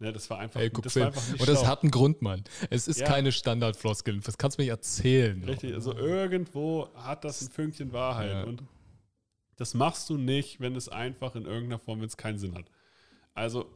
ne, 0.00 0.12
das 0.12 0.28
war 0.30 0.38
einfach, 0.38 0.60
Ey, 0.60 0.70
guck 0.70 0.84
das 0.84 0.96
war 0.96 1.06
einfach 1.08 1.26
nicht 1.28 1.40
Und 1.40 1.48
das 1.48 1.60
schlau. 1.60 1.68
hat 1.68 1.82
einen 1.82 1.90
Grund, 1.90 2.22
Mann. 2.22 2.42
Es 2.70 2.88
ist 2.88 3.00
Ja. 3.00 3.06
keine 3.06 3.32
Standardfloskel. 3.32 4.18
Das 4.20 4.38
kannst 4.38 4.56
du 4.58 4.62
mir 4.62 4.64
nicht 4.66 4.70
erzählen. 4.70 5.44
Richtig, 5.44 5.74
also 5.74 5.92
irgendwo 5.94 6.88
hat 6.94 7.24
das 7.24 7.42
ein 7.42 7.50
Fünkchen 7.50 7.92
Wahrheit. 7.92 8.30
Ja. 8.32 8.44
Und 8.44 8.62
das 9.56 9.74
machst 9.74 10.08
du 10.08 10.16
nicht, 10.16 10.60
wenn 10.60 10.74
es 10.76 10.88
einfach 10.88 11.34
in 11.34 11.44
irgendeiner 11.44 11.78
Form, 11.80 12.00
wenn 12.00 12.06
es 12.06 12.16
keinen 12.16 12.38
Sinn 12.38 12.54
hat. 12.54 12.70
Also, 13.34 13.66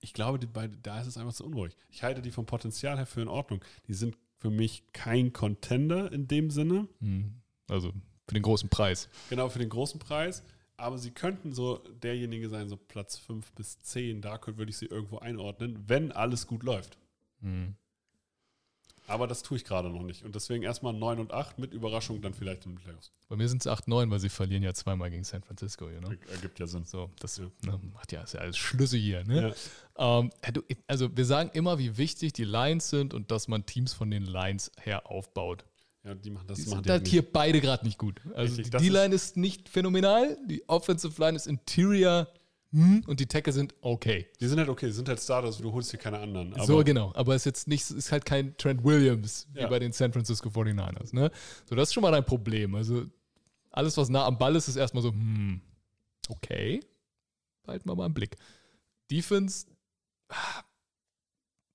ich 0.00 0.12
glaube, 0.14 0.38
die 0.38 0.46
beide, 0.46 0.76
da 0.78 1.00
ist 1.00 1.06
es 1.06 1.16
einfach 1.18 1.34
zu 1.34 1.44
unruhig. 1.44 1.76
Ich 1.90 2.02
halte 2.02 2.22
die 2.22 2.30
vom 2.30 2.46
Potenzial 2.46 2.96
her 2.96 3.06
für 3.06 3.20
in 3.20 3.28
Ordnung. 3.28 3.62
Die 3.86 3.94
sind 3.94 4.16
für 4.40 4.50
mich 4.50 4.82
kein 4.92 5.32
Contender 5.32 6.10
in 6.12 6.26
dem 6.26 6.50
Sinne. 6.50 6.88
Hm. 7.00 7.34
Also 7.68 7.92
für 8.26 8.34
den 8.34 8.42
großen 8.42 8.68
Preis. 8.68 9.08
Genau, 9.28 9.48
für 9.48 9.58
den 9.58 9.68
großen 9.68 10.00
Preis. 10.00 10.42
Aber 10.76 10.96
sie 10.98 11.10
könnten 11.10 11.52
so 11.52 11.76
derjenige 12.02 12.48
sein, 12.48 12.68
so 12.70 12.76
Platz 12.76 13.18
5 13.18 13.52
bis 13.52 13.78
10. 13.80 14.22
Da 14.22 14.38
könnte- 14.38 14.58
würde 14.58 14.70
ich 14.70 14.78
sie 14.78 14.86
irgendwo 14.86 15.18
einordnen, 15.18 15.84
wenn 15.86 16.10
alles 16.10 16.46
gut 16.46 16.62
läuft. 16.62 16.96
Hm. 17.42 17.74
Aber 19.10 19.26
das 19.26 19.42
tue 19.42 19.56
ich 19.56 19.64
gerade 19.64 19.90
noch 19.90 20.02
nicht. 20.02 20.24
Und 20.24 20.34
deswegen 20.36 20.62
erstmal 20.62 20.92
9 20.92 21.18
und 21.18 21.32
8 21.32 21.58
mit 21.58 21.72
Überraschung 21.74 22.20
dann 22.22 22.32
vielleicht 22.32 22.64
in 22.64 22.72
den 22.76 22.78
Playoffs. 22.78 23.10
Bei 23.28 23.34
mir 23.36 23.48
sind 23.48 23.64
es 23.64 23.70
8-9, 23.70 24.08
weil 24.10 24.20
sie 24.20 24.28
verlieren 24.28 24.62
ja 24.62 24.72
zweimal 24.72 25.10
gegen 25.10 25.24
San 25.24 25.42
Francisco. 25.42 25.88
You 25.90 25.98
know? 25.98 26.10
Er- 26.10 26.34
Ergibt 26.34 26.58
ja 26.60 26.66
Sinn. 26.66 26.84
So, 26.84 27.10
das 27.18 27.38
Ja. 27.38 27.44
ne, 27.66 27.80
macht 27.92 28.12
ja, 28.12 28.22
ist 28.22 28.34
ja 28.34 28.40
alles 28.40 28.56
Schlüsse 28.56 28.96
hier. 28.96 29.24
Ne? 29.24 29.52
Ja. 29.98 30.18
Ähm, 30.20 30.30
also 30.86 31.16
wir 31.16 31.24
sagen 31.24 31.50
immer, 31.54 31.78
wie 31.78 31.96
wichtig 31.96 32.32
die 32.34 32.44
Lines 32.44 32.88
sind 32.90 33.12
und 33.12 33.30
dass 33.32 33.48
man 33.48 33.66
Teams 33.66 33.92
von 33.92 34.10
den 34.10 34.24
Lines 34.24 34.70
her 34.80 35.10
aufbaut. 35.10 35.64
Ja, 36.04 36.14
die 36.14 36.30
machen 36.30 36.46
das 36.46 36.56
Die 36.58 36.62
sind 36.64 36.88
halt 36.88 37.08
hier 37.08 37.20
beide 37.30 37.60
gerade 37.60 37.84
nicht 37.84 37.98
gut. 37.98 38.20
Also 38.34 38.54
Richtig, 38.56 38.70
die 38.80 38.84
D-Line 38.88 39.14
ist, 39.14 39.36
nicht 39.36 39.68
phänomenal, 39.68 40.38
die 40.48 40.66
Offensive 40.68 41.20
Line 41.20 41.36
ist 41.36 41.46
Interior 41.46 42.26
hm, 42.72 43.02
und 43.06 43.18
die 43.20 43.26
Tackle 43.26 43.52
sind 43.52 43.74
okay. 43.80 44.28
Die 44.40 44.46
sind 44.46 44.58
halt 44.58 44.68
okay, 44.68 44.86
die 44.86 44.92
sind 44.92 45.08
halt 45.08 45.20
Starters, 45.20 45.58
du 45.58 45.72
holst 45.72 45.92
dir 45.92 45.98
keine 45.98 46.18
anderen. 46.20 46.54
Aber 46.54 46.64
so 46.64 46.84
genau, 46.84 47.12
aber 47.14 47.34
es 47.34 47.42
ist 47.42 47.46
jetzt 47.46 47.68
nicht, 47.68 47.82
es 47.82 47.90
ist 47.90 48.12
halt 48.12 48.24
kein 48.24 48.56
Trent 48.56 48.84
Williams 48.84 49.48
wie 49.52 49.60
Ja. 49.60 49.68
bei 49.68 49.78
den 49.80 49.92
San 49.92 50.12
Francisco 50.12 50.48
49ers. 50.50 51.12
Ne? 51.14 51.30
So, 51.68 51.74
das 51.74 51.88
ist 51.88 51.94
schon 51.94 52.02
mal 52.02 52.12
dein 52.12 52.24
Problem. 52.24 52.74
Also 52.76 53.06
alles, 53.70 53.96
was 53.96 54.08
nah 54.08 54.24
am 54.26 54.38
Ball 54.38 54.54
ist, 54.56 54.68
ist 54.68 54.76
erstmal 54.76 55.02
so, 55.02 55.10
hm, 55.10 55.60
okay, 56.28 56.80
behalten 57.64 57.88
wir 57.88 57.96
mal 57.96 58.06
im 58.06 58.14
Blick. 58.14 58.36
Defense, 59.10 59.66
ah, 60.28 60.62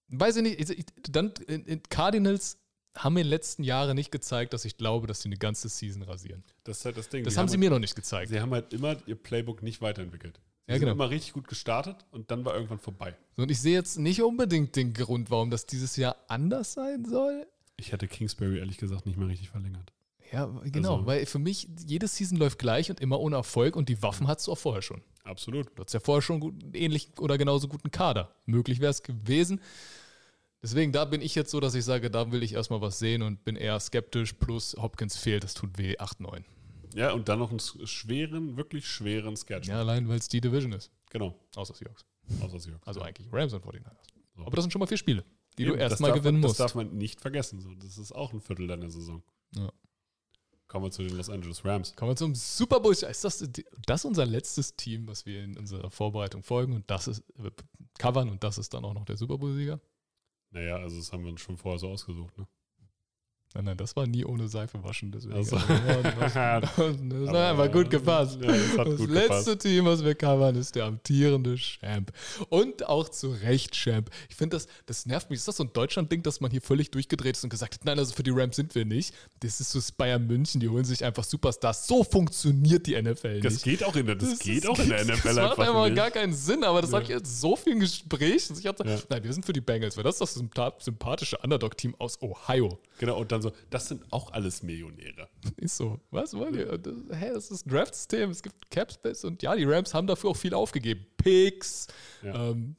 weiß 0.10 0.38
ich 0.38 0.44
nicht, 0.44 0.60
ich- 0.60 0.80
ich- 0.80 0.86
dann 1.12 1.34
in, 1.48 1.66
in 1.66 1.84
Cardinals 1.84 2.58
haben 2.96 3.16
mir 3.16 3.22
in 3.22 3.26
den 3.26 3.32
letzten 3.32 3.64
Jahren 3.64 3.96
nicht 3.96 4.12
gezeigt, 4.12 4.54
dass 4.54 4.64
ich 4.64 4.78
glaube, 4.78 5.08
dass 5.08 5.22
sie 5.22 5.28
eine 5.28 5.38
ganze 5.38 5.68
Season 5.68 6.02
rasieren. 6.04 6.44
das 6.64 6.78
ist 6.80 6.86
halt 6.86 6.96
das 6.98 7.10
Ding. 7.10 7.26
Das 7.26 7.36
haben 7.38 7.50
sie 7.50 7.54
halt, 7.54 7.60
mir 7.60 7.70
noch 7.70 7.80
nicht 7.80 7.96
gezeigt. 7.96 8.30
Sie 8.30 8.40
haben 8.40 8.54
halt 8.54 8.74
immer 8.74 8.96
ihr 9.08 9.16
Playbook 9.16 9.62
nicht 9.64 9.82
weiterentwickelt. 9.82 10.40
Sie 10.68 10.72
Ja, 10.72 10.80
sind 10.80 10.82
genau. 10.88 10.94
immer 10.94 11.10
richtig 11.12 11.34
gut 11.34 11.48
gestartet 11.48 11.98
und 12.12 12.32
dann 12.32 12.44
war 12.44 12.56
irgendwann 12.56 12.80
vorbei. 12.80 13.16
Und 13.38 13.52
ich 13.52 13.60
sehe 13.60 13.74
jetzt 13.74 14.00
nicht 14.00 14.22
unbedingt 14.24 14.76
den 14.76 14.94
Grund, 14.94 15.30
warum 15.30 15.52
das 15.52 15.66
dieses 15.68 15.96
Jahr 15.96 16.16
anders 16.28 16.74
sein 16.74 17.06
soll. 17.06 17.46
Ich 17.78 17.92
hätte 17.92 18.08
Kingsbury 18.08 18.58
ehrlich 18.60 18.78
gesagt 18.78 19.06
nicht 19.06 19.18
mehr 19.18 19.28
richtig 19.28 19.50
verlängert. 19.50 19.92
Ja, 20.32 20.48
genau, 20.64 20.96
Also- 20.96 21.06
weil 21.06 21.26
für 21.28 21.38
mich 21.38 21.68
jede 21.86 22.08
Season 22.08 22.38
läuft 22.40 22.58
gleich 22.58 22.90
und 22.90 23.00
immer 23.00 23.20
ohne 23.20 23.36
Erfolg 23.36 23.76
und 23.76 23.90
die 23.90 24.02
Waffen 24.02 24.28
hattest 24.28 24.48
du 24.48 24.54
auch 24.54 24.58
vorher 24.58 24.82
schon. 24.82 25.02
Absolut. 25.24 25.68
Du 25.76 25.82
hattest 25.82 25.94
ja 25.94 26.00
vorher 26.00 26.22
schon 26.24 26.40
gut, 26.40 26.56
ähnlich 26.74 27.12
oder 27.20 27.38
genauso 27.38 27.68
guten 27.68 27.92
Kader. 27.92 28.34
Möglich 28.48 28.80
wäre 28.80 28.90
es 28.92 29.04
gewesen. 29.04 29.62
Deswegen, 30.64 30.92
da 30.92 31.06
bin 31.06 31.22
ich 31.22 31.36
jetzt 31.36 31.52
so, 31.52 31.60
dass 31.60 31.76
ich 31.76 31.86
sage, 31.86 32.10
da 32.10 32.32
will 32.32 32.42
ich 32.42 32.54
erstmal 32.54 32.82
was 32.82 32.98
sehen 32.98 33.22
und 33.22 33.44
bin 33.46 33.56
eher 33.56 33.80
skeptisch. 33.80 34.34
Plus 34.34 34.76
Hopkins 34.80 35.16
fehlt, 35.16 35.44
das 35.44 35.54
tut 35.54 35.78
weh, 35.78 35.96
8-9. 36.00 36.44
Ja, 36.96 37.12
und 37.12 37.28
dann 37.28 37.40
noch 37.40 37.50
einen 37.50 37.60
schweren, 37.60 38.56
wirklich 38.56 38.88
schweren 38.88 39.36
Sketch. 39.36 39.68
Ja, 39.68 39.80
allein 39.80 40.08
weil 40.08 40.18
es 40.18 40.30
die 40.30 40.40
Division 40.40 40.72
ist. 40.72 40.92
Genau. 41.10 41.36
Außer 41.56 41.74
Seahawks. 41.74 42.06
Außer 42.40 42.60
sie. 42.60 42.72
Also 42.86 43.02
eigentlich 43.02 43.28
Rams 43.32 43.54
und 43.54 43.66
49ers. 43.66 43.92
So. 44.36 44.46
Aber 44.46 44.56
das 44.56 44.64
sind 44.64 44.72
schon 44.72 44.80
mal 44.80 44.88
vier 44.88 44.98
Spiele, 44.98 45.26
die 45.58 45.66
du 45.66 45.72
Eben, 45.72 45.80
das 45.80 45.92
erstmal 45.92 46.14
gewinnen 46.14 46.40
man, 46.40 46.48
musst. 46.48 46.60
Das 46.60 46.72
darf 46.72 46.76
man 46.76 46.98
nicht 46.98 47.20
vergessen. 47.20 47.60
So. 47.60 47.76
Das 47.76 47.98
ist 47.98 48.14
auch 48.14 48.32
ein 48.32 48.40
Viertel 48.40 48.68
deiner 48.68 48.90
Saison. 48.90 49.24
Ja. 49.56 49.70
Kommen 50.68 50.86
wir 50.86 50.92
zu 50.92 51.04
den 51.04 51.16
Los 51.18 51.30
Angeles 51.30 51.66
Rams. 51.66 51.96
Kommen 51.98 52.12
wir 52.12 52.16
zum 52.16 52.34
Super 52.34 52.80
Bowl. 52.80 52.94
Ist 52.94 53.04
das, 53.04 53.50
das 53.86 54.06
unser 54.06 54.26
letztes 54.26 54.78
Team, 54.78 55.08
was 55.08 55.26
wir 55.26 55.44
in 55.44 55.58
unserer 55.58 55.92
Vorbereitung 55.92 56.44
folgen 56.44 56.74
und 56.74 56.90
das 56.90 57.10
ist 57.10 57.24
äh, 57.40 57.52
covern 58.00 58.30
und 58.30 58.44
das 58.44 58.58
ist 58.58 58.74
dann 58.74 58.86
auch 58.86 58.94
noch 58.94 59.06
der 59.06 59.18
Super 59.18 59.38
Bowl-Sieger? 59.38 59.82
Naja, 60.52 60.78
also 60.78 60.98
das 60.98 61.12
haben 61.12 61.24
wir 61.24 61.32
uns 61.32 61.42
schon 61.42 61.58
vorher 61.58 61.80
so 61.80 61.90
ausgesucht. 61.90 62.38
Ne? 62.38 62.48
Nein, 63.56 63.64
nein, 63.66 63.78
das 63.78 63.96
war 63.96 64.06
nie 64.06 64.26
ohne 64.26 64.48
Seife 64.50 64.84
waschen. 64.84 65.12
Deswegen. 65.12 65.34
Also. 65.34 65.56
das 65.56 65.66
hat 66.36 66.78
Aber- 66.80 67.50
einfach 67.50 67.72
gut 67.72 67.90
gepasst. 67.90 68.38
Ja, 68.42 68.48
das 68.48 68.78
hat 68.78 68.88
das 68.88 68.98
gut 68.98 69.10
letzte 69.10 69.28
gepasst. 69.30 69.60
Team, 69.62 69.86
was 69.86 70.04
wir 70.04 70.14
covern, 70.16 70.56
ist 70.56 70.76
der 70.76 70.86
amtierende 70.86 71.56
Champ. 71.56 72.12
Und 72.50 72.86
auch 72.88 73.10
zu 73.10 73.30
Recht 73.32 73.72
Champ. 73.74 74.10
Ich 74.30 74.36
finde, 74.36 74.58
das, 74.58 74.68
das 74.86 75.06
nervt 75.06 75.30
mich. 75.30 75.40
Ist 75.40 75.48
das 75.48 75.58
so 75.58 75.64
ein 75.64 75.72
Deutschland-Ding, 75.74 76.22
dass 76.24 76.42
man 76.42 76.52
hier 76.52 76.62
völlig 76.62 76.92
durchgedreht 76.92 77.38
ist 77.38 77.44
und 77.44 77.50
gesagt 77.50 77.76
hat, 77.76 77.86
nein, 77.86 77.98
also 77.98 78.14
für 78.14 78.24
die 78.24 78.32
Rams 78.32 78.56
sind 78.56 78.76
wir 78.76 78.86
nicht. 78.86 79.14
Das 79.40 79.60
ist 79.60 79.72
so 79.72 79.80
das 79.80 79.92
Bayern 79.92 80.28
München, 80.28 80.60
die 80.60 80.70
holen 80.70 80.86
sich 80.86 81.04
einfach 81.06 81.24
Superstars. 81.24 81.88
So 81.88 82.04
funktioniert 82.04 82.86
die 82.88 83.02
NFL 83.02 83.40
Das 83.42 83.54
nicht. 83.54 83.64
geht 83.64 83.84
auch 83.86 83.96
in 83.96 84.06
der, 84.06 84.16
das 84.16 84.32
Das 84.32 84.40
geht 84.40 84.68
auch 84.68 84.78
in 84.80 84.90
der 84.90 85.06
NFL 85.06 85.22
Das 85.24 85.36
macht 85.36 85.60
einfach 85.60 85.86
nicht. 85.86 85.96
gar 85.96 86.12
keinen 86.12 86.34
Sinn, 86.34 86.64
aber 86.64 86.82
das 86.82 86.92
habe 86.92 87.04
ich 87.04 87.10
jetzt 87.10 87.40
so 87.40 87.56
viel 87.56 87.80
Gespräch. 87.80 88.50
Ich 88.60 88.66
hatte, 88.68 88.86
Ja. 88.88 88.98
Nein, 89.10 89.24
wir 89.24 89.32
sind 89.34 89.46
für 89.46 89.54
die 89.54 89.62
Bengals, 89.62 89.96
weil 89.96 90.04
das 90.04 90.16
ist 90.16 90.22
das 90.22 90.38
sympa- 90.42 90.74
sympathische 90.84 91.38
Underdog-Team 91.38 91.96
aus 92.00 92.22
Ohio. 92.22 92.80
Genau, 92.98 93.18
und 93.20 93.32
dann 93.32 93.42
so, 93.50 93.54
das 93.70 93.88
sind 93.88 94.04
auch 94.12 94.32
alles 94.34 94.62
Millionäre. 94.64 95.28
Ist 95.58 95.78
so. 95.78 96.00
Was 96.12 96.34
wollt 96.36 96.56
ihr? 96.56 96.78
Das, 96.78 96.94
hä, 97.12 97.32
das 97.34 97.52
ist 97.52 97.66
ein 97.66 97.70
Draft-System, 97.70 98.30
es 98.32 98.42
gibt 98.44 98.70
Capspace 98.72 99.24
und 99.26 99.42
ja, 99.44 99.56
die 99.56 99.64
Rams 99.66 99.94
haben 99.94 100.08
dafür 100.08 100.30
auch 100.32 100.38
viel 100.38 100.54
aufgegeben. 100.54 101.06
Picks, 101.18 101.88
Ja. 102.24 102.50
ähm, 102.52 102.76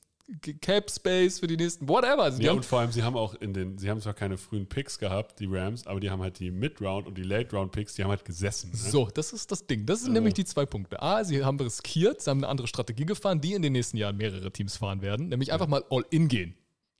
Cap 0.60 0.90
Space 0.90 1.38
für 1.38 1.46
die 1.46 1.56
nächsten, 1.56 1.88
whatever. 1.88 2.24
Also 2.24 2.42
Ja, 2.42 2.50
und 2.50 2.64
vor 2.64 2.80
allem, 2.80 2.90
sie 2.90 3.04
haben 3.04 3.16
auch 3.16 3.34
in 3.36 3.54
den, 3.54 3.78
sie 3.78 3.88
haben 3.88 4.00
zwar 4.00 4.12
keine 4.12 4.36
frühen 4.36 4.66
Picks 4.66 4.98
gehabt, 4.98 5.38
die 5.38 5.46
Rams, 5.46 5.86
aber 5.86 6.00
die 6.00 6.10
haben 6.10 6.20
halt 6.20 6.40
die 6.40 6.50
Mid-Round 6.50 7.06
und 7.06 7.16
die 7.16 7.22
Late-Round-Picks, 7.22 7.94
die 7.94 8.02
haben 8.02 8.10
halt 8.10 8.24
gesessen. 8.24 8.70
Ne? 8.70 8.76
so, 8.76 9.06
das 9.14 9.32
ist 9.32 9.52
das 9.52 9.68
Ding. 9.68 9.86
Das 9.86 10.00
sind 10.00 10.08
Also- 10.08 10.14
nämlich 10.14 10.34
die 10.34 10.44
zwei 10.44 10.66
Punkte. 10.66 11.00
A, 11.00 11.22
sie 11.22 11.44
haben 11.44 11.60
riskiert, 11.60 12.22
sie 12.22 12.30
haben 12.30 12.38
eine 12.38 12.48
andere 12.48 12.66
Strategie 12.66 13.06
gefahren, 13.06 13.40
die 13.40 13.52
in 13.52 13.62
den 13.62 13.72
nächsten 13.72 13.98
Jahren 13.98 14.16
mehrere 14.16 14.50
Teams 14.50 14.76
fahren 14.76 15.00
werden, 15.00 15.28
nämlich 15.28 15.52
einfach 15.52 15.68
mal 15.68 15.84
all 15.90 16.04
in 16.10 16.26
gehen. 16.26 16.56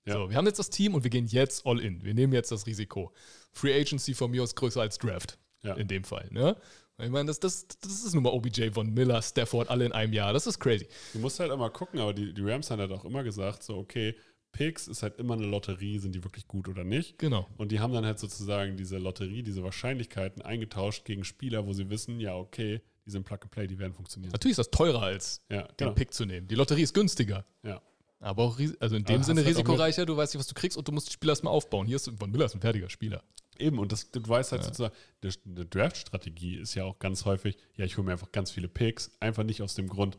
Ja. 0.07 0.15
So, 0.15 0.31
wir 0.31 0.37
haben 0.37 0.47
jetzt 0.47 0.59
das 0.59 0.71
Team 0.71 0.95
und 0.95 1.05
wir 1.05 1.11
gehen 1.11 1.27
jetzt 1.27 1.67
all 1.67 1.81
in. 1.81 2.05
Wir 2.05 2.15
nehmen 2.15 2.33
jetzt 2.33 2.53
das 2.53 2.67
Risiko. 2.67 3.13
Free 3.53 3.79
Agency 3.79 4.15
von 4.15 4.31
mir 4.31 4.43
aus 4.43 4.55
größer 4.55 4.81
als 4.81 4.99
Draft. 4.99 5.39
Ja. 5.63 5.75
In 5.75 5.89
dem 5.89 6.05
Fall. 6.05 6.29
Ne? 6.31 6.57
Ich 7.03 7.11
meine, 7.11 7.27
das, 7.27 7.41
das, 7.41 7.67
das 7.81 8.05
ist 8.05 8.15
nun 8.15 8.23
mal 8.23 8.31
OBJ 8.31 8.71
von 8.71 8.93
Miller, 8.95 9.21
Stafford, 9.21 9.69
alle 9.69 9.85
in 9.85 9.93
einem 9.93 10.13
Jahr. 10.13 10.33
Das 10.33 10.47
ist 10.47 10.59
crazy. 10.61 10.87
Du 11.13 11.19
musst 11.19 11.41
halt 11.41 11.51
immer 11.51 11.69
gucken, 11.71 12.01
aber 12.01 12.15
die, 12.15 12.33
die 12.33 12.43
Rams 12.43 12.71
haben 12.71 12.81
halt 12.81 12.93
auch 12.93 13.05
immer 13.05 13.25
gesagt, 13.25 13.63
so, 13.63 13.77
okay, 13.77 14.15
Picks 14.53 14.89
ist 14.89 15.03
halt 15.03 15.19
immer 15.19 15.35
eine 15.35 15.45
Lotterie, 15.45 15.99
sind 15.99 16.15
die 16.15 16.25
wirklich 16.25 16.49
gut 16.49 16.69
oder 16.69 16.85
nicht. 16.85 17.19
Genau. 17.19 17.47
Und 17.59 17.73
die 17.73 17.81
haben 17.81 17.93
dann 17.93 18.07
halt 18.07 18.19
sozusagen 18.19 18.77
diese 18.77 18.97
Lotterie, 18.97 19.43
diese 19.43 19.63
Wahrscheinlichkeiten 19.63 20.41
eingetauscht 20.41 21.05
gegen 21.05 21.25
Spieler, 21.25 21.67
wo 21.67 21.75
sie 21.75 21.91
wissen, 21.91 22.21
ja, 22.21 22.35
okay, 22.35 22.81
die 23.05 23.11
sind 23.11 23.25
Plug 23.25 23.39
and 23.43 23.51
Play, 23.51 23.67
die 23.67 23.79
werden 23.79 23.93
funktionieren. 23.93 24.33
Natürlich 24.33 24.53
ist 24.53 24.59
das 24.59 24.71
teurer 24.71 25.03
als 25.03 25.43
Ja, 25.51 25.63
den 25.65 25.75
genau. 25.77 25.93
Pick 25.93 26.15
zu 26.15 26.25
nehmen. 26.25 26.49
Die 26.49 26.55
Lotterie 26.55 26.83
ist 26.83 26.95
günstiger. 26.95 27.45
Ja. 27.63 27.83
Aber 28.21 28.43
auch, 28.45 28.59
also 28.81 28.97
in 28.97 29.05
dem 29.05 29.17
Aber 29.17 29.25
Sinne 29.25 29.41
halt 29.41 29.49
risikoreicher, 29.51 30.07
du 30.07 30.17
weißt 30.17 30.35
nicht, 30.35 30.41
was 30.41 30.47
du 30.47 30.55
kriegst 30.55 30.77
und 30.79 30.89
du 30.89 30.93
musst 30.93 31.09
die 31.09 31.13
Spieler 31.13 31.33
erstmal 31.33 31.53
aufbauen. 31.53 31.87
Hier 31.87 31.97
ist 31.97 32.11
Von 32.19 32.31
Miller 32.31 32.47
ist 32.47 32.55
ein 32.55 32.61
fertiger 32.61 32.89
Spieler. 32.89 33.23
Eben, 33.59 33.79
und 33.79 33.93
das, 33.93 34.11
du 34.11 34.27
weißt 34.27 34.53
halt 34.53 34.65
sozusagen, 34.65 34.95
die- 35.23 35.31
eine 35.47 35.65
Draft-Strategie 35.67 36.57
ist 36.57 36.75
ja 36.75 36.85
auch 36.85 36.99
ganz 36.99 37.25
häufig, 37.25 37.57
ja, 37.75 37.85
ich 37.85 37.97
hole 37.97 38.05
mir 38.07 38.13
einfach 38.13 38.33
ganz 38.33 38.51
viele 38.51 38.69
Picks, 38.69 39.11
einfach 39.21 39.45
nicht 39.45 39.63
aus 39.63 39.75
dem 39.75 39.89
Grund, 39.89 40.19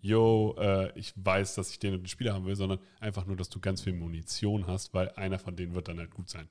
yo, 0.00 0.54
äh, 0.58 0.96
ich 0.98 1.12
weiß, 1.16 1.54
dass 1.54 1.70
ich 1.70 1.78
den 1.78 1.94
und 1.94 2.00
den 2.02 2.06
Spieler 2.08 2.32
haben 2.34 2.46
will, 2.46 2.56
sondern 2.56 2.78
einfach 3.00 3.26
nur, 3.26 3.36
dass 3.36 3.48
du 3.50 3.60
ganz 3.60 3.82
viel 3.82 3.92
Munition 3.92 4.66
hast, 4.66 4.94
weil 4.94 5.10
einer 5.12 5.38
von 5.38 5.56
denen 5.56 5.74
wird 5.74 5.88
dann 5.88 5.98
halt 5.98 6.12
gut 6.14 6.28
sein. 6.30 6.48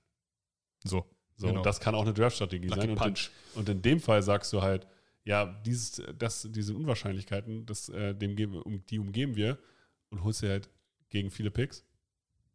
So. 0.84 1.06
So, 1.40 1.48
Genau. 1.48 1.60
und 1.60 1.66
das 1.66 1.80
kann 1.80 1.94
auch 1.96 2.02
eine 2.02 2.14
Draft-Strategie 2.14 2.70
sein. 2.70 2.80
Und 2.80 2.90
in, 2.90 2.96
Punch. 2.96 3.30
und 3.56 3.70
in 3.70 3.82
dem 3.84 4.00
Fall 4.00 4.24
sagst 4.24 4.52
du 4.54 4.62
halt, 4.64 4.88
ja, 5.24 5.46
dieses, 5.66 6.02
das, 6.18 6.48
diese 6.52 6.74
Unwahrscheinlichkeiten, 6.76 7.66
das, 7.68 7.90
äh, 7.90 8.16
dem 8.16 8.56
um, 8.56 8.84
die 8.88 8.98
umgeben 8.98 9.36
wir 9.36 9.58
und 10.10 10.24
holst 10.24 10.42
dir 10.42 10.50
halt 10.50 10.68
gegen 11.10 11.32
viele 11.32 11.52
Picks 11.52 11.84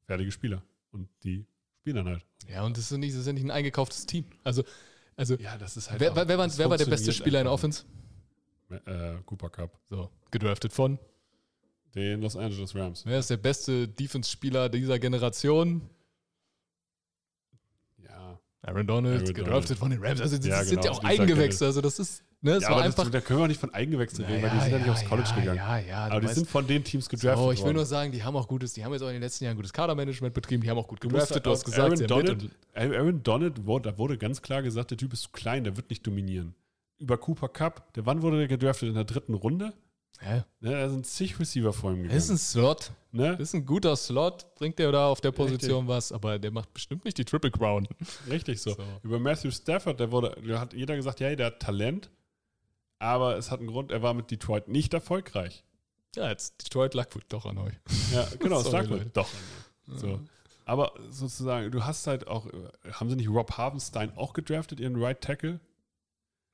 fertige 0.07 0.31
Spieler. 0.33 0.63
Und 0.91 1.09
die 1.25 1.47
spielen 1.81 1.97
dann 1.97 2.07
halt. 2.09 2.25
Ja, 2.49 2.65
und 2.65 2.77
das 2.77 2.91
ist, 2.91 2.99
nicht, 2.99 3.13
das 3.15 3.21
ist 3.21 3.27
ja 3.27 3.33
nicht 3.33 3.45
ein 3.45 3.51
eingekauftes 3.51 4.07
Team. 4.07 4.25
Also, 4.45 4.63
also 5.17 5.37
Ja, 5.37 5.57
das 5.59 5.77
ist 5.77 5.91
halt. 5.91 6.01
wer, 6.01 6.13
auch- 6.13 6.17
wer, 6.17 6.39
war, 6.39 6.47
das 6.47 6.59
wer 6.59 6.69
war 6.71 6.77
der 6.79 6.87
beste 6.87 7.13
Spieler 7.13 7.41
in 7.41 7.45
der 7.47 7.53
Offense? 7.53 7.85
Äh, 8.87 9.17
Cooper 9.27 9.51
Cup. 9.51 9.79
So, 9.87 10.11
gedraftet 10.31 10.73
von. 10.73 10.99
Den 11.95 12.23
Los 12.23 12.37
Angeles 12.37 12.75
Rams. 12.75 13.05
Wer 13.05 13.19
ist 13.19 13.29
der 13.29 13.37
beste 13.37 13.87
Defense-Spieler 13.87 14.71
dieser 14.71 14.99
Generation? 14.99 15.83
Ja. 17.99 18.41
Aaron 18.63 18.87
Donald, 18.87 19.21
Aaron 19.23 19.35
gedraftet 19.35 19.79
Donald. 19.79 19.79
von 19.79 19.91
den 19.91 20.03
Rams. 20.03 20.21
Also, 20.21 20.37
das 20.39 20.47
Ja, 20.47 20.65
sind 20.65 20.81
genau, 20.81 20.85
ja 20.85 20.91
auch 20.93 20.99
dieser 21.01 21.09
Eigengewächse. 21.11 21.67
Also, 21.67 21.81
das 21.81 21.99
ist, 21.99 22.23
ne, 22.43 22.53
es 22.53 22.63
ja, 22.63 22.69
war 22.69 22.77
aber 22.77 22.85
einfach. 22.85 23.05
das, 23.05 23.13
da 23.13 23.21
können 23.21 23.39
wir 23.41 23.45
auch 23.45 23.49
nicht 23.49 23.61
von 23.61 23.73
Eigengewächsen 23.73 24.25
reden, 24.25 24.43
weil 24.43 24.51
die 24.51 24.61
sind 24.61 24.73
ja 24.73 24.79
nicht 24.79 24.91
aufs 24.91 25.05
College 25.05 25.29
ja, 25.31 25.37
gegangen. 25.41 25.57
Ja, 25.57 25.79
ja, 25.79 25.99
aber 26.07 26.21
die 26.21 26.27
weißt- 26.27 26.35
sind 26.35 26.49
von 26.49 26.67
den 26.67 26.85
Teams 26.85 27.09
gedraftet 27.09 27.39
Oh, 27.45 27.51
ich 27.53 27.59
will 27.59 27.67
worden. 27.67 27.77
nur 27.77 27.87
sagen, 27.87 28.13
die 28.13 28.23
haben 28.23 28.37
auch 28.37 28.47
gutes, 28.47 28.75
die 28.75 28.85
haben 28.85 28.93
jetzt 28.93 29.03
auch 29.03 29.09
in 29.09 29.15
den 29.15 29.23
letzten 29.23 29.45
Jahren 29.45 29.57
gutes 29.57 29.73
Kadermanagement 29.73 30.35
betrieben, 30.35 30.63
die 30.63 30.71
haben 30.71 30.79
auch 30.79 30.89
gut 30.89 31.01
gedraftet, 31.01 31.47
du 31.47 31.51
hast 31.51 31.65
gesagt, 31.65 31.81
Aaron 31.81 32.07
Donald, 32.07 32.51
Aaron 32.75 33.23
Donald, 33.23 33.67
wurde, 33.67 33.91
da 33.91 33.99
wurde 33.99 34.19
ganz 34.19 34.43
klar 34.43 34.63
gesagt, 34.63 34.91
der 34.91 34.99
Typ 34.99 35.13
ist 35.13 35.23
zu 35.23 35.31
klein, 35.31 35.65
der 35.65 35.77
wird 35.77 35.89
nicht 35.91 36.07
dominieren. 36.07 36.55
Über 36.99 37.17
Cooper 37.19 37.49
Cup, 37.49 37.93
der, 37.95 38.07
wann 38.07 38.23
wurde 38.23 38.39
der 38.39 38.49
gedraftet? 38.49 38.89
In 38.89 38.95
der 38.95 39.05
dritten 39.05 39.35
Runde? 39.35 39.73
Hä? 40.21 40.45
Ne, 40.61 40.71
da 40.71 40.89
sind 40.89 41.05
zig 41.05 41.41
Receiver 41.41 41.73
vor 41.73 41.91
ihm 41.91 41.97
gegangen. 42.03 42.15
Das 42.15 42.25
ist 42.25 42.31
ein 42.31 42.39
Slot. 42.39 42.93
ne? 43.11 43.33
Das 43.33 43.49
ist 43.49 43.55
ein 43.55 43.67
guter 43.67 43.97
Slot. 43.97 44.55
Bringt 44.55 44.79
der 44.79 44.93
da 44.93 45.09
auf 45.09 45.21
der 45.21 45.33
Position 45.33 45.89
was, 45.89 46.13
aber 46.13 46.39
der 46.39 46.53
macht 46.53 46.73
bestimmt 46.73 47.05
nicht 47.05 47.19
die 47.19 47.25
Triple 47.25 47.51
Crown. 47.51 47.89
Richtig 48.31 48.61
so. 48.63 48.71
So. 48.75 48.83
Über 49.03 49.19
Matthew 49.19 49.51
Stafford, 49.51 49.99
der 49.99 50.13
wurde, 50.13 50.37
da 50.47 50.61
hat 50.61 50.75
jeder 50.75 50.95
gesagt, 50.95 51.19
ja, 51.19 51.35
der 51.35 51.47
hat 51.47 51.59
Talent, 51.59 52.09
aber 53.03 53.37
es 53.37 53.51
hat 53.51 53.59
einen 53.61 53.69
Grund, 53.69 53.91
er 53.91 54.03
war 54.03 54.15
mit 54.15 54.31
Detroit 54.31 54.69
nicht 54.69 54.95
erfolgreich. 54.95 55.65
Ja, 56.15 56.29
jetzt 56.29 56.65
Detroit 56.65 56.95
lag 56.95 57.13
wohl 57.15 57.23
doch 57.29 57.47
an 57.47 57.59
euch. 57.59 57.75
Ja, 58.13 58.29
genau, 58.39 58.61
es 58.61 58.71
lag 58.73 58.89
wohl 58.89 59.05
doch. 59.13 59.29
So. 59.87 60.21
Aber 60.65 60.93
sozusagen, 61.09 61.73
du 61.73 61.85
hast 61.85 62.07
halt 62.07 62.29
auch, 62.29 62.47
haben 62.93 63.11
sie 63.11 63.17
nicht 63.17 63.29
Rob 63.29 63.53
Harvenstein 63.57 64.17
auch 64.17 64.33
gedraftet, 64.33 64.79
ihren 64.79 65.03
Right 65.03 65.21
Tackle? 65.21 65.59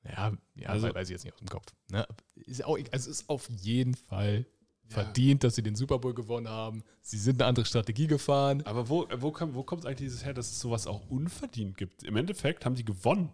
Ja, 0.03 0.33
ja 0.55 0.69
Also- 0.69 0.93
weiß 0.93 1.09
ich 1.09 1.13
jetzt 1.13 1.25
nicht 1.25 1.33
aus 1.33 1.39
dem 1.39 1.49
Kopf. 1.49 1.67
Ne? 1.91 2.07
Ist 2.35 2.65
auch, 2.65 2.77
also 2.77 2.87
es 2.91 3.07
ist 3.07 3.29
auf 3.29 3.47
jeden 3.49 3.93
Fall 3.95 4.45
verdient, 4.87 5.43
dass 5.43 5.53
sie 5.53 5.61
den 5.61 5.75
Super 5.75 5.99
Bowl 5.99 6.15
gewonnen 6.15 6.47
haben. 6.49 6.83
Sie 7.01 7.19
sind 7.19 7.39
eine 7.39 7.47
andere 7.47 7.65
Strategie 7.65 8.07
gefahren. 8.07 8.63
Aber 8.65 8.89
wo, 8.89 9.07
wo, 9.17 9.31
kommt, 9.31 9.53
wo 9.53 9.61
kommt 9.61 9.85
eigentlich 9.85 9.97
dieses 9.99 10.25
her, 10.25 10.33
dass 10.33 10.49
es 10.49 10.59
sowas 10.59 10.87
auch 10.87 11.07
unverdient 11.11 11.77
gibt? 11.77 12.01
Im 12.01 12.15
Endeffekt 12.15 12.65
haben 12.65 12.73
die 12.73 12.85
gewonnen. 12.85 13.31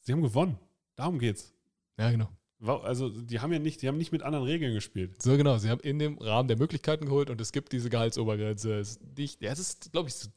Sie 0.00 0.12
haben 0.12 0.22
gewonnen. 0.22 0.58
Darum 0.96 1.18
geht's. 1.18 1.52
Ja, 1.98 2.10
genau. 2.10 2.28
Also, 2.60 3.08
die 3.08 3.38
haben 3.38 3.52
ja 3.52 3.60
nicht, 3.60 3.82
die 3.82 3.88
haben 3.88 3.98
nicht 3.98 4.10
mit 4.10 4.22
anderen 4.22 4.44
Regeln 4.44 4.74
gespielt. 4.74 5.22
So 5.22 5.36
genau, 5.36 5.58
sie 5.58 5.68
haben 5.70 5.80
in 5.80 5.98
dem 5.98 6.18
Rahmen 6.18 6.48
der 6.48 6.58
Möglichkeiten 6.58 7.06
geholt 7.06 7.30
und 7.30 7.40
es 7.40 7.52
gibt 7.52 7.72
diese 7.72 7.88
Gehaltsobergrenze. 7.88 8.78
Es 8.78 8.90
ist 8.92 9.16
nicht, 9.16 9.42
ja, 9.42 9.52
es 9.52 9.60
ist, 9.60 9.92
glaube 9.92 10.08
ich, 10.08 10.14
so, 10.16 10.28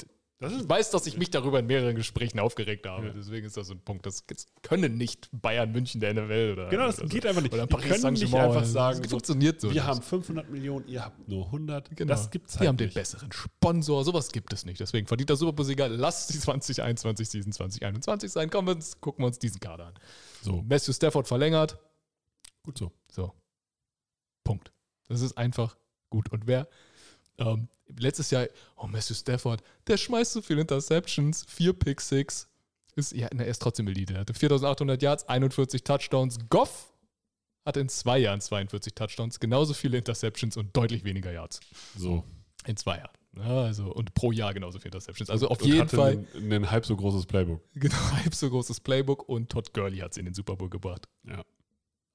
Das 0.42 0.54
ich 0.54 0.68
weiß, 0.68 0.90
dass 0.90 1.06
ich 1.06 1.18
mich 1.18 1.30
darüber 1.30 1.60
in 1.60 1.68
mehreren 1.68 1.96
Gesprächen 1.96 2.40
aufgeregt 2.40 2.88
habe. 2.88 3.08
Ja. 3.08 3.14
Deswegen 3.14 3.46
ist 3.46 3.58
das 3.58 3.68
so 3.68 3.76
ein 3.76 3.80
Punkt. 3.80 4.08
Das 4.08 4.26
das 4.26 4.48
können 4.64 4.98
nicht 4.98 5.30
Bayern 5.32 5.72
München 5.72 6.02
der 6.02 6.16
NFL 6.16 6.54
oder. 6.54 6.70
genau, 6.70 6.88
das 6.88 6.98
oder 6.98 7.08
so. 7.08 7.14
geht 7.14 7.28
einfach 7.28 7.44
nicht. 7.44 7.54
Oder 7.54 7.68
Paris 7.68 8.02
können 8.02 8.14
nicht 8.14 8.34
einfach 8.34 8.66
sagen, 8.66 9.02
das 9.04 9.12
so, 9.12 9.18
funktioniert 9.18 9.62
so. 9.62 9.68
wir 9.68 9.76
nicht. 9.76 9.84
haben 9.84 10.02
500 10.02 10.50
Millionen, 10.50 10.88
ihr 10.88 11.06
habt 11.06 11.30
nur 11.30 11.46
100. 11.46 11.96
Genau. 11.96 12.10
Das 12.10 12.32
gibt's 12.32 12.54
halt 12.54 12.64
Die 12.64 12.68
haben 12.70 12.76
nicht. 12.78 12.96
den 12.96 13.00
besseren 13.00 13.32
Sponsor. 13.32 14.04
Sowas 14.04 14.32
gibt 14.32 14.52
es 14.52 14.66
nicht. 14.66 14.80
Deswegen 14.80 15.06
verdient 15.06 15.30
der 15.30 15.38
Super 15.38 15.54
Bowl-Sieger. 15.54 15.90
Lass 15.90 16.26
die 16.26 16.40
2021 16.40 17.30
Season 17.30 17.52
2021 17.52 18.32
sein. 18.32 18.50
Kommen 18.50 18.68
wir 18.68 18.76
uns, 18.76 19.00
gucken 19.00 19.22
wir 19.22 19.28
uns 19.28 19.38
diesen 19.38 19.60
Kader 19.60 19.86
an. 19.88 19.94
So, 20.42 20.64
Matthew 20.68 20.94
Stafford 20.94 21.28
verlängert. 21.28 21.78
Gut 22.64 22.80
so. 22.80 22.92
So. 23.12 23.32
Punkt. 24.44 24.72
Das 25.08 25.22
ist 25.22 25.38
einfach 25.38 25.78
gut. 26.10 26.32
Und 26.32 26.48
wer 26.48 26.68
ähm, 27.38 27.68
letztes 27.98 28.32
Jahr, 28.32 28.48
oh, 28.76 28.88
Matthew 28.88 29.16
Stafford, 29.16 29.62
der 29.88 29.98
schmeißt 29.98 30.34
so 30.34 30.42
viele 30.42 30.62
Interceptions, 30.62 31.46
vier 31.48 31.74
Pick 31.74 32.02
Six, 32.02 32.48
ist, 32.96 33.14
ja, 33.14 33.28
er 33.28 33.46
ist 33.46 33.62
trotzdem 33.62 33.88
Elite. 33.88 34.14
Er 34.14 34.22
hatte 34.22 34.34
4800 34.34 35.02
Yards, 35.02 35.28
41 35.28 35.84
Touchdowns. 35.84 36.38
Goff 36.50 36.94
hat 37.66 37.78
in 37.78 37.90
zwei 37.90 38.18
Jahren 38.18 38.42
42 38.42 38.94
Touchdowns, 38.94 39.40
genauso 39.40 39.74
viele 39.74 39.98
Interceptions 39.98 40.58
und 40.58 40.76
deutlich 40.76 41.04
weniger 41.04 41.32
Yards. 41.32 41.62
So. 41.96 42.24
In 42.66 42.76
zwei 42.76 42.98
Jahren. 42.98 43.12
Ja, 43.38 43.64
also, 43.64 43.94
und 43.94 44.14
pro 44.14 44.32
Jahr 44.32 44.54
genauso 44.54 44.80
viele 44.80 44.90
Interceptions. 44.90 45.30
Also 45.30 45.48
auf 45.48 45.62
Und 45.62 45.68
jeden 45.68 45.82
hatte 45.82 45.96
Fall 45.96 46.26
Ein, 46.36 46.52
ein 46.52 46.72
halb 46.72 46.86
so 46.86 46.96
großes 46.98 47.26
Playbook. 47.26 47.62
genau 47.76 47.96
halb 47.96 48.36
so 48.36 48.50
großes 48.50 48.82
Playbook 48.82 49.28
und 49.30 49.50
Todd 49.50 49.74
Gurley 49.74 50.00
hat 50.00 50.12
es 50.12 50.18
in 50.18 50.26
den 50.26 50.34
Super 50.34 50.56
Bowl 50.56 50.70
gebracht. 50.70 51.08
Ja. 51.26 51.44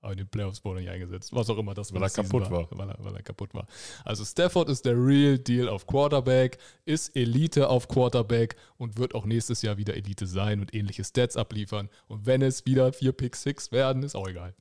Aber 0.06 0.12
in 0.12 0.18
den 0.18 0.28
Playoffs 0.28 0.64
wurde 0.64 0.78
er 0.78 0.82
nicht 0.82 0.90
eingesetzt. 0.90 1.32
Was 1.34 1.50
auch 1.50 1.58
immer 1.58 1.74
das 1.74 1.92
Weil 1.92 1.98
für 2.08 2.20
er 2.20 2.22
kaputt 2.22 2.44
Season 2.44 2.56
war. 2.70 2.78
Weil 2.78 2.90
er, 2.90 3.04
weil 3.04 3.16
er 3.16 3.22
kaputt 3.24 3.52
war. 3.54 3.66
Also 4.04 4.24
Stafford 4.24 4.68
ist 4.68 4.84
der 4.84 4.94
Real 4.94 5.36
Deal 5.36 5.68
auf 5.68 5.84
Quarterback, 5.88 6.58
ist 6.84 7.16
Elite 7.16 7.68
auf 7.68 7.88
Quarterback 7.88 8.54
und 8.76 8.98
wird 8.98 9.16
auch 9.16 9.24
nächstes 9.26 9.62
Jahr 9.62 9.78
wieder 9.78 9.94
Elite 9.96 10.28
sein 10.28 10.60
und 10.60 10.72
ähnliche 10.72 11.02
Stats 11.02 11.36
abliefern. 11.36 11.88
Und 12.06 12.24
wenn 12.24 12.40
es 12.40 12.64
wieder 12.66 12.92
vier 12.92 13.10
Pick 13.12 13.34
Six 13.34 13.72
werden, 13.72 14.04
ist 14.04 14.14
auch 14.14 14.28
egal. 14.28 14.54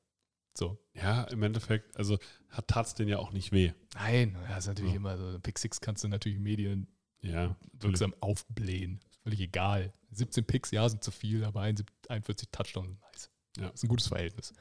So. 0.58 0.80
Ja, 0.96 1.26
im 1.26 1.44
Endeffekt, 1.44 1.96
also 1.96 2.18
hat 2.50 2.68
tat's 2.68 2.96
den 2.96 3.08
ja 3.08 3.20
auch 3.20 3.32
nicht 3.32 3.52
weh. 3.52 3.72
Nein, 3.94 4.36
das 4.50 4.60
ist 4.64 4.68
natürlich 4.70 4.94
Ja. 4.94 4.98
immer 4.98 5.16
so. 5.16 5.38
Pick 5.42 5.60
Six 5.60 5.80
kannst 5.80 6.04
du 6.04 6.08
natürlich 6.08 6.40
Medien 6.40 6.88
Ja. 7.22 7.56
wirksam 7.74 8.16
aufblähen. 8.20 9.00
Ist 9.12 9.20
völlig 9.22 9.42
egal. 9.42 9.94
17 10.10 10.44
Picks, 10.46 10.72
ja, 10.72 10.90
sind 10.90 11.04
zu 11.04 11.12
viel, 11.12 11.44
aber 11.44 11.62
41 11.62 12.50
Touchdowns 12.52 12.88
sind 12.88 13.02
nice. 13.02 13.30
Ja. 13.58 13.66
Das 13.70 13.76
ist 13.76 13.84
ein 13.84 13.88
gutes 13.88 14.08
Verhältnis. 14.08 14.54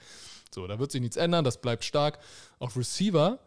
So, 0.54 0.66
da 0.66 0.78
wird 0.78 0.92
sich 0.92 1.00
nichts 1.00 1.16
ändern, 1.16 1.44
das 1.44 1.60
bleibt 1.60 1.84
stark. 1.84 2.18
Auf 2.58 2.76
Receiver 2.76 3.38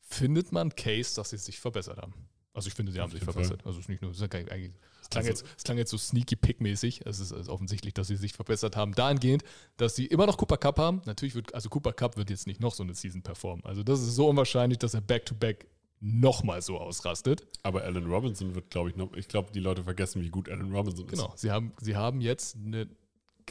findet 0.00 0.52
man 0.52 0.74
Case, 0.74 1.14
dass 1.14 1.30
sie 1.30 1.38
sich 1.38 1.58
verbessert 1.60 1.98
haben. 1.98 2.14
Also 2.54 2.68
ich 2.68 2.74
finde, 2.74 2.90
sie 2.90 3.00
haben 3.00 3.12
sich 3.12 3.22
verbessert. 3.22 3.64
Also 3.64 3.78
es 3.78 3.84
ist 3.84 3.88
nicht 3.88 4.02
nur, 4.02 4.10
es, 4.10 4.20
ist 4.20 4.34
eigentlich, 4.34 4.72
es, 5.00 5.08
klang 5.10 5.24
Also- 5.24 5.28
jetzt, 5.28 5.44
es 5.56 5.62
klang 5.64 5.78
jetzt 5.78 5.90
so 5.90 5.98
sneaky 5.98 6.34
pick-mäßig. 6.34 7.02
Es 7.06 7.20
ist, 7.20 7.30
ist 7.30 7.48
offensichtlich, 7.48 7.94
dass 7.94 8.08
sie 8.08 8.16
sich 8.16 8.32
verbessert 8.32 8.74
haben. 8.74 8.94
Dahingehend, 8.94 9.44
dass 9.76 9.94
sie 9.94 10.06
immer 10.06 10.26
noch 10.26 10.36
Cooper 10.38 10.56
Cup 10.56 10.78
haben. 10.78 11.02
Natürlich 11.04 11.34
wird, 11.36 11.54
also 11.54 11.68
Cooper 11.68 11.92
Cup 11.92 12.16
wird 12.16 12.30
jetzt 12.30 12.46
nicht 12.48 12.60
noch 12.60 12.74
so 12.74 12.82
eine 12.82 12.94
Season 12.94 13.22
performen. 13.22 13.64
Also 13.64 13.84
das 13.84 14.00
ist 14.00 14.14
so 14.16 14.28
unwahrscheinlich, 14.28 14.78
dass 14.78 14.94
er 14.94 15.02
back-to-back 15.02 15.68
nochmal 16.00 16.62
so 16.62 16.78
ausrastet. 16.78 17.46
Aber 17.62 17.82
Allen 17.82 18.06
Robinson 18.06 18.54
wird, 18.54 18.70
glaube 18.70 18.90
ich, 18.90 18.96
noch. 18.96 19.12
Ich 19.14 19.28
glaube, 19.28 19.52
die 19.52 19.60
Leute 19.60 19.84
vergessen, 19.84 20.22
wie 20.22 20.30
gut 20.30 20.48
Allen 20.48 20.72
Robinson 20.74 21.04
ist. 21.06 21.10
Genau, 21.12 21.32
sie 21.36 21.50
haben, 21.52 21.72
sie 21.80 21.94
haben 21.96 22.20
jetzt 22.20 22.56
eine 22.56 22.88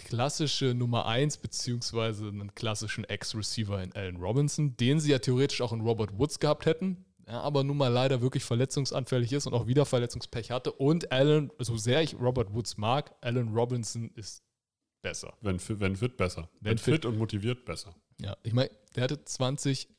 klassische 0.05 0.73
Nummer 0.73 1.05
1 1.05 1.37
beziehungsweise 1.37 2.27
einen 2.27 2.53
klassischen 2.55 3.03
Ex-Receiver 3.03 3.81
in 3.83 3.93
Allen 3.93 4.17
Robinson, 4.17 4.75
den 4.77 4.99
sie 4.99 5.11
ja 5.11 5.19
theoretisch 5.19 5.61
auch 5.61 5.73
in 5.73 5.81
Robert 5.81 6.17
Woods 6.17 6.39
gehabt 6.39 6.65
hätten, 6.65 7.05
ja, 7.27 7.41
aber 7.41 7.63
nun 7.63 7.77
mal 7.77 7.89
leider 7.91 8.21
wirklich 8.21 8.43
verletzungsanfällig 8.43 9.33
ist 9.33 9.47
und 9.47 9.53
auch 9.53 9.67
wieder 9.67 9.85
Verletzungspech 9.85 10.51
hatte. 10.51 10.71
Und 10.71 11.11
Allen, 11.11 11.51
so 11.59 11.75
sehr 11.75 12.01
ich 12.01 12.15
Robert 12.19 12.53
Woods 12.53 12.77
mag, 12.77 13.13
Allen 13.21 13.49
Robinson 13.53 14.09
ist 14.15 14.43
besser. 15.01 15.33
Wenn, 15.41 15.59
fit- 15.59 15.79
wenn 15.79 15.95
fit, 15.95 16.15
besser. 16.17 16.49
Wenn 16.61 16.71
Wenn, 16.71 16.77
fit. 16.77 16.93
fit 16.95 17.05
und 17.05 17.17
motiviert, 17.17 17.65
besser. 17.65 17.95
Ja, 18.21 18.37
ich 18.43 18.53
meine, 18.53 18.69
der 18.95 19.03
hatte 19.03 19.23
20 19.23 19.89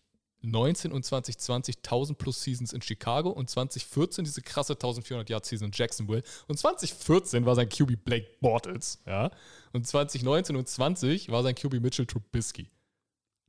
19 0.42 0.92
und 0.92 1.04
2020 1.04 1.78
1000 1.78 2.18
plus 2.18 2.42
Seasons 2.42 2.72
in 2.72 2.80
Chicago 2.82 3.30
und 3.30 3.50
2014 3.50 4.24
diese 4.24 4.42
krasse 4.42 4.74
1400 4.74 5.28
Yard 5.28 5.44
Season 5.44 5.66
in 5.66 5.72
Jacksonville 5.74 6.22
und 6.46 6.58
2014 6.58 7.44
war 7.44 7.54
sein 7.54 7.68
QB 7.68 8.04
Blake 8.04 8.28
Bortles, 8.40 9.00
ja. 9.06 9.30
Und 9.72 9.86
2019 9.86 10.56
und 10.56 10.68
20 10.68 11.30
war 11.30 11.42
sein 11.42 11.54
QB 11.54 11.80
Mitchell 11.80 12.06
Trubisky. 12.06 12.70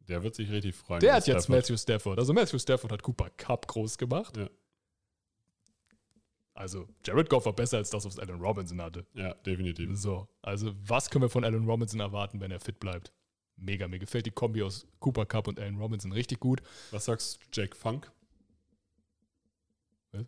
Der 0.07 0.23
wird 0.23 0.35
sich 0.35 0.49
richtig 0.49 0.75
freuen. 0.75 1.01
Der 1.01 1.13
hat 1.13 1.27
jetzt 1.27 1.43
Stafford. 1.43 1.49
Matthew 1.49 1.77
Stafford. 1.77 2.19
Also 2.19 2.33
Matthew 2.33 2.57
Stafford 2.57 2.91
hat 2.91 3.03
Cooper 3.03 3.29
Cup 3.37 3.67
groß 3.67 3.97
gemacht. 3.97 4.35
Ja. 4.37 4.49
Also 6.55 6.87
Jared 7.05 7.29
Goff 7.29 7.45
war 7.45 7.53
besser 7.53 7.77
als 7.77 7.89
das, 7.89 8.05
was 8.05 8.19
Allen 8.19 8.41
Robinson 8.41 8.81
hatte. 8.81 9.05
Ja, 9.13 9.33
definitiv. 9.33 9.89
So, 9.93 10.27
also 10.41 10.73
was 10.85 11.09
können 11.09 11.21
wir 11.21 11.29
von 11.29 11.45
Allen 11.45 11.65
Robinson 11.65 12.01
erwarten, 12.01 12.41
wenn 12.41 12.51
er 12.51 12.59
fit 12.59 12.79
bleibt? 12.79 13.13
Mega, 13.61 13.87
mir 13.87 13.99
gefällt 13.99 14.25
die 14.25 14.31
Kombi 14.31 14.63
aus 14.63 14.87
Cooper 14.99 15.25
Cup 15.25 15.47
und 15.47 15.59
Allen 15.59 15.77
Robinson 15.77 16.11
richtig 16.11 16.39
gut. 16.39 16.61
Was 16.91 17.05
sagst 17.05 17.39
du, 17.41 17.61
Jake 17.61 17.75
Funk? 17.75 18.11
Was? 20.11 20.25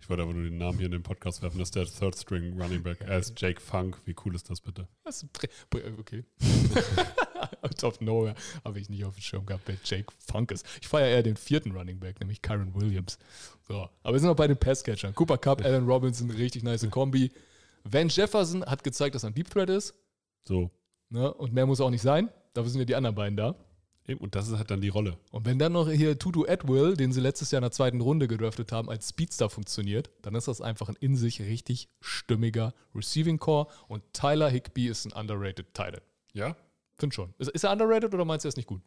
Ich 0.00 0.08
wollte 0.08 0.22
aber 0.22 0.32
nur 0.32 0.44
den 0.44 0.58
Namen 0.58 0.78
hier 0.78 0.86
in 0.86 0.92
den 0.92 1.02
Podcast 1.02 1.42
werfen. 1.42 1.58
Das 1.58 1.68
ist 1.68 1.76
der 1.76 1.86
Third 1.86 2.16
String 2.16 2.60
Running 2.60 2.82
Back. 2.82 3.00
Er 3.00 3.18
ist 3.18 3.40
Jake 3.40 3.60
Funk. 3.60 4.00
Wie 4.04 4.16
cool 4.24 4.34
ist 4.34 4.50
das 4.50 4.60
bitte? 4.60 4.88
Das 5.04 5.22
ist 5.22 5.28
okay. 5.98 6.24
Out 7.62 7.84
of 7.84 8.00
nowhere 8.00 8.34
habe 8.64 8.80
ich 8.80 8.88
nicht 8.88 9.04
auf 9.04 9.14
dem 9.14 9.22
Schirm 9.22 9.46
gehabt, 9.46 9.62
wer 9.66 9.76
Jake 9.84 10.12
Funk 10.18 10.50
ist. 10.50 10.66
Ich 10.80 10.88
feiere 10.88 11.08
eher 11.08 11.22
den 11.22 11.36
vierten 11.36 11.72
Running 11.72 12.00
Back, 12.00 12.20
nämlich 12.20 12.42
Kyron 12.42 12.74
Williams. 12.74 13.18
So, 13.68 13.88
aber 14.02 14.14
wir 14.14 14.20
sind 14.20 14.28
noch 14.28 14.36
bei 14.36 14.48
den 14.48 14.56
Passcatchern. 14.56 15.14
Cooper 15.14 15.38
Cup, 15.38 15.64
Allen 15.64 15.86
Robinson, 15.86 16.30
richtig 16.30 16.62
nice 16.62 16.88
Kombi. 16.90 17.30
Van 17.84 18.08
Jefferson 18.08 18.64
hat 18.64 18.84
gezeigt, 18.84 19.14
dass 19.14 19.24
er 19.24 19.30
ein 19.30 19.34
Deep 19.34 19.50
Threat 19.50 19.70
ist. 19.70 19.94
So. 20.44 20.70
Ne? 21.10 21.32
Und 21.34 21.52
mehr 21.52 21.66
muss 21.66 21.80
auch 21.80 21.90
nicht 21.90 22.02
sein. 22.02 22.30
Dafür 22.54 22.70
sind 22.70 22.80
ja 22.80 22.84
die 22.84 22.94
anderen 22.94 23.14
beiden 23.16 23.36
da. 23.36 23.54
Eben, 24.06 24.20
Und 24.20 24.34
das 24.34 24.48
ist 24.48 24.58
halt 24.58 24.70
dann 24.70 24.80
die 24.80 24.88
Rolle. 24.88 25.16
Und 25.30 25.46
wenn 25.46 25.58
dann 25.60 25.72
noch 25.72 25.88
hier 25.88 26.18
Tutu 26.18 26.44
Atwill, 26.46 26.96
den 26.96 27.12
sie 27.12 27.20
letztes 27.20 27.52
Jahr 27.52 27.58
in 27.58 27.62
der 27.62 27.70
zweiten 27.70 28.00
Runde 28.00 28.26
gedraftet 28.26 28.72
haben, 28.72 28.90
als 28.90 29.10
Speedstar 29.10 29.48
funktioniert, 29.48 30.10
dann 30.22 30.34
ist 30.34 30.48
das 30.48 30.60
einfach 30.60 30.88
ein 30.88 30.96
in 30.98 31.14
sich 31.16 31.40
richtig 31.40 31.88
stimmiger 32.00 32.74
Receiving 32.96 33.38
Core. 33.38 33.68
Und 33.86 34.02
Tyler 34.12 34.50
Higby 34.50 34.88
ist 34.88 35.06
ein 35.06 35.12
underrated 35.12 35.72
Titan. 35.72 36.00
Ja? 36.32 36.56
Find 36.96 37.14
schon. 37.14 37.32
Ist, 37.38 37.50
ist 37.50 37.62
er 37.64 37.70
underrated 37.72 38.12
oder 38.12 38.24
meinst 38.24 38.44
du, 38.44 38.48
er 38.48 38.50
ist 38.50 38.56
nicht 38.56 38.66
gut? 38.66 38.82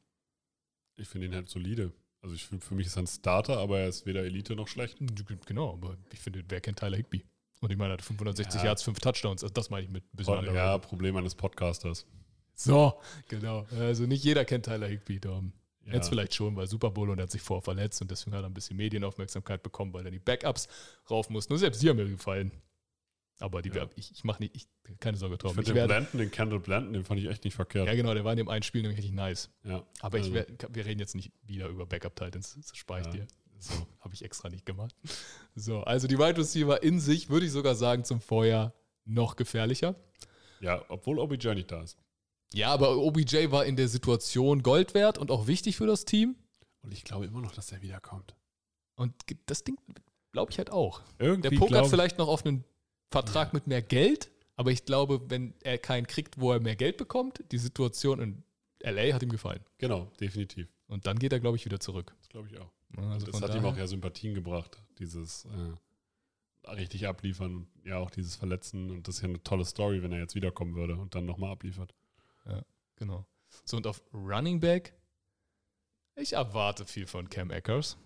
Ich 0.97 1.07
finde 1.07 1.27
ihn 1.27 1.35
halt 1.35 1.49
solide. 1.49 1.93
Also 2.21 2.35
ich 2.35 2.45
finde, 2.45 2.65
für 2.65 2.75
mich 2.75 2.87
ist 2.87 2.97
er 2.97 3.03
ein 3.03 3.07
Starter, 3.07 3.57
aber 3.59 3.79
er 3.79 3.87
ist 3.87 4.05
weder 4.05 4.23
Elite 4.23 4.55
noch 4.55 4.67
schlecht. 4.67 4.97
Genau, 5.45 5.73
aber 5.73 5.95
ich 6.11 6.19
finde, 6.19 6.43
wer 6.49 6.59
kennt 6.59 6.79
Tyler 6.79 6.97
Higby? 6.97 7.23
Und 7.61 7.71
ich 7.71 7.77
meine, 7.77 7.91
er 7.91 7.97
hat 7.97 8.01
560 8.01 8.61
Ja. 8.61 8.67
Yards, 8.67 8.83
5 8.83 8.99
Touchdowns. 8.99 9.43
Also 9.43 9.53
das 9.53 9.69
meine 9.69 9.85
ich 9.85 9.91
mit 9.91 10.03
ein 10.03 10.17
bisschen 10.17 10.33
underrated. 10.33 10.55
Ja, 10.55 10.77
Problem 10.77 11.15
eines 11.15 11.35
Podcasters. 11.35 12.05
So, 12.55 12.93
genau. 13.27 13.65
Also 13.77 14.05
nicht 14.05 14.23
jeder 14.23 14.45
kennt 14.45 14.65
Tyler 14.65 14.87
Higby. 14.87 15.19
Dom. 15.19 15.51
Ja. 15.85 15.93
Jetzt 15.93 16.09
vielleicht 16.09 16.33
schon, 16.33 16.55
weil 16.55 16.67
Super 16.67 16.89
Bowl 16.89 17.09
und 17.11 17.19
er 17.19 17.23
hat 17.23 17.31
sich 17.31 17.41
vorher 17.41 17.61
verletzt 17.61 18.01
und 18.01 18.09
deswegen 18.09 18.35
hat 18.35 18.43
er 18.43 18.47
ein 18.49 18.53
bisschen 18.53 18.75
Medienaufmerksamkeit 18.77 19.61
bekommen, 19.61 19.93
weil 19.93 20.03
dann 20.03 20.13
die 20.13 20.19
Backups 20.19 20.67
rauf 21.11 21.29
mussten. 21.29 21.53
Nur 21.53 21.59
selbst 21.59 21.81
die 21.83 21.89
haben 21.89 21.97
mir 21.97 22.09
gefallen. 22.09 22.51
Aber 23.39 23.61
die, 23.61 23.69
Ja. 23.69 23.87
ich, 23.97 24.11
ich 24.11 24.23
mache 24.23 24.41
nicht, 24.41 24.55
ich, 24.55 24.67
keine 24.99 25.17
Sorge, 25.17 25.35
Ich 25.35 25.39
Torben. 25.41 25.55
finde 25.55 25.69
Ich 25.69 25.73
den 25.73 25.75
werde, 25.75 25.93
Blanton, 25.93 26.17
den 26.19 26.31
Kendall 26.31 26.59
Blanton, 26.59 26.93
den 26.93 27.03
fand 27.03 27.19
ich 27.19 27.27
echt 27.27 27.43
nicht 27.43 27.53
verkehrt. 27.53 27.85
ja, 27.87 27.93
genau, 27.93 28.13
der 28.13 28.23
war 28.23 28.31
in 28.31 28.37
dem 28.37 28.47
einen 28.47 28.63
Spiel 28.63 28.81
nämlich 28.81 28.97
richtig 28.97 29.13
nice. 29.13 29.49
Ja. 29.63 29.83
Aber 29.99 30.17
ich 30.17 30.23
Also, 30.23 30.33
werd, 30.35 30.73
wir 30.73 30.85
reden 30.85 30.99
jetzt 31.01 31.15
nicht 31.15 31.33
wieder 31.43 31.67
über 31.67 31.85
Backup-Titans, 31.85 32.55
das 32.55 32.75
spare 32.77 33.01
ich 33.01 33.05
Ja. 33.07 33.11
dir. 33.11 33.27
So, 33.59 33.73
habe 33.99 34.13
ich 34.13 34.23
extra 34.23 34.49
nicht 34.49 34.65
gemacht. 34.65 34.95
So, 35.55 35.81
also 35.83 36.07
die 36.07 36.17
Wide 36.17 36.37
Receiver 36.37 36.81
in 36.81 36.99
sich, 36.99 37.29
würde 37.29 37.45
ich 37.45 37.51
sogar 37.51 37.75
sagen, 37.75 38.03
zum 38.05 38.21
Vorjahr 38.21 38.73
noch 39.05 39.35
gefährlicher. 39.35 39.95
Ja, 40.61 40.83
obwohl 40.89 41.19
OBJ 41.19 41.49
nicht 41.55 41.71
da 41.71 41.81
ist. 41.83 41.97
Ja, 42.55 42.71
aber 42.71 42.97
OBJ 42.97 43.51
war 43.51 43.65
in 43.65 43.75
der 43.75 43.89
Situation 43.89 44.63
Gold 44.63 44.93
wert 44.93 45.17
und 45.17 45.29
auch 45.29 45.47
wichtig 45.47 45.75
für 45.75 45.85
das 45.85 46.05
Team. 46.05 46.35
Und 46.81 46.93
ich 46.93 47.03
glaube 47.03 47.25
immer 47.25 47.41
noch, 47.41 47.51
dass 47.51 47.71
er 47.71 47.81
wiederkommt. 47.81 48.35
Und 48.95 49.13
das 49.45 49.63
Ding 49.65 49.77
glaube 50.31 50.51
ich 50.51 50.57
halt 50.57 50.71
auch. 50.71 51.01
Irgendwie 51.19 51.49
Der 51.49 51.57
pokert 51.57 51.87
vielleicht 51.87 52.17
noch 52.17 52.29
auf 52.29 52.45
einen 52.45 52.63
Vertrag 53.11 53.53
mit 53.53 53.67
mehr 53.67 53.81
Geld, 53.81 54.31
aber 54.55 54.71
ich 54.71 54.85
glaube, 54.85 55.29
wenn 55.29 55.53
er 55.63 55.77
keinen 55.77 56.07
kriegt, 56.07 56.39
wo 56.39 56.53
er 56.53 56.61
mehr 56.61 56.75
Geld 56.77 56.97
bekommt, 56.97 57.43
die 57.51 57.57
Situation 57.57 58.19
in 58.19 58.43
LA 58.81 59.13
hat 59.13 59.23
ihm 59.23 59.29
gefallen. 59.29 59.63
Genau, 59.77 60.11
definitiv. 60.21 60.67
Und 60.87 61.07
dann 61.07 61.19
geht 61.19 61.33
er, 61.33 61.41
glaube 61.41 61.57
ich, 61.57 61.65
wieder 61.65 61.79
zurück. 61.79 62.13
Das 62.19 62.29
glaube 62.29 62.47
ich 62.49 62.57
auch. 62.57 62.71
Also 62.95 63.25
das 63.25 63.41
hat 63.41 63.53
ihm 63.55 63.65
auch 63.65 63.75
ja 63.75 63.87
Sympathien 63.87 64.33
gebracht, 64.33 64.81
dieses 64.99 65.45
äh, 65.45 66.69
richtig 66.69 67.07
abliefern 67.07 67.67
ja 67.83 67.97
auch 67.97 68.11
dieses 68.11 68.37
Verletzen. 68.37 68.91
Und 68.91 69.07
das 69.07 69.15
ist 69.15 69.21
ja 69.23 69.27
eine 69.27 69.43
tolle 69.43 69.65
Story, 69.65 70.01
wenn 70.01 70.13
er 70.13 70.19
jetzt 70.19 70.35
wiederkommen 70.35 70.75
würde 70.75 70.95
und 70.95 71.15
dann 71.15 71.25
nochmal 71.25 71.51
abliefert. 71.51 71.93
Genau. 72.95 73.25
So, 73.65 73.77
und 73.77 73.87
auf 73.87 74.01
Running 74.13 74.59
Back, 74.59 74.93
ich 76.15 76.33
erwarte 76.33 76.85
viel 76.85 77.07
von 77.07 77.29
Cam 77.29 77.51
Akers. 77.51 77.97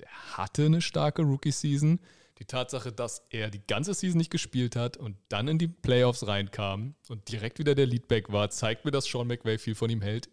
Der 0.00 0.36
hatte 0.36 0.66
eine 0.66 0.82
starke 0.82 1.22
Rookie-Season. 1.22 2.00
Die 2.38 2.44
Tatsache, 2.44 2.92
dass 2.92 3.24
er 3.30 3.50
die 3.50 3.64
ganze 3.66 3.94
Season 3.94 4.18
nicht 4.18 4.30
gespielt 4.30 4.74
hat 4.74 4.96
und 4.96 5.16
dann 5.28 5.48
in 5.48 5.58
die 5.58 5.68
Playoffs 5.68 6.26
reinkam 6.26 6.94
und 7.08 7.30
direkt 7.30 7.58
wieder 7.58 7.74
der 7.74 7.86
Leadback 7.86 8.32
war, 8.32 8.50
zeigt 8.50 8.84
mir, 8.84 8.90
dass 8.90 9.04
Sean 9.04 9.28
McVay 9.28 9.58
viel 9.58 9.74
von 9.74 9.90
ihm 9.90 10.02
hält. 10.02 10.28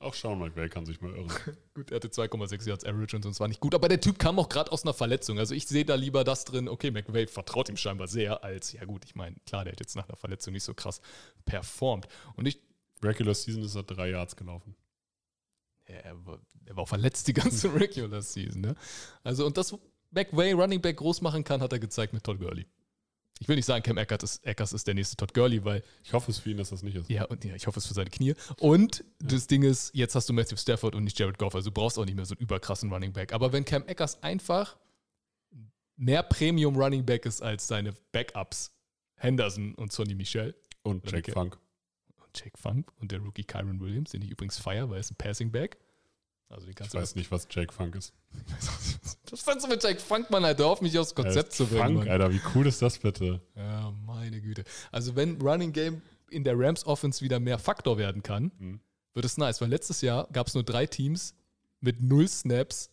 Auch 0.00 0.14
Sean 0.14 0.38
McVay 0.38 0.70
kann 0.70 0.86
sich 0.86 1.02
mal 1.02 1.14
irren. 1.14 1.30
Gut, 1.74 1.90
er 1.90 1.96
hatte 1.96 2.08
2,6 2.08 2.66
Yards 2.66 2.84
Average 2.86 3.16
und 3.16 3.22
sonst 3.22 3.38
war 3.38 3.48
nicht 3.48 3.60
gut. 3.60 3.74
Aber 3.74 3.86
der 3.86 4.00
Typ 4.00 4.18
kam 4.18 4.38
auch 4.38 4.48
gerade 4.48 4.72
aus 4.72 4.82
einer 4.82 4.94
Verletzung. 4.94 5.38
Also 5.38 5.54
ich 5.54 5.68
sehe 5.68 5.84
da 5.84 5.94
lieber 5.94 6.24
das 6.24 6.46
drin, 6.46 6.70
okay, 6.70 6.90
McVay 6.90 7.26
vertraut 7.26 7.68
ihm 7.68 7.76
scheinbar 7.76 8.08
sehr, 8.08 8.42
als, 8.42 8.72
ja 8.72 8.86
gut, 8.86 9.04
ich 9.04 9.14
meine, 9.14 9.36
klar, 9.44 9.64
der 9.64 9.72
hat 9.72 9.80
jetzt 9.80 9.96
nach 9.96 10.08
einer 10.08 10.16
Verletzung 10.16 10.54
nicht 10.54 10.64
so 10.64 10.72
krass 10.72 11.02
performt. 11.44 12.08
Und 12.34 12.48
ich, 12.48 12.58
Regular 13.02 13.34
Season 13.34 13.62
ist 13.62 13.74
er 13.74 13.82
drei 13.82 14.10
Yards 14.10 14.36
gelaufen. 14.36 14.74
er 15.84 16.26
war, 16.26 16.40
er 16.64 16.76
war 16.78 16.86
verletzt 16.86 17.28
die 17.28 17.34
ganze 17.34 17.74
Regular 17.78 18.22
Season. 18.22 18.62
Ne? 18.62 18.76
Also, 19.22 19.44
und 19.44 19.58
das 19.58 19.76
McVay 20.12 20.52
Running 20.52 20.80
Back 20.80 20.96
groß 20.96 21.20
machen 21.20 21.44
kann, 21.44 21.60
hat 21.60 21.72
er 21.72 21.78
gezeigt 21.78 22.14
mit 22.14 22.24
Todd 22.24 22.38
Gurley. 22.38 22.66
Ich 23.42 23.48
will 23.48 23.56
nicht 23.56 23.64
sagen, 23.64 23.82
Cam 23.82 23.96
Eckert 23.96 24.22
ist, 24.22 24.44
Eckers 24.46 24.72
ist 24.74 24.86
der 24.86 24.94
nächste 24.94 25.16
Todd 25.16 25.32
Gurley, 25.34 25.64
weil, 25.64 25.82
Ich 26.04 26.12
hoffe 26.12 26.30
es 26.30 26.38
für 26.38 26.50
ihn, 26.50 26.58
dass 26.58 26.68
das 26.70 26.82
nicht 26.82 26.94
ist. 26.94 27.08
ja, 27.08 27.24
und 27.24 27.42
ja, 27.44 27.54
ich 27.54 27.66
hoffe 27.66 27.78
es 27.78 27.86
für 27.86 27.94
seine 27.94 28.10
Knie. 28.10 28.34
Und 28.58 29.02
das 29.18 29.46
Ding 29.46 29.62
ist, 29.62 29.94
jetzt 29.94 30.14
hast 30.14 30.28
du 30.28 30.34
Matthew 30.34 30.56
Stafford 30.58 30.94
und 30.94 31.04
nicht 31.04 31.18
Jared 31.18 31.38
Goff, 31.38 31.54
also 31.54 31.70
du 31.70 31.74
brauchst 31.74 31.98
auch 31.98 32.04
nicht 32.04 32.14
mehr 32.16 32.26
so 32.26 32.34
einen 32.34 32.42
überkrassen 32.42 32.92
Running 32.92 33.12
Back. 33.14 33.32
Aber 33.32 33.52
wenn 33.52 33.64
Cam 33.64 33.86
Eckers 33.86 34.22
einfach 34.22 34.76
mehr 35.96 36.22
Premium 36.22 36.76
Running 36.76 37.04
Back 37.04 37.24
ist 37.26 37.42
als 37.42 37.66
seine 37.66 37.94
Backups, 38.12 38.72
Henderson 39.16 39.74
und 39.74 39.90
Sonny 39.92 40.14
Michel 40.14 40.54
Und 40.82 41.10
Jake. 41.10 41.32
Funk. 41.32 41.58
und 42.18 42.38
Jake 42.38 42.58
Funk 42.58 42.92
und 43.00 43.10
der 43.10 43.20
Rookie 43.20 43.44
Kyron 43.44 43.80
Williams, 43.80 44.10
den 44.10 44.22
ich 44.22 44.30
übrigens 44.30 44.58
feiere, 44.58 44.88
weil 44.90 44.96
er 44.98 45.00
ist 45.00 45.12
ein 45.12 45.16
Passing 45.16 45.50
Back. 45.50 45.78
Also 46.50 46.66
den 46.66 46.74
Ich 46.84 46.92
weiß 46.92 47.14
nicht, 47.14 47.30
was 47.30 47.46
Jake 47.50 47.72
Funk 47.72 47.94
ist. 47.94 48.12
Was 49.30 49.42
fandst 49.42 49.64
du 49.64 49.70
mit 49.70 49.82
Jake 49.82 50.00
Funk, 50.00 50.28
Mann, 50.30 50.44
Alter? 50.44 50.66
Auf 50.66 50.80
mich 50.80 50.98
aufs 50.98 51.14
Konzept 51.14 51.52
zu 51.52 51.64
bringen. 51.64 51.80
Funk, 51.82 51.98
Mann. 51.98 52.08
Alter, 52.08 52.32
wie 52.32 52.40
cool 52.54 52.66
ist 52.66 52.82
das 52.82 52.98
bitte? 52.98 53.40
Ja, 53.54 53.92
meine 54.04 54.40
Güte. 54.40 54.64
Also, 54.90 55.14
wenn 55.14 55.40
Running 55.40 55.72
Game 55.72 56.02
in 56.30 56.42
der 56.42 56.58
Rams 56.58 56.84
Offense 56.84 57.24
wieder 57.24 57.38
mehr 57.38 57.58
Faktor 57.60 57.96
werden 57.96 58.24
kann, 58.24 58.50
Mhm. 58.58 58.80
wird 59.14 59.24
es 59.24 59.36
nice. 59.38 59.60
Weil 59.60 59.68
letztes 59.68 60.00
Jahr 60.00 60.26
gab 60.32 60.48
es 60.48 60.54
nur 60.54 60.64
drei 60.64 60.86
Teams 60.86 61.34
mit 61.80 62.02
null 62.02 62.26
Snaps 62.26 62.90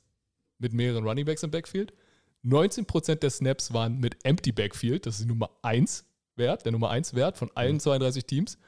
mit 0.60 0.74
mehreren 0.74 1.03
Running 1.08 1.26
Backs 1.26 1.41
im 1.41 1.49
Backfield. 1.49 1.91
19% 2.43 3.24
der 3.24 3.32
Snaps 3.32 3.74
waren 3.74 3.97
mit 3.99 4.24
Empty 4.24 4.51
Backfield. 4.51 5.05
Das 5.08 5.16
ist 5.16 5.24
die 5.24 5.28
Nummer 5.28 5.49
1 5.64 6.05
Wert, 6.36 6.66
der 6.66 6.72
Nummer 6.72 6.91
1 6.91 7.16
Wert 7.16 7.38
von 7.38 7.49
allen 7.55 7.80
32 7.80 8.26
Teams. 8.26 8.60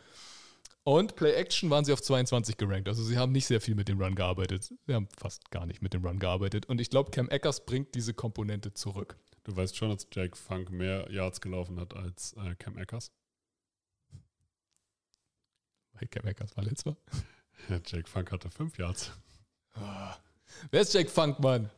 Und 0.89 1.15
Play 1.15 1.33
Action 1.33 1.69
waren 1.69 1.85
sie 1.85 1.93
auf 1.93 2.01
22 2.01 2.57
gerankt. 2.57 2.87
Also 2.87 3.03
sie 3.03 3.15
haben 3.15 3.31
nicht 3.31 3.45
sehr 3.45 3.61
viel 3.61 3.75
mit 3.75 3.87
dem 3.87 4.01
Run 4.01 4.15
gearbeitet. 4.15 4.73
Sie 4.87 4.93
haben 4.95 5.07
fast 5.15 5.51
gar 5.51 5.67
nicht 5.67 5.83
mit 5.83 5.93
dem 5.93 6.03
Run 6.03 6.17
gearbeitet. 6.17 6.65
Und 6.65 6.81
ich 6.81 6.89
glaube, 6.89 7.11
Cam 7.11 7.29
Eckers 7.29 7.63
bringt 7.63 7.93
diese 7.93 8.15
Komponente 8.15 8.73
zurück. 8.73 9.15
Du 9.43 9.55
weißt 9.55 9.77
schon, 9.77 9.89
dass 9.91 10.07
Jake 10.11 10.35
Funk 10.35 10.71
mehr 10.71 11.07
Yards 11.11 11.41
gelaufen 11.41 11.79
hat 11.79 11.95
als 11.95 12.33
äh, 12.37 12.55
Cam 12.55 12.75
Eckers. 12.79 13.11
Weil 15.93 16.07
Cam 16.07 16.25
Eckers 16.25 16.57
war. 16.57 16.65
Ja, 17.69 17.79
Jake 17.85 18.09
Funk 18.09 18.31
hatte 18.31 18.49
fünf 18.49 18.79
Yards. 18.79 19.11
Ah. 19.75 20.15
Wer 20.71 20.81
ist 20.81 20.93
Jake 20.95 21.09
Funk, 21.09 21.39
Mann? 21.39 21.69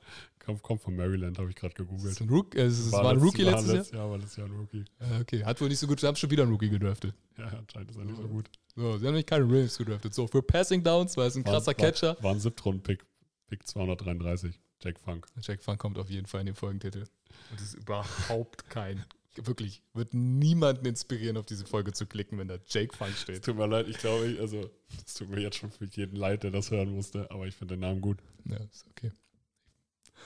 Kommt, 0.43 0.63
kommt 0.63 0.81
von 0.81 0.95
Maryland, 0.95 1.37
habe 1.37 1.49
ich 1.49 1.55
gerade 1.55 1.73
gegoogelt. 1.75 2.11
ist 2.13 2.21
ein, 2.21 2.29
Rook, 2.29 2.55
äh, 2.55 2.61
es 2.63 2.91
war 2.91 3.05
ein 3.11 3.17
letzt- 3.17 3.23
Rookie 3.25 3.45
war 3.45 3.51
letztes 3.61 3.91
Jahr? 3.91 4.01
Jahr. 4.01 4.09
War 4.11 4.17
letztes 4.17 4.35
Jahr 4.37 4.47
ein 4.47 4.53
Rookie. 4.55 4.85
Ah, 4.99 5.19
Okay, 5.21 5.43
hat 5.45 5.61
wohl 5.61 5.69
nicht 5.69 5.79
so 5.79 5.85
gut. 5.87 5.99
Sie 5.99 6.07
haben 6.07 6.15
schon 6.15 6.31
wieder 6.31 6.43
einen 6.43 6.51
Rookie 6.51 6.69
gedraftet. 6.69 7.13
Ja, 7.37 7.45
anscheinend 7.47 7.91
ist 7.91 7.97
er 7.97 8.05
nicht 8.05 8.17
so 8.17 8.27
gut. 8.27 8.49
So, 8.75 8.81
sie 8.97 9.05
haben 9.05 9.13
nämlich 9.13 9.25
keinen 9.27 9.49
Williams 9.49 9.77
gedraftet. 9.77 10.13
So, 10.15 10.25
für 10.27 10.41
Passing 10.41 10.83
Downs, 10.83 11.15
weil 11.17 11.27
es 11.27 11.35
ein 11.35 11.43
krasser 11.43 11.67
war, 11.67 11.73
Catcher. 11.75 12.15
War, 12.17 12.23
war 12.23 12.31
ein 12.33 12.39
Siebtrunden-Pick. 12.39 13.03
Pick 13.47 13.67
233. 13.67 14.59
Jake 14.83 14.99
Funk. 14.99 15.27
Jake 15.41 15.61
Funk 15.61 15.77
kommt 15.79 15.99
auf 15.99 16.09
jeden 16.09 16.25
Fall 16.25 16.39
in 16.39 16.47
den 16.47 16.55
Folgentitel. 16.55 17.03
Und 17.51 17.59
es 17.59 17.67
ist 17.67 17.73
überhaupt 17.75 18.67
kein. 18.69 19.05
Wirklich, 19.35 19.81
wird 19.93 20.13
niemanden 20.13 20.85
inspirieren, 20.87 21.37
auf 21.37 21.45
diese 21.45 21.65
Folge 21.65 21.93
zu 21.93 22.05
klicken, 22.05 22.37
wenn 22.39 22.47
da 22.49 22.57
Jake 22.67 22.93
Funk 22.95 23.11
Es 23.13 23.21
steht. 23.21 23.45
tut 23.45 23.55
mir 23.55 23.67
leid, 23.67 23.87
ich 23.87 23.97
glaube, 23.97 24.27
ich, 24.27 24.39
also, 24.39 24.69
es 25.05 25.13
tut 25.13 25.29
mir 25.29 25.39
jetzt 25.39 25.55
schon 25.57 25.71
für 25.71 25.85
jeden 25.85 26.15
leid, 26.17 26.43
der 26.43 26.51
das 26.51 26.71
hören 26.71 26.89
musste, 26.93 27.29
aber 27.31 27.45
ich 27.47 27.55
finde 27.55 27.75
den 27.75 27.81
Namen 27.81 28.01
gut. 28.01 28.17
Ja, 28.45 28.57
ist 28.57 28.85
okay. 28.89 29.11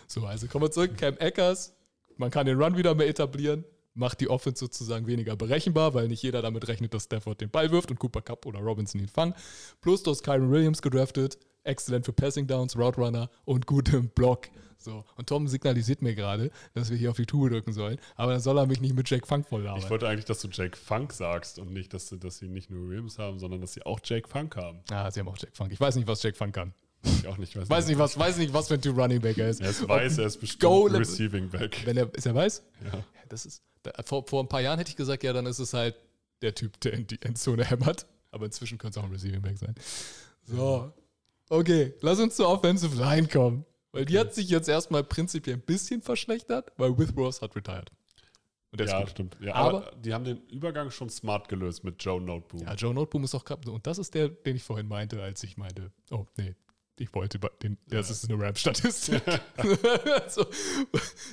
So, 0.07 0.25
also 0.25 0.47
kommen 0.47 0.65
wir 0.65 0.71
zurück. 0.71 0.97
Cam 0.97 1.17
Eckers. 1.17 1.73
Man 2.17 2.31
kann 2.31 2.45
den 2.45 2.61
Run 2.61 2.77
wieder 2.77 2.95
mehr 2.95 3.07
etablieren. 3.07 3.65
Macht 3.93 4.19
die 4.19 4.29
Offense 4.29 4.59
sozusagen 4.59 5.07
weniger 5.07 5.35
berechenbar, 5.37 5.93
weil 5.93 6.07
nicht 6.09 6.21
jeder 6.21 6.41
damit 6.41 6.67
rechnet, 6.67 6.93
dass 6.93 7.05
Stafford 7.05 7.39
den 7.39 7.49
Ball 7.49 7.71
wirft 7.71 7.91
und 7.91 7.99
Cooper 7.99 8.21
Cup 8.21 8.45
oder 8.45 8.59
Robinson 8.59 8.99
ihn 8.99 9.07
fangen. 9.07 9.33
Plus, 9.79 10.03
du 10.03 10.11
hast 10.11 10.23
Kyron 10.23 10.51
Williams 10.51 10.81
gedraftet. 10.81 11.37
exzellent 11.63 12.05
für 12.05 12.13
Passing 12.13 12.45
Downs, 12.47 12.77
Route 12.77 12.99
Runner 13.01 13.29
und 13.45 13.65
gut 13.65 13.93
im 13.93 14.09
Block. 14.09 14.49
So. 14.77 15.03
Und 15.15 15.27
Tom 15.27 15.47
signalisiert 15.47 16.01
mir 16.01 16.13
gerade, 16.13 16.51
dass 16.73 16.91
wir 16.91 16.97
hier 16.97 17.09
auf 17.09 17.15
die 17.15 17.25
Tube 17.25 17.49
drücken 17.49 17.73
sollen, 17.73 17.97
aber 18.15 18.33
dann 18.33 18.41
soll 18.41 18.57
er 18.59 18.67
mich 18.67 18.81
nicht 18.81 18.93
mit 18.93 19.09
Jake 19.09 19.25
Funk 19.25 19.47
voll 19.47 19.63
labern. 19.63 19.81
Ich 19.81 19.89
wollte 19.89 20.07
eigentlich, 20.07 20.25
dass 20.25 20.41
du 20.41 20.47
Jake 20.49 20.77
Funk 20.77 21.11
sagst 21.11 21.57
und 21.57 21.71
nicht, 21.73 21.91
dass, 21.93 22.09
dass 22.09 22.37
sie 22.37 22.49
nicht 22.49 22.69
nur 22.69 22.89
Williams 22.89 23.17
haben, 23.17 23.39
sondern 23.39 23.61
dass 23.61 23.73
sie 23.73 23.83
auch 23.83 23.99
Jake 24.03 24.27
Funk 24.29 24.55
haben. 24.55 24.81
Ah, 24.91 25.09
sie 25.09 25.21
haben 25.21 25.27
auch 25.27 25.37
Jake 25.37 25.55
Funk. 25.55 25.71
Ich 25.71 25.79
weiß 25.79 25.95
nicht, 25.95 26.07
was 26.07 26.21
Jake 26.21 26.37
Funk 26.37 26.53
kann. 26.53 26.73
Ich 27.05 27.27
auch 27.27 27.37
nicht. 27.37 27.55
Weiß 27.69 27.87
nicht, 27.87 27.97
was, 27.99 28.17
weiß 28.17 28.37
nicht, 28.37 28.53
was 28.53 28.67
für 28.67 28.75
ein 28.75 28.81
Typ 28.81 28.97
Running 28.97 29.21
Back 29.21 29.37
er 29.37 29.49
ist. 29.49 29.61
Er 29.61 29.69
ist 29.69 29.87
weiß, 29.87 30.17
er 30.17 30.25
ist 30.27 30.37
bestimmt 30.37 30.61
Go- 30.61 30.85
Receiving 30.87 31.49
Back. 31.49 31.81
Wenn 31.85 31.97
er, 31.97 32.13
ist 32.13 32.25
er 32.25 32.35
weiß? 32.35 32.63
Ja. 32.91 33.03
Das 33.29 33.45
ist, 33.45 33.61
da, 33.83 33.91
vor, 34.03 34.25
vor 34.27 34.43
ein 34.43 34.49
paar 34.49 34.61
Jahren 34.61 34.77
hätte 34.79 34.89
ich 34.89 34.95
gesagt, 34.95 35.23
ja, 35.23 35.33
dann 35.33 35.45
ist 35.45 35.59
es 35.59 35.73
halt 35.73 35.95
der 36.41 36.53
Typ, 36.55 36.79
der 36.81 36.93
in 36.93 37.07
die 37.07 37.21
Endzone 37.21 37.63
hämmert. 37.65 38.05
Aber 38.31 38.45
inzwischen 38.45 38.77
könnte 38.77 38.99
es 38.99 39.03
auch 39.03 39.07
ein 39.07 39.13
Receiving 39.13 39.41
Back 39.41 39.57
sein. 39.57 39.75
So. 40.43 40.91
Okay, 41.49 41.93
lass 42.01 42.19
uns 42.19 42.35
zur 42.35 42.47
Offensive 42.49 42.95
Line 42.95 43.27
kommen. 43.27 43.65
Weil 43.91 44.05
die 44.05 44.19
hat 44.19 44.33
sich 44.33 44.49
jetzt 44.49 44.67
erstmal 44.67 45.03
prinzipiell 45.03 45.55
ein 45.55 45.61
bisschen 45.61 46.01
verschlechtert, 46.01 46.71
weil 46.77 46.97
Withrows 46.97 47.41
hat 47.41 47.55
retired. 47.55 47.91
Und 48.71 48.79
der 48.81 48.87
Ja, 48.87 48.97
ist 48.97 49.03
gut. 49.05 49.09
stimmt. 49.11 49.37
Ja, 49.39 49.53
Aber- 49.55 49.87
aber, 49.87 49.95
die 49.95 50.13
haben 50.13 50.25
den 50.25 50.41
Übergang 50.49 50.91
schon 50.91 51.09
smart 51.09 51.47
gelöst 51.47 51.85
mit 51.85 52.03
Joe 52.03 52.19
Noteboom. 52.19 52.61
Ja, 52.63 52.73
Joe 52.73 52.93
Noteboom 52.93 53.23
ist 53.23 53.33
auch 53.33 53.45
kaputt. 53.45 53.69
Und 53.73 53.87
das 53.87 53.97
ist 53.99 54.13
der, 54.13 54.27
den 54.27 54.57
ich 54.57 54.63
vorhin 54.63 54.87
meinte, 54.89 55.21
als 55.23 55.43
ich 55.43 55.55
meinte, 55.55 55.91
oh, 56.11 56.25
nee, 56.35 56.53
ich 56.97 57.13
wollte, 57.13 57.37
über 57.37 57.51
den, 57.61 57.77
das 57.87 58.09
ist 58.09 58.29
eine 58.29 58.39
Rap-Statistik. 58.41 59.21
also, 60.23 60.45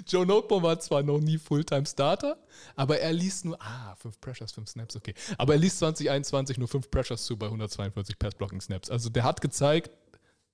Joe 0.06 0.26
Noteboom 0.26 0.62
war 0.62 0.78
zwar 0.80 1.02
noch 1.02 1.20
nie 1.20 1.38
Fulltime-Starter, 1.38 2.36
aber 2.74 2.98
er 2.98 3.12
ließ 3.12 3.44
nur, 3.44 3.62
ah, 3.62 3.94
fünf 3.96 4.20
Pressures, 4.20 4.52
fünf 4.52 4.68
Snaps, 4.68 4.96
okay. 4.96 5.14
Aber 5.38 5.54
er 5.54 5.60
ließ 5.60 5.78
2021 5.78 6.58
nur 6.58 6.68
fünf 6.68 6.90
Pressures 6.90 7.24
zu 7.24 7.36
bei 7.36 7.46
142 7.46 8.18
Pass-Blocking-Snaps. 8.18 8.90
Also 8.90 9.08
der 9.08 9.24
hat 9.24 9.40
gezeigt, 9.40 9.90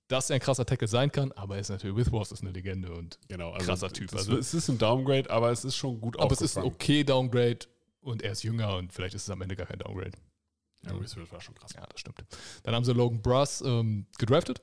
dass 0.09 0.30
er 0.30 0.35
ein 0.35 0.40
krasser 0.40 0.66
Tackle 0.66 0.89
sein 0.89 1.12
kann, 1.12 1.32
aber 1.32 1.56
er 1.56 1.60
ist 1.60 1.68
natürlich, 1.68 1.97
Withrows 1.97 2.32
ist 2.32 2.43
eine 2.43 2.51
Legende 2.51 2.93
und 2.93 3.18
Genau, 3.28 3.52
also 3.52 3.66
Krasser 3.66 3.90
Typ, 3.90 4.14
also- 4.14 4.36
es 4.36 4.55
ist 4.55 4.68
ein 4.68 4.78
Downgrade, 4.78 5.30
aber 5.30 5.51
es 5.51 5.64
ist 5.64 5.76
schon 5.76 6.01
gut 6.01 6.18
aber 6.18 6.32
es 6.32 6.40
ist 6.40 6.56
ein 6.56 6.64
okay 6.64 7.05
Downgrade 7.05 7.60
und 8.01 8.22
er 8.22 8.32
ist 8.32 8.43
jünger 8.43 8.76
und 8.76 8.93
vielleicht 8.93 9.14
ist 9.14 9.22
es 9.22 9.30
am 9.30 9.40
Ende 9.43 9.55
gar 9.56 9.66
kein 9.66 9.78
Downgrade. 9.78 10.12
Ja, 10.85 10.93
Research 10.93 11.30
war 11.32 11.40
schon 11.40 11.55
krass. 11.55 11.72
Ja, 11.74 11.85
das 11.86 12.01
stimmt. 12.01 12.24
Dann 12.62 12.74
haben 12.74 12.85
sie 12.85 12.93
Logan 12.93 13.20
Bruss 13.20 13.60
ähm, 13.62 14.06
gedraftet, 14.16 14.62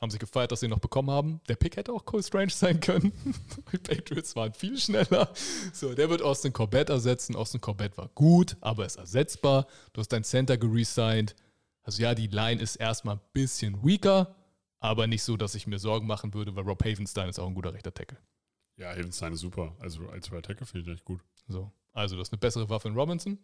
haben 0.00 0.10
sich 0.10 0.20
gefeiert, 0.20 0.50
dass 0.50 0.60
sie 0.60 0.66
ihn 0.66 0.70
noch 0.70 0.78
bekommen 0.78 1.10
haben. 1.10 1.40
Der 1.48 1.56
Pick 1.56 1.76
hätte 1.76 1.92
auch 1.92 2.04
Cole 2.04 2.22
Strange 2.22 2.50
sein 2.50 2.80
können. 2.80 3.12
Die 3.72 3.78
Patriots 3.78 4.34
waren 4.34 4.54
viel 4.54 4.78
schneller. 4.78 5.30
So, 5.72 5.94
der 5.94 6.08
wird 6.08 6.22
Austin 6.22 6.52
Corbett 6.52 6.88
ersetzen. 6.88 7.36
Austin 7.36 7.60
Corbett 7.60 7.98
war 7.98 8.08
gut, 8.14 8.56
aber 8.60 8.86
ist 8.86 8.96
ersetzbar. 8.96 9.66
Du 9.92 10.00
hast 10.00 10.08
dein 10.08 10.24
Center 10.24 10.56
geresigned. 10.56 11.36
Also 11.82 12.02
ja, 12.02 12.14
die 12.14 12.28
Line 12.28 12.62
ist 12.62 12.76
erstmal 12.76 13.16
ein 13.16 13.20
bisschen 13.32 13.84
weaker, 13.84 14.34
aber 14.80 15.06
nicht 15.06 15.22
so, 15.22 15.36
dass 15.36 15.54
ich 15.54 15.66
mir 15.66 15.78
Sorgen 15.78 16.06
machen 16.06 16.32
würde, 16.32 16.54
weil 16.56 16.64
Rob 16.64 16.82
Havenstein 16.82 17.28
ist 17.28 17.38
auch 17.38 17.46
ein 17.46 17.54
guter 17.54 17.74
rechter 17.74 17.92
Tackle. 17.92 18.18
Ja, 18.76 18.92
Havenstein 18.92 19.34
ist 19.34 19.40
super. 19.40 19.76
Also 19.80 20.08
als 20.08 20.32
Right 20.32 20.44
Tackle 20.44 20.66
finde 20.66 20.90
ich 20.90 20.96
echt 20.96 21.04
gut. 21.04 21.20
So. 21.46 21.70
Also, 21.92 22.14
du 22.14 22.20
hast 22.20 22.32
eine 22.32 22.38
bessere 22.38 22.68
Waffe 22.70 22.88
in 22.88 22.94
Robinson, 22.94 23.38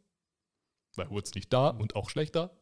weil 0.95 1.11
Woods 1.11 1.35
nicht 1.35 1.53
da 1.53 1.71
und 1.71 1.97
auch 1.97 2.09
schlechter. 2.09 2.57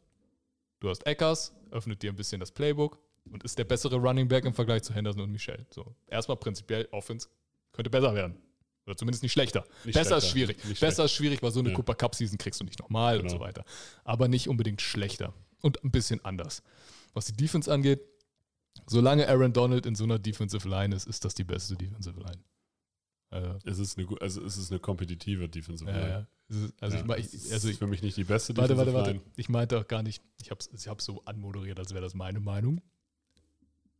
Du 0.81 0.89
hast 0.89 1.07
Eckers, 1.07 1.55
öffnet 1.71 2.03
dir 2.03 2.11
ein 2.11 2.17
bisschen 2.17 2.41
das 2.41 2.51
Playbook 2.51 2.99
und 3.31 3.43
ist 3.45 3.59
der 3.59 3.65
bessere 3.65 3.97
Running 3.97 4.29
Back 4.29 4.45
im 4.45 4.55
Vergleich 4.55 4.83
zu 4.83 4.93
Henderson 4.95 5.23
und 5.23 5.31
Michelle. 5.33 5.67
So. 5.71 5.95
Erstmal 6.09 6.37
prinzipiell 6.37 6.89
Offense 6.93 7.29
könnte 7.73 7.91
besser 7.91 8.15
werden. 8.15 8.37
Oder 8.87 8.97
zumindest 8.97 9.23
nicht 9.23 9.33
schlechter. 9.33 9.65
Nicht 9.85 9.95
besser 9.95 10.19
ist 10.19 10.29
schlechter. 10.29 10.53
schwierig. 10.55 10.65
Nicht 10.69 10.81
besser 10.81 11.05
ist 11.07 11.13
schwierig, 11.13 11.43
weil 11.43 11.51
so 11.51 11.61
eine 11.61 11.71
Ja. 11.71 11.75
Cooper 11.75 11.95
Cup 11.95 12.15
Season 12.15 12.37
kriegst 12.37 12.61
du 12.61 12.65
nicht 12.65 12.79
nochmal 12.79 13.17
und 13.17 13.23
Genau. 13.29 13.39
so 13.39 13.41
weiter. 13.41 13.65
Aber 14.05 14.29
nicht 14.29 14.49
unbedingt 14.49 14.83
schlechter. 14.83 15.33
Und 15.63 15.83
ein 15.83 15.91
bisschen 15.91 16.23
anders. 16.25 16.63
Was 17.15 17.25
die 17.27 17.33
Defense 17.33 17.73
angeht, 17.73 18.01
solange 18.87 19.27
Aaron 19.29 19.53
Donald 19.55 19.87
in 19.87 19.95
so 19.95 20.05
einer 20.05 20.19
Defensive 20.19 20.69
Line 20.69 20.95
ist, 20.95 21.07
ist 21.07 21.25
das 21.25 21.35
die 21.35 21.45
beste 21.45 21.77
Defensive 21.77 22.19
Line. 22.21 22.43
Äh, 23.31 23.59
Es 23.65 23.79
ist 23.79 23.97
eine, 23.99 24.07
also 24.21 24.43
es 24.45 24.57
ist 24.59 24.71
eine 24.71 24.81
kompetitive 24.81 25.49
Defensive 25.49 25.91
ja, 25.91 25.97
Line. 25.97 26.09
ja. 26.11 26.27
Es 26.51 26.57
ist- 26.57 26.75
Also, 26.83 26.97
Ja, 26.97 27.01
ich, 27.03 27.07
mein, 27.09 27.21
es 27.21 27.29
ich, 27.35 27.45
ist 27.47 27.53
also 27.55 27.69
ich, 27.69 27.79
für 27.79 27.87
mich 27.87 28.03
nicht 28.03 28.17
die 28.19 28.25
beste 28.25 28.55
Warte, 28.57 28.75
Defensive 28.75 28.95
warte, 28.95 29.09
warte. 29.15 29.19
Line. 29.25 29.33
Ich 29.37 29.49
meinte 29.49 29.79
auch 29.79 29.89
gar 29.89 30.03
nicht, 30.03 30.23
ich 30.43 30.51
habe 30.51 30.61
es 30.61 30.69
ich 30.73 31.03
so 31.03 31.25
anmoderiert, 31.25 31.79
als 31.79 31.93
wäre 31.95 32.03
das 32.03 32.13
meine 32.15 32.41
Meinung. 32.41 32.83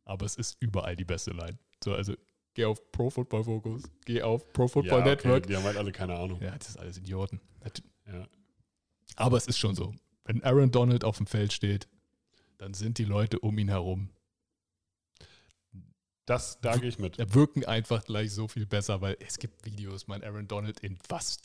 Aber 0.05 0.25
es 0.25 0.35
ist 0.35 0.57
überall 0.59 0.95
die 0.95 1.05
beste 1.05 1.31
Line. 1.31 1.57
So, 1.83 1.93
also 1.93 2.15
geh 2.53 2.65
auf 2.65 2.91
Pro 2.91 3.09
Football 3.09 3.43
Focus, 3.43 3.83
geh 4.05 4.21
auf 4.21 4.51
Pro 4.53 4.67
Football 4.67 4.99
ja, 4.99 5.05
okay, 5.05 5.09
Network. 5.09 5.47
Die 5.47 5.55
haben 5.55 5.63
halt 5.63 5.77
alle 5.77 5.91
keine 5.91 6.17
Ahnung. 6.17 6.41
Ja, 6.41 6.57
das 6.57 6.69
ist 6.69 6.77
alles 6.77 6.97
Idioten. 6.97 7.41
Ja. 8.07 8.27
Aber 9.15 9.37
es 9.37 9.47
ist 9.47 9.57
schon 9.57 9.75
so. 9.75 9.93
Wenn 10.23 10.43
Aaron 10.43 10.71
Donald 10.71 11.03
auf 11.03 11.17
dem 11.17 11.25
Feld 11.25 11.53
steht, 11.53 11.87
dann 12.57 12.73
sind 12.73 12.97
die 12.97 13.05
Leute 13.05 13.39
um 13.39 13.57
ihn 13.57 13.67
herum. 13.67 14.09
Das, 16.25 16.59
da 16.61 16.77
gehe 16.77 16.89
ich 16.89 16.97
mit. 16.97 17.17
Wirken 17.35 17.65
einfach 17.65 18.03
gleich 18.03 18.31
so 18.31 18.47
viel 18.47 18.65
besser, 18.65 19.01
weil 19.01 19.15
es 19.19 19.37
gibt 19.37 19.63
Videos, 19.65 20.07
mein 20.07 20.23
Aaron 20.23 20.47
Donald 20.47 20.79
in 20.79 20.97
was? 21.07 21.39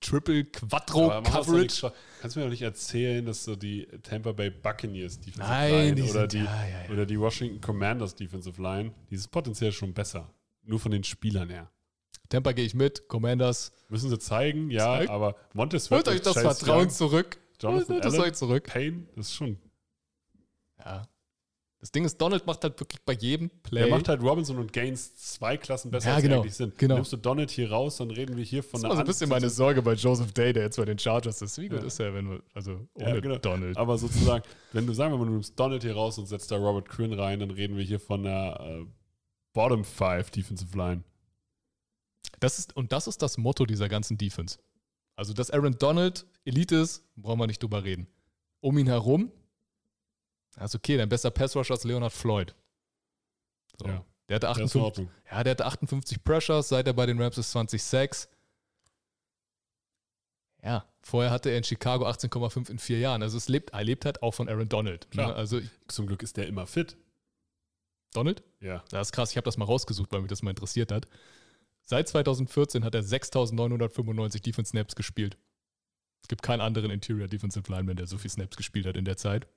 Triple, 0.00 0.44
Quattro 0.44 1.20
nicht 1.20 1.30
Coverage? 1.32 1.86
schwa- 1.86 1.92
Kannst 2.20 2.36
du 2.36 2.40
mir 2.40 2.46
doch 2.46 2.50
nicht 2.50 2.62
erzählen, 2.62 3.24
dass 3.24 3.44
so 3.44 3.54
die 3.56 3.86
Tampa 4.02 4.32
Bay 4.32 4.50
Buccaneers 4.50 5.18
Defensive 5.20 5.40
Nein, 5.46 5.72
Line 5.72 5.94
die 5.96 6.02
oder, 6.02 6.20
sind- 6.20 6.32
die, 6.32 6.38
ja, 6.38 6.66
ja, 6.66 6.90
oder 6.90 7.06
die 7.06 7.18
Washington 7.20 7.60
Commanders 7.60 8.14
Defensive 8.14 8.60
Line, 8.62 8.92
dieses 9.10 9.28
potenziell 9.28 9.72
schon 9.72 9.92
besser. 9.94 10.32
Nur 10.62 10.78
von 10.80 10.90
den 10.92 11.04
Spielern 11.04 11.48
her. 11.50 11.70
Tampa 12.28 12.52
gehe 12.52 12.64
ich 12.64 12.74
mit, 12.74 13.08
Commanders. 13.08 13.72
Müssen 13.88 14.08
sie 14.10 14.18
zeigen, 14.18 14.70
ja, 14.70 14.84
Zeig. 14.98 15.10
aber 15.10 15.36
Montez 15.52 15.90
Holt 15.90 16.06
euch 16.08 16.20
das 16.22 16.34
Chase 16.34 16.46
Vertrauen 16.54 16.82
Young, 16.84 16.90
zurück. 16.90 17.38
Jonathan 17.60 17.96
Holt 17.96 18.06
Allen, 18.06 18.20
euch 18.20 18.32
zurück. 18.34 18.64
Payne, 18.64 19.06
das 19.16 19.26
ist 19.26 19.34
schon. 19.34 19.58
Ja. 20.78 21.02
Das 21.80 21.90
Ding 21.92 22.04
ist, 22.04 22.18
Donald 22.20 22.46
macht 22.46 22.62
halt 22.62 22.78
wirklich 22.78 23.00
bei 23.06 23.14
jedem 23.14 23.48
Play. 23.62 23.80
Der 23.80 23.88
macht 23.88 24.06
halt 24.08 24.22
Robinson 24.22 24.58
und 24.58 24.70
Gaines 24.70 25.16
zwei 25.16 25.56
Klassen 25.56 25.90
besser, 25.90 26.08
Ja, 26.10 26.14
als 26.16 26.22
sie 26.22 26.28
genau, 26.28 26.40
eigentlich 26.42 26.54
sind. 26.54 26.76
genau. 26.76 26.96
Nimmst 26.96 27.10
du 27.12 27.16
Donald 27.16 27.50
hier 27.50 27.70
raus, 27.70 27.96
dann 27.96 28.10
reden 28.10 28.36
wir 28.36 28.44
hier 28.44 28.60
das 28.60 28.70
von 28.70 28.80
ist 28.80 28.82
mal 28.86 28.94
so 28.96 29.00
ein 29.00 29.06
bisschen 29.06 29.30
meine 29.30 29.48
Sorge 29.48 29.80
bei 29.80 29.94
Joseph 29.94 30.32
Day, 30.32 30.52
der 30.52 30.64
jetzt 30.64 30.76
bei 30.76 30.84
den 30.84 30.98
Chargers 30.98 31.40
ist. 31.40 31.56
Wie 31.58 31.68
gut 31.70 31.80
Ja. 31.80 31.86
ist 31.86 31.98
er, 31.98 32.12
wenn 32.12 32.28
wir, 32.30 32.42
also 32.52 32.86
ohne 32.94 33.08
Ja, 33.14 33.20
genau. 33.20 33.38
Donald. 33.38 33.78
Aber 33.78 33.96
sozusagen, 33.96 34.44
wenn 34.72 34.86
du 34.86 34.92
sagen 34.92 35.14
wir 35.14 35.18
mal, 35.18 35.24
du 35.24 35.32
nimmst 35.32 35.58
Donald 35.58 35.82
hier 35.82 35.94
raus 35.94 36.18
und 36.18 36.26
setzt 36.26 36.50
da 36.50 36.56
Robert 36.56 36.86
Quinn 36.90 37.14
rein, 37.14 37.40
dann 37.40 37.50
reden 37.50 37.78
wir 37.78 37.84
hier 37.84 37.98
von 37.98 38.26
einer 38.26 38.60
äh, 38.60 38.86
Bottom 39.54 39.82
Five 39.84 40.30
Defensive 40.30 40.76
Line. 40.76 41.02
Das 42.40 42.58
ist, 42.58 42.76
und 42.76 42.92
das 42.92 43.06
ist 43.06 43.22
das 43.22 43.38
Motto 43.38 43.64
dieser 43.64 43.88
ganzen 43.88 44.18
Defense. 44.18 44.58
Also, 45.16 45.32
dass 45.32 45.50
Aaron 45.50 45.76
Donald 45.78 46.26
Elite 46.44 46.76
ist, 46.76 47.04
brauchen 47.16 47.38
wir 47.40 47.46
nicht 47.46 47.62
drüber 47.62 47.84
reden. 47.84 48.06
Um 48.60 48.76
ihn 48.78 48.86
herum, 48.86 49.32
also 50.56 50.76
okay, 50.78 50.96
dein 50.96 51.08
bester 51.08 51.30
Passrusher 51.30 51.74
ist 51.74 51.84
Leonard 51.84 52.12
Floyd. 52.12 52.54
So. 53.78 53.86
Ja. 53.86 54.04
Der 54.28 54.36
hatte 54.36 54.46
Der 54.46 54.50
ist 54.52 54.58
in 54.58 54.64
58, 54.64 54.82
Ordnung. 54.82 55.10
ja, 55.30 55.42
der 55.44 55.50
hatte 55.52 55.66
58 55.66 56.22
Pressures, 56.24 56.68
seit 56.68 56.86
er 56.86 56.92
bei 56.92 57.06
den 57.06 57.20
Rams 57.20 57.36
ist 57.38 57.50
20 57.50 57.82
Sacks. 57.82 58.28
Ja, 60.62 60.84
vorher 61.02 61.30
hatte 61.30 61.50
er 61.50 61.56
in 61.58 61.64
Chicago 61.64 62.06
18,5 62.06 62.68
in 62.70 62.78
vier 62.78 62.98
Jahren. 62.98 63.22
Also 63.22 63.38
es 63.38 63.48
lebt, 63.48 63.70
er 63.70 63.82
lebt 63.82 64.04
halt 64.04 64.22
auch 64.22 64.32
von 64.32 64.48
Aaron 64.48 64.68
Donald. 64.68 65.04
Ne? 65.06 65.10
Klar. 65.10 65.34
Also 65.36 65.58
ich- 65.58 65.70
Zum 65.88 66.06
Glück 66.06 66.22
ist 66.22 66.36
der 66.36 66.46
immer 66.46 66.66
fit. 66.66 66.96
Donald? 68.12 68.42
Ja. 68.60 68.84
Das 68.90 69.08
ist 69.08 69.12
krass, 69.12 69.30
ich 69.30 69.36
habe 69.36 69.44
das 69.44 69.56
mal 69.56 69.64
rausgesucht, 69.64 70.12
weil 70.12 70.20
mich 70.20 70.28
das 70.28 70.42
mal 70.42 70.50
interessiert 70.50 70.92
hat. 70.92 71.06
Seit 71.84 72.08
2014 72.08 72.84
hat 72.84 72.94
er 72.94 73.02
6.995 73.02 74.42
Defense 74.42 74.70
Snaps 74.70 74.94
gespielt. 74.94 75.38
Es 76.22 76.28
gibt 76.28 76.42
keinen 76.42 76.60
anderen 76.60 76.90
Interior 76.90 77.26
Defensive 77.26 77.70
Lineman, 77.72 77.96
der 77.96 78.06
so 78.06 78.18
viel 78.18 78.30
Snaps 78.30 78.56
gespielt 78.56 78.86
hat 78.86 78.96
in 78.96 79.04
der 79.06 79.16
Zeit. 79.16 79.48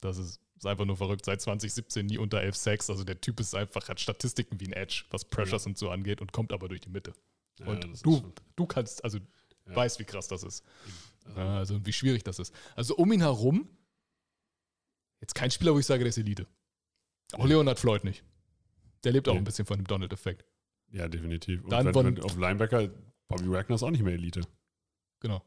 Das 0.00 0.16
ist, 0.18 0.40
ist 0.56 0.66
einfach 0.66 0.84
nur 0.84 0.96
verrückt. 0.96 1.24
Seit 1.24 1.40
2017 1.40 2.06
nie 2.06 2.18
unter 2.18 2.40
11 2.40 2.56
Sacks. 2.56 2.90
Also 2.90 3.04
der 3.04 3.20
Typ 3.20 3.40
ist 3.40 3.54
einfach, 3.54 3.88
hat 3.88 4.00
Statistiken 4.00 4.60
wie 4.60 4.66
ein 4.66 4.72
Edge, 4.72 5.04
was 5.10 5.24
Pressures 5.24 5.66
und 5.66 5.76
so 5.78 5.90
angeht 5.90 6.20
und 6.20 6.32
kommt 6.32 6.52
aber 6.52 6.68
durch 6.68 6.80
die 6.80 6.90
Mitte. 6.90 7.12
Ja, 7.60 7.66
und 7.66 8.04
du, 8.06 8.32
du 8.56 8.66
kannst, 8.66 9.02
also 9.04 9.18
Ja. 9.66 9.74
weißt, 9.76 9.98
wie 9.98 10.04
krass 10.04 10.28
das 10.28 10.42
ist. 10.44 10.64
Also, 11.24 11.40
Ja, 11.40 11.56
also 11.58 11.84
wie 11.86 11.92
schwierig 11.92 12.22
das 12.24 12.38
ist. 12.38 12.54
Also 12.76 12.96
um 12.96 13.12
ihn 13.12 13.20
herum, 13.20 13.68
jetzt 15.20 15.34
kein 15.34 15.50
Spieler, 15.50 15.74
wo 15.74 15.78
ich 15.78 15.86
sage, 15.86 16.00
der 16.04 16.10
ist 16.10 16.18
Elite. 16.18 16.46
Auch. 17.32 17.44
Leonard 17.46 17.78
Floyd 17.78 18.04
nicht. 18.04 18.24
Der 19.04 19.12
lebt 19.12 19.28
auch 19.28 19.32
Nee. 19.34 19.38
ein 19.38 19.44
bisschen 19.44 19.66
von 19.66 19.78
dem 19.78 19.86
Donald-Effekt. 19.86 20.44
ja, 20.90 21.06
definitiv. 21.08 21.62
Und 21.64 21.70
Dann 21.70 21.86
wenn, 21.86 21.92
von- 21.92 22.06
wenn 22.06 22.22
auf 22.22 22.36
Linebacker, 22.36 22.88
Bobby 23.28 23.50
Wagner 23.50 23.74
ist 23.74 23.82
auch 23.82 23.90
nicht 23.90 24.02
mehr 24.02 24.14
Elite. 24.14 24.40
Genau. 25.20 25.44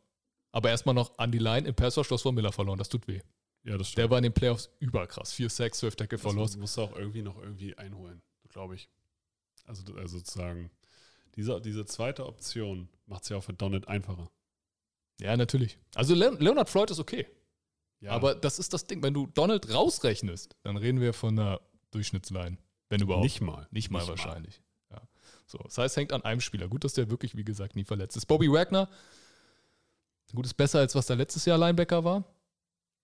Aber 0.52 0.70
erstmal 0.70 0.94
noch 0.94 1.18
an 1.18 1.32
die 1.32 1.40
Line 1.40 1.68
im 1.68 1.74
Pass 1.74 1.98
Rush, 1.98 2.10
du 2.10 2.14
hast 2.16 2.22
von 2.22 2.36
Miller 2.36 2.52
verloren. 2.52 2.78
Das 2.78 2.90
tut 2.90 3.08
weh. 3.08 3.22
Ja, 3.64 3.78
das 3.78 3.90
stimmt. 3.90 3.98
Der 4.00 4.10
war 4.10 4.18
in 4.18 4.24
den 4.24 4.34
Playoffs 4.34 4.70
überkrass. 4.80 5.34
4 5.34 5.50
Sacks, 5.50 5.80
12 5.80 5.96
Tackle 5.96 6.18
das 6.18 6.22
Verlust. 6.22 6.58
musst 6.58 6.78
du 6.78 6.82
auch 6.82 6.96
irgendwie 6.96 7.22
noch 7.22 7.38
irgendwie 7.38 7.78
einholen, 7.78 8.22
glaube 8.50 8.76
ich. 8.76 8.90
Also, 9.66 9.84
also 9.96 10.18
sozusagen, 10.18 10.72
diese, 11.36 11.62
diese 11.62 11.86
zweite 11.86 12.26
Option 12.26 12.90
macht 13.06 13.24
es 13.24 13.30
ja 13.30 13.38
auch 13.38 13.44
für 13.44 13.54
Donald 13.54 13.88
einfacher. 13.88 14.30
Ja, 15.20 15.38
natürlich. 15.38 15.78
Also 15.96 16.16
Le 16.16 16.32
Leonard 16.40 16.70
Floyd 16.70 16.90
ist 16.90 17.00
okay. 17.00 17.28
Ja, 18.00 18.12
Aber 18.12 18.34
das 18.34 18.58
ist 18.58 18.74
das 18.74 18.88
Ding. 18.88 19.04
Wenn 19.04 19.14
du 19.14 19.28
Donald 19.28 19.72
rausrechnest, 19.72 20.56
dann 20.64 20.76
reden 20.76 21.00
wir 21.00 21.14
von 21.14 21.38
einer 21.38 21.62
Durchschnittsline. 21.92 22.58
Wenn 22.90 23.02
überhaupt. 23.02 23.24
nicht 23.24 23.42
mal. 23.42 23.68
Nicht 23.70 23.92
mal 23.92 24.06
wahrscheinlich. 24.08 24.62
Ja. 24.90 25.02
So, 25.46 25.60
das 25.60 25.78
heißt, 25.78 25.94
es 25.94 25.98
hängt 25.98 26.12
an 26.12 26.24
einem 26.24 26.42
Spieler. 26.42 26.68
Gut, 26.68 26.84
dass 26.84 26.94
der 26.94 27.12
wirklich, 27.12 27.38
wie 27.38 27.44
gesagt, 27.44 27.76
nie 27.76 27.86
verletzt 27.86 28.18
ist. 28.18 28.26
Bobby 28.26 28.52
Wagner, 28.52 28.90
gut, 30.34 30.46
ist 30.46 30.56
besser 30.56 30.80
als 30.80 30.96
was 30.96 31.06
der 31.06 31.16
letztes 31.16 31.46
Jahr 31.46 31.60
Linebacker 31.60 32.04
war. 32.04 32.26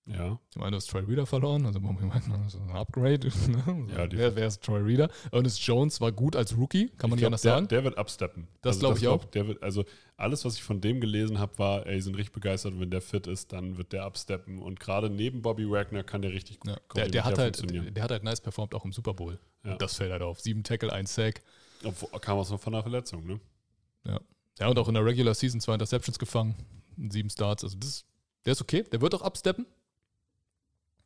Ja. 0.07 0.39
Ich 0.51 0.55
meine, 0.55 0.71
du 0.71 0.77
hast 0.77 0.89
Troy 0.89 1.01
Reader 1.01 1.25
verloren, 1.25 1.65
also 1.65 1.79
so 1.79 2.59
ein 2.59 2.71
Upgrade. 2.71 3.29
Ne? 3.47 3.87
Ja, 3.95 4.11
wer, 4.11 4.35
wer 4.35 4.47
ist 4.47 4.63
Troy 4.63 4.79
Reader? 4.79 5.09
Ernest 5.31 5.61
Jones 5.61 5.99
war 6.01 6.11
gut 6.11 6.35
als 6.35 6.57
Rookie, 6.57 6.89
kann 6.97 7.09
man 7.09 7.19
Ich 7.19 7.21
nicht 7.21 7.21
glaub, 7.21 7.27
anders 7.27 7.41
der, 7.41 7.51
sagen. 7.53 7.67
Der 7.67 7.83
wird 7.83 7.97
absteppen. 7.97 8.47
Das 8.61 8.79
glaub 8.79 8.97
ich 8.97 9.07
auch. 9.07 9.25
Der 9.25 9.47
wird, 9.47 9.61
also 9.63 9.85
alles, 10.15 10.45
was 10.45 10.55
ich 10.55 10.63
von 10.63 10.81
dem 10.81 11.01
gelesen 11.01 11.39
habe, 11.39 11.57
war, 11.59 11.85
ey, 11.85 11.95
die 11.95 12.01
sind 12.01 12.15
richtig 12.15 12.33
begeistert 12.33 12.73
und 12.73 12.79
wenn 12.79 12.91
der 12.91 13.01
fit 13.01 13.27
ist, 13.27 13.51
dann 13.53 13.77
wird 13.77 13.93
der 13.93 14.03
absteppen. 14.03 14.59
Und 14.61 14.79
gerade 14.79 15.09
neben 15.09 15.41
Bobby 15.41 15.69
Wagner 15.69 16.03
kann 16.03 16.21
der 16.21 16.31
richtig 16.31 16.59
gut 16.59 16.71
Ja, 16.71 16.77
der, 16.95 17.09
der, 17.09 17.25
hat 17.25 17.37
halt, 17.37 17.95
der 17.95 18.03
hat 18.03 18.11
halt 18.11 18.23
nice 18.23 18.41
performt, 18.41 18.73
auch 18.73 18.85
im 18.85 18.93
Super 18.93 19.13
Bowl. 19.13 19.39
Ja. 19.63 19.75
Das 19.75 19.95
fällt 19.95 20.11
halt 20.11 20.21
auf. 20.21 20.39
Sieben 20.39 20.63
Tackle, 20.63 20.91
ein 20.91 21.05
Sack. 21.05 21.41
Obwohl, 21.83 22.09
kam 22.19 22.37
auch 22.37 22.49
noch 22.49 22.59
von 22.59 22.73
einer 22.73 22.83
Verletzung, 22.83 23.25
ne? 23.25 23.39
Ja. 24.05 24.19
ja, 24.59 24.67
und 24.67 24.79
auch 24.79 24.87
in 24.87 24.93
der 24.93 25.05
Regular 25.05 25.33
Season 25.33 25.59
zwei 25.59 25.73
Interceptions 25.73 26.17
gefangen. 26.17 26.55
Sieben 27.09 27.29
Starts. 27.29 27.63
Also 27.63 27.77
das 27.77 27.89
ist, 27.89 28.05
der 28.45 28.53
ist 28.53 28.61
okay. 28.61 28.83
Der 28.91 29.01
wird 29.01 29.13
auch 29.13 29.21
absteppen. 29.21 29.65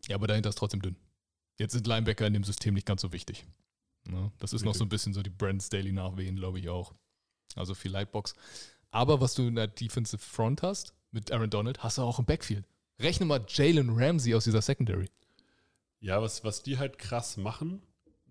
Ja, 0.07 0.15
aber 0.15 0.27
dahinter 0.27 0.49
ist 0.49 0.57
trotzdem 0.57 0.81
dünn. 0.81 0.95
Jetzt 1.57 1.73
sind 1.73 1.87
Linebacker 1.87 2.25
in 2.25 2.33
dem 2.33 2.43
System 2.43 2.73
nicht 2.73 2.87
ganz 2.87 3.01
so 3.01 3.13
wichtig. 3.13 3.45
Ne? 4.07 4.31
Das 4.39 4.53
ist 4.53 4.65
noch 4.65 4.73
so 4.73 4.83
ein 4.83 4.89
bisschen 4.89 5.13
so 5.13 5.21
die 5.21 5.29
Brand 5.29 5.61
Staley 5.61 5.91
Nachwehen, 5.91 6.35
glaube 6.35 6.59
ich 6.59 6.69
auch. 6.69 6.93
Also 7.55 7.75
viel 7.75 7.91
Lightbox. 7.91 8.33
Aber 8.89 9.21
was 9.21 9.35
du 9.35 9.47
in 9.47 9.55
der 9.55 9.67
Defensive 9.67 10.21
Front 10.21 10.63
hast, 10.63 10.93
mit 11.11 11.31
Aaron 11.31 11.49
Donald, 11.49 11.83
hast 11.83 11.97
du 11.97 12.01
auch 12.01 12.19
im 12.19 12.25
Backfield. 12.25 12.65
Rechne 12.99 13.25
mal 13.25 13.45
Jalen 13.47 13.89
Ramsey 13.91 14.33
aus 14.33 14.45
dieser 14.45 14.61
Secondary. 14.61 15.09
Ja, 15.99 16.21
was, 16.21 16.43
was 16.43 16.63
die 16.63 16.77
halt 16.77 16.97
krass 16.97 17.37
machen, 17.37 17.81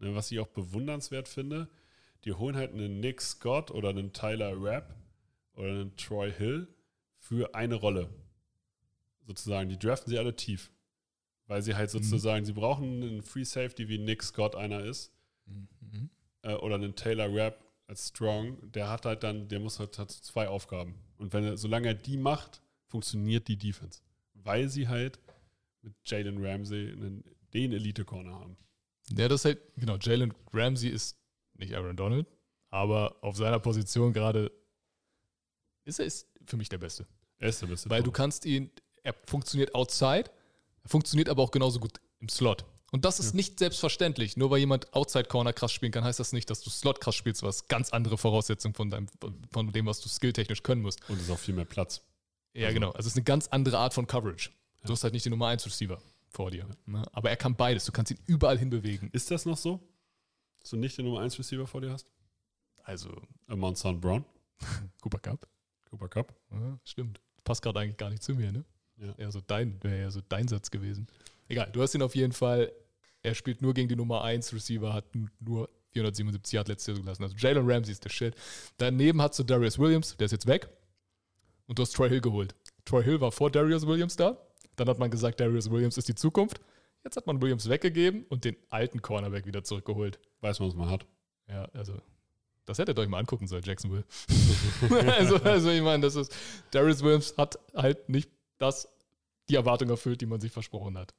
ne, 0.00 0.14
was 0.14 0.30
ich 0.30 0.40
auch 0.40 0.48
bewundernswert 0.48 1.28
finde, 1.28 1.68
die 2.24 2.32
holen 2.32 2.56
halt 2.56 2.72
einen 2.72 3.00
Nick 3.00 3.20
Scott 3.20 3.70
oder 3.70 3.90
einen 3.90 4.12
Tyler 4.12 4.52
Rapp 4.56 4.94
oder 5.54 5.68
einen 5.68 5.96
Troy 5.96 6.32
Hill 6.32 6.68
für 7.18 7.54
eine 7.54 7.76
Rolle. 7.76 8.10
Sozusagen. 9.26 9.68
Die 9.68 9.78
draften 9.78 10.10
sie 10.10 10.18
alle 10.18 10.34
tief. 10.34 10.70
Weil 11.50 11.62
sie 11.62 11.74
halt 11.74 11.90
sozusagen, 11.90 12.44
sie 12.44 12.52
brauchen 12.52 13.02
einen 13.02 13.22
Free 13.22 13.42
Safety, 13.42 13.88
wie 13.88 13.98
Nick 13.98 14.22
Scott 14.22 14.54
einer 14.54 14.84
ist, 14.84 15.12
äh, 16.42 16.54
oder 16.54 16.76
einen 16.76 16.94
Taylor 16.94 17.26
Rapp 17.28 17.64
als 17.88 18.10
Strong. 18.10 18.70
Der 18.70 18.88
hat 18.88 19.04
halt 19.04 19.24
dann, 19.24 19.48
der 19.48 19.58
muss 19.58 19.80
halt 19.80 19.98
hat 19.98 20.12
zwei 20.12 20.46
Aufgaben. 20.46 20.94
Und 21.18 21.32
wenn 21.32 21.42
er, 21.42 21.56
solange 21.56 21.88
er 21.88 21.94
die 21.94 22.16
macht, 22.16 22.62
funktioniert 22.86 23.48
die 23.48 23.56
Defense. 23.56 24.00
Weil 24.34 24.68
sie 24.68 24.86
halt 24.86 25.18
mit 25.82 25.92
Jalen 26.06 26.38
Ramsey 26.40 26.92
einen, 26.92 27.24
den 27.52 27.72
Elite-Corner 27.72 28.32
haben. 28.32 28.56
Ja, 29.08 29.26
das 29.26 29.40
ist 29.40 29.44
halt, 29.46 29.58
genau, 29.74 29.96
Jalen 29.96 30.32
Ramsey 30.52 30.88
ist 30.88 31.18
nicht 31.54 31.74
Aaron 31.74 31.96
Donald, 31.96 32.28
aber 32.68 33.16
auf 33.24 33.36
seiner 33.36 33.58
Position 33.58 34.12
gerade 34.12 34.52
ist 35.84 35.98
er 35.98 36.06
ist 36.06 36.28
für 36.44 36.56
mich 36.56 36.68
der 36.68 36.78
Beste. 36.78 37.08
Er 37.38 37.48
ist 37.48 37.60
der 37.60 37.66
beste. 37.66 37.90
Weil 37.90 38.04
du 38.04 38.12
kannst 38.12 38.46
ihn, 38.46 38.70
er 39.02 39.16
funktioniert 39.26 39.74
outside, 39.74 40.30
funktioniert 40.86 41.28
aber 41.28 41.42
auch 41.42 41.50
genauso 41.50 41.80
gut 41.80 42.00
im 42.20 42.28
Slot. 42.28 42.64
Und 42.92 43.04
das 43.04 43.20
ist 43.20 43.34
nicht 43.34 43.60
selbstverständlich. 43.60 44.36
Nur 44.36 44.50
weil 44.50 44.58
jemand 44.58 44.92
Outside 44.94 45.26
Corner 45.26 45.52
krass 45.52 45.70
spielen 45.72 45.92
kann, 45.92 46.02
heißt 46.02 46.18
das 46.18 46.32
nicht, 46.32 46.50
dass 46.50 46.60
du 46.60 46.70
Slot 46.70 47.00
krass 47.00 47.14
spielst, 47.14 47.42
was 47.44 47.68
ganz 47.68 47.90
andere 47.90 48.18
Voraussetzungen 48.18 48.74
von, 48.74 48.90
deinem, 48.90 49.06
von 49.52 49.70
dem, 49.72 49.86
was 49.86 50.00
du 50.00 50.08
skilltechnisch 50.08 50.64
können 50.64 50.82
musst. 50.82 51.08
Und 51.08 51.16
es 51.16 51.22
ist 51.24 51.30
auch 51.30 51.38
viel 51.38 51.54
mehr 51.54 51.64
Platz. 51.66 52.02
Ja, 52.52 52.66
Also- 52.66 52.74
genau. 52.74 52.88
Also 52.90 53.06
es 53.06 53.12
ist 53.12 53.16
eine 53.16 53.24
ganz 53.24 53.46
andere 53.48 53.78
Art 53.78 53.94
von 53.94 54.06
Coverage. 54.08 54.50
Du 54.84 54.92
hast 54.92 55.04
halt 55.04 55.12
nicht 55.12 55.24
den 55.24 55.30
Nummer 55.30 55.46
1 55.48 55.64
Receiver 55.66 56.00
vor 56.30 56.50
dir. 56.50 56.66
Ne? 56.86 57.04
Aber 57.12 57.30
er 57.30 57.36
kann 57.36 57.54
beides. 57.54 57.84
Du 57.84 57.92
kannst 57.92 58.10
ihn 58.10 58.18
überall 58.26 58.58
hinbewegen. 58.58 59.08
Ist 59.12 59.30
das 59.30 59.46
noch 59.46 59.56
so? 59.58 59.78
Dass 60.58 60.70
du 60.70 60.76
nicht 60.76 60.98
den 60.98 61.04
Nummer 61.04 61.20
1 61.20 61.38
Receiver 61.38 61.66
vor 61.68 61.80
dir 61.82 61.90
hast? 61.92 62.06
Also 62.82 63.10
Amon. 63.46 63.74
Brown, 64.00 64.24
Cooper 65.00 65.18
Cup. 65.20 65.46
Cooper 65.90 66.08
Cup. 66.08 66.34
Ja, 66.50 66.78
stimmt. 66.84 67.20
Passt 67.44 67.62
gerade 67.62 67.78
eigentlich 67.80 67.98
gar 67.98 68.10
nicht 68.10 68.22
zu 68.22 68.34
mir, 68.34 68.50
ne? 68.52 68.64
Ja. 69.00 69.14
Eher 69.16 69.32
so 69.32 69.40
dein, 69.46 69.82
wäre 69.82 70.00
ja 70.00 70.10
so 70.10 70.20
dein 70.28 70.46
Satz 70.46 70.70
gewesen. 70.70 71.06
Egal, 71.48 71.70
du 71.72 71.82
hast 71.82 71.94
ihn 71.94 72.02
auf 72.02 72.14
jeden 72.14 72.32
Fall. 72.32 72.72
Er 73.22 73.34
spielt 73.34 73.62
nur 73.62 73.74
gegen 73.74 73.88
die 73.88 73.96
Nummer 73.96 74.22
1 74.22 74.52
Receiver, 74.54 74.92
hat 74.92 75.04
nur 75.40 75.68
477 75.92 76.52
Yard 76.52 76.68
letztes 76.68 76.86
Jahr 76.86 76.96
zugelassen. 76.96 77.22
Also 77.22 77.36
Jalen 77.36 77.70
Ramsey 77.70 77.92
ist 77.92 78.04
der 78.04 78.10
Shit. 78.10 78.34
Daneben 78.78 79.20
hast 79.20 79.38
du 79.38 79.42
Darius 79.42 79.78
Williams, 79.78 80.16
der 80.16 80.26
ist 80.26 80.32
jetzt 80.32 80.46
weg. 80.46 80.68
Und 81.66 81.78
du 81.78 81.82
hast 81.82 81.92
Troy 81.92 82.08
Hill 82.08 82.20
geholt. 82.20 82.54
Troy 82.84 83.02
Hill 83.02 83.20
war 83.20 83.32
vor 83.32 83.50
Darius 83.50 83.86
Williams 83.86 84.16
da. 84.16 84.38
Dann 84.76 84.88
hat 84.88 84.98
man 84.98 85.10
gesagt, 85.10 85.40
Darius 85.40 85.70
Williams 85.70 85.98
ist 85.98 86.08
die 86.08 86.14
Zukunft. 86.14 86.60
Jetzt 87.04 87.16
hat 87.16 87.26
man 87.26 87.40
Williams 87.40 87.68
weggegeben 87.68 88.24
und 88.28 88.44
den 88.44 88.56
alten 88.68 89.02
Cornerback 89.02 89.46
wieder 89.46 89.64
zurückgeholt. 89.64 90.18
Weiß 90.40 90.60
man, 90.60 90.68
was 90.68 90.76
man 90.76 90.90
hat. 90.90 91.06
Ja, 91.48 91.64
also, 91.72 92.00
das 92.66 92.78
hättet 92.78 92.98
ihr 92.98 93.02
euch 93.02 93.08
mal 93.08 93.18
angucken 93.18 93.46
sollen, 93.46 93.62
Jacksonville. 93.64 94.04
also, 95.18 95.36
also, 95.36 95.70
ich 95.70 95.82
meine, 95.82 96.02
das 96.02 96.14
ist, 96.14 96.34
Darius 96.70 97.02
Williams 97.02 97.34
hat 97.36 97.58
halt 97.74 98.08
nicht 98.08 98.30
das, 98.60 98.88
die 99.48 99.56
Erwartung 99.56 99.88
erfüllt, 99.90 100.20
die 100.20 100.26
man 100.26 100.40
sich 100.40 100.52
versprochen 100.52 100.96
hat, 100.96 101.14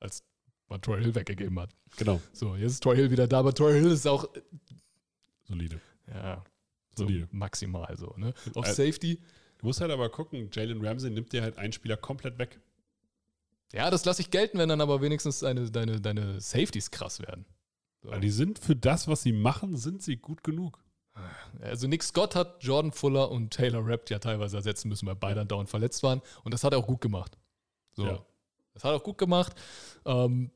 als 0.00 0.24
man 0.68 0.80
Troy 0.82 1.00
Hill 1.00 1.14
weggegeben 1.14 1.58
hat. 1.60 1.70
Genau. 1.96 2.20
So, 2.32 2.56
jetzt 2.56 2.72
ist 2.72 2.82
Troy 2.82 2.96
Hill 2.96 3.10
wieder 3.10 3.28
da, 3.28 3.38
aber 3.38 3.54
Troy 3.54 3.72
Hill 3.74 3.92
ist 3.92 4.06
auch, 4.06 4.28
Solide. 5.44 5.80
ja, 6.08 6.42
so 6.96 7.04
Solide. 7.04 7.28
maximal 7.30 7.96
so, 7.96 8.12
ne? 8.16 8.34
Auf 8.54 8.66
Äh, 8.66 8.72
Safety, 8.72 9.20
Du 9.58 9.64
musst 9.66 9.80
halt 9.80 9.90
aber 9.90 10.10
gucken, 10.10 10.50
Jalen 10.52 10.84
Ramsey 10.84 11.10
nimmt 11.10 11.32
dir 11.32 11.40
halt 11.42 11.56
einen 11.56 11.72
Spieler 11.72 11.96
komplett 11.96 12.38
weg. 12.38 12.60
ja, 13.72 13.88
das 13.90 14.04
lasse 14.04 14.20
ich 14.20 14.30
gelten, 14.30 14.58
wenn 14.58 14.68
dann 14.68 14.82
aber 14.82 15.00
wenigstens 15.00 15.38
deine, 15.40 15.70
deine, 15.70 15.98
deine 16.00 16.40
Safeties 16.42 16.90
krass 16.90 17.20
werden. 17.20 17.46
So. 18.02 18.10
Die 18.18 18.28
sind 18.30 18.58
für 18.58 18.76
das, 18.76 19.08
was 19.08 19.22
sie 19.22 19.32
machen, 19.32 19.76
sind 19.76 20.02
sie 20.02 20.16
gut 20.18 20.44
genug. 20.44 20.78
Also 21.60 21.88
Nick 21.88 22.02
Scott 22.02 22.34
hat 22.34 22.62
Jordan 22.62 22.92
Fuller 22.92 23.30
und 23.30 23.50
Taylor 23.50 23.86
Rapp 23.86 24.10
ja 24.10 24.18
teilweise 24.18 24.56
ersetzen 24.56 24.88
müssen, 24.88 25.06
weil 25.06 25.16
beide 25.16 25.46
dauernd 25.46 25.70
verletzt 25.70 26.02
waren. 26.02 26.20
Und 26.44 26.52
das 26.52 26.64
hat 26.64 26.72
er 26.72 26.78
auch 26.78 26.86
gut 26.86 27.00
gemacht. 27.00 27.36
So. 27.94 28.06
Ja. 28.06 28.24
Das 28.74 28.84
hat 28.84 28.92
er 28.92 28.96
auch 28.96 29.04
gut 29.04 29.18
gemacht. 29.18 29.54
Ähm, 30.04 30.50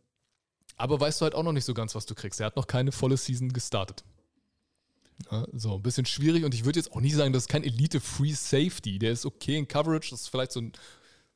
aber 0.76 1.00
weißt 1.00 1.20
du 1.20 1.24
halt 1.24 1.34
auch 1.34 1.42
noch 1.42 1.52
nicht 1.52 1.64
so 1.64 1.74
ganz, 1.74 1.94
was 1.94 2.06
du 2.06 2.14
kriegst. 2.14 2.40
Er 2.40 2.46
hat 2.46 2.56
noch 2.56 2.66
keine 2.66 2.92
volle 2.92 3.16
Season 3.16 3.52
gestartet. 3.52 4.04
Ja, 5.30 5.46
so, 5.52 5.74
ein 5.74 5.82
bisschen 5.82 6.06
schwierig. 6.06 6.44
Und 6.44 6.54
ich 6.54 6.64
würde 6.64 6.78
jetzt 6.78 6.92
auch 6.92 7.00
nicht 7.00 7.14
sagen, 7.14 7.32
das 7.32 7.44
ist 7.44 7.48
kein 7.48 7.64
Elite-Free 7.64 8.32
Safety. 8.32 8.98
Der 8.98 9.12
ist 9.12 9.26
okay 9.26 9.56
in 9.56 9.68
Coverage. 9.68 10.10
Das 10.10 10.22
ist 10.22 10.28
vielleicht 10.28 10.52
so 10.52 10.60
ein 10.60 10.72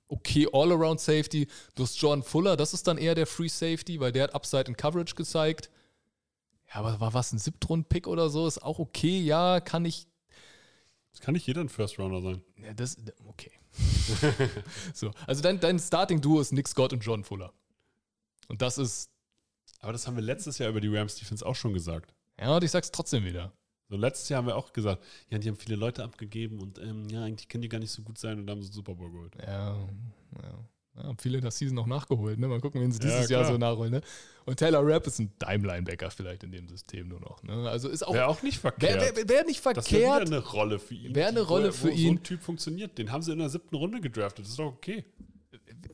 okay 0.08 0.46
All-Around 0.52 1.00
Safety. 1.00 1.48
Du 1.74 1.82
hast 1.82 2.00
Jordan 2.00 2.22
Fuller, 2.22 2.56
das 2.56 2.74
ist 2.74 2.86
dann 2.86 2.98
eher 2.98 3.14
der 3.14 3.26
Free 3.26 3.48
Safety, 3.48 4.00
weil 4.00 4.12
der 4.12 4.24
hat 4.24 4.34
Upside 4.34 4.64
in 4.64 4.76
Coverage 4.76 5.14
gezeigt. 5.14 5.70
Ja, 6.74 6.80
aber 6.80 7.00
war 7.00 7.14
was, 7.14 7.32
ein 7.32 7.38
Siebtrunden-Pick 7.38 8.06
oder 8.06 8.28
so? 8.28 8.46
Ist 8.46 8.62
auch 8.62 8.78
okay, 8.78 9.20
ja, 9.20 9.60
kann 9.60 9.84
ich. 9.84 10.08
Das 11.12 11.20
kann 11.20 11.34
nicht 11.34 11.46
jeder 11.46 11.60
ein 11.60 11.68
First 11.68 11.98
Rounder 11.98 12.20
sein. 12.20 12.42
Ja, 12.60 12.74
das, 12.74 12.96
okay. 13.26 13.52
so, 14.94 15.12
also 15.26 15.42
dein, 15.42 15.60
dein 15.60 15.78
Starting-Duo 15.78 16.40
ist 16.40 16.52
Nick 16.52 16.68
Scott 16.68 16.92
und 16.92 17.00
Jordan 17.00 17.24
Fuller. 17.24 17.52
Und 18.48 18.60
das 18.60 18.78
ist, 18.78 19.10
Aber 19.80 19.92
das 19.92 20.06
haben 20.06 20.16
wir 20.16 20.22
letztes 20.22 20.58
Jahr 20.58 20.70
über 20.70 20.80
die 20.80 20.94
Rams 20.94 21.14
Defense 21.14 21.46
auch 21.46 21.54
schon 21.54 21.72
gesagt. 21.72 22.14
ja, 22.38 22.54
und 22.56 22.64
ich 22.64 22.70
sag's 22.70 22.90
trotzdem 22.90 23.24
wieder. 23.24 23.52
So 23.88 23.96
letztes 23.96 24.28
Jahr 24.28 24.38
haben 24.38 24.46
wir 24.46 24.56
auch 24.56 24.72
gesagt, 24.72 25.04
ja, 25.28 25.38
die 25.38 25.48
haben 25.48 25.56
viele 25.56 25.76
Leute 25.76 26.02
abgegeben 26.02 26.60
und 26.60 26.78
ähm, 26.78 27.08
ja, 27.08 27.22
eigentlich 27.22 27.48
können 27.48 27.62
die 27.62 27.68
gar 27.68 27.78
nicht 27.78 27.92
so 27.92 28.02
gut 28.02 28.18
sein 28.18 28.40
und 28.40 28.50
haben 28.50 28.62
so 28.62 28.72
Super 28.72 28.94
Bowl 28.94 29.10
geholt. 29.10 29.36
Ja, 29.36 29.76
ja. 30.42 30.68
Ja 30.96 31.02
haben 31.04 31.18
viele 31.18 31.38
in 31.38 31.42
der 31.42 31.50
Season 31.50 31.78
auch 31.78 31.86
nachgeholt, 31.86 32.38
ne? 32.38 32.48
Mal 32.48 32.60
gucken, 32.60 32.80
wen 32.80 32.92
sie 32.92 33.00
Ja, 33.00 33.14
dieses 33.14 33.30
Jahr 33.30 33.42
klar. 33.42 33.52
so 33.52 33.58
nachholen, 33.58 33.92
ne? 33.92 34.00
Und 34.46 34.58
Taylor 34.58 34.86
Rapp 34.86 35.06
ist 35.06 35.18
ein 35.18 35.32
Dime-Linebacker 35.40 36.10
vielleicht 36.10 36.42
in 36.44 36.52
dem 36.52 36.68
System 36.68 37.08
nur 37.08 37.20
noch, 37.20 37.42
ne? 37.42 37.68
Also 37.68 37.88
ist 37.88 38.02
auch. 38.06 38.14
Wäre 38.14 38.26
auch 38.28 38.42
nicht 38.42 38.58
verkehrt. 38.58 39.00
Wäre 39.00 39.16
wär, 39.16 39.28
wär 39.28 39.44
nicht 39.44 39.64
das 39.64 39.74
wäre 39.76 39.82
verkehrt. 39.82 40.26
eine 40.28 40.38
Rolle 40.38 40.78
für 40.78 40.94
ihn. 40.94 41.14
Wäre 41.14 41.28
eine 41.28 41.40
Rolle 41.42 41.72
für 41.72 41.88
wo 41.88 41.92
So 41.92 41.96
ihn. 41.96 42.14
ein 42.16 42.22
Typ 42.22 42.42
funktioniert. 42.42 42.96
Den 42.98 43.10
haben 43.10 43.22
sie 43.22 43.32
in 43.32 43.38
der 43.38 43.48
siebten 43.48 43.74
Runde 43.76 44.00
gedraftet. 44.00 44.44
Das 44.44 44.50
ist 44.50 44.58
doch 44.58 44.66
okay. 44.66 45.04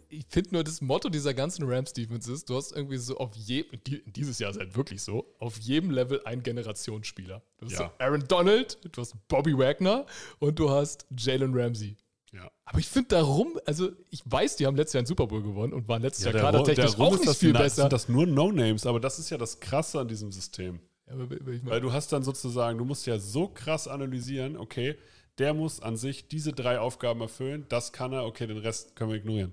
ich 0.08 0.24
finde 0.28 0.54
nur, 0.54 0.64
das 0.64 0.80
Motto 0.80 1.08
dieser 1.08 1.32
ganzen 1.34 1.64
Rams-Defense 1.70 2.32
ist, 2.32 2.50
du 2.50 2.56
hast 2.56 2.72
irgendwie 2.72 2.96
so 2.96 3.16
auf 3.18 3.34
jedem, 3.36 3.78
die, 3.86 4.02
dieses 4.04 4.38
Jahr 4.40 4.50
ist 4.50 4.58
halt 4.58 4.74
wirklich 4.76 5.00
so, 5.02 5.32
auf 5.38 5.56
jedem 5.58 5.90
Level 5.92 6.20
einen 6.24 6.42
Generationsspieler. 6.42 7.42
Du 7.58 7.66
hast 7.66 7.72
Ja. 7.72 7.78
so 7.78 8.04
Aaron 8.04 8.24
Donald, 8.26 8.78
du 8.90 9.00
hast 9.00 9.14
Bobby 9.28 9.56
Wagner 9.56 10.06
und 10.40 10.58
du 10.58 10.68
hast 10.70 11.06
Jalen 11.16 11.54
Ramsey. 11.56 11.96
Ja. 12.32 12.50
Aber 12.64 12.78
ich 12.78 12.86
finde 12.88 13.08
darum, 13.08 13.58
also 13.66 13.90
ich 14.10 14.22
weiß, 14.24 14.56
die 14.56 14.66
haben 14.66 14.76
letztes 14.76 14.94
Jahr 14.94 15.00
einen 15.00 15.06
Super 15.06 15.26
Bowl 15.26 15.42
gewonnen 15.42 15.72
und 15.72 15.88
waren 15.88 16.02
letztes 16.02 16.24
Ja, 16.26 16.30
Jahr 16.32 16.52
gerade 16.52 16.62
technisch 16.62 16.98
auch 16.98 17.12
nicht 17.12 17.26
das, 17.26 17.38
viel 17.38 17.52
na- 17.52 17.58
besser. 17.60 17.82
sind 17.82 17.92
das 17.92 18.08
nur 18.08 18.26
No-Names, 18.26 18.86
aber 18.86 19.00
das 19.00 19.18
ist 19.18 19.30
ja 19.30 19.38
das 19.38 19.58
Krasse 19.58 19.98
an 20.00 20.06
diesem 20.08 20.30
System. 20.30 20.78
Ja, 21.06 21.14
aber 21.14 21.28
wenn 21.28 21.54
ich 21.56 21.62
mal- 21.62 21.72
Weil 21.72 21.80
du 21.80 21.92
hast 21.92 22.12
dann 22.12 22.22
sozusagen, 22.22 22.78
du 22.78 22.84
musst 22.84 23.06
ja 23.06 23.18
so 23.18 23.48
krass 23.48 23.88
analysieren, 23.88 24.56
okay, 24.56 24.96
der 25.38 25.54
muss 25.54 25.80
an 25.80 25.96
sich 25.96 26.28
diese 26.28 26.52
drei 26.52 26.78
Aufgaben 26.78 27.20
erfüllen, 27.20 27.66
das 27.68 27.92
kann 27.92 28.12
er, 28.12 28.24
okay, 28.26 28.46
den 28.46 28.58
Rest 28.58 28.94
können 28.94 29.10
wir 29.10 29.16
ignorieren. 29.18 29.52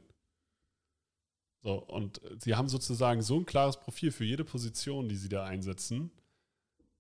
So, 1.63 1.73
und 1.83 2.21
sie 2.39 2.55
haben 2.55 2.69
sozusagen 2.69 3.21
so 3.23 3.37
ein 3.39 3.45
klares 3.45 3.77
Profil 3.79 4.11
für 4.11 4.23
jede 4.23 4.43
Position, 4.45 5.09
die 5.09 5.15
sie 5.15 5.29
da 5.29 5.45
einsetzen. 5.45 6.11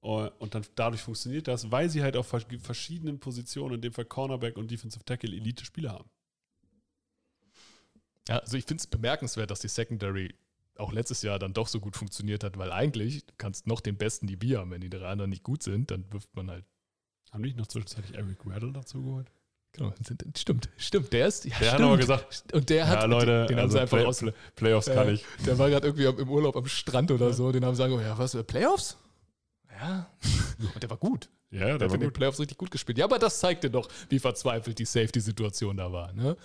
Oh, 0.09 0.29
Und 0.39 0.55
dann 0.55 0.65
dadurch 0.75 1.01
funktioniert 1.01 1.49
das, 1.49 1.69
weil 1.69 1.89
sie 1.89 2.01
halt 2.01 2.15
auf 2.15 2.27
vers- 2.27 2.45
verschiedenen 2.61 3.19
Positionen, 3.19 3.75
in 3.75 3.81
dem 3.81 3.91
Fall 3.91 4.05
Cornerback 4.05 4.55
und 4.55 4.71
Defensive 4.71 5.03
Tackle, 5.03 5.35
Elite-Spieler 5.35 5.91
haben. 5.91 6.09
Ja, 8.29 8.37
also 8.39 8.55
ich 8.57 8.65
finde 8.65 8.81
es 8.81 8.87
bemerkenswert, 8.87 9.51
dass 9.51 9.59
die 9.59 9.67
Secondary 9.67 10.33
auch 10.77 10.91
letztes 10.93 11.21
Jahr 11.23 11.39
dann 11.39 11.53
doch 11.53 11.67
so 11.67 11.79
gut 11.79 11.95
funktioniert 11.97 12.43
hat, 12.43 12.57
weil 12.57 12.71
eigentlich 12.71 13.25
du 13.25 13.33
kannst 13.37 13.67
noch 13.67 13.81
den 13.81 13.97
besten 13.97 14.27
DB 14.27 14.55
haben, 14.57 14.71
wenn 14.71 14.81
die 14.81 14.89
drei 14.89 15.07
anderen 15.07 15.29
nicht 15.29 15.43
gut 15.43 15.63
sind, 15.63 15.91
dann 15.91 16.05
wirft 16.13 16.33
man 16.35 16.51
halt, 16.51 16.65
Haben 17.31 17.43
die 17.43 17.49
nicht 17.49 17.57
noch 17.57 17.67
zwischenzeitlich 17.67 18.15
Eric 18.17 18.45
Weddle 18.45 18.71
dazu 18.71 19.01
geholt? 19.01 19.27
Genau, 19.73 19.93
stimmt, 20.37 20.69
stimmt. 20.77 21.11
Der 21.13 21.27
ist, 21.27 21.45
ja, 21.45 21.51
Der 21.59 21.67
hat 21.71 21.73
stimmt. 21.75 21.81
aber 21.89 21.97
gesagt, 21.97 22.53
und 22.53 22.69
der 22.69 22.87
hat, 22.87 23.01
ja, 23.01 23.05
Leute, 23.05 23.25
den, 23.25 23.47
den 23.47 23.57
haben 23.57 23.63
also 23.63 23.73
sie 23.77 23.81
einfach 23.81 23.97
Play- 23.97 24.05
aus. 24.05 24.23
Playoffs 24.55 24.85
kann 24.87 25.07
Äh, 25.09 25.13
ich. 25.13 25.25
Der 25.45 25.57
war 25.59 25.69
gerade 25.69 25.87
irgendwie 25.87 26.05
im 26.21 26.29
Urlaub 26.29 26.55
am 26.55 26.65
Strand 26.67 27.11
oder 27.11 27.33
so. 27.33 27.51
Den 27.51 27.65
haben 27.65 27.75
sie 27.75 27.83
gesagt, 27.83 28.03
ja, 28.03 28.17
was, 28.17 28.33
äh, 28.35 28.43
Playoffs? 28.43 28.97
Ja. 29.79 30.11
Und 30.73 30.81
der 30.83 30.89
war 30.89 30.97
gut. 30.97 31.29
Ja, 31.51 31.59
Der 31.59 31.77
der 31.77 31.87
hat 31.87 31.93
in 31.95 32.01
den. 32.01 32.13
Playoffs 32.13 32.39
richtig 32.39 32.57
gut 32.57 32.71
gespielt. 32.71 32.97
Ja, 32.97 33.05
aber 33.05 33.19
das 33.19 33.39
zeigte 33.39 33.69
doch, 33.69 33.87
wie 34.09 34.19
verzweifelt 34.19 34.77
die 34.79 34.85
Safety-Situation 34.85 35.77
da 35.77 35.91
war. 35.91 36.11
Ne? 36.13 36.35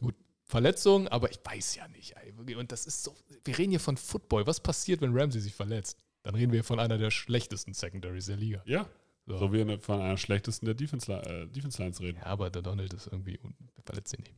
Gut, 0.00 0.14
Verletzung, 0.44 1.08
aber 1.08 1.30
ich 1.30 1.38
weiß 1.42 1.76
ja 1.76 1.88
nicht. 1.88 2.14
Und 2.56 2.70
das 2.72 2.86
ist 2.86 3.02
so, 3.04 3.14
wir 3.44 3.56
reden 3.56 3.70
hier 3.70 3.80
von 3.80 3.96
Football. 3.96 4.46
Was 4.46 4.60
passiert, 4.60 5.00
wenn 5.00 5.16
Ramsey 5.16 5.40
sich 5.40 5.54
verletzt? 5.54 5.98
Dann 6.22 6.34
reden 6.34 6.52
wir 6.52 6.64
von 6.64 6.80
einer 6.80 6.98
der 6.98 7.10
schlechtesten 7.10 7.72
Secondaries 7.72 8.26
der 8.26 8.36
Liga. 8.36 8.62
Ja, 8.66 8.86
So. 9.26 9.38
so 9.38 9.52
wie 9.52 9.60
eine- 9.60 9.78
von 9.78 10.00
einer 10.00 10.16
schlechtesten 10.18 10.66
der 10.66 10.74
Defense, 10.74 11.10
äh, 11.12 11.46
Defense 11.46 11.80
Lines 11.80 12.00
reden. 12.00 12.18
Ja, 12.18 12.26
aber 12.26 12.50
der 12.50 12.62
Donald 12.62 12.92
ist 12.92 13.06
irgendwie, 13.06 13.38
verletzt 13.84 14.10
sich 14.10 14.20
nicht. 14.20 14.34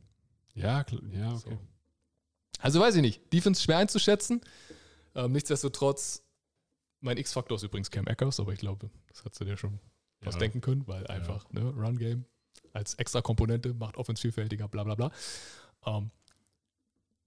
Ja, 0.53 0.83
klar, 0.83 1.01
ja, 1.11 1.29
okay. 1.33 1.39
So. 1.49 1.57
Also 2.61 2.79
weiß 2.79 2.95
ich 2.95 3.01
nicht. 3.01 3.33
Defense 3.33 3.61
schwer 3.63 3.77
einzuschätzen. 3.77 4.41
Ähm, 5.15 5.31
nichtsdestotrotz, 5.31 6.23
mein 7.01 7.17
X-Faktor 7.17 7.55
ist 7.55 7.63
übrigens 7.63 7.91
Cam 7.91 8.07
Akers, 8.07 8.39
aber 8.39 8.53
ich 8.53 8.59
glaube, 8.59 8.89
das 9.07 9.23
hast 9.25 9.39
du 9.39 9.45
dir 9.45 9.57
schon 9.57 9.79
was 10.21 10.35
Ja. 10.35 10.39
denken 10.39 10.61
können, 10.61 10.85
weil 10.87 11.07
einfach 11.07 11.49
ne, 11.51 11.61
Run-Game 11.61 12.25
als 12.73 12.93
extra 12.95 13.21
Komponente 13.21 13.73
macht 13.73 13.97
Offense 13.97 14.21
vielfältiger, 14.21 14.67
bla 14.67 14.83
bla 14.83 14.95
bla. 14.95 15.11
Ähm, 15.85 16.11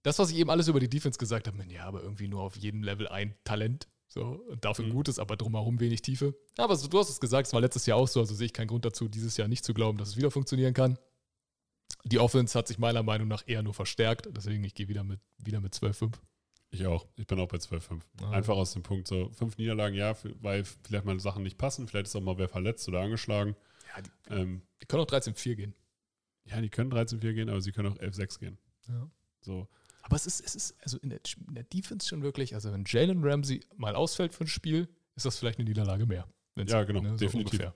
das, 0.03 0.19
was 0.19 0.29
ich 0.31 0.37
eben 0.37 0.49
alles 0.49 0.67
über 0.67 0.79
die 0.79 0.89
Defense 0.89 1.17
gesagt 1.17 1.47
habe, 1.47 1.63
ja, 1.69 1.85
aber 1.85 2.01
irgendwie 2.03 2.27
nur 2.27 2.41
auf 2.41 2.55
jedem 2.55 2.83
Level 2.83 3.07
ein 3.07 3.35
Talent. 3.43 3.87
So, 4.09 4.43
dafür 4.61 4.85
Mhm. 4.85 4.91
Gutes, 4.91 5.17
aber 5.17 5.37
drumherum 5.37 5.79
wenig 5.79 6.03
Tiefe. 6.03 6.35
Aber 6.57 6.75
so, 6.75 6.87
du 6.87 6.99
hast 6.99 7.09
es 7.09 7.19
gesagt, 7.19 7.47
es 7.47 7.53
war 7.53 7.61
letztes 7.61 7.87
Jahr 7.87 7.97
auch 7.97 8.07
so, 8.07 8.19
also 8.19 8.35
sehe 8.35 8.45
ich 8.45 8.53
keinen 8.53 8.67
Grund 8.67 8.85
dazu, 8.85 9.07
dieses 9.07 9.37
Jahr 9.37 9.47
nicht 9.47 9.65
zu 9.65 9.73
glauben, 9.73 9.97
dass 9.97 10.09
es 10.09 10.17
wieder 10.17 10.29
funktionieren 10.29 10.75
kann. 10.75 10.99
Die 12.03 12.19
Offense 12.19 12.57
hat 12.57 12.67
sich 12.67 12.77
meiner 12.77 13.01
Meinung 13.01 13.27
nach 13.27 13.43
eher 13.47 13.63
nur 13.63 13.73
verstärkt, 13.73 14.27
deswegen 14.35 14.63
ich 14.65 14.75
gehe 14.75 14.87
wieder 14.87 15.03
mit, 15.03 15.19
wieder 15.39 15.61
mit 15.61 15.73
12-5. 15.73 16.13
Ich 16.73 16.87
auch. 16.87 17.07
Ich 17.15 17.27
bin 17.27 17.39
auch 17.39 17.47
bei 17.47 17.57
12-5. 17.57 18.01
Ah. 18.21 18.31
Einfach 18.31 18.55
aus 18.55 18.73
dem 18.73 18.81
Punkt 18.83 19.07
so, 19.07 19.29
fünf 19.29 19.57
Niederlagen, 19.57 19.95
ja, 19.95 20.15
weil 20.41 20.63
vielleicht 20.63 21.05
mal 21.05 21.19
Sachen 21.19 21.43
nicht 21.43 21.57
passen, 21.57 21.87
vielleicht 21.87 22.07
ist 22.07 22.15
auch 22.15 22.21
mal 22.21 22.37
wer 22.39 22.49
verletzt 22.49 22.87
oder 22.87 23.01
angeschlagen. 23.01 23.55
Ja, 23.95 24.01
die, 24.01 24.33
Ähm, 24.33 24.61
die 24.81 24.87
können 24.87 25.03
auch 25.03 25.07
13-4 25.07 25.55
gehen. 25.55 25.75
ja, 26.45 26.59
die 26.59 26.69
können 26.69 26.91
13-4 26.91 27.33
gehen, 27.33 27.49
aber 27.49 27.61
sie 27.61 27.71
können 27.71 27.93
auch 27.93 27.97
11-6 27.97 28.39
gehen. 28.39 28.57
Ja. 28.89 29.07
So, 29.41 29.67
Aber 30.01 30.15
es 30.15 30.25
ist, 30.25 30.41
es 30.41 30.55
ist 30.55 30.75
also 30.81 30.97
in 30.99 31.09
der, 31.11 31.19
in 31.47 31.53
der 31.53 31.63
Defense 31.63 32.07
schon 32.07 32.23
wirklich, 32.23 32.55
also 32.55 32.71
wenn 32.73 32.85
Jalen 32.87 33.23
Ramsey 33.23 33.61
mal 33.77 33.95
ausfällt 33.95 34.33
für 34.33 34.45
ein 34.45 34.47
Spiel, 34.47 34.87
ist 35.15 35.25
das 35.27 35.37
vielleicht 35.37 35.59
eine 35.59 35.69
Niederlage 35.69 36.05
mehr. 36.07 36.27
Ja, 36.55 36.83
genau, 36.83 37.01
so 37.11 37.17
definitiv. 37.17 37.53
ungefähr. 37.59 37.75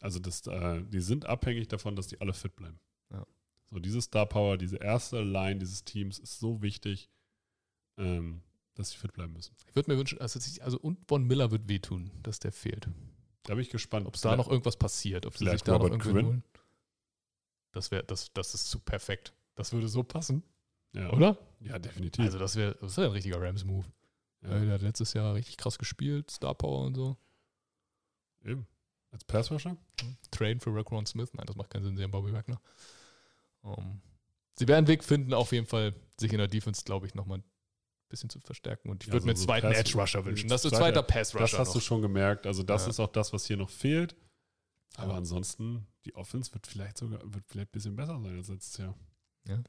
also 0.00 0.18
das, 0.18 0.46
äh, 0.46 0.82
die 0.82 1.00
sind 1.00 1.26
abhängig 1.26 1.68
davon, 1.68 1.94
dass 1.96 2.08
die 2.08 2.20
alle 2.20 2.32
fit 2.34 2.56
bleiben. 2.56 2.80
Ja. 3.10 3.24
So, 3.70 3.78
diese 3.78 4.00
Star 4.02 4.26
Power, 4.26 4.56
diese 4.58 4.78
erste 4.78 5.22
Line 5.22 5.60
dieses 5.60 5.84
Teams 5.84 6.18
ist 6.18 6.38
so 6.40 6.60
wichtig, 6.62 7.08
ähm, 7.98 8.42
dass 8.74 8.90
sie 8.90 8.96
fit 8.96 9.12
bleiben 9.12 9.32
müssen. 9.32 9.54
Ich 9.66 9.74
würde 9.76 9.90
mir 9.90 9.98
wünschen, 9.98 10.20
also, 10.20 10.38
also 10.62 10.78
und 10.78 10.98
Von 11.06 11.24
Miller 11.24 11.50
wird 11.50 11.68
wehtun, 11.68 12.10
dass 12.22 12.38
der 12.38 12.52
fehlt. 12.52 12.88
Da 13.42 13.54
bin 13.54 13.62
ich 13.62 13.70
gespannt. 13.70 14.06
Ob 14.06 14.14
es 14.14 14.20
da 14.20 14.36
noch 14.36 14.48
irgendwas 14.48 14.76
passiert, 14.76 15.26
ob 15.26 15.36
sie 15.36 15.48
sich 15.48 15.62
da 15.62 15.72
noch 15.72 15.80
Robert 15.80 15.92
irgendwie 15.92 16.10
Quinn? 16.12 16.26
holen. 16.26 16.44
Das 17.72 17.90
wäre, 17.90 18.04
das, 18.04 18.32
das 18.32 18.54
ist 18.54 18.70
zu 18.70 18.78
perfekt. 18.78 19.34
Das 19.54 19.72
würde 19.72 19.88
so 19.88 20.02
passen, 20.02 20.42
ja. 20.94 21.10
oder? 21.12 21.36
Ja, 21.60 21.78
definitiv. 21.78 22.24
Also 22.24 22.38
das 22.38 22.56
wäre 22.56 22.76
das 22.80 22.96
wär 22.96 23.06
ein 23.06 23.12
richtiger 23.12 23.40
Rams-Move. 23.40 23.86
ja, 24.42 24.60
Der 24.60 24.74
hat 24.74 24.82
letztes 24.82 25.12
Jahr 25.12 25.34
richtig 25.34 25.56
krass 25.56 25.78
gespielt, 25.78 26.30
Star 26.30 26.54
Power 26.54 26.86
und 26.86 26.94
so. 26.94 27.16
eben. 28.44 28.66
Als 29.10 29.24
Passrusher? 29.24 29.76
Train 30.30 30.60
für 30.60 30.74
Raquan 30.74 31.06
Smith. 31.06 31.30
Nein, 31.32 31.46
das 31.46 31.56
macht 31.56 31.70
keinen 31.70 31.84
Sinn, 31.84 31.96
sie 31.96 32.02
haben 32.02 32.10
Bobby 32.10 32.32
Wagner. 32.32 32.60
Um, 33.62 34.00
sie 34.54 34.68
werden 34.68 34.78
einen 34.78 34.88
Weg 34.88 35.02
finden, 35.02 35.34
auf 35.34 35.52
jeden 35.52 35.66
Fall 35.66 35.94
sich 36.20 36.32
in 36.32 36.38
der 36.38 36.48
Defense, 36.48 36.84
glaube 36.84 37.06
ich, 37.06 37.14
nochmal 37.14 37.42
bisschen 38.08 38.30
zu 38.30 38.40
verstärken. 38.40 38.88
Und 38.90 39.02
ich 39.02 39.08
Ja, 39.08 39.12
würde 39.14 39.22
so- 39.22 39.26
mir 39.26 39.30
einen 39.32 39.36
so 39.38 39.44
zweiten 39.46 39.68
Pass- 39.68 39.78
Edge-Rusher 39.78 40.24
wünschen. 40.24 40.48
Das 40.48 40.64
ist 40.64 40.72
ein 40.72 40.78
Zweiter- 40.78 41.00
zweiter 41.00 41.02
Pass-Rusher 41.02 41.44
Das 41.44 41.58
hast 41.58 41.74
du 41.74 41.78
noch. 41.78 41.84
schon 41.84 42.02
gemerkt. 42.02 42.46
Also 42.46 42.62
das 42.62 42.84
Ja. 42.84 42.90
ist 42.90 43.00
auch 43.00 43.08
das, 43.12 43.32
was 43.32 43.46
hier 43.46 43.56
noch 43.56 43.70
fehlt. 43.70 44.16
Aber 44.96 45.12
Ja. 45.12 45.18
ansonsten, 45.18 45.86
die 46.04 46.14
Offense 46.14 46.52
wird 46.54 46.66
vielleicht 46.66 46.98
sogar 46.98 47.20
wird 47.22 47.44
vielleicht 47.46 47.68
ein 47.68 47.72
bisschen 47.72 47.96
besser 47.96 48.18
sein 48.20 48.36
als 48.36 48.48
letztes 48.48 48.76
Jahr. 48.78 48.94
Ja. 49.46 49.62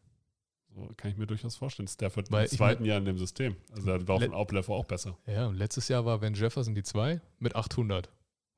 So 0.71 0.87
kann 0.97 1.11
ich 1.11 1.17
mir 1.17 1.25
durchaus 1.27 1.55
vorstellen. 1.55 1.87
Stafford 1.87 2.31
Weil 2.31 2.45
im 2.45 2.51
zweiten 2.51 2.85
Jahr 2.85 2.97
in 2.99 3.05
dem 3.05 3.17
System. 3.17 3.55
Also 3.71 3.87
da 3.87 4.07
war 4.07 4.15
auf 4.15 4.21
Let- 4.21 4.29
dem 4.31 4.35
Outlevel 4.35 4.73
auch 4.75 4.85
besser. 4.85 5.17
Ja, 5.25 5.47
und 5.47 5.55
letztes 5.55 5.87
Jahr 5.87 6.05
war 6.05 6.21
Van 6.21 6.33
Jefferson 6.33 6.75
die 6.75 6.83
2 6.83 7.21
mit 7.39 7.55
800. 7.55 8.09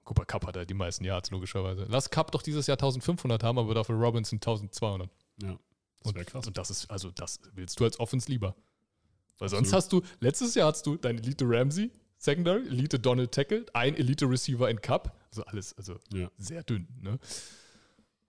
Cooper 0.04 0.26
Cup 0.26 0.46
hat 0.48 0.56
er 0.56 0.66
die 0.66 0.74
meisten 0.74 1.04
Yards, 1.06 1.32
logischerweise. 1.32 1.86
Lass 1.88 2.10
Cup 2.10 2.32
doch 2.32 2.42
dieses 2.42 2.68
Jahr 2.68 2.78
1500 2.78 3.44
haben, 3.44 3.58
aber 3.60 3.74
dafür 3.74 3.96
Robinson 3.96 4.40
1200. 4.42 5.10
Ja. 5.42 5.58
Das 6.04 6.14
wäre 6.16 6.26
krass. 6.26 6.48
Und 6.48 6.58
das 6.58 6.70
ist, 6.72 6.90
also 6.90 7.12
das 7.12 7.40
willst 7.54 7.80
du 7.80 7.84
als 7.86 8.00
Offense 8.00 8.30
lieber. 8.30 8.56
Weil 9.42 9.48
Absolut. 9.48 9.66
sonst 9.66 9.74
hast 9.74 9.92
du, 9.92 10.02
letztes 10.20 10.54
Jahr 10.54 10.68
hast 10.72 10.86
du 10.86 10.98
dein 10.98 11.18
Elite 11.18 11.46
Ramsey, 11.48 11.90
Secondary, 12.20 12.68
Elite 12.68 13.00
Donald 13.00 13.32
Tackle, 13.32 13.66
ein 13.74 13.96
Elite 13.96 14.30
Receiver 14.30 14.70
in 14.70 14.80
Cup. 14.80 15.18
Also 15.32 15.44
alles, 15.46 15.76
also 15.76 15.98
Ja. 16.14 16.30
sehr 16.38 16.62
dünn, 16.62 16.88
ne? 17.02 17.18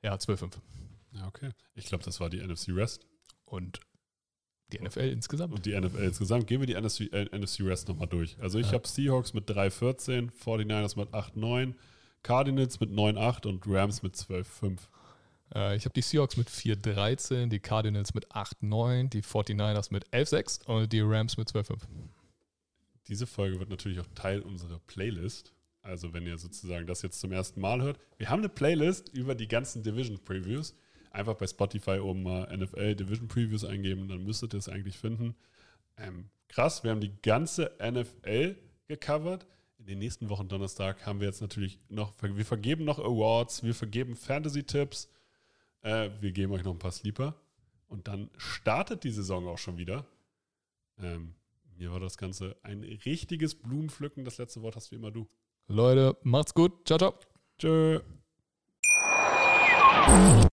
Ja, 0.03 0.15
12-5. 0.17 0.59
ja, 1.13 1.27
okay. 1.29 1.51
Ich 1.75 1.85
glaube, 1.85 2.03
das 2.03 2.19
war 2.19 2.31
die 2.31 2.39
NFC 2.41 2.69
Rest. 2.71 3.07
Und 3.45 3.81
die 4.73 4.79
NFL 4.79 5.01
insgesamt. 5.11 5.53
Und 5.53 5.67
die 5.67 5.79
NFL 5.79 5.99
insgesamt. 6.03 6.47
Gehen 6.47 6.61
wir 6.61 6.67
die 6.67 6.77
NFC, 6.81 7.13
äh, 7.13 7.27
NFC 7.37 7.61
Rest 7.61 7.89
nochmal 7.89 8.09
durch. 8.09 8.39
Also 8.41 8.59
ich 8.59 8.69
Ja. 8.69 8.73
habe 8.73 8.89
Seahawks 8.89 9.35
mit 9.35 9.51
3-14, 9.51 10.31
49ers 10.31 10.97
mit 10.99 11.13
8-9, 11.13 11.75
Cardinals 12.23 12.81
mit 12.81 12.91
9-8 12.91 13.45
und 13.47 13.67
Rams 13.67 14.03
mit 14.03 14.17
12-5. 14.17 14.89
Äh, 15.55 15.77
ich 15.77 15.85
habe 15.85 15.95
die 15.95 16.03
Seahawks 16.03 16.37
mit 16.37 16.49
4-13, 16.49 17.49
die 17.49 17.61
Cardinals 17.61 18.15
mit 18.15 18.31
8-9, 18.33 19.09
die 19.09 19.23
49ers 19.23 19.93
mit 19.93 20.09
11-6 20.11 20.65
und 20.67 20.93
die 20.93 21.01
Rams 21.01 21.37
mit 21.37 21.49
12-5. 21.49 21.79
Diese 23.09 23.27
Folge 23.27 23.59
wird 23.59 23.71
natürlich 23.71 24.01
auch 24.01 24.07
Teil 24.15 24.41
unserer 24.41 24.79
Playlist. 24.87 25.53
Also 25.83 26.13
wenn 26.13 26.27
ihr 26.27 26.39
sozusagen 26.39 26.87
das 26.87 27.03
jetzt 27.03 27.21
zum 27.21 27.33
ersten 27.33 27.61
Mal 27.61 27.83
hört. 27.83 27.99
Wir 28.17 28.31
haben 28.31 28.39
eine 28.39 28.49
Playlist 28.49 29.09
über 29.09 29.35
die 29.35 29.49
ganzen 29.49 29.83
Division 29.83 30.19
Previews. 30.25 30.77
Einfach 31.11 31.35
bei 31.35 31.47
Spotify 31.47 31.99
oben 31.99 32.23
mal 32.23 32.57
NFL 32.57 32.95
Division 32.95 33.29
Previews 33.29 33.65
eingeben, 33.65 34.09
dann 34.09 34.25
müsstet 34.25 34.55
ihr 34.55 34.59
es 34.59 34.69
eigentlich 34.69 34.97
finden. 34.97 35.35
Ähm, 35.99 36.31
krass, 36.49 36.85
wir 36.85 36.91
haben 36.91 37.01
die 37.01 37.21
ganze 37.21 37.73
NFL 37.83 38.57
gecovert. 38.87 39.47
In 39.79 39.87
den 39.87 39.99
nächsten 39.99 40.31
Wochen 40.31 40.49
Donnerstag 40.49 41.05
haben 41.05 41.21
wir 41.21 41.27
jetzt 41.27 41.41
natürlich 41.41 41.81
noch, 41.89 42.15
wir 42.23 42.47
vergeben 42.47 42.85
noch 42.85 43.01
Awards, 43.01 43.65
wir 43.65 43.75
vergeben 43.75 44.15
Fantasy-Tipps, 44.15 45.09
äh, 45.83 46.11
wir 46.21 46.33
geben 46.33 46.53
euch 46.53 46.65
noch 46.65 46.73
ein 46.73 46.79
paar 46.79 46.93
Sleeper. 46.93 47.35
Und 47.89 48.09
dann 48.09 48.31
startet 48.37 49.05
die 49.05 49.11
Saison 49.11 49.47
auch 49.49 49.59
schon 49.59 49.77
wieder. 49.77 50.07
Ähm, 50.99 51.35
mir 51.77 51.93
war 51.93 52.01
das 52.01 52.17
Ganze 52.17 52.57
ein 52.63 52.83
richtiges 52.83 53.55
Blumenpflücken. 53.55 54.25
Das 54.25 54.39
letzte 54.39 54.63
Wort 54.63 54.77
hast 54.77 54.91
wie 54.93 54.97
immer 54.97 55.11
du. 55.11 55.29
Leute, 55.69 56.17
macht's 56.23 56.55
gut. 56.55 56.87
Ciao, 56.87 56.99
ciao. 56.99 57.15
Tschö. 57.59 58.01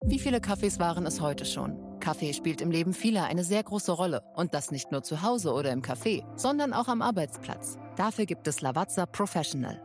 Wie 0.06 0.20
viele 0.20 0.40
Kaffees 0.40 0.80
waren 0.80 1.06
es 1.06 1.20
heute 1.22 1.46
schon? 1.46 2.00
Kaffee 2.00 2.34
spielt 2.34 2.62
im 2.62 2.72
Leben 2.72 2.94
vieler 2.94 3.26
eine 3.26 3.44
sehr 3.44 3.64
große 3.64 3.92
Rolle. 3.92 4.22
Und 4.36 4.54
das 4.54 4.72
nicht 4.72 4.92
nur 4.92 5.04
zu 5.04 5.22
Hause 5.22 5.54
oder 5.54 5.72
im 5.72 5.82
Café, 5.82 6.24
sondern 6.38 6.74
auch 6.74 6.88
am 6.88 7.02
Arbeitsplatz. 7.02 7.78
Dafür 7.96 8.26
gibt 8.26 8.48
es 8.48 8.62
Lavazza 8.62 9.06
Professional. 9.06 9.85